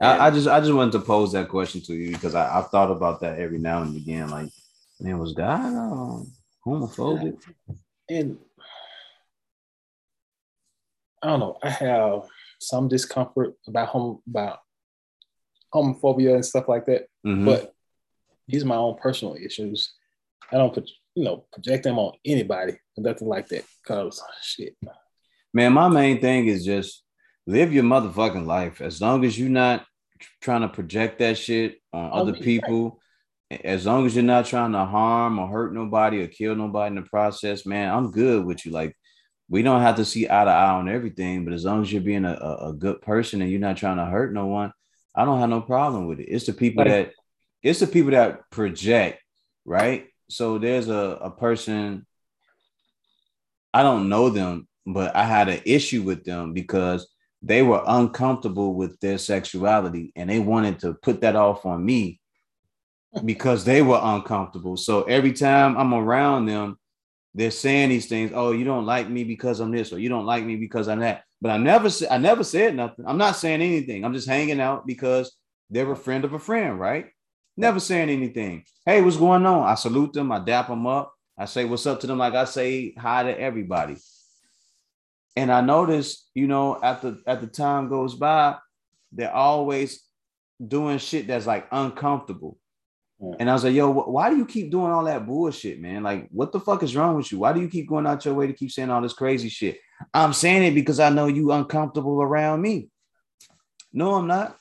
I, 0.00 0.28
I, 0.28 0.30
just 0.30 0.48
I 0.48 0.60
just 0.60 0.72
wanted 0.72 0.92
to 0.92 1.00
pose 1.00 1.32
that 1.32 1.48
question 1.48 1.82
to 1.82 1.94
you 1.94 2.12
because 2.12 2.34
I, 2.34 2.58
I've 2.58 2.70
thought 2.70 2.90
about 2.90 3.20
that 3.20 3.38
every 3.38 3.58
now 3.58 3.82
and 3.82 3.94
again. 3.94 4.30
Like, 4.30 4.48
man, 4.98 5.18
was 5.18 5.34
God 5.34 5.60
um, 5.60 6.32
homophobic. 6.66 7.38
And 8.08 8.38
I 11.22 11.28
don't 11.28 11.40
know. 11.40 11.58
I 11.62 11.68
have 11.70 12.22
some 12.60 12.88
discomfort 12.88 13.54
about 13.66 13.88
home 13.88 14.22
about 14.26 14.60
homophobia 15.74 16.34
and 16.34 16.44
stuff 16.44 16.68
like 16.68 16.86
that. 16.86 17.06
Mhm. 17.26 17.44
But 17.44 17.74
these 18.48 18.62
are 18.62 18.66
my 18.66 18.76
own 18.76 18.96
personal 18.96 19.34
issues. 19.34 19.92
I 20.50 20.56
don't 20.56 20.72
put 20.72 20.90
you 21.14 21.24
know 21.24 21.44
project 21.52 21.84
them 21.84 21.98
on 21.98 22.14
anybody, 22.24 22.78
nothing 22.96 23.28
like 23.28 23.48
that. 23.48 23.64
Cause 23.86 24.22
shit, 24.42 24.76
Man, 25.52 25.72
my 25.72 25.88
main 25.88 26.20
thing 26.20 26.46
is 26.46 26.64
just 26.64 27.02
live 27.46 27.72
your 27.72 27.84
motherfucking 27.84 28.46
life. 28.46 28.80
As 28.80 29.00
long 29.00 29.24
as 29.24 29.38
you're 29.38 29.48
not 29.48 29.84
trying 30.40 30.62
to 30.62 30.68
project 30.68 31.18
that 31.18 31.38
shit 31.38 31.80
on 31.92 32.10
On 32.10 32.20
other 32.20 32.34
people, 32.34 33.00
as 33.64 33.86
long 33.86 34.06
as 34.06 34.14
you're 34.14 34.24
not 34.24 34.46
trying 34.46 34.72
to 34.72 34.84
harm 34.84 35.38
or 35.38 35.48
hurt 35.48 35.74
nobody 35.74 36.22
or 36.22 36.28
kill 36.28 36.54
nobody 36.54 36.96
in 36.96 37.02
the 37.02 37.08
process, 37.08 37.66
man, 37.66 37.92
I'm 37.92 38.10
good 38.10 38.44
with 38.44 38.64
you. 38.64 38.72
Like, 38.72 38.96
we 39.48 39.62
don't 39.62 39.80
have 39.80 39.96
to 39.96 40.04
see 40.04 40.26
eye 40.26 40.44
to 40.44 40.50
eye 40.50 40.70
on 40.70 40.88
everything, 40.88 41.44
but 41.44 41.54
as 41.54 41.64
long 41.64 41.82
as 41.82 41.92
you're 41.92 42.02
being 42.02 42.24
a, 42.24 42.32
a, 42.34 42.68
a 42.68 42.72
good 42.72 43.02
person 43.02 43.42
and 43.42 43.50
you're 43.50 43.60
not 43.60 43.76
trying 43.76 43.96
to 43.96 44.04
hurt 44.04 44.32
no 44.32 44.46
one, 44.46 44.72
I 45.14 45.24
don't 45.24 45.40
have 45.40 45.50
no 45.50 45.60
problem 45.60 46.06
with 46.06 46.20
it. 46.20 46.28
It's 46.28 46.46
the 46.46 46.52
people 46.52 46.84
Like- 46.84 46.92
that 46.92 47.12
it's 47.62 47.80
the 47.80 47.86
people 47.86 48.12
that 48.12 48.48
project, 48.50 49.20
right? 49.64 50.06
So 50.30 50.58
there's 50.58 50.88
a, 50.88 51.18
a 51.20 51.30
person, 51.30 52.06
I 53.74 53.82
don't 53.82 54.08
know 54.08 54.30
them, 54.30 54.66
but 54.86 55.14
I 55.14 55.24
had 55.24 55.48
an 55.48 55.60
issue 55.66 56.02
with 56.02 56.24
them 56.24 56.54
because 56.54 57.06
they 57.42 57.62
were 57.62 57.82
uncomfortable 57.86 58.74
with 58.74 58.98
their 59.00 59.18
sexuality 59.18 60.12
and 60.16 60.28
they 60.28 60.38
wanted 60.38 60.78
to 60.80 60.94
put 60.94 61.22
that 61.22 61.36
off 61.36 61.64
on 61.64 61.84
me 61.84 62.20
because 63.24 63.64
they 63.64 63.82
were 63.82 64.00
uncomfortable. 64.02 64.76
So 64.76 65.02
every 65.04 65.32
time 65.32 65.76
I'm 65.76 65.94
around 65.94 66.46
them, 66.46 66.78
they're 67.34 67.50
saying 67.50 67.88
these 67.90 68.06
things. 68.06 68.32
Oh, 68.34 68.52
you 68.52 68.64
don't 68.64 68.86
like 68.86 69.08
me 69.08 69.24
because 69.24 69.60
I'm 69.60 69.70
this, 69.70 69.92
or 69.92 69.98
you 69.98 70.08
don't 70.08 70.26
like 70.26 70.44
me 70.44 70.56
because 70.56 70.88
I'm 70.88 71.00
that. 71.00 71.22
But 71.40 71.52
I 71.52 71.56
never, 71.56 71.88
I 72.10 72.18
never 72.18 72.44
said 72.44 72.74
nothing. 72.74 73.04
I'm 73.06 73.18
not 73.18 73.36
saying 73.36 73.62
anything. 73.62 74.04
I'm 74.04 74.12
just 74.12 74.28
hanging 74.28 74.60
out 74.60 74.86
because 74.86 75.36
they're 75.70 75.90
a 75.90 75.96
friend 75.96 76.24
of 76.24 76.32
a 76.32 76.38
friend, 76.38 76.78
right? 76.78 77.06
Never 77.56 77.80
saying 77.80 78.10
anything. 78.10 78.64
Hey, 78.84 79.00
what's 79.00 79.16
going 79.16 79.46
on? 79.46 79.66
I 79.66 79.74
salute 79.76 80.12
them. 80.12 80.32
I 80.32 80.40
dap 80.40 80.68
them 80.68 80.86
up. 80.86 81.14
I 81.38 81.46
say 81.46 81.64
what's 81.64 81.86
up 81.86 82.00
to 82.00 82.06
them, 82.06 82.18
like 82.18 82.34
I 82.34 82.44
say 82.44 82.92
hi 82.98 83.22
to 83.22 83.40
everybody. 83.40 83.96
And 85.36 85.52
I 85.52 85.60
noticed, 85.60 86.28
you 86.34 86.46
know, 86.46 86.78
at 86.82 87.02
the 87.02 87.22
at 87.26 87.40
the 87.40 87.46
time 87.46 87.88
goes 87.88 88.14
by, 88.14 88.56
they're 89.12 89.32
always 89.32 90.02
doing 90.64 90.98
shit 90.98 91.26
that's 91.26 91.46
like 91.46 91.66
uncomfortable. 91.70 92.58
Yeah. 93.20 93.36
And 93.40 93.50
I 93.50 93.52
was 93.52 93.64
like, 93.64 93.74
yo, 93.74 93.92
wh- 93.92 94.08
why 94.08 94.30
do 94.30 94.36
you 94.36 94.46
keep 94.46 94.70
doing 94.70 94.90
all 94.90 95.04
that 95.04 95.26
bullshit, 95.26 95.80
man? 95.80 96.02
Like, 96.02 96.28
what 96.30 96.52
the 96.52 96.60
fuck 96.60 96.82
is 96.82 96.96
wrong 96.96 97.16
with 97.16 97.30
you? 97.30 97.38
Why 97.38 97.52
do 97.52 97.60
you 97.60 97.68
keep 97.68 97.88
going 97.88 98.06
out 98.06 98.24
your 98.24 98.34
way 98.34 98.46
to 98.46 98.52
keep 98.52 98.70
saying 98.70 98.90
all 98.90 99.02
this 99.02 99.12
crazy 99.12 99.48
shit? 99.48 99.78
I'm 100.14 100.32
saying 100.32 100.62
it 100.64 100.74
because 100.74 100.98
I 101.00 101.10
know 101.10 101.26
you 101.26 101.52
uncomfortable 101.52 102.22
around 102.22 102.62
me. 102.62 102.88
No, 103.92 104.14
I'm 104.14 104.26
not. 104.26 104.56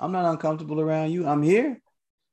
I'm 0.00 0.12
not 0.12 0.30
uncomfortable 0.30 0.80
around 0.80 1.10
you. 1.10 1.26
I'm 1.26 1.42
here. 1.42 1.80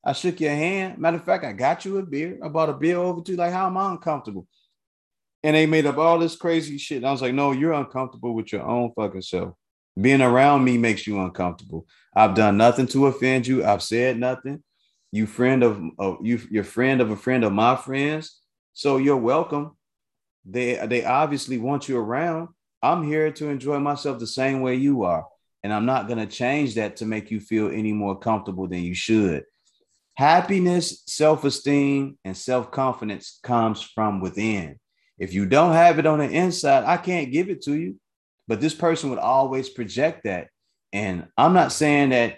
I 0.03 0.13
shook 0.13 0.39
your 0.39 0.51
hand. 0.51 0.99
Matter 0.99 1.17
of 1.17 1.25
fact, 1.25 1.43
I 1.43 1.51
got 1.51 1.83
you 1.83 1.97
a 1.97 2.03
beer. 2.03 2.37
I 2.43 2.47
bought 2.47 2.69
a 2.69 2.73
beer 2.73 2.97
over 2.97 3.21
to 3.21 3.31
you. 3.31 3.37
Like, 3.37 3.51
how 3.51 3.65
am 3.65 3.77
I 3.77 3.89
uncomfortable? 3.91 4.47
And 5.45 5.55
they 5.55 5.67
made 5.67 5.85
up 5.85 5.99
all 5.99 6.17
this 6.17 6.35
crazy 6.35 6.79
shit. 6.79 6.97
And 6.97 7.05
I 7.05 7.11
was 7.11 7.21
like, 7.21 7.35
no, 7.35 7.51
you're 7.51 7.73
uncomfortable 7.73 8.33
with 8.33 8.51
your 8.51 8.63
own 8.63 8.91
fucking 8.95 9.21
self. 9.21 9.53
Being 10.01 10.23
around 10.23 10.63
me 10.63 10.75
makes 10.79 11.05
you 11.05 11.21
uncomfortable. 11.21 11.85
I've 12.15 12.33
done 12.33 12.57
nothing 12.57 12.87
to 12.87 13.05
offend 13.05 13.45
you. 13.45 13.63
I've 13.63 13.83
said 13.83 14.17
nothing. 14.17 14.63
You 15.11 15.27
friend 15.27 15.61
of, 15.61 15.79
of 15.99 16.17
you, 16.23 16.41
you're 16.49 16.63
friend 16.63 16.99
of 16.99 17.11
a 17.11 17.15
friend 17.15 17.43
of 17.43 17.53
my 17.53 17.75
friends. 17.75 18.41
So 18.73 18.97
you're 18.97 19.17
welcome. 19.17 19.77
They 20.45 20.83
they 20.87 21.05
obviously 21.05 21.59
want 21.59 21.87
you 21.87 21.99
around. 21.99 22.47
I'm 22.81 23.03
here 23.03 23.31
to 23.33 23.49
enjoy 23.49 23.77
myself 23.77 24.17
the 24.17 24.25
same 24.25 24.61
way 24.61 24.73
you 24.77 25.03
are. 25.03 25.27
And 25.63 25.71
I'm 25.71 25.85
not 25.85 26.07
gonna 26.07 26.25
change 26.25 26.73
that 26.73 26.95
to 26.97 27.05
make 27.05 27.29
you 27.29 27.39
feel 27.39 27.69
any 27.69 27.93
more 27.93 28.17
comfortable 28.17 28.67
than 28.67 28.79
you 28.79 28.95
should. 28.95 29.43
Happiness, 30.15 31.03
self-esteem, 31.05 32.17
and 32.25 32.35
self-confidence 32.35 33.39
comes 33.43 33.83
from 33.83 34.21
within. 34.21 34.79
If 35.17 35.33
you 35.33 35.45
don't 35.45 35.73
have 35.73 35.99
it 35.99 36.05
on 36.05 36.19
the 36.19 36.29
inside, 36.29 36.83
I 36.83 36.97
can't 36.97 37.31
give 37.31 37.49
it 37.49 37.63
to 37.63 37.75
you. 37.75 37.99
But 38.47 38.61
this 38.61 38.73
person 38.73 39.09
would 39.09 39.19
always 39.19 39.69
project 39.69 40.25
that. 40.25 40.49
And 40.93 41.27
I'm 41.37 41.53
not 41.53 41.71
saying 41.71 42.09
that 42.09 42.37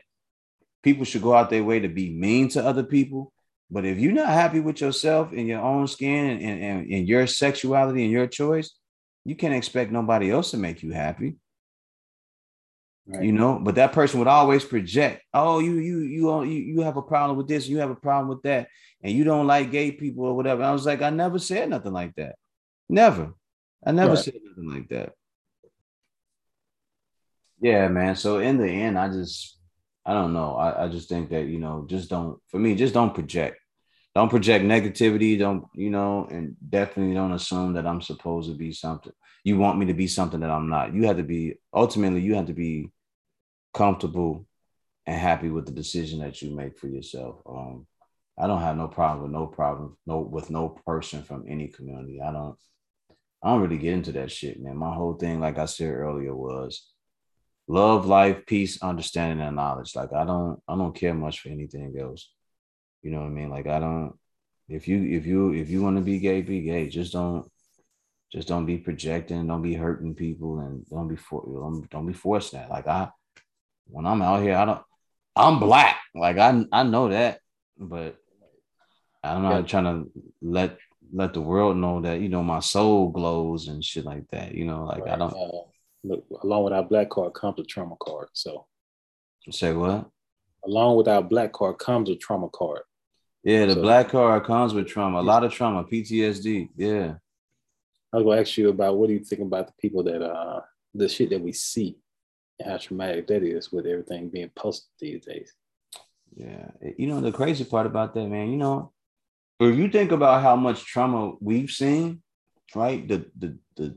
people 0.84 1.06
should 1.06 1.22
go 1.22 1.34
out 1.34 1.50
their 1.50 1.64
way 1.64 1.80
to 1.80 1.90
be 1.90 2.14
mean 2.14 2.50
to 2.50 2.66
other 2.66 2.84
people. 2.84 3.34
But 3.70 3.86
if 3.86 4.00
you're 4.00 4.14
not 4.14 4.30
happy 4.30 4.62
with 4.62 4.80
yourself 4.80 5.32
and 5.34 5.48
your 5.48 5.62
own 5.62 5.88
skin 5.88 6.30
and, 6.30 6.42
and, 6.42 6.64
and, 6.64 6.92
and 6.92 7.08
your 7.08 7.28
sexuality 7.28 8.04
and 8.04 8.12
your 8.12 8.28
choice, 8.28 8.74
you 9.26 9.36
can't 9.36 9.54
expect 9.54 9.92
nobody 9.92 10.32
else 10.32 10.52
to 10.52 10.58
make 10.58 10.82
you 10.82 10.92
happy. 10.92 11.36
Right. 13.06 13.24
You 13.24 13.32
know, 13.34 13.60
but 13.62 13.76
that 13.76 13.94
person 13.94 14.20
would 14.20 14.28
always 14.28 14.66
project, 14.66 15.24
oh, 15.34 15.60
you 15.60 15.76
you 15.76 16.00
you 16.00 16.32
uh, 16.34 16.42
you 16.42 16.60
you 16.60 16.82
have 16.82 16.98
a 16.98 17.02
problem 17.02 17.38
with 17.38 17.48
this, 17.48 17.68
you 17.68 17.78
have 17.78 17.90
a 17.90 17.96
problem 17.96 18.28
with 18.28 18.42
that, 18.44 18.68
and 19.02 19.14
you 19.14 19.24
don't 19.24 19.48
like 19.48 19.72
gay 19.72 19.92
people 19.92 20.26
or 20.26 20.36
whatever. 20.36 20.62
I 20.62 20.74
was 20.74 20.86
like, 20.86 21.02
I 21.02 21.10
never 21.10 21.40
said 21.40 21.70
nothing 21.70 21.94
like 21.94 22.16
that. 22.16 22.36
Never. 22.90 23.34
I 23.86 23.92
never 23.92 24.14
Right. 24.14 24.24
said 24.24 24.36
nothing 24.44 24.70
like 24.70 24.90
that. 24.90 25.14
Yeah, 27.60 27.88
man. 27.88 28.16
So 28.16 28.40
in 28.40 28.58
the 28.58 28.68
end, 28.70 28.98
I 28.98 29.10
just 29.10 29.58
I 30.06 30.14
don't 30.14 30.34
know. 30.34 30.56
I, 30.56 30.86
I 30.86 30.88
just 30.88 31.10
think 31.10 31.30
that, 31.32 31.48
you 31.48 31.60
know, 31.60 31.86
just 31.90 32.10
don't 32.10 32.40
for 32.48 32.60
me, 32.60 32.76
just 32.76 32.94
don't 32.94 33.14
project. 33.14 33.58
Don't 34.16 34.30
project 34.30 34.66
negativity. 34.66 35.38
Don't, 35.38 35.66
you 35.76 35.90
know, 35.90 36.28
and 36.32 36.56
definitely 36.70 37.14
don't 37.14 37.34
assume 37.34 37.74
that 37.74 37.86
I'm 37.86 38.02
supposed 38.02 38.50
to 38.50 38.56
be 38.56 38.72
something. 38.72 39.12
You 39.44 39.58
want 39.58 39.78
me 39.80 39.88
to 39.88 39.94
be 39.94 40.08
something 40.08 40.40
that 40.40 40.50
I'm 40.50 40.70
not. 40.70 40.94
You 40.94 41.08
have 41.08 41.18
to 41.18 41.24
be 41.24 41.56
ultimately 41.74 42.22
you 42.22 42.36
have 42.36 42.48
to 42.48 42.54
be 42.54 42.90
comfortable 43.74 44.48
and 45.06 45.20
happy 45.20 45.50
with 45.50 45.66
the 45.66 45.72
decision 45.72 46.20
that 46.20 46.42
you 46.42 46.56
make 46.56 46.78
for 46.78 46.88
yourself. 46.88 47.42
Um, 47.48 47.86
I 48.40 48.48
don't 48.48 48.62
have 48.62 48.78
no 48.78 48.88
problem 48.88 49.24
with 49.24 49.32
no 49.32 49.48
problem, 49.48 49.98
no 50.06 50.20
with 50.20 50.50
no 50.50 50.70
person 50.86 51.24
from 51.24 51.46
any 51.48 51.68
community. 51.68 52.22
I 52.22 52.32
don't 52.32 52.56
I 53.44 53.50
don't 53.50 53.62
really 53.62 53.78
get 53.78 53.94
into 53.94 54.12
that 54.14 54.32
shit, 54.32 54.60
man. 54.60 54.78
My 54.78 54.94
whole 54.94 55.14
thing, 55.14 55.40
like 55.40 55.58
I 55.58 55.66
said 55.66 55.90
earlier, 55.92 56.36
was 56.36 56.90
love, 57.68 58.06
life, 58.06 58.46
peace, 58.48 58.82
understanding, 58.82 59.46
and 59.46 59.56
knowledge. 59.56 59.96
Like 59.96 60.14
I 60.14 60.26
don't 60.26 60.62
I 60.68 60.76
don't 60.76 60.96
care 60.96 61.14
much 61.14 61.40
for 61.42 61.50
anything 61.50 61.96
else. 62.00 62.30
You 63.04 63.12
know 63.12 63.20
what 63.20 63.28
I 63.28 63.30
mean? 63.30 63.50
Like 63.50 63.68
I 63.68 63.80
don't 63.80 64.14
if 64.70 64.88
you 64.88 65.04
if 65.18 65.26
you 65.26 65.54
if 65.54 65.70
you 65.70 65.82
want 65.84 65.98
to 65.98 66.04
be 66.04 66.20
gay, 66.20 66.42
be 66.42 66.62
gay. 66.62 66.90
Just 66.90 67.14
don't 67.14 67.50
just 68.32 68.48
don't 68.48 68.66
be 68.66 68.78
projecting, 68.78 69.48
don't 69.48 69.62
be 69.62 69.74
hurting 69.76 70.16
people, 70.16 70.60
and 70.60 70.86
don't 70.90 71.08
be 71.08 71.16
for 71.16 71.44
don't, 71.46 71.90
don't 71.90 72.08
be 72.08 72.14
forced 72.14 72.54
that. 72.54 72.70
Like 72.70 72.88
I 72.88 73.10
when 73.88 74.06
I'm 74.06 74.22
out 74.22 74.42
here, 74.42 74.56
I 74.56 74.66
don't 74.66 74.82
I'm 75.36 75.60
black. 75.60 76.00
Like 76.16 76.38
I 76.38 76.66
I 76.72 76.84
know 76.84 77.10
that, 77.10 77.40
but 77.78 78.18
I'm 79.24 79.44
not 79.44 79.62
Yeah. 79.62 79.68
trying 79.68 79.86
to 79.86 80.12
let 80.42 80.78
let 81.14 81.34
the 81.34 81.42
world 81.42 81.78
know 81.78 82.02
that 82.02 82.20
you 82.22 82.30
know 82.30 82.44
my 82.44 82.60
soul 82.60 83.10
glows 83.10 83.68
and 83.68 83.84
shit 83.84 84.06
like 84.06 84.28
that. 84.32 84.54
You 84.54 84.66
know, 84.66 84.86
like 84.86 85.08
I 85.08 85.16
don't 85.18 85.34
Uh, 85.34 85.62
look, 86.04 86.26
along 86.44 86.64
with 86.66 86.74
our 86.74 86.84
black 86.84 87.10
card 87.10 87.34
comes 87.34 87.60
a 87.60 87.64
trauma 87.64 87.96
card. 88.00 88.30
So 88.34 88.66
say 89.52 89.74
what. 89.74 90.10
along 90.66 90.98
with 90.98 91.08
our 91.08 91.22
black 91.24 91.54
card 91.54 91.78
comes 91.78 92.10
a 92.10 92.16
trauma 92.16 92.50
card. 92.50 92.82
Yeah, 93.44 93.66
the 93.66 93.76
So- 93.76 93.82
black 93.82 94.10
card 94.10 94.44
comes 94.44 94.74
with 94.74 94.88
trauma, 94.88 95.22
a 95.22 95.22
lot 95.22 95.44
of 95.46 95.54
trauma, 95.54 95.84
PTSD. 95.86 96.70
Yeah. 96.76 97.16
I 98.12 98.18
was 98.18 98.26
gonna 98.26 98.42
ask 98.42 98.58
you 98.58 98.70
about 98.70 98.98
what 98.98 99.08
do 99.08 99.14
you 99.14 99.24
think 99.24 99.42
about 99.42 99.68
the 99.68 99.74
people 99.80 100.04
that 100.04 100.22
uh 100.22 100.62
the 100.94 101.08
shit 101.08 101.30
that 101.30 101.42
we 101.42 101.52
see 101.54 101.98
and 102.60 102.70
how 102.72 102.78
traumatic 102.78 103.28
that 103.28 103.44
is 103.44 103.72
with 103.72 103.86
everything 103.86 104.30
being 104.30 104.50
posted 104.56 104.90
these 105.00 105.26
days. 105.26 105.54
Yeah. 106.36 106.72
You 106.98 107.08
know, 107.08 107.22
the 107.22 107.32
crazy 107.32 107.64
part 107.64 107.86
about 107.86 108.14
that, 108.16 108.28
man, 108.28 108.50
you 108.52 108.58
know, 108.58 108.92
if 109.60 109.76
you 109.78 109.90
think 109.90 110.12
about 110.12 110.42
how 110.42 110.56
much 110.56 110.86
trauma 110.86 111.34
we've 111.42 111.72
seen, 111.72 112.22
right? 112.76 113.08
The 113.08 113.26
the 113.38 113.58
the 113.76 113.96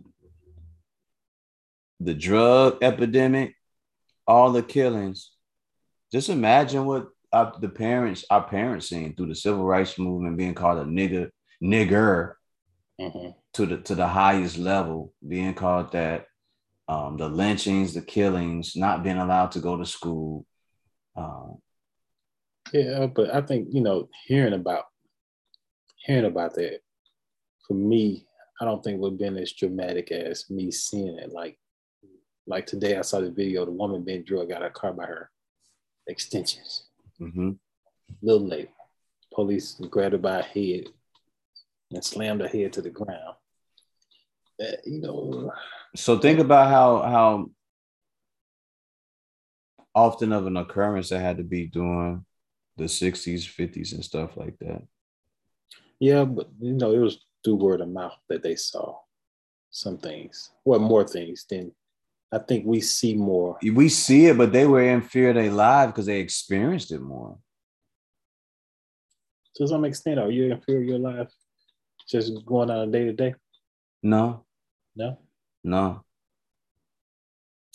the 2.01 2.15
drug 2.15 2.79
epidemic, 2.83 3.55
all 4.27 4.53
the 4.53 4.63
killings. 4.63 5.33
Just 6.13 6.29
imagine 6.31 6.87
what 6.87 7.09
our, 7.33 7.53
the 7.61 7.69
parents, 7.69 8.25
our 8.31 8.43
parents 8.43 8.89
seen 8.89 9.15
through 9.15 9.27
the 9.27 9.35
civil 9.35 9.65
rights 9.65 9.99
movement 9.99 10.37
being 10.39 10.55
called 10.55 10.79
a 10.79 10.85
nigger, 10.85 11.31
nigger 11.63 12.35
Mhm. 13.01 13.35
to 13.55 13.67
the 13.67 13.77
to 13.83 13.95
the 13.95 14.09
highest 14.09 14.59
level, 14.59 15.13
being 15.27 15.55
called 15.55 15.93
that, 15.93 16.27
um, 16.89 17.17
the 17.17 17.29
lynchings, 17.29 17.95
the 17.95 18.03
killings, 18.03 18.77
not 18.77 19.03
being 19.03 19.19
allowed 19.19 19.53
to 19.53 19.61
go 19.61 19.77
to 19.77 19.85
school. 19.87 20.47
Um, 21.17 21.61
Yeah, 22.73 23.07
but 23.07 23.35
I 23.35 23.41
think 23.43 23.69
you 23.73 23.81
know 23.81 24.09
hearing 24.27 24.53
about 24.55 24.85
hearing 26.01 26.25
about 26.25 26.55
that 26.55 26.81
for 27.71 27.75
me, 27.75 28.27
I 28.61 28.65
don't 28.65 28.83
think 28.83 28.97
it 28.97 29.01
would 29.01 29.13
have 29.13 29.19
been 29.19 29.37
as 29.39 29.53
dramatic 29.53 30.11
as 30.11 30.51
me 30.51 30.73
seeing 30.73 31.19
it. 31.19 31.33
Like 31.33 31.57
like 32.47 32.67
today, 32.67 32.97
I 32.97 33.03
saw 33.03 33.21
the 33.21 33.31
video, 33.31 33.65
the 33.65 33.71
woman 33.71 34.03
being 34.03 34.25
drugged 34.25 34.51
out 34.51 34.63
of 34.63 34.65
her 34.65 34.71
car 34.71 34.93
by 34.93 35.07
her 35.07 35.31
extensions. 36.09 36.89
mhm. 37.21 37.57
little 38.21 38.45
lady. 38.45 38.71
Police 39.33 39.75
grabbed 39.89 40.15
her 40.15 40.19
by 40.19 40.39
her 40.39 40.43
head, 40.43 40.89
and 41.93 42.05
slammed 42.05 42.41
her 42.41 42.49
head 42.49 42.73
to 42.73 42.83
the 42.83 42.91
ground. 42.91 43.37
You 44.85 45.01
know. 45.01 45.53
So 45.95 46.19
think 46.19 46.41
about 46.41 46.71
how 46.71 47.03
how 47.03 47.51
often 49.95 50.33
of 50.33 50.47
an 50.47 50.57
occurrence 50.57 51.11
that 51.11 51.21
had 51.21 51.37
to 51.37 51.45
be 51.45 51.67
during 51.67 52.25
the 52.77 52.85
60s, 52.85 53.47
50s, 53.47 53.93
and 53.93 54.05
stuff 54.05 54.37
like 54.37 54.59
that. 54.59 54.83
Yeah, 56.01 56.25
but 56.25 56.49
you 56.61 56.73
know, 56.73 56.93
it 56.93 56.99
was 56.99 57.25
through 57.45 57.57
word 57.57 57.81
of 57.81 57.89
mouth 57.89 58.17
that 58.29 58.43
they 58.43 58.57
saw 58.57 58.97
some 59.71 59.99
things. 59.99 60.51
Well, 60.65 60.81
more 60.81 61.07
things 61.07 61.45
than 61.49 61.73
I 62.33 62.39
think 62.39 62.65
we 62.65 62.81
see 62.81 63.15
more. 63.15 63.59
We 63.63 63.89
see 63.89 64.27
it, 64.27 64.39
but 64.39 64.53
they 64.53 64.67
were 64.67 64.83
in 64.83 65.03
fear 65.03 65.31
of 65.31 65.35
their 65.37 65.51
lives 65.51 65.93
because 65.93 66.07
they 66.07 66.21
experienced 66.21 66.91
it 66.91 67.01
more. 67.01 67.39
To 69.57 69.69
some 69.69 69.85
extent, 69.85 70.19
are 70.19 70.31
you 70.31 70.53
in 70.53 70.61
fear 70.61 70.79
of 70.79 70.85
your 70.85 70.99
life 70.99 71.31
just 72.09 72.33
going 72.47 72.71
on 72.71 72.89
a 72.89 72.91
day 72.91 73.05
to 73.05 73.13
day? 73.13 73.35
No. 74.03 74.45
No. 74.97 75.19
No. 75.63 76.05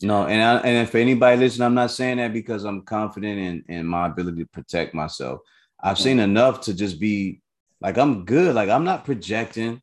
No, 0.01 0.25
and 0.25 0.41
I, 0.41 0.57
and 0.57 0.87
if 0.87 0.93
anybody 0.95 1.37
listen, 1.37 1.63
I'm 1.63 1.73
not 1.73 1.91
saying 1.91 2.17
that 2.17 2.33
because 2.33 2.65
I'm 2.65 2.81
confident 2.81 3.39
in 3.39 3.75
in 3.77 3.85
my 3.85 4.07
ability 4.07 4.43
to 4.43 4.49
protect 4.49 4.93
myself. 4.93 5.39
I've 5.81 5.97
seen 5.99 6.19
enough 6.19 6.61
to 6.61 6.73
just 6.73 6.99
be 6.99 7.41
like 7.85 7.99
I'm 7.99 8.25
good. 8.25 8.55
Like 8.55 8.69
I'm 8.69 8.83
not 8.83 9.05
projecting. 9.05 9.79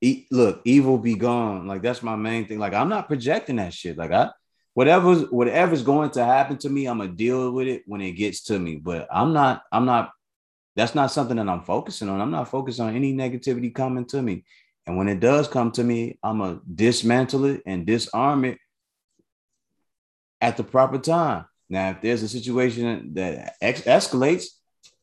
E- 0.00 0.26
look, 0.32 0.60
evil 0.64 0.98
be 0.98 1.14
gone. 1.14 1.68
Like 1.68 1.80
that's 1.80 2.02
my 2.02 2.16
main 2.16 2.48
thing. 2.48 2.58
Like 2.58 2.74
I'm 2.74 2.88
not 2.88 3.06
projecting 3.06 3.56
that 3.56 3.72
shit. 3.72 3.96
Like 3.96 4.10
I 4.10 4.30
whatever's 4.74 5.30
whatever's 5.30 5.84
going 5.84 6.10
to 6.10 6.24
happen 6.24 6.58
to 6.58 6.68
me, 6.68 6.86
I'm 6.86 6.98
gonna 6.98 7.12
deal 7.12 7.52
with 7.52 7.68
it 7.68 7.84
when 7.86 8.00
it 8.00 8.10
gets 8.12 8.42
to 8.44 8.58
me. 8.58 8.74
But 8.74 9.06
I'm 9.12 9.32
not, 9.32 9.62
I'm 9.70 9.84
not, 9.84 10.10
that's 10.74 10.96
not 10.96 11.12
something 11.12 11.36
that 11.36 11.48
I'm 11.48 11.62
focusing 11.62 12.08
on. 12.08 12.20
I'm 12.20 12.32
not 12.32 12.48
focused 12.48 12.80
on 12.80 12.96
any 12.96 13.14
negativity 13.14 13.72
coming 13.72 14.06
to 14.06 14.20
me. 14.20 14.44
And 14.84 14.96
when 14.96 15.08
it 15.08 15.20
does 15.20 15.46
come 15.46 15.70
to 15.72 15.84
me, 15.84 16.18
I'm 16.24 16.40
gonna 16.40 16.58
dismantle 16.74 17.44
it 17.44 17.62
and 17.66 17.86
disarm 17.86 18.44
it 18.44 18.58
at 20.40 20.56
the 20.56 20.64
proper 20.64 20.98
time. 20.98 21.44
Now, 21.68 21.90
if 21.90 22.00
there's 22.00 22.24
a 22.24 22.28
situation 22.28 23.14
that 23.14 23.54
ex- 23.60 23.82
escalates, 23.82 24.46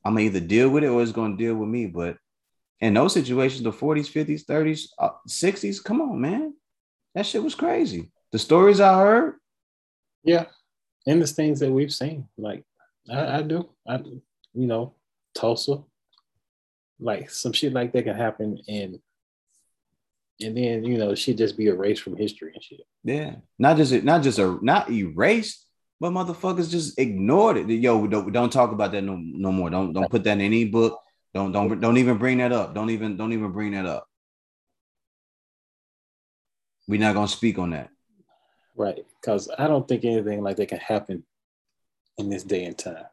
I'm 0.04 0.14
gonna 0.14 0.26
either 0.26 0.40
deal 0.40 0.70
with 0.70 0.84
it 0.84 0.88
or 0.88 1.02
it's 1.02 1.12
gonna 1.12 1.38
deal 1.38 1.56
with 1.56 1.70
me. 1.70 1.88
But 1.88 2.18
in 2.80 2.94
those 2.94 3.14
situations, 3.14 3.64
the 3.64 3.72
40s, 3.72 4.12
50s, 4.12 4.46
30s, 4.46 4.88
uh, 5.00 5.12
60s, 5.28 5.84
come 5.84 6.02
on, 6.02 6.20
man. 6.20 6.54
That 7.16 7.26
shit 7.26 7.44
was 7.44 7.56
crazy. 7.56 8.12
The 8.32 8.40
stories 8.40 8.80
I 8.80 9.00
heard. 9.00 9.36
Yeah. 10.24 10.46
And 11.06 11.22
the 11.22 11.28
things 11.28 11.60
that 11.60 11.72
we've 11.72 11.94
seen. 11.94 12.28
Like 12.38 12.64
I, 13.10 13.38
I 13.38 13.42
do. 13.42 13.70
I 13.88 13.98
you 14.54 14.68
know, 14.68 14.96
Tulsa. 15.36 15.84
Like 17.00 17.30
some 17.30 17.54
shit 17.54 17.74
like 17.74 17.92
that 17.94 18.04
can 18.04 18.16
happen 18.16 18.60
and 18.68 19.00
and 20.42 20.58
then 20.58 20.84
you 20.84 20.98
know 20.98 21.16
she'd 21.16 21.38
just 21.38 21.58
be 21.58 21.68
erased 21.68 22.02
from 22.02 22.16
history 22.16 22.52
and 22.54 22.64
shit. 22.64 22.82
Yeah, 23.04 23.36
not 23.60 23.78
just 23.78 24.04
not 24.04 24.24
just 24.24 24.40
a 24.40 24.58
not 24.62 24.90
erased, 24.90 25.63
but 26.04 26.12
motherfuckers 26.12 26.70
just 26.70 27.00
ignored 27.00 27.56
it. 27.56 27.70
Yo, 27.70 28.06
don't, 28.08 28.30
don't 28.34 28.52
talk 28.52 28.74
about 28.74 28.92
that 28.92 29.06
no, 29.06 29.16
no 29.16 29.54
more. 29.54 29.70
Don't 29.70 29.94
don't 29.94 30.12
put 30.12 30.26
that 30.26 30.34
in 30.34 30.42
any 30.42 30.66
book. 30.66 31.00
Don't 31.34 31.54
don't 31.54 31.80
don't 31.80 31.96
even 31.96 32.18
bring 32.18 32.40
that 32.40 32.52
up. 32.52 32.76
Don't 32.76 32.90
even 32.90 33.16
don't 33.16 33.32
even 33.32 33.54
bring 33.54 33.72
that 33.72 33.86
up. 33.86 34.06
We're 36.90 37.00
not 37.00 37.14
gonna 37.14 37.30
speak 37.30 37.58
on 37.58 37.70
that. 37.70 37.90
Right, 38.76 39.06
because 39.22 39.50
I 39.58 39.68
don't 39.68 39.88
think 39.88 40.04
anything 40.04 40.44
like 40.44 40.58
that 40.58 40.68
can 40.68 40.80
happen 40.80 41.24
in 42.18 42.28
this 42.28 42.44
day 42.44 42.66
and 42.66 42.78
time. 42.78 43.06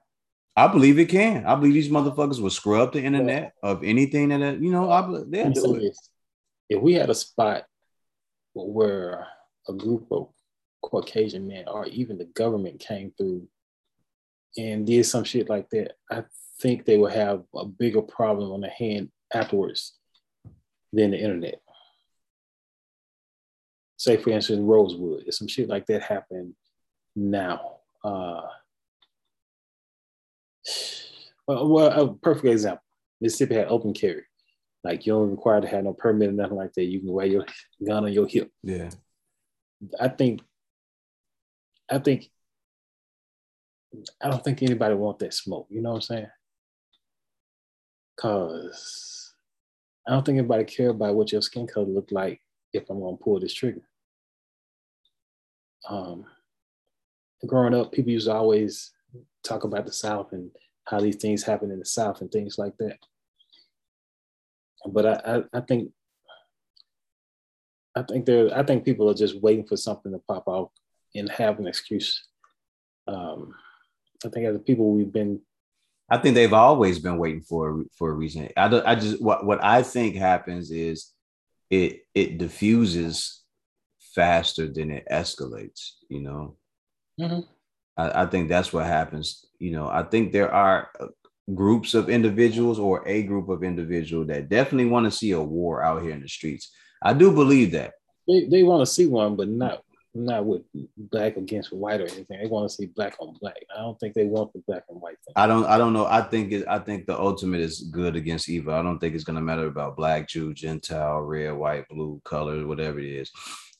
I 0.57 0.67
believe 0.67 0.99
it 0.99 1.11
can. 1.11 1.47
I 1.47 1.55
believe 1.55 1.75
these 1.75 1.91
motherfuckers 1.91 2.43
will 2.43 2.51
scrub 2.51 2.93
the 2.93 3.05
internet 3.05 3.53
of 3.63 3.85
anything 3.85 4.31
that 4.31 4.61
you 4.61 4.73
know. 4.73 4.91
I 4.91 5.03
they'll 5.29 5.53
do 5.53 5.77
it 5.77 5.97
if 6.69 6.83
we 6.83 6.95
had 6.95 7.09
a 7.09 7.15
spot 7.15 7.67
where 8.53 9.29
a 9.69 9.75
group 9.75 10.09
of 10.11 10.31
Caucasian 10.83 11.47
men 11.47 11.65
or 11.67 11.87
even 11.87 12.19
the 12.19 12.25
government 12.25 12.81
came 12.81 13.13
through 13.17 13.47
and 14.57 14.87
did 14.87 15.05
some 15.05 15.25
shit 15.25 15.49
like 15.49 15.69
that, 15.71 15.93
I 16.11 16.25
think 16.61 16.85
they 16.85 16.99
would 16.99 17.13
have 17.13 17.43
a 17.55 17.65
bigger 17.65 18.03
problem 18.03 18.53
on 18.53 18.61
their 18.61 18.71
hand 18.71 19.11
afterwards 19.33 19.97
than 20.93 21.13
the 21.13 21.19
internet. 21.19 21.61
Say, 23.97 24.17
for 24.17 24.31
instance, 24.31 24.61
Rosewood, 24.61 25.25
if 25.27 25.35
some 25.35 25.47
shit 25.49 25.69
like 25.69 25.87
that 25.87 26.03
happened 26.03 26.55
now. 27.15 27.77
Uh, 28.03 28.43
well, 31.47 31.87
a 31.87 32.15
perfect 32.15 32.47
example 32.47 32.83
Mississippi 33.21 33.57
had 33.57 33.69
open 33.69 33.93
carry. 33.93 34.25
Like 34.83 35.05
you 35.05 35.13
don't 35.13 35.31
require 35.31 35.61
to 35.61 35.69
have 35.69 35.85
no 35.85 35.93
permit 35.93 36.31
or 36.31 36.33
nothing 36.33 36.57
like 36.57 36.73
that. 36.75 36.85
You 36.85 37.01
can 37.01 37.13
wear 37.13 37.27
your 37.27 37.45
gun 37.87 38.05
on 38.05 38.13
your 38.13 38.27
hip. 38.27 38.51
Yeah. 38.63 38.91
I 40.01 40.09
think 40.09 40.41
I 41.91 41.99
think 41.99 42.31
I 44.23 44.31
don't 44.31 44.45
think 44.45 44.63
anybody 44.63 44.95
want 44.95 45.19
that 45.19 45.35
smoke. 45.35 45.67
You 45.69 45.83
know 45.83 45.91
what 45.91 45.97
I'm 45.97 46.03
saying? 46.03 46.27
Cause 48.17 49.35
I 50.07 50.13
don't 50.13 50.25
think 50.25 50.39
anybody 50.39 50.65
care 50.65 50.91
about 50.91 51.15
what 51.15 51.33
your 51.33 51.43
skin 51.43 51.67
color 51.67 51.87
look 51.87 52.09
like 52.13 52.41
if 52.73 52.89
I'm 52.89 53.01
gonna 53.01 53.17
pull 53.17 53.41
this 53.41 53.55
trigger. 53.55 53.83
Um, 55.89 56.25
growing 57.47 57.75
up, 57.75 57.93
people 57.93 58.13
used 58.13 58.27
to 58.27 58.35
always 58.35 58.93
talk 59.43 59.65
about 59.65 59.87
the 59.87 59.93
South 59.93 60.33
and 60.33 60.51
how 60.85 61.01
these 61.01 61.17
things 61.17 61.43
happen 61.43 61.71
in 61.71 61.79
the 61.79 61.85
South 61.85 62.21
and 62.21 62.31
things 62.31 62.59
like 62.59 62.77
that 62.79 62.99
but 64.89 65.07
I, 65.07 65.37
I, 65.37 65.59
I 65.59 65.61
think 65.61 65.93
I 67.97 68.03
think 68.03 68.25
there 68.27 68.57
I 68.57 68.63
think 68.63 68.85
people 68.85 69.11
are 69.11 69.15
just 69.15 69.41
waiting 69.41 69.67
for 69.67 69.77
something 69.77 70.13
to 70.13 70.19
pop 70.19 70.45
out 70.49 70.71
and 71.15 71.31
have 71.31 71.59
an 71.59 71.67
excuse. 71.67 72.23
Um, 73.07 73.55
I 74.25 74.29
think 74.29 74.47
as 74.47 74.59
people 74.63 74.93
we've 74.93 75.13
been 75.13 75.41
I 76.11 76.19
think 76.19 76.35
they've 76.35 76.53
always 76.53 76.99
been 76.99 77.19
waiting 77.19 77.43
for 77.43 77.85
for 77.97 78.11
a 78.11 78.15
reason. 78.15 78.49
I, 78.57 78.69
do, 78.69 78.83
I 78.85 78.97
just 78.97 79.23
what 79.23 79.47
what 79.47 79.63
I 79.63 79.83
think 79.83 80.17
happens 80.17 80.73
is 80.73 81.13
it 81.71 82.05
it 82.15 82.39
diffuses 82.39 83.43
faster 84.15 84.67
than 84.67 84.91
it 84.91 85.05
escalates. 85.11 85.93
You 86.09 86.23
know, 86.23 86.57
mm-hmm. 87.21 87.41
I, 87.97 88.23
I 88.23 88.27
think 88.27 88.49
that's 88.49 88.73
what 88.73 88.87
happens. 88.87 89.47
You 89.61 89.71
know, 89.71 89.89
I 89.89 90.03
think 90.03 90.33
there 90.33 90.53
are 90.53 90.91
groups 91.55 91.95
of 91.95 92.11
individuals 92.11 92.81
or 92.81 93.07
a 93.07 93.23
group 93.23 93.49
of 93.49 93.63
individual 93.63 94.25
that 94.25 94.49
definitely 94.49 94.91
want 94.91 95.05
to 95.05 95.17
see 95.17 95.31
a 95.31 95.41
war 95.41 95.83
out 95.83 96.03
here 96.03 96.13
in 96.13 96.23
the 96.23 96.29
streets. 96.29 96.73
I 97.03 97.13
do 97.13 97.33
believe 97.33 97.73
that. 97.73 97.95
They, 98.27 98.47
they 98.47 98.63
want 98.65 98.83
to 98.83 98.93
see 98.93 99.07
one, 99.07 99.37
but 99.37 99.49
not 99.49 99.83
not 100.15 100.45
with 100.45 100.63
black 100.97 101.37
against 101.37 101.73
white 101.73 102.01
or 102.01 102.05
anything. 102.05 102.41
They 102.41 102.49
want 102.49 102.69
to 102.69 102.75
see 102.75 102.87
black 102.87 103.15
on 103.21 103.37
black. 103.41 103.57
I 103.75 103.81
don't 103.81 103.99
think 104.01 104.15
they 104.15 104.25
want 104.25 104.53
the 104.53 104.63
black 104.67 104.85
and 104.89 105.01
white 105.01 105.17
thing. 105.25 105.35
I 105.37 105.47
don't 105.47 105.65
I 105.67 105.79
don't 105.79 105.93
know. 105.93 106.07
I 106.07 106.23
think 106.23 106.53
it, 106.53 106.67
I 106.69 106.79
think 106.79 107.07
the 107.07 107.19
ultimate 107.19 107.61
is 107.61 107.83
good 107.83 108.17
against 108.17 108.49
evil. 108.49 108.75
I 108.75 108.83
don't 108.83 108.99
think 108.99 109.15
it's 109.15 109.25
gonna 109.25 109.41
matter 109.41 109.67
about 109.67 109.97
black, 109.97 110.29
Jew, 110.29 110.53
Gentile, 110.53 111.21
red, 111.21 111.53
white, 111.53 111.89
blue, 111.89 112.21
color, 112.25 112.67
whatever 112.67 112.99
it 112.99 113.07
is. 113.07 113.31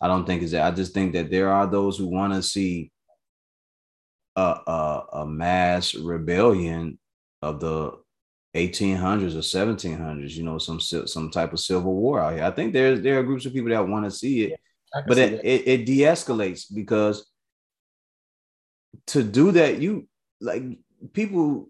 I 0.01 0.09
don't 0.09 0.25
think 0.25 0.43
it's 0.43 0.53
that. 0.53 0.73
I 0.73 0.75
just 0.75 0.95
think 0.95 1.13
that 1.15 1.31
there 1.31 1.51
are 1.51 1.67
those 1.67 1.99
who 1.99 2.07
want 2.07 2.33
to 2.33 2.43
see 2.43 2.91
a, 4.37 4.41
a, 4.67 5.07
a 5.13 5.27
mass 5.27 5.95
rebellion 5.95 6.99
of 7.43 7.61
the 7.61 7.93
1800s 8.55 9.35
or 9.35 9.67
1700s, 9.69 10.31
you 10.31 10.43
know, 10.43 10.59
some 10.59 10.81
some 10.81 11.31
type 11.31 11.53
of 11.53 11.61
civil 11.61 11.95
war 11.95 12.21
out 12.21 12.35
here. 12.35 12.45
I 12.45 12.51
think 12.51 12.73
there's 12.73 13.01
there 13.01 13.19
are 13.19 13.23
groups 13.23 13.47
of 13.47 13.53
people 13.53 13.71
that 13.71 13.87
want 13.87 14.05
to 14.05 14.11
see 14.11 14.45
it, 14.45 14.51
yeah, 14.51 14.57
but 15.07 15.19
it, 15.19 15.45
it, 15.45 15.69
it 15.69 15.87
de-escalates 15.87 16.67
because 16.75 17.27
to 19.09 19.23
do 19.23 19.53
that, 19.53 19.81
you 19.81 20.09
like 20.41 20.63
people. 21.13 21.69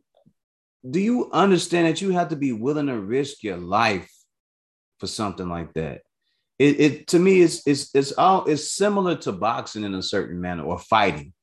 Do 0.88 0.98
you 0.98 1.30
understand 1.30 1.86
that 1.86 2.00
you 2.00 2.10
have 2.10 2.30
to 2.30 2.36
be 2.36 2.52
willing 2.52 2.86
to 2.86 2.98
risk 2.98 3.42
your 3.42 3.58
life 3.58 4.10
for 4.98 5.06
something 5.06 5.48
like 5.48 5.74
that? 5.74 6.00
It, 6.58 6.80
it 6.80 7.06
to 7.08 7.18
me 7.18 7.40
is 7.40 7.62
it's 7.66 7.94
it's 7.94 8.12
all 8.12 8.46
it's 8.46 8.72
similar 8.72 9.16
to 9.16 9.32
boxing 9.32 9.84
in 9.84 9.94
a 9.94 10.02
certain 10.02 10.40
manner 10.40 10.64
or 10.64 10.78
fighting 10.78 11.34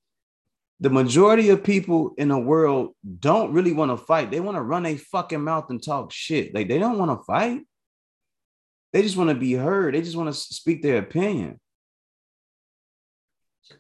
the 0.80 0.90
majority 0.90 1.50
of 1.50 1.64
people 1.64 2.14
in 2.18 2.28
the 2.28 2.38
world 2.38 2.94
don't 3.20 3.52
really 3.52 3.74
want 3.74 3.92
to 3.92 3.98
fight. 3.98 4.30
They 4.30 4.40
want 4.40 4.58
to 4.58 4.62
run 4.62 4.86
a 4.86 4.96
fucking 4.96 5.44
mouth 5.44 5.70
and 5.70 5.82
talk 5.82 6.12
shit. 6.12 6.54
Like 6.54 6.68
they 6.68 6.78
don't 6.78 7.00
want 7.00 7.12
to 7.12 7.24
fight. 7.24 7.62
They 8.94 9.02
just 9.02 9.18
want 9.18 9.30
to 9.30 9.36
be 9.36 9.54
heard. 9.54 9.96
They 9.96 10.02
just 10.02 10.16
want 10.16 10.30
to 10.30 10.40
speak 10.40 10.82
their 10.82 11.00
opinion. 11.00 11.60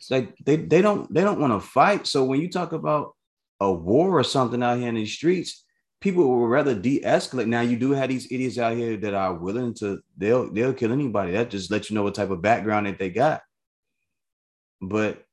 Like 0.10 0.36
they, 0.44 0.58
they 0.58 0.82
don't 0.82 1.12
they 1.14 1.22
don't 1.22 1.40
want 1.40 1.54
to 1.54 1.68
fight. 1.68 2.08
So 2.08 2.24
when 2.24 2.42
you 2.42 2.50
talk 2.50 2.72
about 2.72 3.16
a 3.60 3.72
war 3.72 4.20
or 4.20 4.24
something 4.24 4.62
out 4.62 4.78
here 4.80 4.90
in 4.90 4.96
these 4.96 5.14
streets, 5.14 5.66
people 6.02 6.28
will 6.28 6.48
rather 6.48 6.76
de-escalate. 6.76 7.48
Now 7.48 7.62
you 7.62 7.78
do 7.78 7.92
have 7.92 8.10
these 8.10 8.32
idiots 8.32 8.58
out 8.58 8.78
here 8.78 8.98
that 8.98 9.14
are 9.14 9.34
willing 9.34 9.74
to 9.76 10.00
they'll 10.18 10.52
they'll 10.54 10.74
kill 10.74 10.92
anybody. 10.92 11.32
That 11.32 11.50
just 11.50 11.72
lets 11.72 11.90
you 11.90 11.96
know 11.96 12.04
what 12.04 12.16
type 12.16 12.30
of 12.30 12.42
background 12.42 12.88
that 12.88 13.00
they 13.00 13.10
got. 13.10 13.42
But 14.82 15.24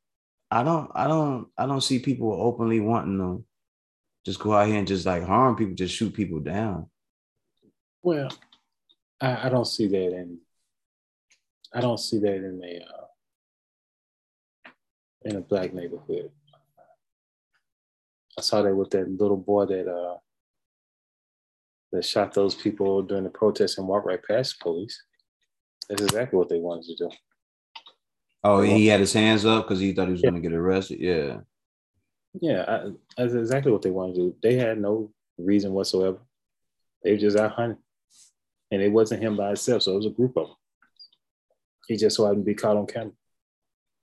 I 0.50 0.62
don't, 0.62 0.90
I 0.94 1.08
don't, 1.08 1.48
I 1.58 1.66
don't 1.66 1.82
see 1.82 1.98
people 1.98 2.32
openly 2.32 2.78
wanting 2.80 3.18
to 3.18 3.44
just 4.24 4.38
go 4.38 4.54
out 4.54 4.68
here 4.68 4.78
and 4.78 4.86
just 4.86 5.04
like 5.04 5.24
harm 5.24 5.56
people, 5.56 5.74
just 5.74 5.94
shoot 5.94 6.14
people 6.14 6.40
down. 6.40 6.88
Well, 8.02 8.28
I, 9.20 9.46
I 9.46 9.48
don't 9.48 9.66
see 9.66 9.88
that 9.88 10.12
in. 10.12 10.38
I 11.72 11.80
don't 11.80 11.98
see 11.98 12.18
that 12.20 12.36
in 12.36 12.60
a 12.64 12.84
uh, 12.84 13.03
in 15.24 15.36
a 15.36 15.40
black 15.40 15.72
neighborhood. 15.72 16.30
I 18.38 18.42
saw 18.42 18.62
that 18.62 18.74
with 18.74 18.90
that 18.90 19.08
little 19.08 19.36
boy 19.36 19.66
that 19.66 19.88
uh 19.88 20.16
that 21.92 22.04
shot 22.04 22.34
those 22.34 22.54
people 22.54 23.02
during 23.02 23.24
the 23.24 23.30
protest 23.30 23.78
and 23.78 23.86
walked 23.86 24.06
right 24.06 24.22
past 24.22 24.58
the 24.58 24.62
police. 24.64 25.00
That's 25.88 26.02
exactly 26.02 26.38
what 26.38 26.48
they 26.48 26.58
wanted 26.58 26.84
to 26.86 26.96
do. 26.96 27.10
Oh, 28.42 28.60
he 28.60 28.88
had 28.88 29.00
his 29.00 29.12
hands 29.12 29.46
up 29.46 29.64
because 29.64 29.80
he 29.80 29.92
thought 29.92 30.08
he 30.08 30.12
was 30.12 30.22
yeah. 30.22 30.30
going 30.30 30.42
to 30.42 30.48
get 30.48 30.56
arrested. 30.56 30.98
Yeah. 31.00 31.40
Yeah, 32.40 32.64
I, 32.66 32.90
that's 33.16 33.34
exactly 33.34 33.70
what 33.70 33.82
they 33.82 33.90
wanted 33.92 34.16
to 34.16 34.20
do. 34.20 34.36
They 34.42 34.56
had 34.56 34.78
no 34.78 35.12
reason 35.38 35.72
whatsoever. 35.72 36.18
They 37.02 37.12
were 37.12 37.18
just 37.18 37.36
out 37.36 37.52
hunting, 37.52 37.78
and 38.70 38.82
it 38.82 38.90
wasn't 38.90 39.22
him 39.22 39.36
by 39.36 39.48
himself. 39.48 39.82
So 39.82 39.92
it 39.92 39.96
was 39.96 40.06
a 40.06 40.10
group 40.10 40.36
of 40.36 40.48
them. 40.48 40.56
He 41.86 41.96
just 41.96 42.16
so 42.16 42.24
happened 42.24 42.44
to 42.44 42.46
be 42.46 42.54
caught 42.54 42.76
on 42.76 42.86
camera. 42.86 43.12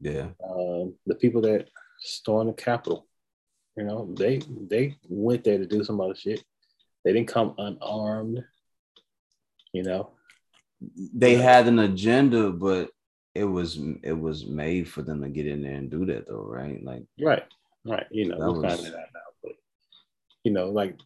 Yeah. 0.02 0.30
Um, 0.44 0.96
the 1.06 1.16
people 1.16 1.42
that 1.42 1.70
stormed 2.00 2.50
the 2.50 2.54
Capitol, 2.54 3.08
you 3.78 3.84
know, 3.84 4.14
they 4.18 4.42
they 4.70 4.98
went 5.08 5.44
there 5.44 5.60
to 5.60 5.66
do 5.66 5.84
some 5.84 6.02
other 6.02 6.16
shit. 6.16 6.44
They 7.06 7.14
didn't 7.14 7.30
come 7.30 7.54
unarmed. 7.58 8.44
You 9.74 9.84
know, 9.84 10.12
they 11.14 11.36
had 11.36 11.68
an 11.68 11.80
agenda, 11.80 12.52
but 12.52 12.90
it 13.36 13.46
was 13.46 13.80
it 14.04 14.20
was 14.20 14.46
made 14.46 14.90
for 14.90 15.04
them 15.04 15.22
to 15.22 15.30
get 15.30 15.48
in 15.48 15.62
there 15.62 15.76
and 15.76 15.90
do 15.90 16.06
that 16.08 16.28
though, 16.28 16.44
right? 16.44 16.84
Like 16.84 17.04
right, 17.22 17.44
right. 17.86 18.08
You 18.12 18.30
know, 18.30 18.38
we 18.38 18.60
was, 18.60 18.86
it 18.86 18.94
out 18.96 19.02
but 19.44 19.54
you 20.44 20.52
know, 20.52 20.70
like 20.70 20.98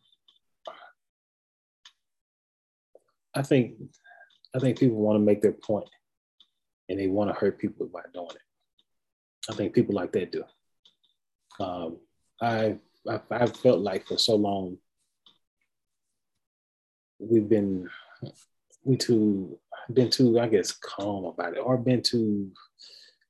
I 3.35 3.41
think 3.41 3.75
I 4.55 4.59
think 4.59 4.79
people 4.79 4.97
want 4.97 5.17
to 5.17 5.23
make 5.23 5.41
their 5.41 5.51
point 5.51 5.89
and 6.89 6.99
they 6.99 7.07
want 7.07 7.29
to 7.29 7.39
hurt 7.39 7.59
people 7.59 7.87
by 7.87 8.01
doing 8.13 8.27
it. 8.31 8.41
I 9.49 9.53
think 9.53 9.73
people 9.73 9.95
like 9.95 10.11
that 10.13 10.31
do. 10.31 10.43
Um, 11.59 11.97
I, 12.41 12.77
I 13.07 13.19
I've 13.31 13.55
felt 13.57 13.79
like 13.79 14.07
for 14.07 14.17
so 14.17 14.35
long 14.35 14.77
we've 17.19 17.47
been 17.47 17.89
we 18.83 18.97
too 18.97 19.57
been 19.93 20.09
too 20.09 20.39
I 20.39 20.47
guess 20.47 20.71
calm 20.71 21.25
about 21.25 21.55
it 21.55 21.59
or 21.59 21.77
been 21.77 22.01
too 22.01 22.51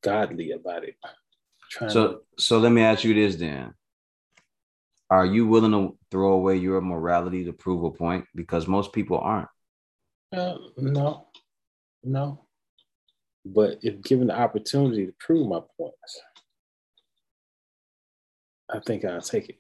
godly 0.01 0.51
about 0.51 0.83
it. 0.83 0.95
Trying 1.69 1.89
so 1.91 2.07
to, 2.07 2.19
so 2.37 2.59
let 2.59 2.71
me 2.71 2.81
ask 2.81 3.03
you 3.03 3.13
this 3.13 3.35
then. 3.35 3.73
Are 5.09 5.25
you 5.25 5.45
willing 5.45 5.71
to 5.71 5.97
throw 6.09 6.33
away 6.33 6.57
your 6.57 6.81
morality 6.81 7.45
to 7.45 7.53
prove 7.53 7.83
a 7.83 7.91
point? 7.91 8.25
Because 8.33 8.67
most 8.67 8.91
people 8.91 9.19
aren't. 9.19 9.47
Uh, 10.33 10.57
no, 10.77 11.27
no. 12.03 12.44
But 13.45 13.77
if 13.84 14.01
given 14.01 14.27
the 14.27 14.38
opportunity 14.38 15.05
to 15.05 15.13
prove 15.19 15.47
my 15.47 15.59
points, 15.77 16.22
I 18.69 18.80
think 18.80 19.05
I'll 19.05 19.22
take 19.22 19.49
it. 19.49 19.59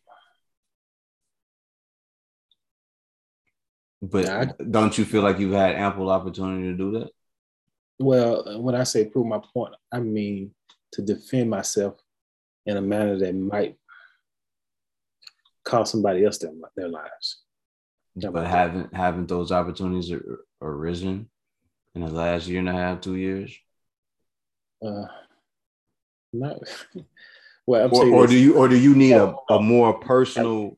But 4.01 4.29
I, 4.29 4.45
don't 4.63 4.97
you 4.97 5.05
feel 5.05 5.21
like 5.21 5.39
you've 5.39 5.53
had 5.53 5.75
ample 5.75 6.09
opportunity 6.09 6.71
to 6.71 6.77
do 6.77 6.99
that? 6.99 7.09
Well, 7.99 8.61
when 8.61 8.75
I 8.75 8.83
say 8.83 9.05
prove 9.05 9.27
my 9.27 9.41
point, 9.53 9.75
I 9.91 9.99
mean 9.99 10.51
to 10.93 11.01
defend 11.01 11.49
myself 11.49 11.95
in 12.65 12.77
a 12.77 12.81
manner 12.81 13.17
that 13.19 13.35
might 13.35 13.77
cost 15.63 15.91
somebody 15.91 16.25
else 16.25 16.39
their, 16.39 16.51
their 16.75 16.89
lives. 16.89 17.43
But 18.15 18.47
haven't 18.47 18.95
haven't 18.95 19.27
those 19.27 19.51
opportunities 19.51 20.11
arisen 20.61 21.29
in 21.95 22.01
the 22.01 22.07
last 22.07 22.47
year 22.47 22.59
and 22.59 22.69
a 22.69 22.73
half, 22.73 23.01
two 23.01 23.15
years? 23.15 23.57
Uh, 24.85 25.07
not 26.33 26.59
well. 27.65 27.89
Or, 27.91 28.07
or 28.07 28.27
do 28.27 28.37
you 28.37 28.55
or 28.55 28.67
do 28.67 28.77
you 28.77 28.95
need 28.95 29.13
a, 29.13 29.35
a 29.49 29.61
more 29.61 29.93
personal 29.99 30.75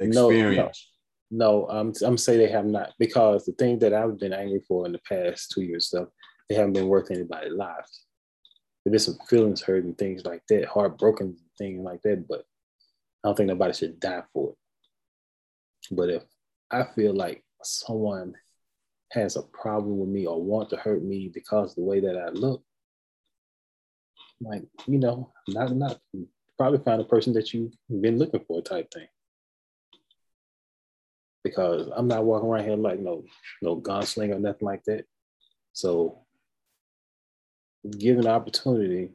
experience? 0.00 0.88
No, 1.30 1.66
no, 1.66 1.68
I'm 1.68 1.92
I'm 2.04 2.18
say 2.18 2.36
they 2.36 2.48
have 2.48 2.66
not 2.66 2.92
because 2.98 3.44
the 3.44 3.52
thing 3.52 3.78
that 3.80 3.94
I've 3.94 4.18
been 4.18 4.32
angry 4.32 4.62
for 4.66 4.86
in 4.86 4.92
the 4.92 5.00
past 5.08 5.52
two 5.52 5.62
years 5.62 5.86
stuff, 5.86 6.08
they 6.48 6.54
haven't 6.54 6.72
been 6.72 6.88
worth 6.88 7.10
anybody's 7.10 7.52
lives. 7.52 8.06
There's 8.84 9.04
some 9.04 9.18
feelings 9.28 9.62
hurt 9.62 9.84
and 9.84 9.96
things 9.96 10.24
like 10.24 10.42
that, 10.48 10.64
heartbroken 10.66 11.36
things 11.56 11.84
like 11.84 12.02
that, 12.02 12.26
but 12.28 12.44
I 13.22 13.28
don't 13.28 13.36
think 13.36 13.46
nobody 13.48 13.72
should 13.72 14.00
die 14.00 14.24
for 14.32 14.50
it. 14.50 14.56
But 15.94 16.10
if 16.10 16.22
I 16.70 16.84
feel 16.94 17.14
like 17.14 17.44
someone 17.62 18.34
has 19.12 19.36
a 19.36 19.42
problem 19.42 19.98
with 19.98 20.08
me 20.08 20.26
or 20.26 20.42
want 20.42 20.70
to 20.70 20.76
hurt 20.76 21.04
me 21.04 21.30
because 21.32 21.70
of 21.70 21.76
the 21.76 21.82
way 21.82 22.00
that 22.00 22.16
I 22.16 22.30
look, 22.30 22.64
like, 24.42 24.62
you 24.86 24.98
know, 24.98 25.32
not 25.48 25.74
not 25.74 26.00
probably 26.58 26.78
find 26.84 27.00
a 27.00 27.04
person 27.04 27.32
that 27.34 27.52
you've 27.52 27.72
been 28.00 28.18
looking 28.18 28.44
for 28.46 28.62
type 28.62 28.90
thing. 28.92 29.06
Because 31.44 31.88
I'm 31.94 32.08
not 32.08 32.24
walking 32.24 32.48
around 32.48 32.64
here 32.64 32.76
like 32.76 33.00
no 33.00 33.24
no 33.62 33.80
gunslinger 33.80 34.36
or 34.36 34.38
nothing 34.38 34.66
like 34.66 34.84
that. 34.84 35.04
So 35.72 36.24
given 37.98 38.22
the 38.22 38.30
opportunity, 38.30 39.10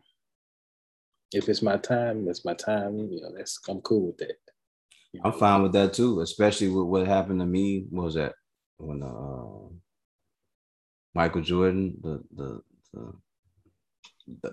if 1.31 1.47
it's 1.49 1.61
my 1.61 1.77
time, 1.77 2.27
it's 2.27 2.45
my 2.45 2.53
time, 2.53 3.09
you 3.11 3.21
know, 3.21 3.31
that's 3.35 3.59
I'm 3.69 3.81
cool 3.81 4.07
with 4.07 4.17
that. 4.17 4.37
I'm 5.23 5.33
fine 5.33 5.63
with 5.63 5.73
that 5.73 5.93
too, 5.93 6.21
especially 6.21 6.69
with 6.69 6.85
what 6.85 7.07
happened 7.07 7.39
to 7.39 7.45
me. 7.45 7.85
What 7.89 8.05
was 8.05 8.15
that 8.15 8.33
when 8.77 9.01
uh, 9.01 9.73
Michael 11.15 11.41
Jordan, 11.41 11.97
the, 12.01 12.23
the, 12.35 12.61
the 12.93 13.13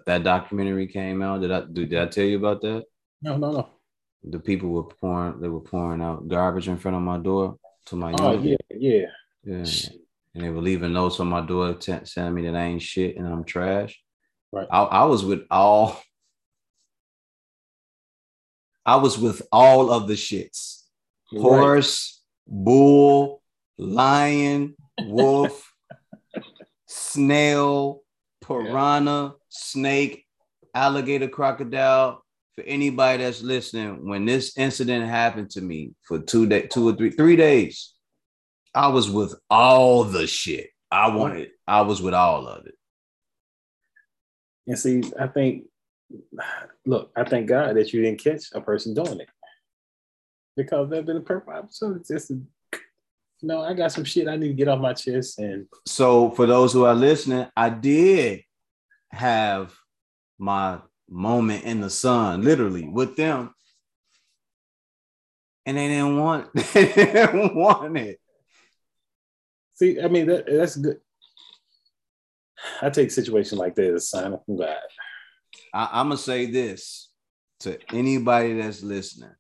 that 0.07 0.23
documentary 0.23 0.87
came 0.87 1.23
out? 1.23 1.41
Did 1.41 1.51
I 1.51 1.63
did 1.71 1.95
I 1.95 2.07
tell 2.07 2.25
you 2.25 2.39
about 2.39 2.61
that? 2.63 2.85
No, 3.23 3.37
no, 3.37 3.53
no. 3.53 3.69
The 4.23 4.39
people 4.39 4.71
were 4.71 4.85
pouring 4.85 5.41
they 5.41 5.49
were 5.49 5.61
pouring 5.61 6.03
out 6.03 6.29
garbage 6.29 6.69
in 6.69 6.79
front 6.79 6.97
of 6.97 7.03
my 7.03 7.19
door 7.19 7.59
to 7.87 7.97
my 7.97 8.15
oh 8.19 8.33
yeah 8.33 8.57
yeah 8.71 9.07
yeah, 9.45 9.65
and 10.35 10.43
they 10.43 10.49
were 10.49 10.63
leaving 10.63 10.93
notes 10.93 11.21
on 11.21 11.27
my 11.27 11.45
door 11.45 11.75
t- 11.75 11.93
telling 11.93 12.35
me 12.35 12.43
that 12.47 12.57
I 12.57 12.65
ain't 12.65 12.83
shit 12.83 13.17
and 13.17 13.27
I'm 13.27 13.45
trash. 13.45 14.01
Right. 14.53 14.67
I, 14.71 14.83
I 14.83 15.05
was 15.05 15.25
with 15.25 15.43
all 15.51 16.01
I 18.87 18.97
was 18.97 19.19
with 19.19 19.43
all 19.53 19.91
of 19.91 20.09
the 20.09 20.15
shits 20.15 20.85
horse, 21.31 22.23
bull, 22.47 23.43
lion, 23.79 24.77
wolf, 25.07 25.73
snail, 26.87 28.03
piranha, 28.47 29.23
yeah. 29.23 29.31
snake, 29.49 30.27
alligator, 30.75 31.29
crocodile. 31.29 32.23
For 32.57 32.63
anybody 32.63 33.25
that's 33.25 33.43
listening, 33.43 34.09
when 34.09 34.27
this 34.27 34.57
incident 34.57 35.09
happened 35.09 35.51
to 35.51 35.61
me 35.61 35.95
for 36.07 36.21
two 36.21 36.47
day, 36.47 36.69
two 36.69 36.89
or 36.89 36.93
three, 36.95 37.11
three 37.11 37.35
days, 37.35 37.95
I 38.73 38.89
was 38.89 39.11
with 39.11 39.35
all 39.51 40.05
the 40.05 40.29
shit. 40.29 40.71
I 40.89 41.09
wanted, 41.09 41.51
I 41.67 41.81
was 41.81 42.01
with 42.01 42.15
all 42.15 42.47
of 42.47 42.67
it. 42.67 42.75
And 44.69 44.79
see, 44.79 45.03
I 45.19 45.27
think 45.27 45.65
look, 46.87 47.11
I 47.17 47.25
thank 47.25 47.49
God 47.49 47.77
that 47.77 47.93
you 47.93 48.03
didn't 48.03 48.23
catch 48.23 48.45
a 48.53 48.61
person 48.61 48.95
doing 48.95 49.21
it 49.21 49.29
because 50.57 50.89
that'd 50.91 51.07
been 51.07 51.19
a 51.19 51.21
perfect 51.21 51.51
opportunity. 51.51 52.05
Just 52.07 52.29
to, 52.29 52.41
know, 53.45 53.63
I 53.63 53.75
got 53.75 53.93
some 53.93 54.05
shit 54.05 54.29
I 54.29 54.37
need 54.37 54.49
to 54.49 54.55
get 54.55 54.69
off 54.69 54.81
my 54.81 54.93
chest. 54.93 55.39
And 55.39 55.67
so, 55.87 56.31
for 56.31 56.47
those 56.47 56.73
who 56.73 56.85
are 56.85 56.95
listening, 56.95 57.47
I 57.57 57.71
did 57.71 58.43
have 59.11 59.75
my 60.39 60.79
moment 61.09 61.65
in 61.65 61.81
the 61.81 61.91
sun, 61.91 62.43
literally 62.43 62.89
with 62.89 63.17
them, 63.17 63.55
and 65.67 65.77
they 65.77 65.89
didn't 65.89 66.19
want, 66.19 66.53
they 66.75 66.93
didn't 66.93 67.55
want 67.55 67.97
it. 67.97 68.21
See, 69.75 70.01
I 70.01 70.09
mean, 70.09 70.27
that, 70.27 70.47
that's 70.47 70.77
good. 70.77 71.01
I 72.81 72.91
take 72.91 73.11
situations 73.11 73.59
like 73.59 73.75
that 73.75 73.95
as 73.95 73.95
a 73.95 74.07
sign 74.07 74.39
from 74.45 74.57
God. 74.57 74.77
I, 75.73 76.01
am 76.01 76.09
gonna 76.09 76.19
say 76.19 76.47
this 76.47 77.11
to 77.61 77.79
anybody 77.93 78.55
that's 78.55 78.83
listening. 78.83 79.35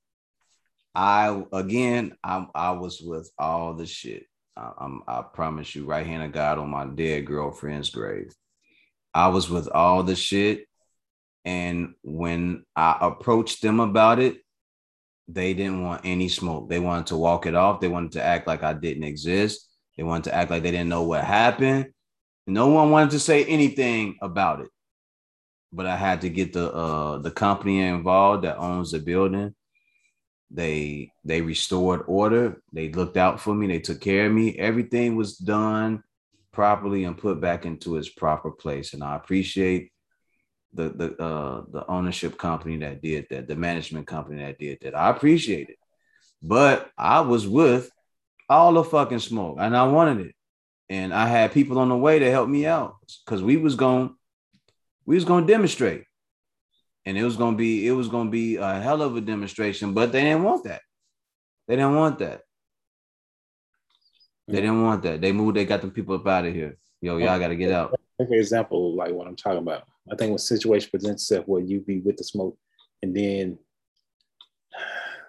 I 0.94 1.42
again, 1.52 2.16
I 2.22 2.46
I 2.54 2.70
was 2.72 3.00
with 3.00 3.30
all 3.38 3.74
the 3.74 3.86
shit. 3.86 4.24
I, 4.56 4.72
I'm 4.78 5.02
I 5.08 5.22
promise 5.22 5.74
you, 5.74 5.84
right 5.84 6.06
hand 6.06 6.22
of 6.22 6.32
God 6.32 6.58
on 6.58 6.70
my 6.70 6.86
dead 6.86 7.26
girlfriend's 7.26 7.90
grave. 7.90 8.34
I 9.12 9.28
was 9.28 9.50
with 9.50 9.68
all 9.68 10.02
the 10.02 10.16
shit, 10.16 10.66
and 11.44 11.94
when 12.02 12.64
I 12.76 12.96
approached 13.00 13.62
them 13.62 13.80
about 13.80 14.18
it, 14.18 14.38
they 15.28 15.54
didn't 15.54 15.82
want 15.82 16.02
any 16.04 16.28
smoke. 16.28 16.68
They 16.68 16.80
wanted 16.80 17.06
to 17.08 17.16
walk 17.16 17.46
it 17.46 17.54
off. 17.54 17.80
They 17.80 17.88
wanted 17.88 18.12
to 18.12 18.22
act 18.22 18.46
like 18.46 18.62
I 18.62 18.72
didn't 18.72 19.04
exist. 19.04 19.68
They 19.96 20.02
wanted 20.02 20.24
to 20.24 20.34
act 20.34 20.50
like 20.50 20.62
they 20.62 20.70
didn't 20.70 20.88
know 20.88 21.02
what 21.04 21.24
happened. 21.24 21.92
No 22.46 22.68
one 22.68 22.90
wanted 22.90 23.10
to 23.12 23.20
say 23.20 23.44
anything 23.44 24.16
about 24.20 24.60
it 24.60 24.68
but 25.74 25.86
I 25.86 25.96
had 25.96 26.20
to 26.22 26.30
get 26.30 26.52
the 26.52 26.72
uh 26.72 27.18
the 27.18 27.30
company 27.30 27.80
involved 27.82 28.44
that 28.44 28.58
owns 28.58 28.92
the 28.92 29.00
building. 29.00 29.54
They 30.54 31.10
they 31.24 31.42
restored 31.42 32.02
order. 32.06 32.62
They 32.72 32.92
looked 32.92 33.16
out 33.16 33.40
for 33.40 33.52
me. 33.52 33.66
They 33.66 33.80
took 33.80 34.00
care 34.00 34.26
of 34.26 34.32
me. 34.32 34.56
Everything 34.56 35.16
was 35.16 35.36
done 35.36 36.04
properly 36.52 37.04
and 37.04 37.18
put 37.18 37.40
back 37.40 37.66
into 37.66 37.96
its 37.96 38.08
proper 38.08 38.52
place. 38.52 38.94
And 38.94 39.02
I 39.02 39.16
appreciate 39.16 39.90
the 40.72 40.90
the 40.90 41.22
uh 41.22 41.64
the 41.72 41.84
ownership 41.88 42.38
company 42.38 42.76
that 42.78 43.02
did 43.02 43.26
that, 43.30 43.48
the 43.48 43.56
management 43.56 44.06
company 44.06 44.42
that 44.42 44.58
did 44.58 44.78
that. 44.82 44.94
I 44.94 45.10
appreciate 45.10 45.70
it. 45.70 45.76
But 46.40 46.88
I 46.96 47.22
was 47.22 47.48
with 47.48 47.90
all 48.48 48.74
the 48.74 48.84
fucking 48.84 49.18
smoke 49.18 49.56
and 49.58 49.76
I 49.76 49.84
wanted 49.88 50.26
it. 50.26 50.34
And 50.88 51.12
I 51.12 51.26
had 51.26 51.52
people 51.52 51.80
on 51.80 51.88
the 51.88 51.96
way 51.96 52.20
to 52.20 52.30
help 52.30 52.48
me 52.48 52.64
out 52.64 52.94
because 53.24 53.42
we 53.42 53.56
was 53.56 53.74
going 53.74 54.14
we 55.04 55.16
was 55.16 55.24
gonna 55.24 55.46
demonstrate. 55.46 56.04
And 57.06 57.18
it 57.18 57.24
was 57.24 57.36
gonna 57.36 57.56
be 57.56 57.86
it 57.86 57.92
was 57.92 58.08
gonna 58.08 58.30
be 58.30 58.56
a 58.56 58.80
hell 58.80 59.02
of 59.02 59.16
a 59.16 59.20
demonstration, 59.20 59.92
but 59.92 60.12
they 60.12 60.22
didn't 60.22 60.42
want 60.42 60.64
that. 60.64 60.82
They 61.68 61.76
didn't 61.76 61.96
want 61.96 62.18
that. 62.18 62.42
They 64.48 64.60
didn't 64.60 64.82
want 64.82 65.02
that. 65.02 65.20
They 65.20 65.32
moved, 65.32 65.56
they 65.56 65.64
got 65.64 65.80
them 65.80 65.90
people 65.90 66.14
up 66.14 66.26
out 66.26 66.44
of 66.44 66.54
here. 66.54 66.76
Yo, 67.00 67.16
y'all 67.16 67.38
gotta 67.38 67.56
get 67.56 67.72
out. 67.72 67.94
An 68.18 68.32
example, 68.32 68.94
like 68.94 69.12
what 69.12 69.26
I'm 69.26 69.36
talking 69.36 69.58
about. 69.58 69.84
I 70.10 70.16
think 70.16 70.30
when 70.30 70.38
situation 70.38 70.90
presents 70.90 71.22
itself 71.22 71.48
where 71.48 71.62
you 71.62 71.80
be 71.80 72.00
with 72.00 72.16
the 72.16 72.24
smoke 72.24 72.56
and 73.02 73.14
then 73.14 73.58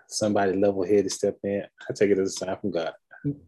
somebody 0.08 0.54
level 0.54 0.86
headed 0.86 1.12
step 1.12 1.38
in, 1.44 1.64
I 1.90 1.94
take 1.94 2.12
it 2.12 2.20
as 2.20 2.30
a 2.30 2.46
sign 2.46 2.58
from 2.60 2.72
God. 2.72 2.94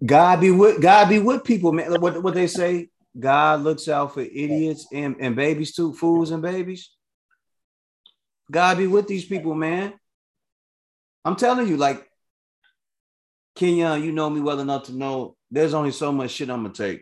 God 0.05 0.41
be 0.41 0.51
with 0.51 0.81
God 0.81 1.09
be 1.09 1.19
with 1.19 1.43
people, 1.43 1.71
man. 1.71 2.01
What 2.01 2.23
what 2.23 2.33
they 2.33 2.47
say, 2.47 2.89
God 3.17 3.61
looks 3.61 3.87
out 3.87 4.13
for 4.13 4.21
idiots 4.21 4.87
and, 4.91 5.15
and 5.19 5.35
babies 5.35 5.73
too, 5.75 5.93
fools 5.93 6.31
and 6.31 6.41
babies. 6.41 6.89
God 8.51 8.77
be 8.77 8.87
with 8.87 9.07
these 9.07 9.25
people, 9.25 9.55
man. 9.55 9.93
I'm 11.25 11.35
telling 11.35 11.67
you, 11.67 11.77
like 11.77 12.07
Kenya, 13.55 13.97
you 13.97 14.11
know 14.11 14.29
me 14.29 14.39
well 14.39 14.59
enough 14.59 14.83
to 14.83 14.93
know 14.93 15.35
there's 15.51 15.73
only 15.73 15.91
so 15.91 16.11
much 16.11 16.31
shit 16.31 16.49
I'm 16.49 16.63
gonna 16.63 16.73
take. 16.73 17.01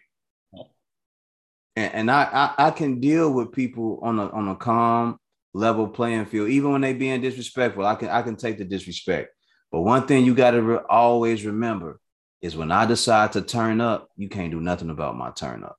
And, 1.76 1.94
and 1.94 2.12
I, 2.12 2.24
I 2.58 2.68
I 2.68 2.72
can 2.72 3.00
deal 3.00 3.32
with 3.32 3.52
people 3.52 4.00
on 4.02 4.18
a 4.20 4.30
on 4.30 4.48
a 4.48 4.56
calm 4.56 5.20
level 5.54 5.88
playing 5.88 6.26
field, 6.26 6.50
even 6.50 6.72
when 6.72 6.82
they 6.82 6.94
being 6.94 7.22
disrespectful. 7.22 7.86
I 7.86 7.96
can 7.96 8.10
I 8.10 8.22
can 8.22 8.36
take 8.36 8.58
the 8.58 8.66
disrespect. 8.66 9.30
But 9.72 9.82
one 9.82 10.08
thing 10.08 10.26
you 10.26 10.34
got 10.34 10.52
to 10.52 10.62
re- 10.62 10.80
always 10.90 11.46
remember 11.46 12.00
is 12.42 12.56
when 12.56 12.72
I 12.72 12.86
decide 12.86 13.34
to 13.34 13.42
turn 13.42 13.82
up, 13.82 14.10
you 14.16 14.30
can't 14.30 14.52
do 14.52 14.62
nothing 14.62 14.90
about 14.90 15.18
my 15.18 15.32
turn 15.32 15.64
up. 15.64 15.78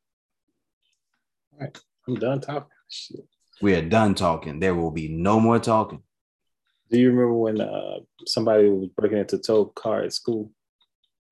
All 1.53 1.61
right, 1.61 1.79
I'm 2.07 2.15
done 2.17 2.41
talking. 2.41 2.69
Shit. 2.89 3.25
We 3.63 3.75
are 3.75 3.83
done 3.83 4.15
talking. 4.15 4.61
There 4.61 4.75
will 4.75 4.91
be 4.91 5.09
no 5.09 5.41
more 5.41 5.59
talking. 5.59 6.03
Do 6.91 6.99
you 6.99 7.11
remember 7.11 7.33
when 7.33 7.61
uh, 7.61 8.01
somebody 8.27 8.69
was 8.69 8.89
breaking 8.97 9.19
into 9.19 9.39
tow 9.39 9.67
car 9.67 10.03
at 10.03 10.13
school, 10.13 10.53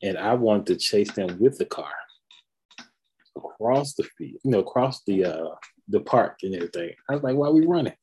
and 0.03 0.19
I 0.19 0.35
wanted 0.35 0.67
to 0.67 0.77
chase 0.77 1.13
them 1.13 1.39
with 1.39 1.59
the 1.59 1.67
car 1.67 1.93
across 3.37 3.95
the 3.95 4.05
field, 4.19 4.41
you 4.43 4.51
know, 4.51 4.61
across 4.61 5.03
the 5.05 5.27
uh, 5.27 5.55
the 5.89 6.01
park 6.01 6.39
and 6.43 6.55
everything. 6.55 6.93
I 7.09 7.15
was 7.15 7.23
like, 7.23 7.37
"Why 7.37 7.49
are 7.49 7.53
we 7.53 7.67
running? 7.67 7.95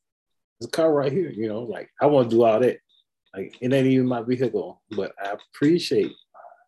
There's 0.60 0.68
a 0.68 0.72
car 0.72 0.94
right 0.94 1.12
here." 1.12 1.32
You 1.32 1.50
know, 1.50 1.62
like 1.62 1.90
I 2.02 2.06
want 2.06 2.30
to 2.30 2.36
do 2.36 2.44
all 2.44 2.60
that. 2.60 2.78
Like 3.36 3.58
it 3.60 3.74
ain't 3.74 3.88
even 3.88 4.08
my 4.08 4.22
vehicle, 4.22 4.82
but 4.92 5.14
I 5.22 5.34
appreciate 5.34 6.14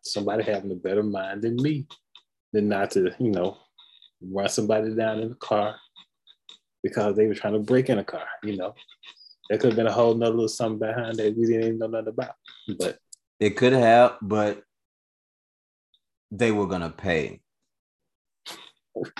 somebody 0.02 0.42
having 0.42 0.72
a 0.72 0.76
better 0.76 1.02
mind 1.02 1.42
than 1.42 1.56
me, 1.56 1.86
than 2.52 2.68
not 2.68 2.90
to, 2.92 3.14
you 3.18 3.30
know, 3.30 3.56
run 4.22 4.48
somebody 4.48 4.94
down 4.94 5.20
in 5.20 5.30
the 5.30 5.34
car 5.36 5.76
because 6.84 7.16
they 7.16 7.26
were 7.26 7.34
trying 7.34 7.54
to 7.54 7.58
break 7.58 7.88
in 7.88 7.98
a 7.98 8.04
car. 8.04 8.26
You 8.44 8.56
know, 8.58 8.74
there 9.48 9.58
could 9.58 9.70
have 9.70 9.76
been 9.76 9.88
a 9.88 9.92
whole 9.92 10.14
nother 10.14 10.32
little 10.34 10.48
something 10.48 10.78
behind 10.78 11.16
that 11.16 11.36
we 11.36 11.46
didn't 11.46 11.62
even 11.62 11.78
know 11.78 11.86
nothing 11.88 12.08
about. 12.08 12.34
But 12.78 12.98
It 13.40 13.56
could 13.56 13.72
have, 13.72 14.18
but 14.22 14.62
they 16.30 16.52
were 16.52 16.66
gonna 16.66 16.90
pay. 16.90 17.40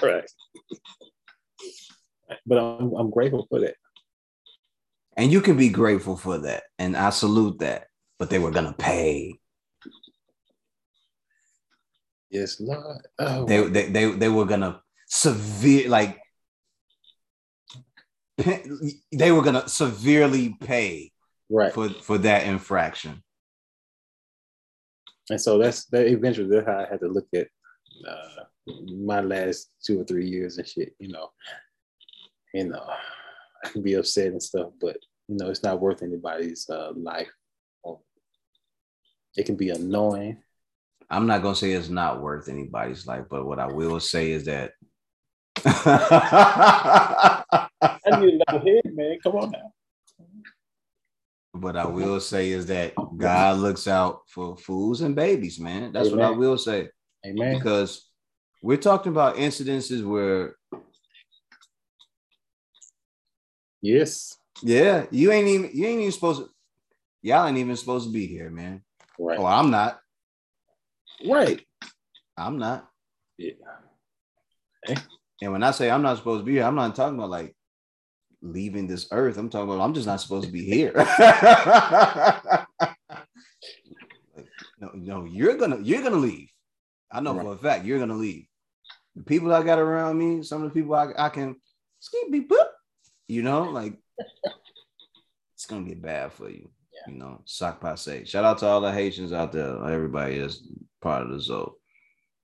right. 0.02 0.30
But 2.46 2.58
I'm, 2.58 2.92
I'm 2.92 3.10
grateful 3.10 3.46
for 3.48 3.60
that. 3.60 3.74
And 5.16 5.32
you 5.32 5.40
can 5.40 5.56
be 5.56 5.68
grateful 5.70 6.16
for 6.16 6.38
that. 6.38 6.64
And 6.78 6.96
I 6.96 7.10
salute 7.10 7.58
that. 7.60 7.86
But 8.18 8.30
they 8.30 8.38
were 8.38 8.50
gonna 8.50 8.74
pay. 8.74 9.38
Yes, 12.30 12.60
Lord. 12.60 13.06
Oh, 13.18 13.46
They 13.46 13.66
they 13.68 13.90
they, 13.90 14.10
they 14.12 14.28
were 14.28 14.44
gonna 14.44 14.82
severe 15.08 15.88
like 15.88 16.20
they 19.12 19.32
were 19.32 19.42
gonna 19.42 19.68
severely 19.68 20.56
pay 20.60 21.12
right. 21.50 21.72
for 21.72 21.88
for 21.88 22.18
that 22.18 22.46
infraction. 22.46 23.22
And 25.30 25.40
so 25.40 25.58
that's 25.58 25.86
that 25.86 26.06
eventually 26.06 26.48
that's 26.48 26.66
how 26.66 26.80
I 26.80 26.88
had 26.88 27.00
to 27.00 27.08
look 27.08 27.28
at 27.34 27.48
uh, 28.06 28.44
my 28.96 29.20
last 29.20 29.70
two 29.84 30.00
or 30.00 30.04
three 30.04 30.28
years 30.28 30.58
and 30.58 30.66
shit, 30.66 30.94
you 30.98 31.08
know. 31.08 31.30
You 32.52 32.68
know, 32.68 32.86
I 33.64 33.68
can 33.68 33.82
be 33.82 33.94
upset 33.94 34.28
and 34.28 34.42
stuff, 34.42 34.70
but 34.80 34.96
you 35.28 35.36
know, 35.36 35.48
it's 35.48 35.62
not 35.62 35.80
worth 35.80 36.02
anybody's 36.02 36.68
uh, 36.68 36.92
life. 36.94 37.30
It 39.36 39.46
can 39.46 39.56
be 39.56 39.70
annoying. 39.70 40.42
I'm 41.10 41.26
not 41.26 41.42
gonna 41.42 41.56
say 41.56 41.72
it's 41.72 41.88
not 41.88 42.22
worth 42.22 42.48
anybody's 42.48 43.06
life, 43.06 43.24
but 43.28 43.46
what 43.46 43.58
I 43.58 43.66
will 43.66 44.00
say 44.00 44.30
is 44.30 44.44
that 44.46 44.72
I 45.66 47.46
need 48.06 48.34
a 48.34 48.52
level 48.52 48.66
head, 48.66 48.94
man. 48.94 49.18
Come 49.22 49.36
on 49.36 49.50
now. 49.50 49.72
What 51.52 51.76
I 51.76 51.86
will 51.86 52.20
say 52.20 52.50
is 52.50 52.66
that 52.66 52.94
God 53.16 53.58
looks 53.58 53.86
out 53.86 54.22
for 54.28 54.56
fools 54.56 55.02
and 55.02 55.14
babies, 55.14 55.60
man. 55.60 55.92
That's 55.92 56.10
what 56.10 56.20
I 56.20 56.30
will 56.30 56.58
say. 56.58 56.88
Amen. 57.24 57.56
Because 57.56 58.10
we're 58.60 58.76
talking 58.76 59.12
about 59.12 59.36
incidences 59.36 60.04
where, 60.04 60.56
Yes. 63.80 64.36
yeah, 64.62 65.06
you 65.10 65.30
ain't 65.30 65.46
even 65.46 65.70
you 65.74 65.86
ain't 65.86 66.00
even 66.00 66.12
supposed 66.12 66.40
to, 66.42 66.50
y'all 67.22 67.46
ain't 67.46 67.58
even 67.58 67.76
supposed 67.76 68.06
to 68.06 68.12
be 68.12 68.26
here, 68.26 68.50
man. 68.50 68.82
Right. 69.18 69.38
Oh, 69.38 69.46
I'm 69.46 69.70
not. 69.70 70.00
Right. 71.28 71.64
I'm 72.36 72.58
not. 72.58 72.88
Yeah. 73.38 73.52
And 75.42 75.52
when 75.52 75.62
I 75.62 75.70
say 75.72 75.90
I'm 75.90 76.02
not 76.02 76.16
supposed 76.18 76.40
to 76.40 76.44
be 76.44 76.52
here, 76.52 76.64
I'm 76.64 76.74
not 76.74 76.94
talking 76.94 77.18
about 77.18 77.30
like 77.30 77.56
leaving 78.40 78.86
this 78.86 79.08
earth. 79.10 79.36
I'm 79.38 79.50
talking 79.50 79.70
about 79.70 79.82
I'm 79.82 79.94
just 79.94 80.06
not 80.06 80.20
supposed 80.20 80.46
to 80.46 80.52
be 80.52 80.64
here. 80.64 80.92
No, 84.84 84.90
no, 84.94 85.24
you're 85.24 85.56
gonna 85.56 85.78
you're 85.82 86.02
gonna 86.02 86.16
leave. 86.16 86.48
I 87.10 87.20
know 87.20 87.38
for 87.38 87.52
a 87.52 87.56
fact 87.56 87.84
you're 87.84 87.98
gonna 87.98 88.14
leave. 88.14 88.46
The 89.16 89.22
people 89.22 89.52
I 89.52 89.62
got 89.62 89.78
around 89.78 90.18
me, 90.18 90.42
some 90.42 90.62
of 90.62 90.68
the 90.68 90.74
people 90.74 90.94
I, 90.94 91.12
I 91.16 91.28
can 91.28 91.56
skip 92.00 92.30
be 92.30 92.42
put, 92.42 92.66
you 93.28 93.42
know, 93.42 93.62
like 93.62 93.94
it's 95.54 95.66
gonna 95.66 95.88
get 95.88 96.02
bad 96.02 96.32
for 96.32 96.50
you. 96.50 96.70
You 97.06 97.14
know, 97.14 97.40
sock 97.44 97.80
passe. 97.80 98.24
Shout 98.24 98.44
out 98.44 98.58
to 98.58 98.66
all 98.66 98.80
the 98.80 98.92
Haitians 98.92 99.32
out 99.32 99.52
there. 99.52 99.82
Everybody 99.88 100.36
is 100.36 100.66
part 101.00 101.22
of 101.22 101.30
the 101.30 101.40
Zoe. 101.40 101.72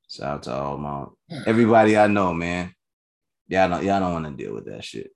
Shout 0.08 0.28
out 0.28 0.42
to 0.44 0.52
all 0.52 0.78
my 0.78 1.04
hmm. 1.30 1.42
everybody 1.46 1.96
I 1.96 2.06
know, 2.06 2.32
man. 2.32 2.74
Y'all 3.51 3.68
don't 3.68 3.82
y'all 3.85 3.98
don't 3.98 4.12
want 4.22 4.27
to 4.39 4.43
deal 4.44 4.55
with 4.55 4.66
that 4.66 4.85
shit. 4.85 5.10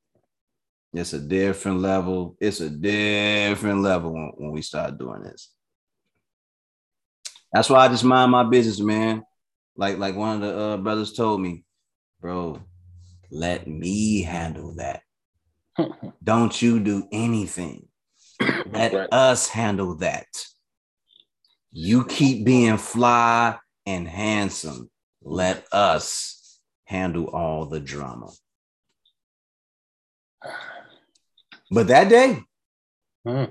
It's 0.93 1.13
a 1.13 1.21
different 1.21 1.79
level. 1.81 2.37
It's 2.41 2.61
a 2.61 2.69
different 2.69 3.81
level 3.81 4.13
when, 4.13 4.33
when 4.37 4.51
we 4.51 4.61
start 4.61 4.99
doing 4.99 5.23
this. 5.23 5.53
That's 7.53 7.71
why 7.71 7.85
I 7.85 7.89
just 7.89 8.03
mind 8.03 8.33
my 8.33 8.43
business, 8.43 8.81
man. 8.81 9.23
Like 9.77 9.99
like 9.99 10.17
one 10.17 10.43
of 10.43 10.49
the 10.49 10.59
uh, 10.59 10.77
brothers 10.79 11.13
told 11.13 11.41
me, 11.41 11.65
bro, 12.21 12.61
let 13.31 13.69
me 13.69 14.23
handle 14.23 14.75
that. 14.79 15.03
Don't 16.25 16.61
you 16.61 16.81
do 16.81 17.07
anything. 17.13 17.87
Let 18.67 18.95
Right. 18.95 19.09
us 19.13 19.47
handle 19.49 19.95
that. 19.99 20.27
You 21.71 22.05
keep 22.05 22.45
being 22.45 22.79
fly 22.79 23.59
and 23.87 24.09
handsome. 24.09 24.91
Let 25.23 25.67
us 25.73 26.41
handle 26.95 27.27
all 27.27 27.67
the 27.67 27.81
drama. 27.81 28.31
But 31.71 31.89
that 31.89 32.09
day, 32.09 32.39
Hmm. 33.27 33.45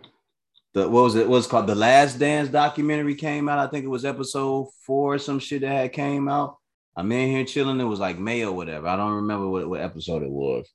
the 0.73 0.87
what 0.87 1.03
was 1.03 1.15
it? 1.15 1.27
What's 1.27 1.47
called 1.47 1.67
the 1.67 1.75
Last 1.75 2.19
Dance 2.19 2.49
documentary 2.49 3.15
came 3.15 3.49
out. 3.49 3.59
I 3.59 3.67
think 3.69 3.85
it 3.85 3.89
was 3.89 4.05
episode 4.05 4.67
four 4.85 5.15
or 5.15 5.19
some 5.19 5.39
shit 5.39 5.61
that 5.61 5.67
had 5.69 5.93
came 5.93 6.27
out. 6.29 6.57
I'm 6.95 7.11
in 7.11 7.29
here 7.29 7.45
chilling. 7.45 7.79
It 7.79 7.85
was 7.85 7.99
like 7.99 8.19
May 8.19 8.45
or 8.45 8.51
whatever. 8.53 8.87
I 8.87 8.95
don't 8.95 9.13
remember 9.13 9.47
what, 9.49 9.67
what 9.67 9.81
episode 9.81 10.21
it 10.21 10.29
was. 10.29 10.69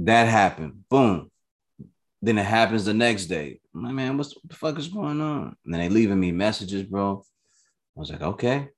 That 0.00 0.26
happened. 0.26 0.84
Boom. 0.88 1.30
Then 2.22 2.36
it 2.38 2.44
happens 2.44 2.84
the 2.84 2.94
next 2.94 3.26
day. 3.26 3.60
I'm 3.74 3.84
like, 3.84 3.94
man, 3.94 4.18
what's, 4.18 4.34
what 4.34 4.48
the 4.48 4.56
fuck 4.56 4.78
is 4.78 4.88
going 4.88 5.20
on? 5.20 5.56
And 5.64 5.72
then 5.72 5.80
they 5.80 5.88
leaving 5.88 6.18
me 6.18 6.32
messages, 6.32 6.82
bro. 6.82 7.22
I 7.96 8.00
was 8.00 8.10
like, 8.10 8.22
okay. 8.22 8.68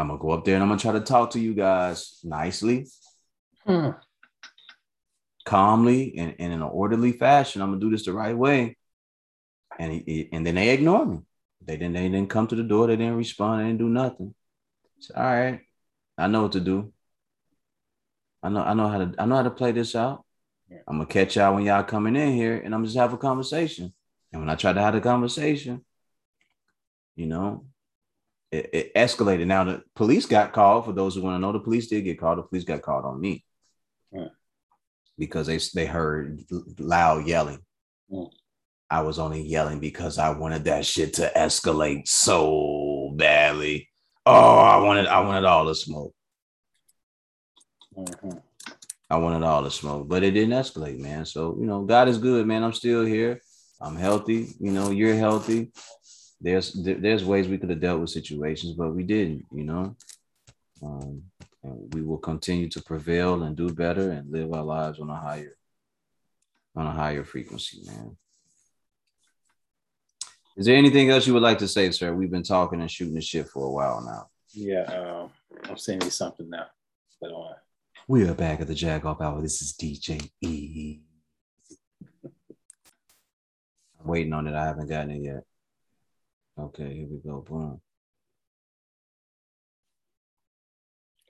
I'm 0.00 0.08
gonna 0.08 0.18
go 0.18 0.30
up 0.30 0.44
there 0.44 0.54
and 0.54 0.62
I'm 0.62 0.68
gonna 0.68 0.80
try 0.80 0.92
to 0.92 1.00
talk 1.00 1.30
to 1.30 1.40
you 1.40 1.54
guys 1.54 2.18
nicely 2.24 2.86
Hmm. 3.66 3.90
calmly 5.44 6.14
and, 6.18 6.34
and 6.38 6.52
in 6.52 6.62
an 6.62 6.68
orderly 6.68 7.12
fashion. 7.12 7.62
I'm 7.62 7.70
gonna 7.70 7.80
do 7.80 7.90
this 7.90 8.04
the 8.04 8.12
right 8.12 8.36
way. 8.36 8.76
And 9.78 9.92
he, 9.92 10.28
and 10.32 10.44
then 10.46 10.56
they 10.56 10.70
ignore 10.70 11.06
me. 11.06 11.18
They 11.64 11.76
didn't 11.76 11.94
they 11.94 12.08
didn't 12.08 12.30
come 12.30 12.46
to 12.48 12.56
the 12.56 12.62
door. 12.62 12.86
They 12.86 12.96
didn't 12.96 13.16
respond. 13.16 13.60
They 13.60 13.66
didn't 13.66 13.78
do 13.78 13.88
nothing. 13.88 14.34
Said, 14.98 15.16
All 15.16 15.24
right, 15.24 15.60
I 16.18 16.26
know 16.26 16.42
what 16.42 16.52
to 16.52 16.60
do. 16.60 16.92
I 18.42 18.48
know 18.48 18.62
I 18.62 18.74
know 18.74 18.88
how 18.88 18.98
to 18.98 19.14
I 19.18 19.26
know 19.26 19.36
how 19.36 19.42
to 19.42 19.50
play 19.50 19.72
this 19.72 19.94
out. 19.94 20.24
Yeah. 20.68 20.78
I'm 20.88 20.96
gonna 20.96 21.06
catch 21.06 21.36
y'all 21.36 21.54
when 21.54 21.64
y'all 21.64 21.84
coming 21.84 22.16
in 22.16 22.32
here, 22.34 22.56
and 22.56 22.74
I'm 22.74 22.84
just 22.84 22.96
have 22.96 23.12
a 23.12 23.18
conversation. 23.18 23.92
And 24.32 24.40
when 24.42 24.48
I 24.48 24.54
try 24.54 24.72
to 24.72 24.80
have 24.80 24.94
a 24.94 25.00
conversation, 25.00 25.84
you 27.16 27.26
know, 27.26 27.66
it, 28.52 28.70
it 28.72 28.94
escalated. 28.94 29.46
Now 29.46 29.64
the 29.64 29.82
police 29.94 30.26
got 30.26 30.52
called. 30.52 30.84
For 30.84 30.92
those 30.92 31.14
who 31.14 31.22
want 31.22 31.36
to 31.36 31.38
know, 31.38 31.52
the 31.52 31.60
police 31.60 31.88
did 31.88 32.02
get 32.04 32.18
called. 32.18 32.38
The 32.38 32.42
police 32.42 32.64
got 32.64 32.82
called 32.82 33.04
on 33.04 33.20
me 33.20 33.44
Yeah. 34.12 34.28
because 35.18 35.46
they 35.46 35.58
they 35.74 35.86
heard 35.86 36.40
loud 36.78 37.26
yelling. 37.26 37.60
Yeah. 38.08 38.24
I 38.90 39.02
was 39.02 39.20
only 39.20 39.42
yelling 39.42 39.78
because 39.78 40.18
I 40.18 40.30
wanted 40.30 40.64
that 40.64 40.84
shit 40.84 41.14
to 41.14 41.30
escalate 41.36 42.08
so 42.08 43.12
badly. 43.14 43.88
Oh, 44.26 44.58
I 44.58 44.78
wanted 44.78 45.06
I 45.06 45.20
wanted 45.20 45.44
all 45.44 45.64
the 45.64 45.74
smoke. 45.74 46.12
Mhm. 47.96 48.42
I 49.08 49.16
wanted 49.16 49.42
all 49.44 49.62
the 49.62 49.70
smoke, 49.70 50.08
but 50.08 50.22
it 50.22 50.32
didn't 50.32 50.54
escalate, 50.54 50.98
man. 50.98 51.24
So 51.26 51.56
you 51.58 51.66
know, 51.66 51.82
God 51.84 52.08
is 52.08 52.18
good, 52.18 52.46
man. 52.46 52.62
I'm 52.62 52.72
still 52.72 53.04
here. 53.04 53.40
I'm 53.80 53.96
healthy. 53.96 54.54
You 54.60 54.72
know, 54.72 54.90
you're 54.90 55.14
healthy. 55.16 55.72
There's 56.40 56.72
there's 56.72 57.24
ways 57.24 57.48
we 57.48 57.58
could 57.58 57.70
have 57.70 57.80
dealt 57.80 58.00
with 58.00 58.10
situations, 58.10 58.74
but 58.74 58.94
we 58.94 59.02
didn't. 59.02 59.44
You 59.52 59.64
know, 59.64 59.96
um, 60.82 61.22
and 61.62 61.94
we 61.94 62.02
will 62.02 62.18
continue 62.18 62.68
to 62.70 62.82
prevail 62.82 63.42
and 63.42 63.56
do 63.56 63.68
better 63.72 64.10
and 64.10 64.32
live 64.32 64.52
our 64.52 64.64
lives 64.64 65.00
on 65.00 65.10
a 65.10 65.16
higher 65.16 65.56
on 66.76 66.86
a 66.86 66.92
higher 66.92 67.24
frequency, 67.24 67.82
man. 67.86 68.16
Is 70.56 70.66
there 70.66 70.76
anything 70.76 71.10
else 71.10 71.26
you 71.26 71.34
would 71.34 71.42
like 71.42 71.58
to 71.58 71.68
say, 71.68 71.90
sir? 71.90 72.14
We've 72.14 72.30
been 72.30 72.42
talking 72.42 72.80
and 72.80 72.90
shooting 72.90 73.14
the 73.14 73.20
shit 73.20 73.48
for 73.48 73.66
a 73.66 73.70
while 73.70 74.02
now. 74.02 74.28
Yeah, 74.52 74.82
um, 74.82 75.30
I'm 75.64 75.76
sending 75.76 76.06
you 76.06 76.10
something 76.10 76.48
now. 76.48 76.66
But 77.20 77.32
uh, 77.32 77.54
We 78.08 78.28
are 78.28 78.34
back 78.34 78.60
at 78.60 78.66
the 78.66 78.74
Jack 78.74 79.04
Off 79.04 79.20
Hour. 79.20 79.40
This 79.40 79.62
is 79.62 79.74
DJ 79.74 80.28
E. 80.40 81.00
I'm 82.24 82.30
waiting 84.04 84.32
on 84.32 84.46
it. 84.46 84.54
I 84.54 84.66
haven't 84.66 84.88
gotten 84.88 85.12
it 85.12 85.22
yet. 85.22 85.44
Okay, 86.58 86.94
here 86.94 87.06
we 87.08 87.18
go. 87.18 87.40
Boom. 87.40 87.80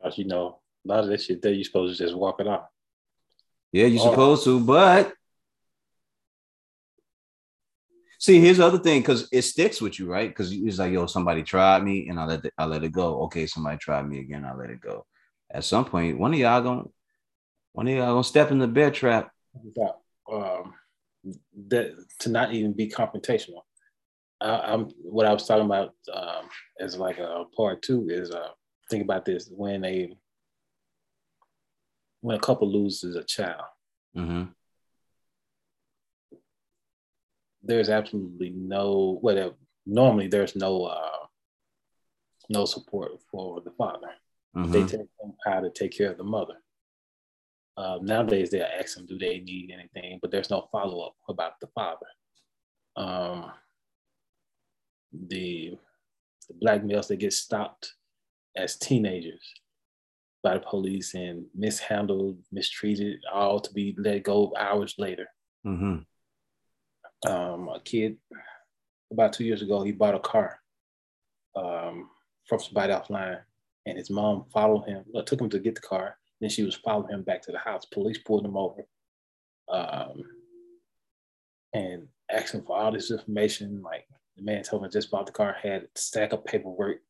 cause 0.03 0.17
you 0.17 0.25
know, 0.25 0.61
a 0.85 0.89
lot 0.89 1.05
of 1.05 1.11
that 1.11 1.21
shit 1.21 1.43
there, 1.43 1.53
you're 1.53 1.65
supposed 1.65 1.99
to 1.99 2.05
just 2.05 2.17
walk 2.17 2.41
it 2.41 2.47
off. 2.47 2.69
Yeah, 3.73 3.87
you're 3.87 4.01
Oh. 4.01 4.11
supposed 4.11 4.45
to, 4.45 4.59
but 4.59 5.15
see, 8.19 8.41
here's 8.41 8.57
the 8.57 8.67
other 8.67 8.79
thing, 8.79 9.03
because 9.03 9.29
it 9.31 9.43
sticks 9.43 9.81
with 9.81 9.99
you, 9.99 10.11
right? 10.11 10.29
Because 10.29 10.53
it's 10.53 10.79
like, 10.79 10.93
yo, 10.93 11.07
somebody 11.07 11.43
tried 11.43 11.85
me, 11.85 12.09
and 12.09 12.19
I 12.19 12.25
let 12.25 12.45
it, 12.45 12.53
I 12.57 12.65
let 12.65 12.83
it 12.83 12.93
go. 12.93 13.23
Okay, 13.25 13.47
somebody 13.47 13.77
tried 13.79 14.09
me 14.09 14.21
again, 14.21 14.45
I 14.45 14.55
let 14.55 14.71
it 14.71 14.81
go. 14.81 15.07
At 15.51 15.65
some 15.65 15.85
point, 15.85 16.19
one 16.19 16.33
of 16.33 16.39
y'all 16.39 16.63
gonna 16.63 16.85
one 17.73 17.87
of 17.87 17.95
y'all 17.95 18.13
gonna 18.15 18.25
step 18.25 18.51
in 18.51 18.59
the 18.59 18.67
bear 18.67 18.91
trap. 18.91 19.31
Um, 20.31 20.75
that 21.69 21.93
to 22.21 22.29
not 22.31 22.53
even 22.53 22.73
be 22.73 22.89
confrontational. 22.89 23.63
I, 24.41 24.73
I'm 24.73 24.89
what 25.03 25.27
I 25.27 25.33
was 25.33 25.47
talking 25.47 25.67
about 25.67 25.95
um, 26.13 26.45
as 26.79 26.97
like 26.97 27.19
a 27.19 27.45
part 27.57 27.83
two 27.83 28.09
is 28.09 28.31
uh, 28.31 28.49
think 28.91 29.03
about 29.05 29.25
this 29.25 29.51
when 29.55 29.85
a 29.85 30.13
when 32.23 32.37
a 32.37 32.41
couple 32.41 32.71
loses 32.71 33.17
a 33.17 33.25
child, 33.25 33.65
hmm 34.15 34.45
there's 37.63 37.91
absolutely 37.91 38.51
no 38.51 39.19
whatever. 39.21 39.55
Normally, 39.87 40.29
there's 40.29 40.57
no 40.57 40.85
uh, 40.85 41.27
no 42.49 42.65
support 42.65 43.13
for 43.31 43.61
the 43.61 43.71
father. 43.73 44.11
hmm 44.55 44.71
They 44.73 44.85
take 44.85 45.09
them 45.21 45.35
how 45.45 45.61
to 45.61 45.71
take 45.71 45.93
care 45.97 46.11
of 46.11 46.17
the 46.19 46.25
mother. 46.25 46.55
Uh, 47.77 47.99
nowadays, 48.03 48.51
they'll 48.51 48.67
ask 48.79 48.97
them, 48.97 49.07
do 49.07 49.19
they 49.19 49.39
need 49.41 49.71
anything? 49.71 50.19
But 50.21 50.31
there's 50.31 50.51
no 50.51 50.69
follow 50.73 51.01
up 51.07 51.15
about 51.29 51.53
the 51.61 51.69
father. 51.69 52.07
Um, 52.97 53.53
the, 55.13 55.77
the 56.49 56.55
black 56.61 56.85
males 56.85 57.09
that 57.09 57.17
get 57.17 57.33
stopped 57.33 57.95
as 58.57 58.77
teenagers 58.77 59.43
by 60.43 60.55
the 60.55 60.61
police 60.61 61.15
and 61.15 61.45
mishandled, 61.55 62.39
mistreated, 62.51 63.21
all 63.33 63.61
to 63.61 63.73
be 63.73 63.95
let 63.99 64.23
go 64.23 64.53
hours 64.59 64.95
later. 64.99 65.29
hmm 65.65 65.99
Um, 67.27 67.69
a 67.69 67.81
kid 67.85 68.17
about 69.13 69.33
two 69.33 69.45
years 69.45 69.63
ago, 69.63 69.83
he 69.83 69.93
bought 69.93 70.15
a 70.15 70.21
car 70.21 70.61
um, 71.57 72.09
from 72.49 72.61
somebody 72.61 72.93
offline, 72.93 73.41
and 73.87 73.99
his 73.99 74.11
mom 74.11 74.45
followed 74.53 74.85
him. 74.85 75.05
Well, 75.09 75.25
took 75.25 75.41
him 75.41 75.51
to 75.51 75.59
get 75.59 75.75
the 75.75 75.81
car. 75.81 76.17
Then 76.41 76.49
she 76.51 76.63
was 76.63 76.77
following 76.77 77.11
him 77.11 77.23
back 77.23 77.43
to 77.43 77.53
the 77.53 77.59
house. 77.59 77.85
Police 77.85 78.19
pulled 78.19 78.47
him 78.47 78.57
over, 78.57 78.87
um, 79.69 80.23
and 81.75 82.09
asked 82.31 82.55
him 82.55 82.63
for 82.65 82.77
all 82.79 82.93
this 82.93 83.11
information. 83.11 83.83
Like 83.83 84.00
the 84.41 84.53
man 84.53 84.63
told 84.63 84.83
me 84.83 84.89
just 84.89 85.11
bought 85.11 85.27
the 85.27 85.33
car, 85.33 85.55
had 85.63 85.83
a 85.83 85.87
stack 85.95 86.33
of 86.33 86.45
paperwork, 86.45 87.01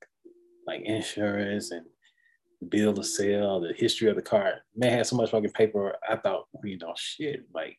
like 0.66 0.82
insurance 0.82 1.70
and 1.70 1.86
bill 2.68 2.98
of 2.98 3.06
sale, 3.06 3.60
the 3.60 3.72
history 3.72 4.08
of 4.08 4.16
the 4.16 4.22
car. 4.22 4.54
Man 4.76 4.92
had 4.92 5.06
so 5.06 5.16
much 5.16 5.30
fucking 5.30 5.50
paper. 5.50 5.96
I 6.08 6.16
thought, 6.16 6.46
you 6.64 6.78
know, 6.78 6.92
shit. 6.96 7.44
Like, 7.54 7.78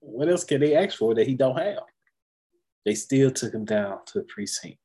what 0.00 0.28
else 0.28 0.44
can 0.44 0.60
they 0.60 0.76
ask 0.76 0.98
for 0.98 1.14
that 1.14 1.26
he 1.26 1.34
don't 1.34 1.58
have? 1.58 1.82
They 2.84 2.94
still 2.94 3.30
took 3.30 3.52
him 3.52 3.64
down 3.64 3.98
to 4.06 4.20
the 4.20 4.24
precinct. 4.24 4.78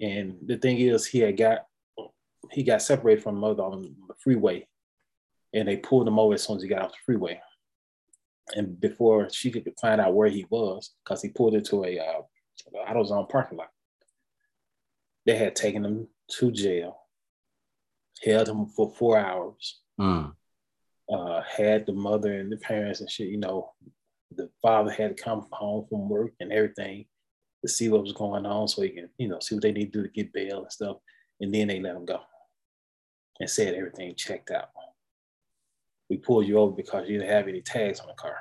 And 0.00 0.36
the 0.44 0.56
thing 0.56 0.78
is, 0.78 1.06
he 1.06 1.20
had 1.20 1.36
got 1.36 1.60
he 2.50 2.62
got 2.62 2.82
separated 2.82 3.22
from 3.22 3.36
mother 3.36 3.62
on 3.62 3.94
the 4.08 4.14
freeway, 4.24 4.66
and 5.52 5.68
they 5.68 5.76
pulled 5.76 6.08
him 6.08 6.18
over 6.18 6.34
as 6.34 6.42
soon 6.42 6.56
as 6.56 6.62
he 6.62 6.68
got 6.68 6.82
off 6.82 6.90
the 6.90 6.96
freeway. 7.04 7.40
And 8.56 8.80
before 8.80 9.28
she 9.30 9.50
could 9.50 9.70
find 9.80 10.00
out 10.00 10.14
where 10.14 10.28
he 10.28 10.46
was, 10.50 10.94
because 11.04 11.22
he 11.22 11.28
pulled 11.28 11.54
into 11.54 11.84
a 11.84 11.98
uh, 11.98 12.22
AutoZone 12.88 13.28
parking 13.28 13.58
lot, 13.58 13.70
they 15.26 15.36
had 15.36 15.54
taken 15.56 15.84
him 15.84 16.08
to 16.38 16.50
jail, 16.50 16.98
held 18.22 18.48
him 18.48 18.66
for 18.66 18.90
four 18.94 19.18
hours, 19.18 19.80
Mm. 19.98 20.34
uh, 21.12 21.42
had 21.42 21.84
the 21.84 21.92
mother 21.92 22.32
and 22.32 22.50
the 22.50 22.56
parents 22.56 23.00
and 23.00 23.10
shit, 23.10 23.28
you 23.28 23.36
know, 23.36 23.72
the 24.36 24.48
father 24.62 24.90
had 24.90 25.16
to 25.16 25.22
come 25.22 25.46
home 25.52 25.86
from 25.88 26.08
work 26.08 26.32
and 26.40 26.52
everything 26.52 27.04
to 27.62 27.68
see 27.68 27.88
what 27.90 28.02
was 28.02 28.12
going 28.12 28.46
on 28.46 28.66
so 28.68 28.80
he 28.80 28.88
can, 28.90 29.10
you 29.18 29.28
know, 29.28 29.38
see 29.40 29.54
what 29.54 29.62
they 29.62 29.72
need 29.72 29.92
to 29.92 29.98
do 29.98 30.02
to 30.04 30.08
get 30.12 30.32
bail 30.32 30.62
and 30.62 30.72
stuff. 30.72 30.96
And 31.40 31.52
then 31.52 31.68
they 31.68 31.80
let 31.80 31.96
him 31.96 32.06
go 32.06 32.20
and 33.40 33.50
said 33.50 33.74
everything 33.74 34.14
checked 34.14 34.50
out. 34.50 34.70
We 36.08 36.16
pulled 36.16 36.46
you 36.46 36.56
over 36.58 36.72
because 36.74 37.08
you 37.08 37.18
didn't 37.18 37.32
have 37.32 37.48
any 37.48 37.60
tags 37.60 38.00
on 38.00 38.06
the 38.08 38.14
car, 38.14 38.36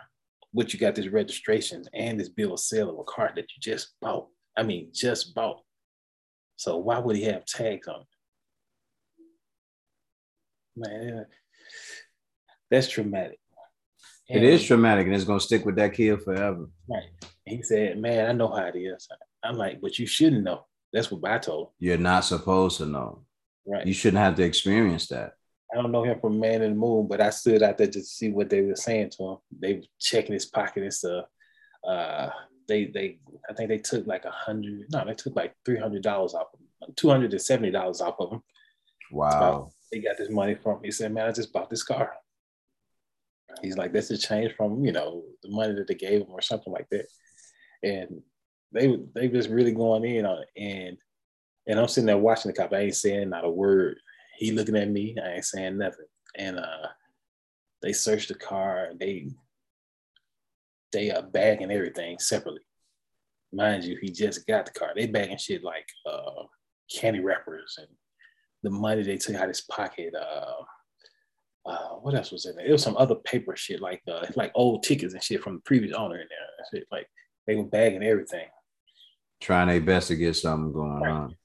but 0.54 0.74
you 0.74 0.80
got 0.80 0.96
this 0.96 1.08
registration 1.08 1.84
and 1.94 2.20
this 2.20 2.30
bill 2.30 2.54
of 2.54 2.60
sale 2.60 2.90
of 2.90 3.00
a 3.00 3.04
car 3.04 3.32
that 3.36 3.46
you 3.52 3.60
just 3.62 3.94
bought. 4.02 4.28
I 4.58 4.64
mean, 4.64 4.90
just 4.94 5.36
bought. 5.36 5.62
So 6.56 6.78
why 6.78 7.00
would 7.00 7.16
he 7.16 7.24
have 7.24 7.46
tags 7.46 7.88
on 7.88 8.02
it? 8.02 8.08
Man, 10.76 11.26
that's 12.70 12.90
traumatic. 12.90 13.40
It 14.28 14.44
is 14.44 14.64
traumatic, 14.64 15.08
and 15.08 15.16
it's 15.16 15.24
gonna 15.24 15.40
stick 15.40 15.66
with 15.66 15.76
that 15.78 15.94
kid 15.94 16.22
forever. 16.22 16.70
Right. 16.88 17.10
He 17.46 17.64
said, 17.64 17.98
Man, 17.98 18.30
I 18.30 18.32
know 18.32 18.50
how 18.50 18.66
it 18.66 18.78
is. 18.78 19.08
I'm 19.44 19.56
like, 19.56 19.82
But 19.82 19.98
you 19.98 20.06
shouldn't 20.06 20.44
know. 20.44 20.66
That's 20.94 21.12
what 21.12 21.30
I 21.30 21.40
told 21.40 21.68
him. 21.68 21.74
You're 21.80 21.98
not 21.98 22.26
supposed 22.26 22.78
to 22.78 22.86
know. 22.86 23.24
Right. 23.66 23.86
You 23.86 23.94
shouldn't 23.94 24.22
have 24.22 24.36
to 24.36 24.44
experience 24.44 25.08
that. 25.08 25.34
I 25.72 25.76
don't 25.76 25.92
know 25.92 26.04
him 26.04 26.20
from 26.20 26.40
Man 26.40 26.62
in 26.62 26.72
the 26.72 26.76
Moon, 26.76 27.08
but 27.08 27.22
I 27.22 27.30
stood 27.30 27.62
out 27.62 27.78
there 27.78 27.88
just 27.88 28.10
to 28.10 28.16
see 28.16 28.32
what 28.32 28.50
they 28.50 28.62
were 28.62 28.76
saying 28.76 29.12
to 29.12 29.24
him. 29.24 29.38
They 29.60 29.74
were 29.76 29.84
checking 30.00 30.34
his 30.34 30.46
pocket 30.46 30.84
and 30.84 30.94
stuff. 30.94 31.26
Uh, 31.88 32.30
they 32.68 32.86
they 32.86 33.20
I 33.50 33.54
think 33.54 33.70
they 33.70 33.78
took 33.78 34.08
like 34.08 34.26
a 34.26 34.32
hundred, 34.32 34.86
no, 34.92 35.06
they 35.06 35.14
took 35.14 35.36
like 35.36 35.56
three 35.66 35.78
hundred 35.80 36.04
dollars 36.04 36.34
off 36.34 36.48
of 36.54 36.60
him, 36.60 36.94
two 36.96 37.10
hundred 37.10 37.32
and 37.32 37.42
seventy 37.42 37.72
dollars 37.72 38.02
off 38.02 38.16
of 38.20 38.32
him. 38.32 38.42
Wow. 39.12 39.72
They 39.92 40.00
got 40.00 40.18
this 40.18 40.30
money 40.30 40.56
from 40.56 40.82
me. 40.82 40.88
He 40.88 40.92
said, 40.92 41.14
Man, 41.14 41.28
I 41.28 41.32
just 41.32 41.52
bought 41.52 41.70
this 41.70 41.84
car. 41.84 42.14
He's 43.62 43.78
like, 43.78 43.92
That's 43.92 44.12
a 44.12 44.18
change 44.18 44.54
from, 44.56 44.84
you 44.86 44.92
know, 44.92 45.24
the 45.44 45.50
money 45.50 45.74
that 45.74 45.88
they 45.88 45.96
gave 45.96 46.22
him 46.22 46.30
or 46.30 46.42
something 46.42 46.72
like 46.72 46.88
that. 46.92 47.08
And 47.84 48.22
they 48.72 49.00
they 49.16 49.28
just 49.28 49.50
really 49.50 49.72
going 49.72 50.06
in 50.06 50.26
on 50.26 50.44
it. 50.44 50.50
And 50.62 50.98
and 51.68 51.80
I'm 51.80 51.88
sitting 51.88 52.08
there 52.08 52.18
watching 52.18 52.52
the 52.52 52.58
cop. 52.58 52.74
I 52.74 52.80
ain't 52.80 52.96
saying 52.96 53.30
not 53.30 53.46
a 53.46 53.50
word. 53.50 54.00
He 54.40 54.54
looking 54.54 54.78
at 54.78 54.90
me. 54.90 55.18
I 55.22 55.34
ain't 55.34 55.44
saying 55.46 55.78
nothing. 55.78 56.06
And 56.38 56.58
uh, 56.60 56.88
they 57.82 57.92
searched 57.92 58.30
the 58.30 58.36
car. 58.36 58.92
They 58.98 59.28
they 60.94 61.12
are 61.12 61.22
bagging 61.22 61.72
everything 61.72 62.18
separately. 62.20 62.62
Mind 63.52 63.84
you, 63.84 63.98
he 64.02 64.10
just 64.12 64.48
got 64.48 64.66
the 64.66 64.72
car. 64.72 64.94
They 64.96 65.08
bagging 65.08 65.38
shit 65.38 65.62
like 65.62 65.86
uh, 66.10 66.44
candy 66.90 67.20
wrappers 67.20 67.76
and 67.80 67.88
the 68.64 68.70
money 68.70 69.04
they 69.04 69.18
took 69.18 69.36
out 69.36 69.50
his 69.50 69.62
pocket. 69.62 70.14
Uh, 70.16 70.64
uh, 71.70 71.90
what 72.02 72.16
else 72.16 72.32
was 72.32 72.46
in 72.46 72.56
there? 72.56 72.66
It 72.66 72.72
was 72.72 72.82
some 72.82 72.96
other 72.96 73.16
paper 73.16 73.58
shit 73.58 73.82
like 73.82 74.02
uh, 74.08 74.26
like 74.38 74.54
old 74.56 74.84
tickets 74.84 75.14
and 75.14 75.22
shit 75.22 75.44
from 75.44 75.56
the 75.56 75.62
previous 75.62 75.94
owner 75.94 76.16
in 76.16 76.28
there. 76.30 76.66
Shit, 76.80 76.88
like 76.94 77.08
they 77.46 77.56
were 77.56 77.66
bagging 77.66 78.04
everything. 78.04 78.48
Trying 79.42 79.68
their 79.68 79.82
best 79.82 80.08
to 80.08 80.16
get 80.16 80.38
something 80.38 80.72
going 80.72 81.02
Right. 81.02 81.12
on. 81.12 81.36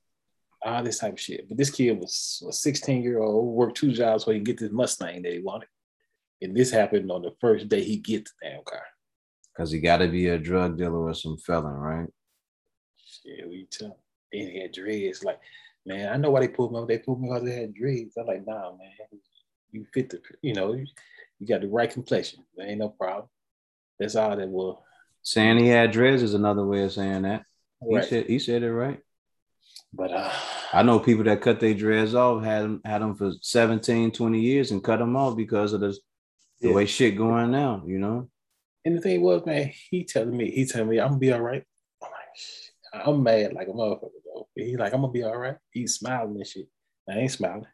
All 0.64 0.82
this 0.82 0.98
type 0.98 1.14
of 1.14 1.20
shit. 1.20 1.48
But 1.48 1.58
this 1.58 1.70
kid 1.70 1.98
was 1.98 2.42
a 2.48 2.52
16 2.52 3.02
year 3.02 3.20
old, 3.20 3.54
worked 3.54 3.76
two 3.76 3.92
jobs 3.92 4.24
so 4.24 4.30
he 4.30 4.38
could 4.38 4.46
get 4.46 4.58
this 4.58 4.72
Mustang 4.72 5.22
that 5.22 5.32
he 5.32 5.40
wanted. 5.40 5.68
And 6.42 6.56
this 6.56 6.70
happened 6.70 7.10
on 7.10 7.22
the 7.22 7.32
first 7.40 7.68
day 7.68 7.82
he 7.82 7.96
gets 7.96 8.32
the 8.40 8.48
damn 8.50 8.64
car. 8.64 8.82
Because 9.54 9.70
he 9.70 9.78
got 9.78 9.98
to 9.98 10.08
be 10.08 10.28
a 10.28 10.38
drug 10.38 10.76
dealer 10.76 11.08
or 11.08 11.14
some 11.14 11.36
felon, 11.36 11.74
right? 11.74 12.08
Shit, 13.04 13.48
we 13.48 13.66
tell. 13.70 13.98
Then 14.32 14.50
he 14.50 14.60
had 14.60 14.72
dreads. 14.72 15.22
Like, 15.22 15.38
man, 15.86 16.12
I 16.12 16.16
know 16.16 16.30
why 16.30 16.40
they 16.40 16.48
pulled 16.48 16.72
me. 16.72 16.80
Up. 16.80 16.88
They 16.88 16.98
pulled 16.98 17.20
me 17.20 17.28
because 17.28 17.44
they 17.44 17.54
had 17.54 17.74
dreads. 17.74 18.16
I'm 18.16 18.26
like, 18.26 18.46
nah, 18.46 18.72
man, 18.72 19.20
you 19.70 19.86
fit 19.94 20.10
the, 20.10 20.20
you 20.42 20.54
know, 20.54 20.72
you, 20.72 20.86
you 21.38 21.46
got 21.46 21.60
the 21.60 21.68
right 21.68 21.90
complexion. 21.90 22.44
There 22.56 22.66
ain't 22.66 22.78
no 22.78 22.88
problem. 22.88 23.28
That's 23.98 24.16
all 24.16 24.36
that 24.36 24.50
will. 24.50 24.82
Saying 25.22 25.58
he 25.58 25.68
had 25.68 25.92
dreads 25.92 26.22
is 26.22 26.34
another 26.34 26.66
way 26.66 26.82
of 26.82 26.92
saying 26.92 27.22
that. 27.22 27.44
Right. 27.80 28.02
He 28.02 28.10
said 28.10 28.26
he 28.26 28.38
said 28.38 28.62
it 28.62 28.72
right. 28.72 29.00
But 29.96 30.12
uh, 30.12 30.30
I 30.72 30.82
know 30.82 30.98
people 30.98 31.24
that 31.24 31.40
cut 31.40 31.60
their 31.60 31.74
dreads 31.74 32.14
off, 32.14 32.42
had 32.42 32.80
had 32.84 33.00
them 33.00 33.14
for 33.14 33.32
17, 33.40 34.10
20 34.10 34.40
years 34.40 34.70
and 34.72 34.82
cut 34.82 34.98
them 34.98 35.16
off 35.16 35.36
because 35.36 35.72
of 35.72 35.80
the, 35.80 35.96
the 36.60 36.68
yeah. 36.68 36.74
way 36.74 36.86
shit 36.86 37.16
going 37.16 37.52
now, 37.52 37.82
you 37.86 37.98
know? 37.98 38.28
And 38.84 38.96
the 38.96 39.00
thing 39.00 39.22
was, 39.22 39.46
man, 39.46 39.70
he 39.90 40.04
telling 40.04 40.36
me, 40.36 40.50
he 40.50 40.66
telling 40.66 40.88
me, 40.88 40.98
I'm 40.98 41.10
gonna 41.10 41.18
be 41.18 41.32
all 41.32 41.40
right. 41.40 41.62
I'm 42.02 42.10
like, 42.10 43.06
I'm 43.06 43.22
mad 43.22 43.52
like 43.52 43.68
a 43.68 43.72
motherfucker, 43.72 44.10
though. 44.24 44.48
He 44.56 44.76
like, 44.76 44.92
I'm 44.92 45.00
gonna 45.00 45.12
be 45.12 45.22
all 45.22 45.36
right. 45.36 45.56
He's 45.70 45.94
smiling 45.94 46.36
and 46.36 46.46
shit. 46.46 46.66
I 47.08 47.14
ain't 47.14 47.30
smiling. 47.30 47.66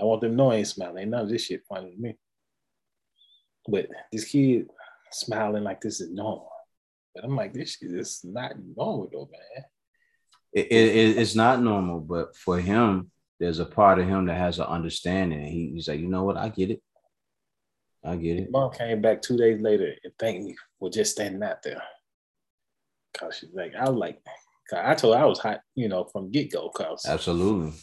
I 0.00 0.04
want 0.04 0.20
them 0.20 0.32
to 0.32 0.36
know 0.36 0.50
I 0.50 0.56
ain't 0.56 0.66
smiling. 0.66 0.98
Ain't 0.98 1.10
none 1.10 1.22
of 1.22 1.28
this 1.28 1.44
shit 1.44 1.62
funny 1.68 1.92
to 1.92 1.96
me. 1.96 2.16
But 3.68 3.86
this 4.12 4.24
kid 4.24 4.66
smiling 5.12 5.64
like 5.64 5.80
this 5.80 6.00
is 6.00 6.10
normal. 6.10 6.50
But 7.14 7.24
I'm 7.24 7.36
like, 7.36 7.54
this 7.54 7.76
shit 7.76 7.92
is 7.92 8.20
not 8.24 8.52
normal 8.76 9.08
though, 9.12 9.30
man. 9.30 9.64
It, 10.56 10.72
it, 10.72 11.18
it's 11.18 11.34
not 11.34 11.60
normal, 11.62 12.00
but 12.00 12.34
for 12.34 12.58
him, 12.58 13.10
there's 13.38 13.58
a 13.58 13.66
part 13.66 13.98
of 13.98 14.08
him 14.08 14.24
that 14.24 14.38
has 14.38 14.58
an 14.58 14.64
understanding. 14.64 15.44
He, 15.44 15.72
he's 15.74 15.86
like, 15.86 16.00
you 16.00 16.08
know 16.08 16.24
what? 16.24 16.38
I 16.38 16.48
get 16.48 16.70
it. 16.70 16.82
I 18.02 18.16
get 18.16 18.38
it. 18.38 18.50
Mom 18.50 18.72
came 18.72 19.02
back 19.02 19.20
two 19.20 19.36
days 19.36 19.60
later 19.60 19.92
and 20.02 20.12
thanked 20.18 20.46
me 20.46 20.56
for 20.78 20.88
just 20.88 21.12
standing 21.12 21.42
out 21.42 21.62
there. 21.62 21.82
Cause 23.12 23.36
she's 23.38 23.52
like, 23.52 23.74
I 23.78 23.86
was 23.90 23.98
like, 23.98 24.22
I 24.72 24.94
told 24.94 25.14
her 25.14 25.22
I 25.22 25.26
was 25.26 25.40
hot, 25.40 25.60
you 25.74 25.88
know, 25.88 26.04
from 26.04 26.30
get 26.30 26.50
go. 26.50 26.70
Cause 26.70 27.04
absolutely. 27.06 27.74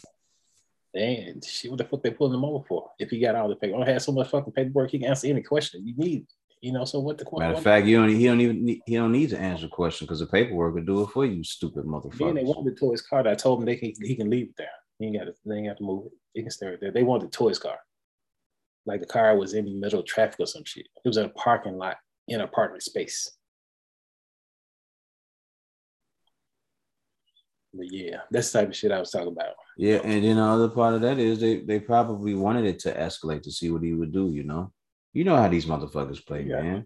And 0.94 1.44
she, 1.44 1.68
what 1.68 1.78
the 1.78 1.84
fuck 1.84 2.02
they 2.02 2.10
pulling 2.10 2.34
him 2.34 2.44
over 2.44 2.64
for? 2.66 2.90
If 2.98 3.10
he 3.10 3.20
got 3.20 3.36
all 3.36 3.48
the 3.48 3.54
paper, 3.54 3.76
I 3.76 3.88
had 3.88 4.02
so 4.02 4.10
much 4.10 4.30
fucking 4.30 4.52
paperwork, 4.52 4.90
he 4.90 4.98
can 4.98 5.10
answer 5.10 5.28
any 5.28 5.42
question 5.42 5.86
you 5.86 5.94
need. 5.96 6.26
You 6.64 6.72
know, 6.72 6.86
so 6.86 6.98
what 6.98 7.18
the 7.18 7.26
matter 7.30 7.52
of 7.52 7.62
fact, 7.62 7.84
you 7.84 7.98
don't 7.98 8.08
he 8.08 8.24
don't 8.24 8.40
even 8.40 8.64
need, 8.64 8.80
he 8.86 8.94
don't 8.94 9.12
need 9.12 9.28
to 9.28 9.38
answer 9.38 9.66
a 9.66 9.68
question 9.68 10.06
because 10.06 10.20
the 10.20 10.26
paperwork 10.26 10.74
will 10.74 10.82
do 10.82 11.02
it 11.02 11.10
for 11.10 11.26
you, 11.26 11.44
stupid 11.44 11.84
motherfucker. 11.84 12.18
Then 12.18 12.36
they 12.36 12.42
wanted 12.42 12.74
the 12.74 12.80
toys 12.80 13.02
car. 13.02 13.28
I 13.28 13.34
told 13.34 13.58
him 13.58 13.66
they 13.66 13.76
can 13.76 13.92
he 14.00 14.16
can 14.16 14.30
leave 14.30 14.46
it 14.46 14.54
there. 14.56 14.70
He 14.98 15.04
ain't 15.04 15.18
got 15.18 15.24
to 15.26 15.34
they 15.44 15.56
ain't 15.56 15.68
got 15.68 15.76
to 15.76 15.84
move 15.84 16.06
it. 16.06 16.12
He 16.32 16.40
can 16.40 16.50
stay 16.50 16.68
right 16.68 16.80
there. 16.80 16.90
They 16.90 17.02
wanted 17.02 17.26
the 17.26 17.36
toys 17.36 17.58
car. 17.58 17.76
Like 18.86 19.00
the 19.00 19.06
car 19.06 19.36
was 19.36 19.52
in 19.52 19.66
the 19.66 19.74
middle 19.74 20.00
of 20.00 20.06
traffic 20.06 20.40
or 20.40 20.46
some 20.46 20.64
shit. 20.64 20.86
It 21.04 21.06
was 21.06 21.18
in 21.18 21.26
a 21.26 21.28
parking 21.28 21.76
lot 21.76 21.98
in 22.28 22.40
a 22.40 22.44
apartment 22.44 22.82
space. 22.82 23.30
But 27.74 27.92
yeah, 27.92 28.20
that's 28.30 28.50
the 28.50 28.60
type 28.60 28.68
of 28.70 28.76
shit 28.76 28.90
I 28.90 29.00
was 29.00 29.10
talking 29.10 29.28
about. 29.28 29.52
Yeah, 29.76 29.96
and 30.02 30.24
then 30.24 30.36
the 30.36 30.42
other 30.42 30.70
part 30.70 30.94
of 30.94 31.02
that 31.02 31.18
is 31.18 31.40
they 31.40 31.60
they 31.60 31.78
probably 31.78 32.34
wanted 32.34 32.64
it 32.64 32.78
to 32.80 32.94
escalate 32.94 33.42
to 33.42 33.52
see 33.52 33.70
what 33.70 33.82
he 33.82 33.92
would 33.92 34.14
do, 34.14 34.30
you 34.30 34.44
know. 34.44 34.72
You 35.14 35.22
know 35.24 35.36
how 35.36 35.48
these 35.48 35.64
motherfuckers 35.64 36.26
play, 36.26 36.42
yeah. 36.42 36.60
man. 36.60 36.84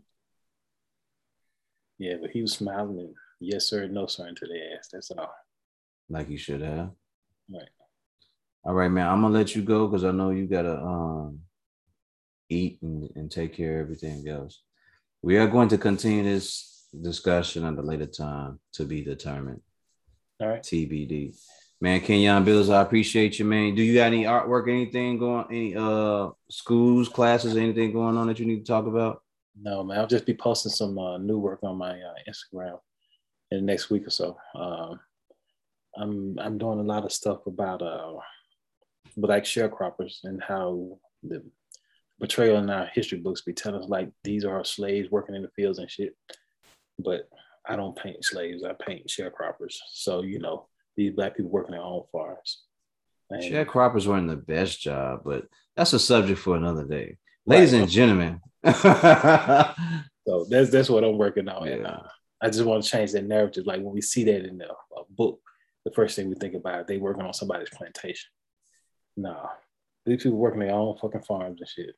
Yeah, 1.99 2.15
but 2.21 2.31
he 2.31 2.43
was 2.43 2.53
smiling 2.53 3.01
and 3.01 3.15
yes 3.41 3.67
sir, 3.67 3.89
no 3.89 4.07
sir 4.07 4.29
into 4.29 4.47
the 4.47 4.77
ass. 4.77 4.91
That's 4.93 5.11
all. 5.11 5.31
Like 6.09 6.29
you 6.29 6.39
should 6.39 6.61
have. 6.61 6.91
Right. 7.51 7.69
All 8.65 8.75
right, 8.75 8.91
man. 8.91 9.09
I'm 9.09 9.23
gonna 9.23 9.35
let 9.35 9.57
you 9.57 9.63
go 9.63 9.89
because 9.89 10.05
I 10.05 10.13
know 10.13 10.31
you 10.31 10.47
gotta 10.47 10.79
um 10.79 11.41
eat 12.51 12.79
and, 12.83 13.11
and 13.17 13.31
take 13.31 13.57
care 13.57 13.81
of 13.81 13.87
everything 13.87 14.29
else. 14.29 14.63
We 15.23 15.39
are 15.39 15.49
going 15.49 15.69
to 15.71 15.79
continue 15.79 16.23
this 16.23 16.87
discussion 17.03 17.65
at 17.65 17.79
a 17.79 17.83
later 17.83 18.07
time 18.07 18.61
to 18.75 18.85
be 18.85 19.03
determined. 19.03 19.61
All 20.41 20.49
right. 20.49 20.63
TBD. 20.63 21.35
Man, 21.81 22.01
Kenyon 22.01 22.45
Billups, 22.45 22.75
I 22.75 22.83
appreciate 22.83 23.39
you, 23.39 23.45
man. 23.45 23.77
Do 23.77 23.83
you 23.83 23.95
got 23.95 24.07
any 24.09 24.25
artwork, 24.25 24.69
anything 24.69 25.17
going, 25.17 25.47
any 25.49 25.77
uh 25.77 26.31
schools, 26.51 27.09
classes, 27.09 27.57
anything 27.57 27.93
going 27.93 28.17
on 28.17 28.27
that 28.27 28.41
you 28.41 28.47
need 28.47 28.65
to 28.65 28.73
talk 28.73 28.87
about? 28.87 29.23
No, 29.61 29.85
man. 29.85 29.99
I'll 29.99 30.07
just 30.07 30.27
be 30.27 30.35
posting 30.35 30.73
some 30.73 30.99
uh, 30.99 31.19
new 31.19 31.39
work 31.39 31.61
on 31.63 31.79
my 31.79 31.93
uh, 31.93 32.15
Instagram 32.29 32.81
in 33.53 33.59
the 33.59 33.65
next 33.65 33.91
week 33.91 34.07
or 34.07 34.11
so. 34.11 34.37
Um, 34.57 34.99
I'm 35.97 36.37
I'm 36.41 36.59
doing 36.59 36.81
a 36.81 36.83
lot 36.83 37.05
of 37.05 37.13
stuff 37.13 37.47
about 37.47 37.81
uh 37.83 38.15
black 39.17 39.45
sharecroppers 39.45 40.19
and 40.25 40.43
how 40.43 40.99
the 41.23 41.45
portrayal 42.19 42.59
in 42.59 42.71
our 42.71 42.87
history 42.87 43.19
books 43.19 43.43
be 43.43 43.53
telling 43.53 43.83
us 43.83 43.89
like 43.89 44.11
these 44.25 44.45
are 44.45 44.57
our 44.57 44.65
slaves 44.65 45.11
working 45.13 45.37
in 45.37 45.43
the 45.43 45.51
fields 45.51 45.79
and 45.79 45.91
shit. 45.91 46.17
But 46.99 47.29
I 47.65 47.77
don't 47.77 47.97
paint 47.97 48.25
slaves. 48.25 48.65
I 48.65 48.73
paint 48.73 49.07
sharecroppers. 49.07 49.77
So 49.93 50.23
you 50.23 50.41
know 50.41 50.67
these 50.99 51.15
black 51.15 51.37
people 51.37 51.51
working 51.51 51.73
their 51.73 51.81
own 51.81 52.03
farms. 52.11 52.65
And 53.31 53.43
Sharecroppers 53.43 54.07
weren't 54.07 54.29
the 54.29 54.37
best 54.37 54.81
job, 54.81 55.21
but 55.25 55.47
that's 55.77 55.93
a 55.93 55.99
subject 55.99 56.41
for 56.41 56.57
another 56.57 56.85
day. 56.85 57.19
Ladies 57.47 57.73
right. 57.73 57.83
and 57.83 57.91
gentlemen. 57.91 58.41
so 58.67 60.47
that's 60.51 60.71
that's 60.71 60.91
what 60.91 61.05
I'm 61.05 61.17
working 61.17 61.49
on. 61.49 61.67
Yeah. 61.67 61.73
And, 61.75 61.87
uh, 61.87 62.03
I 62.43 62.51
just 62.51 62.65
want 62.65 62.83
to 62.83 62.91
change 62.91 63.13
that 63.13 63.27
narrative. 63.27 63.65
Like 63.65 63.81
when 63.81 63.95
we 63.95 64.01
see 64.01 64.25
that 64.25 64.45
in 64.45 64.59
the 64.59 64.69
book, 65.11 65.41
the 65.85 65.93
first 65.93 66.17
thing 66.17 66.29
we 66.29 66.35
think 66.35 66.55
about 66.55 66.89
they 66.89 66.99
working 66.99 67.25
on 67.25 67.33
somebody's 67.33 67.71
plantation. 67.71 68.31
Nah, 69.17 69.51
these 70.05 70.23
people 70.23 70.39
working 70.39 70.61
their 70.61 70.73
own 70.73 70.97
fucking 70.99 71.23
farms 71.23 71.61
and 71.61 71.69
shit. 71.69 71.95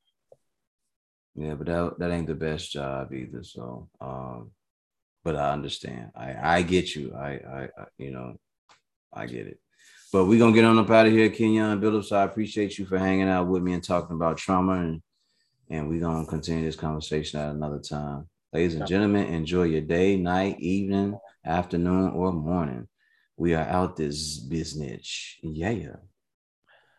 Yeah, 1.35 1.55
but 1.55 1.69
that 1.69 1.99
that 1.99 2.11
ain't 2.11 2.27
the 2.27 2.35
best 2.35 2.71
job 2.71 3.15
either. 3.15 3.43
So, 3.45 3.89
um, 4.01 4.51
but 5.25 5.37
I 5.37 5.53
understand. 5.53 6.11
I 6.15 6.57
I 6.57 6.63
get 6.63 6.95
you. 6.95 7.15
I 7.15 7.29
I, 7.29 7.69
I 7.79 7.85
you 7.97 8.11
know 8.11 8.37
I 9.13 9.27
get 9.27 9.47
it. 9.47 9.61
But 10.13 10.27
we're 10.27 10.39
gonna 10.39 10.55
get 10.55 10.65
on 10.65 10.79
up 10.79 10.91
out 10.91 11.07
of 11.07 11.13
here, 11.13 11.31
Kenyon 11.31 11.81
Billups. 11.81 12.07
So 12.07 12.17
I 12.17 12.25
appreciate 12.25 12.79
you 12.79 12.87
for 12.87 12.99
hanging 12.99 13.29
out 13.29 13.47
with 13.47 13.63
me 13.63 13.75
and 13.75 13.83
talking 13.83 14.17
about 14.17 14.39
trauma 14.39 14.73
and 14.73 15.03
and 15.69 15.89
we're 15.89 16.01
gonna 16.01 16.27
continue 16.27 16.65
this 16.65 16.77
conversation 16.77 17.39
at 17.39 17.51
another 17.51 17.79
time. 17.79 18.29
Ladies 18.53 18.75
and 18.75 18.87
gentlemen, 18.87 19.33
enjoy 19.33 19.65
your 19.65 19.83
day, 19.83 20.17
night, 20.17 20.59
evening, 20.59 21.17
afternoon, 21.45 22.11
or 22.11 22.33
morning. 22.33 22.89
We 23.37 23.55
are 23.55 23.65
out 23.65 23.97
this 23.97 24.39
business. 24.39 25.37
Yeah. 25.43 25.97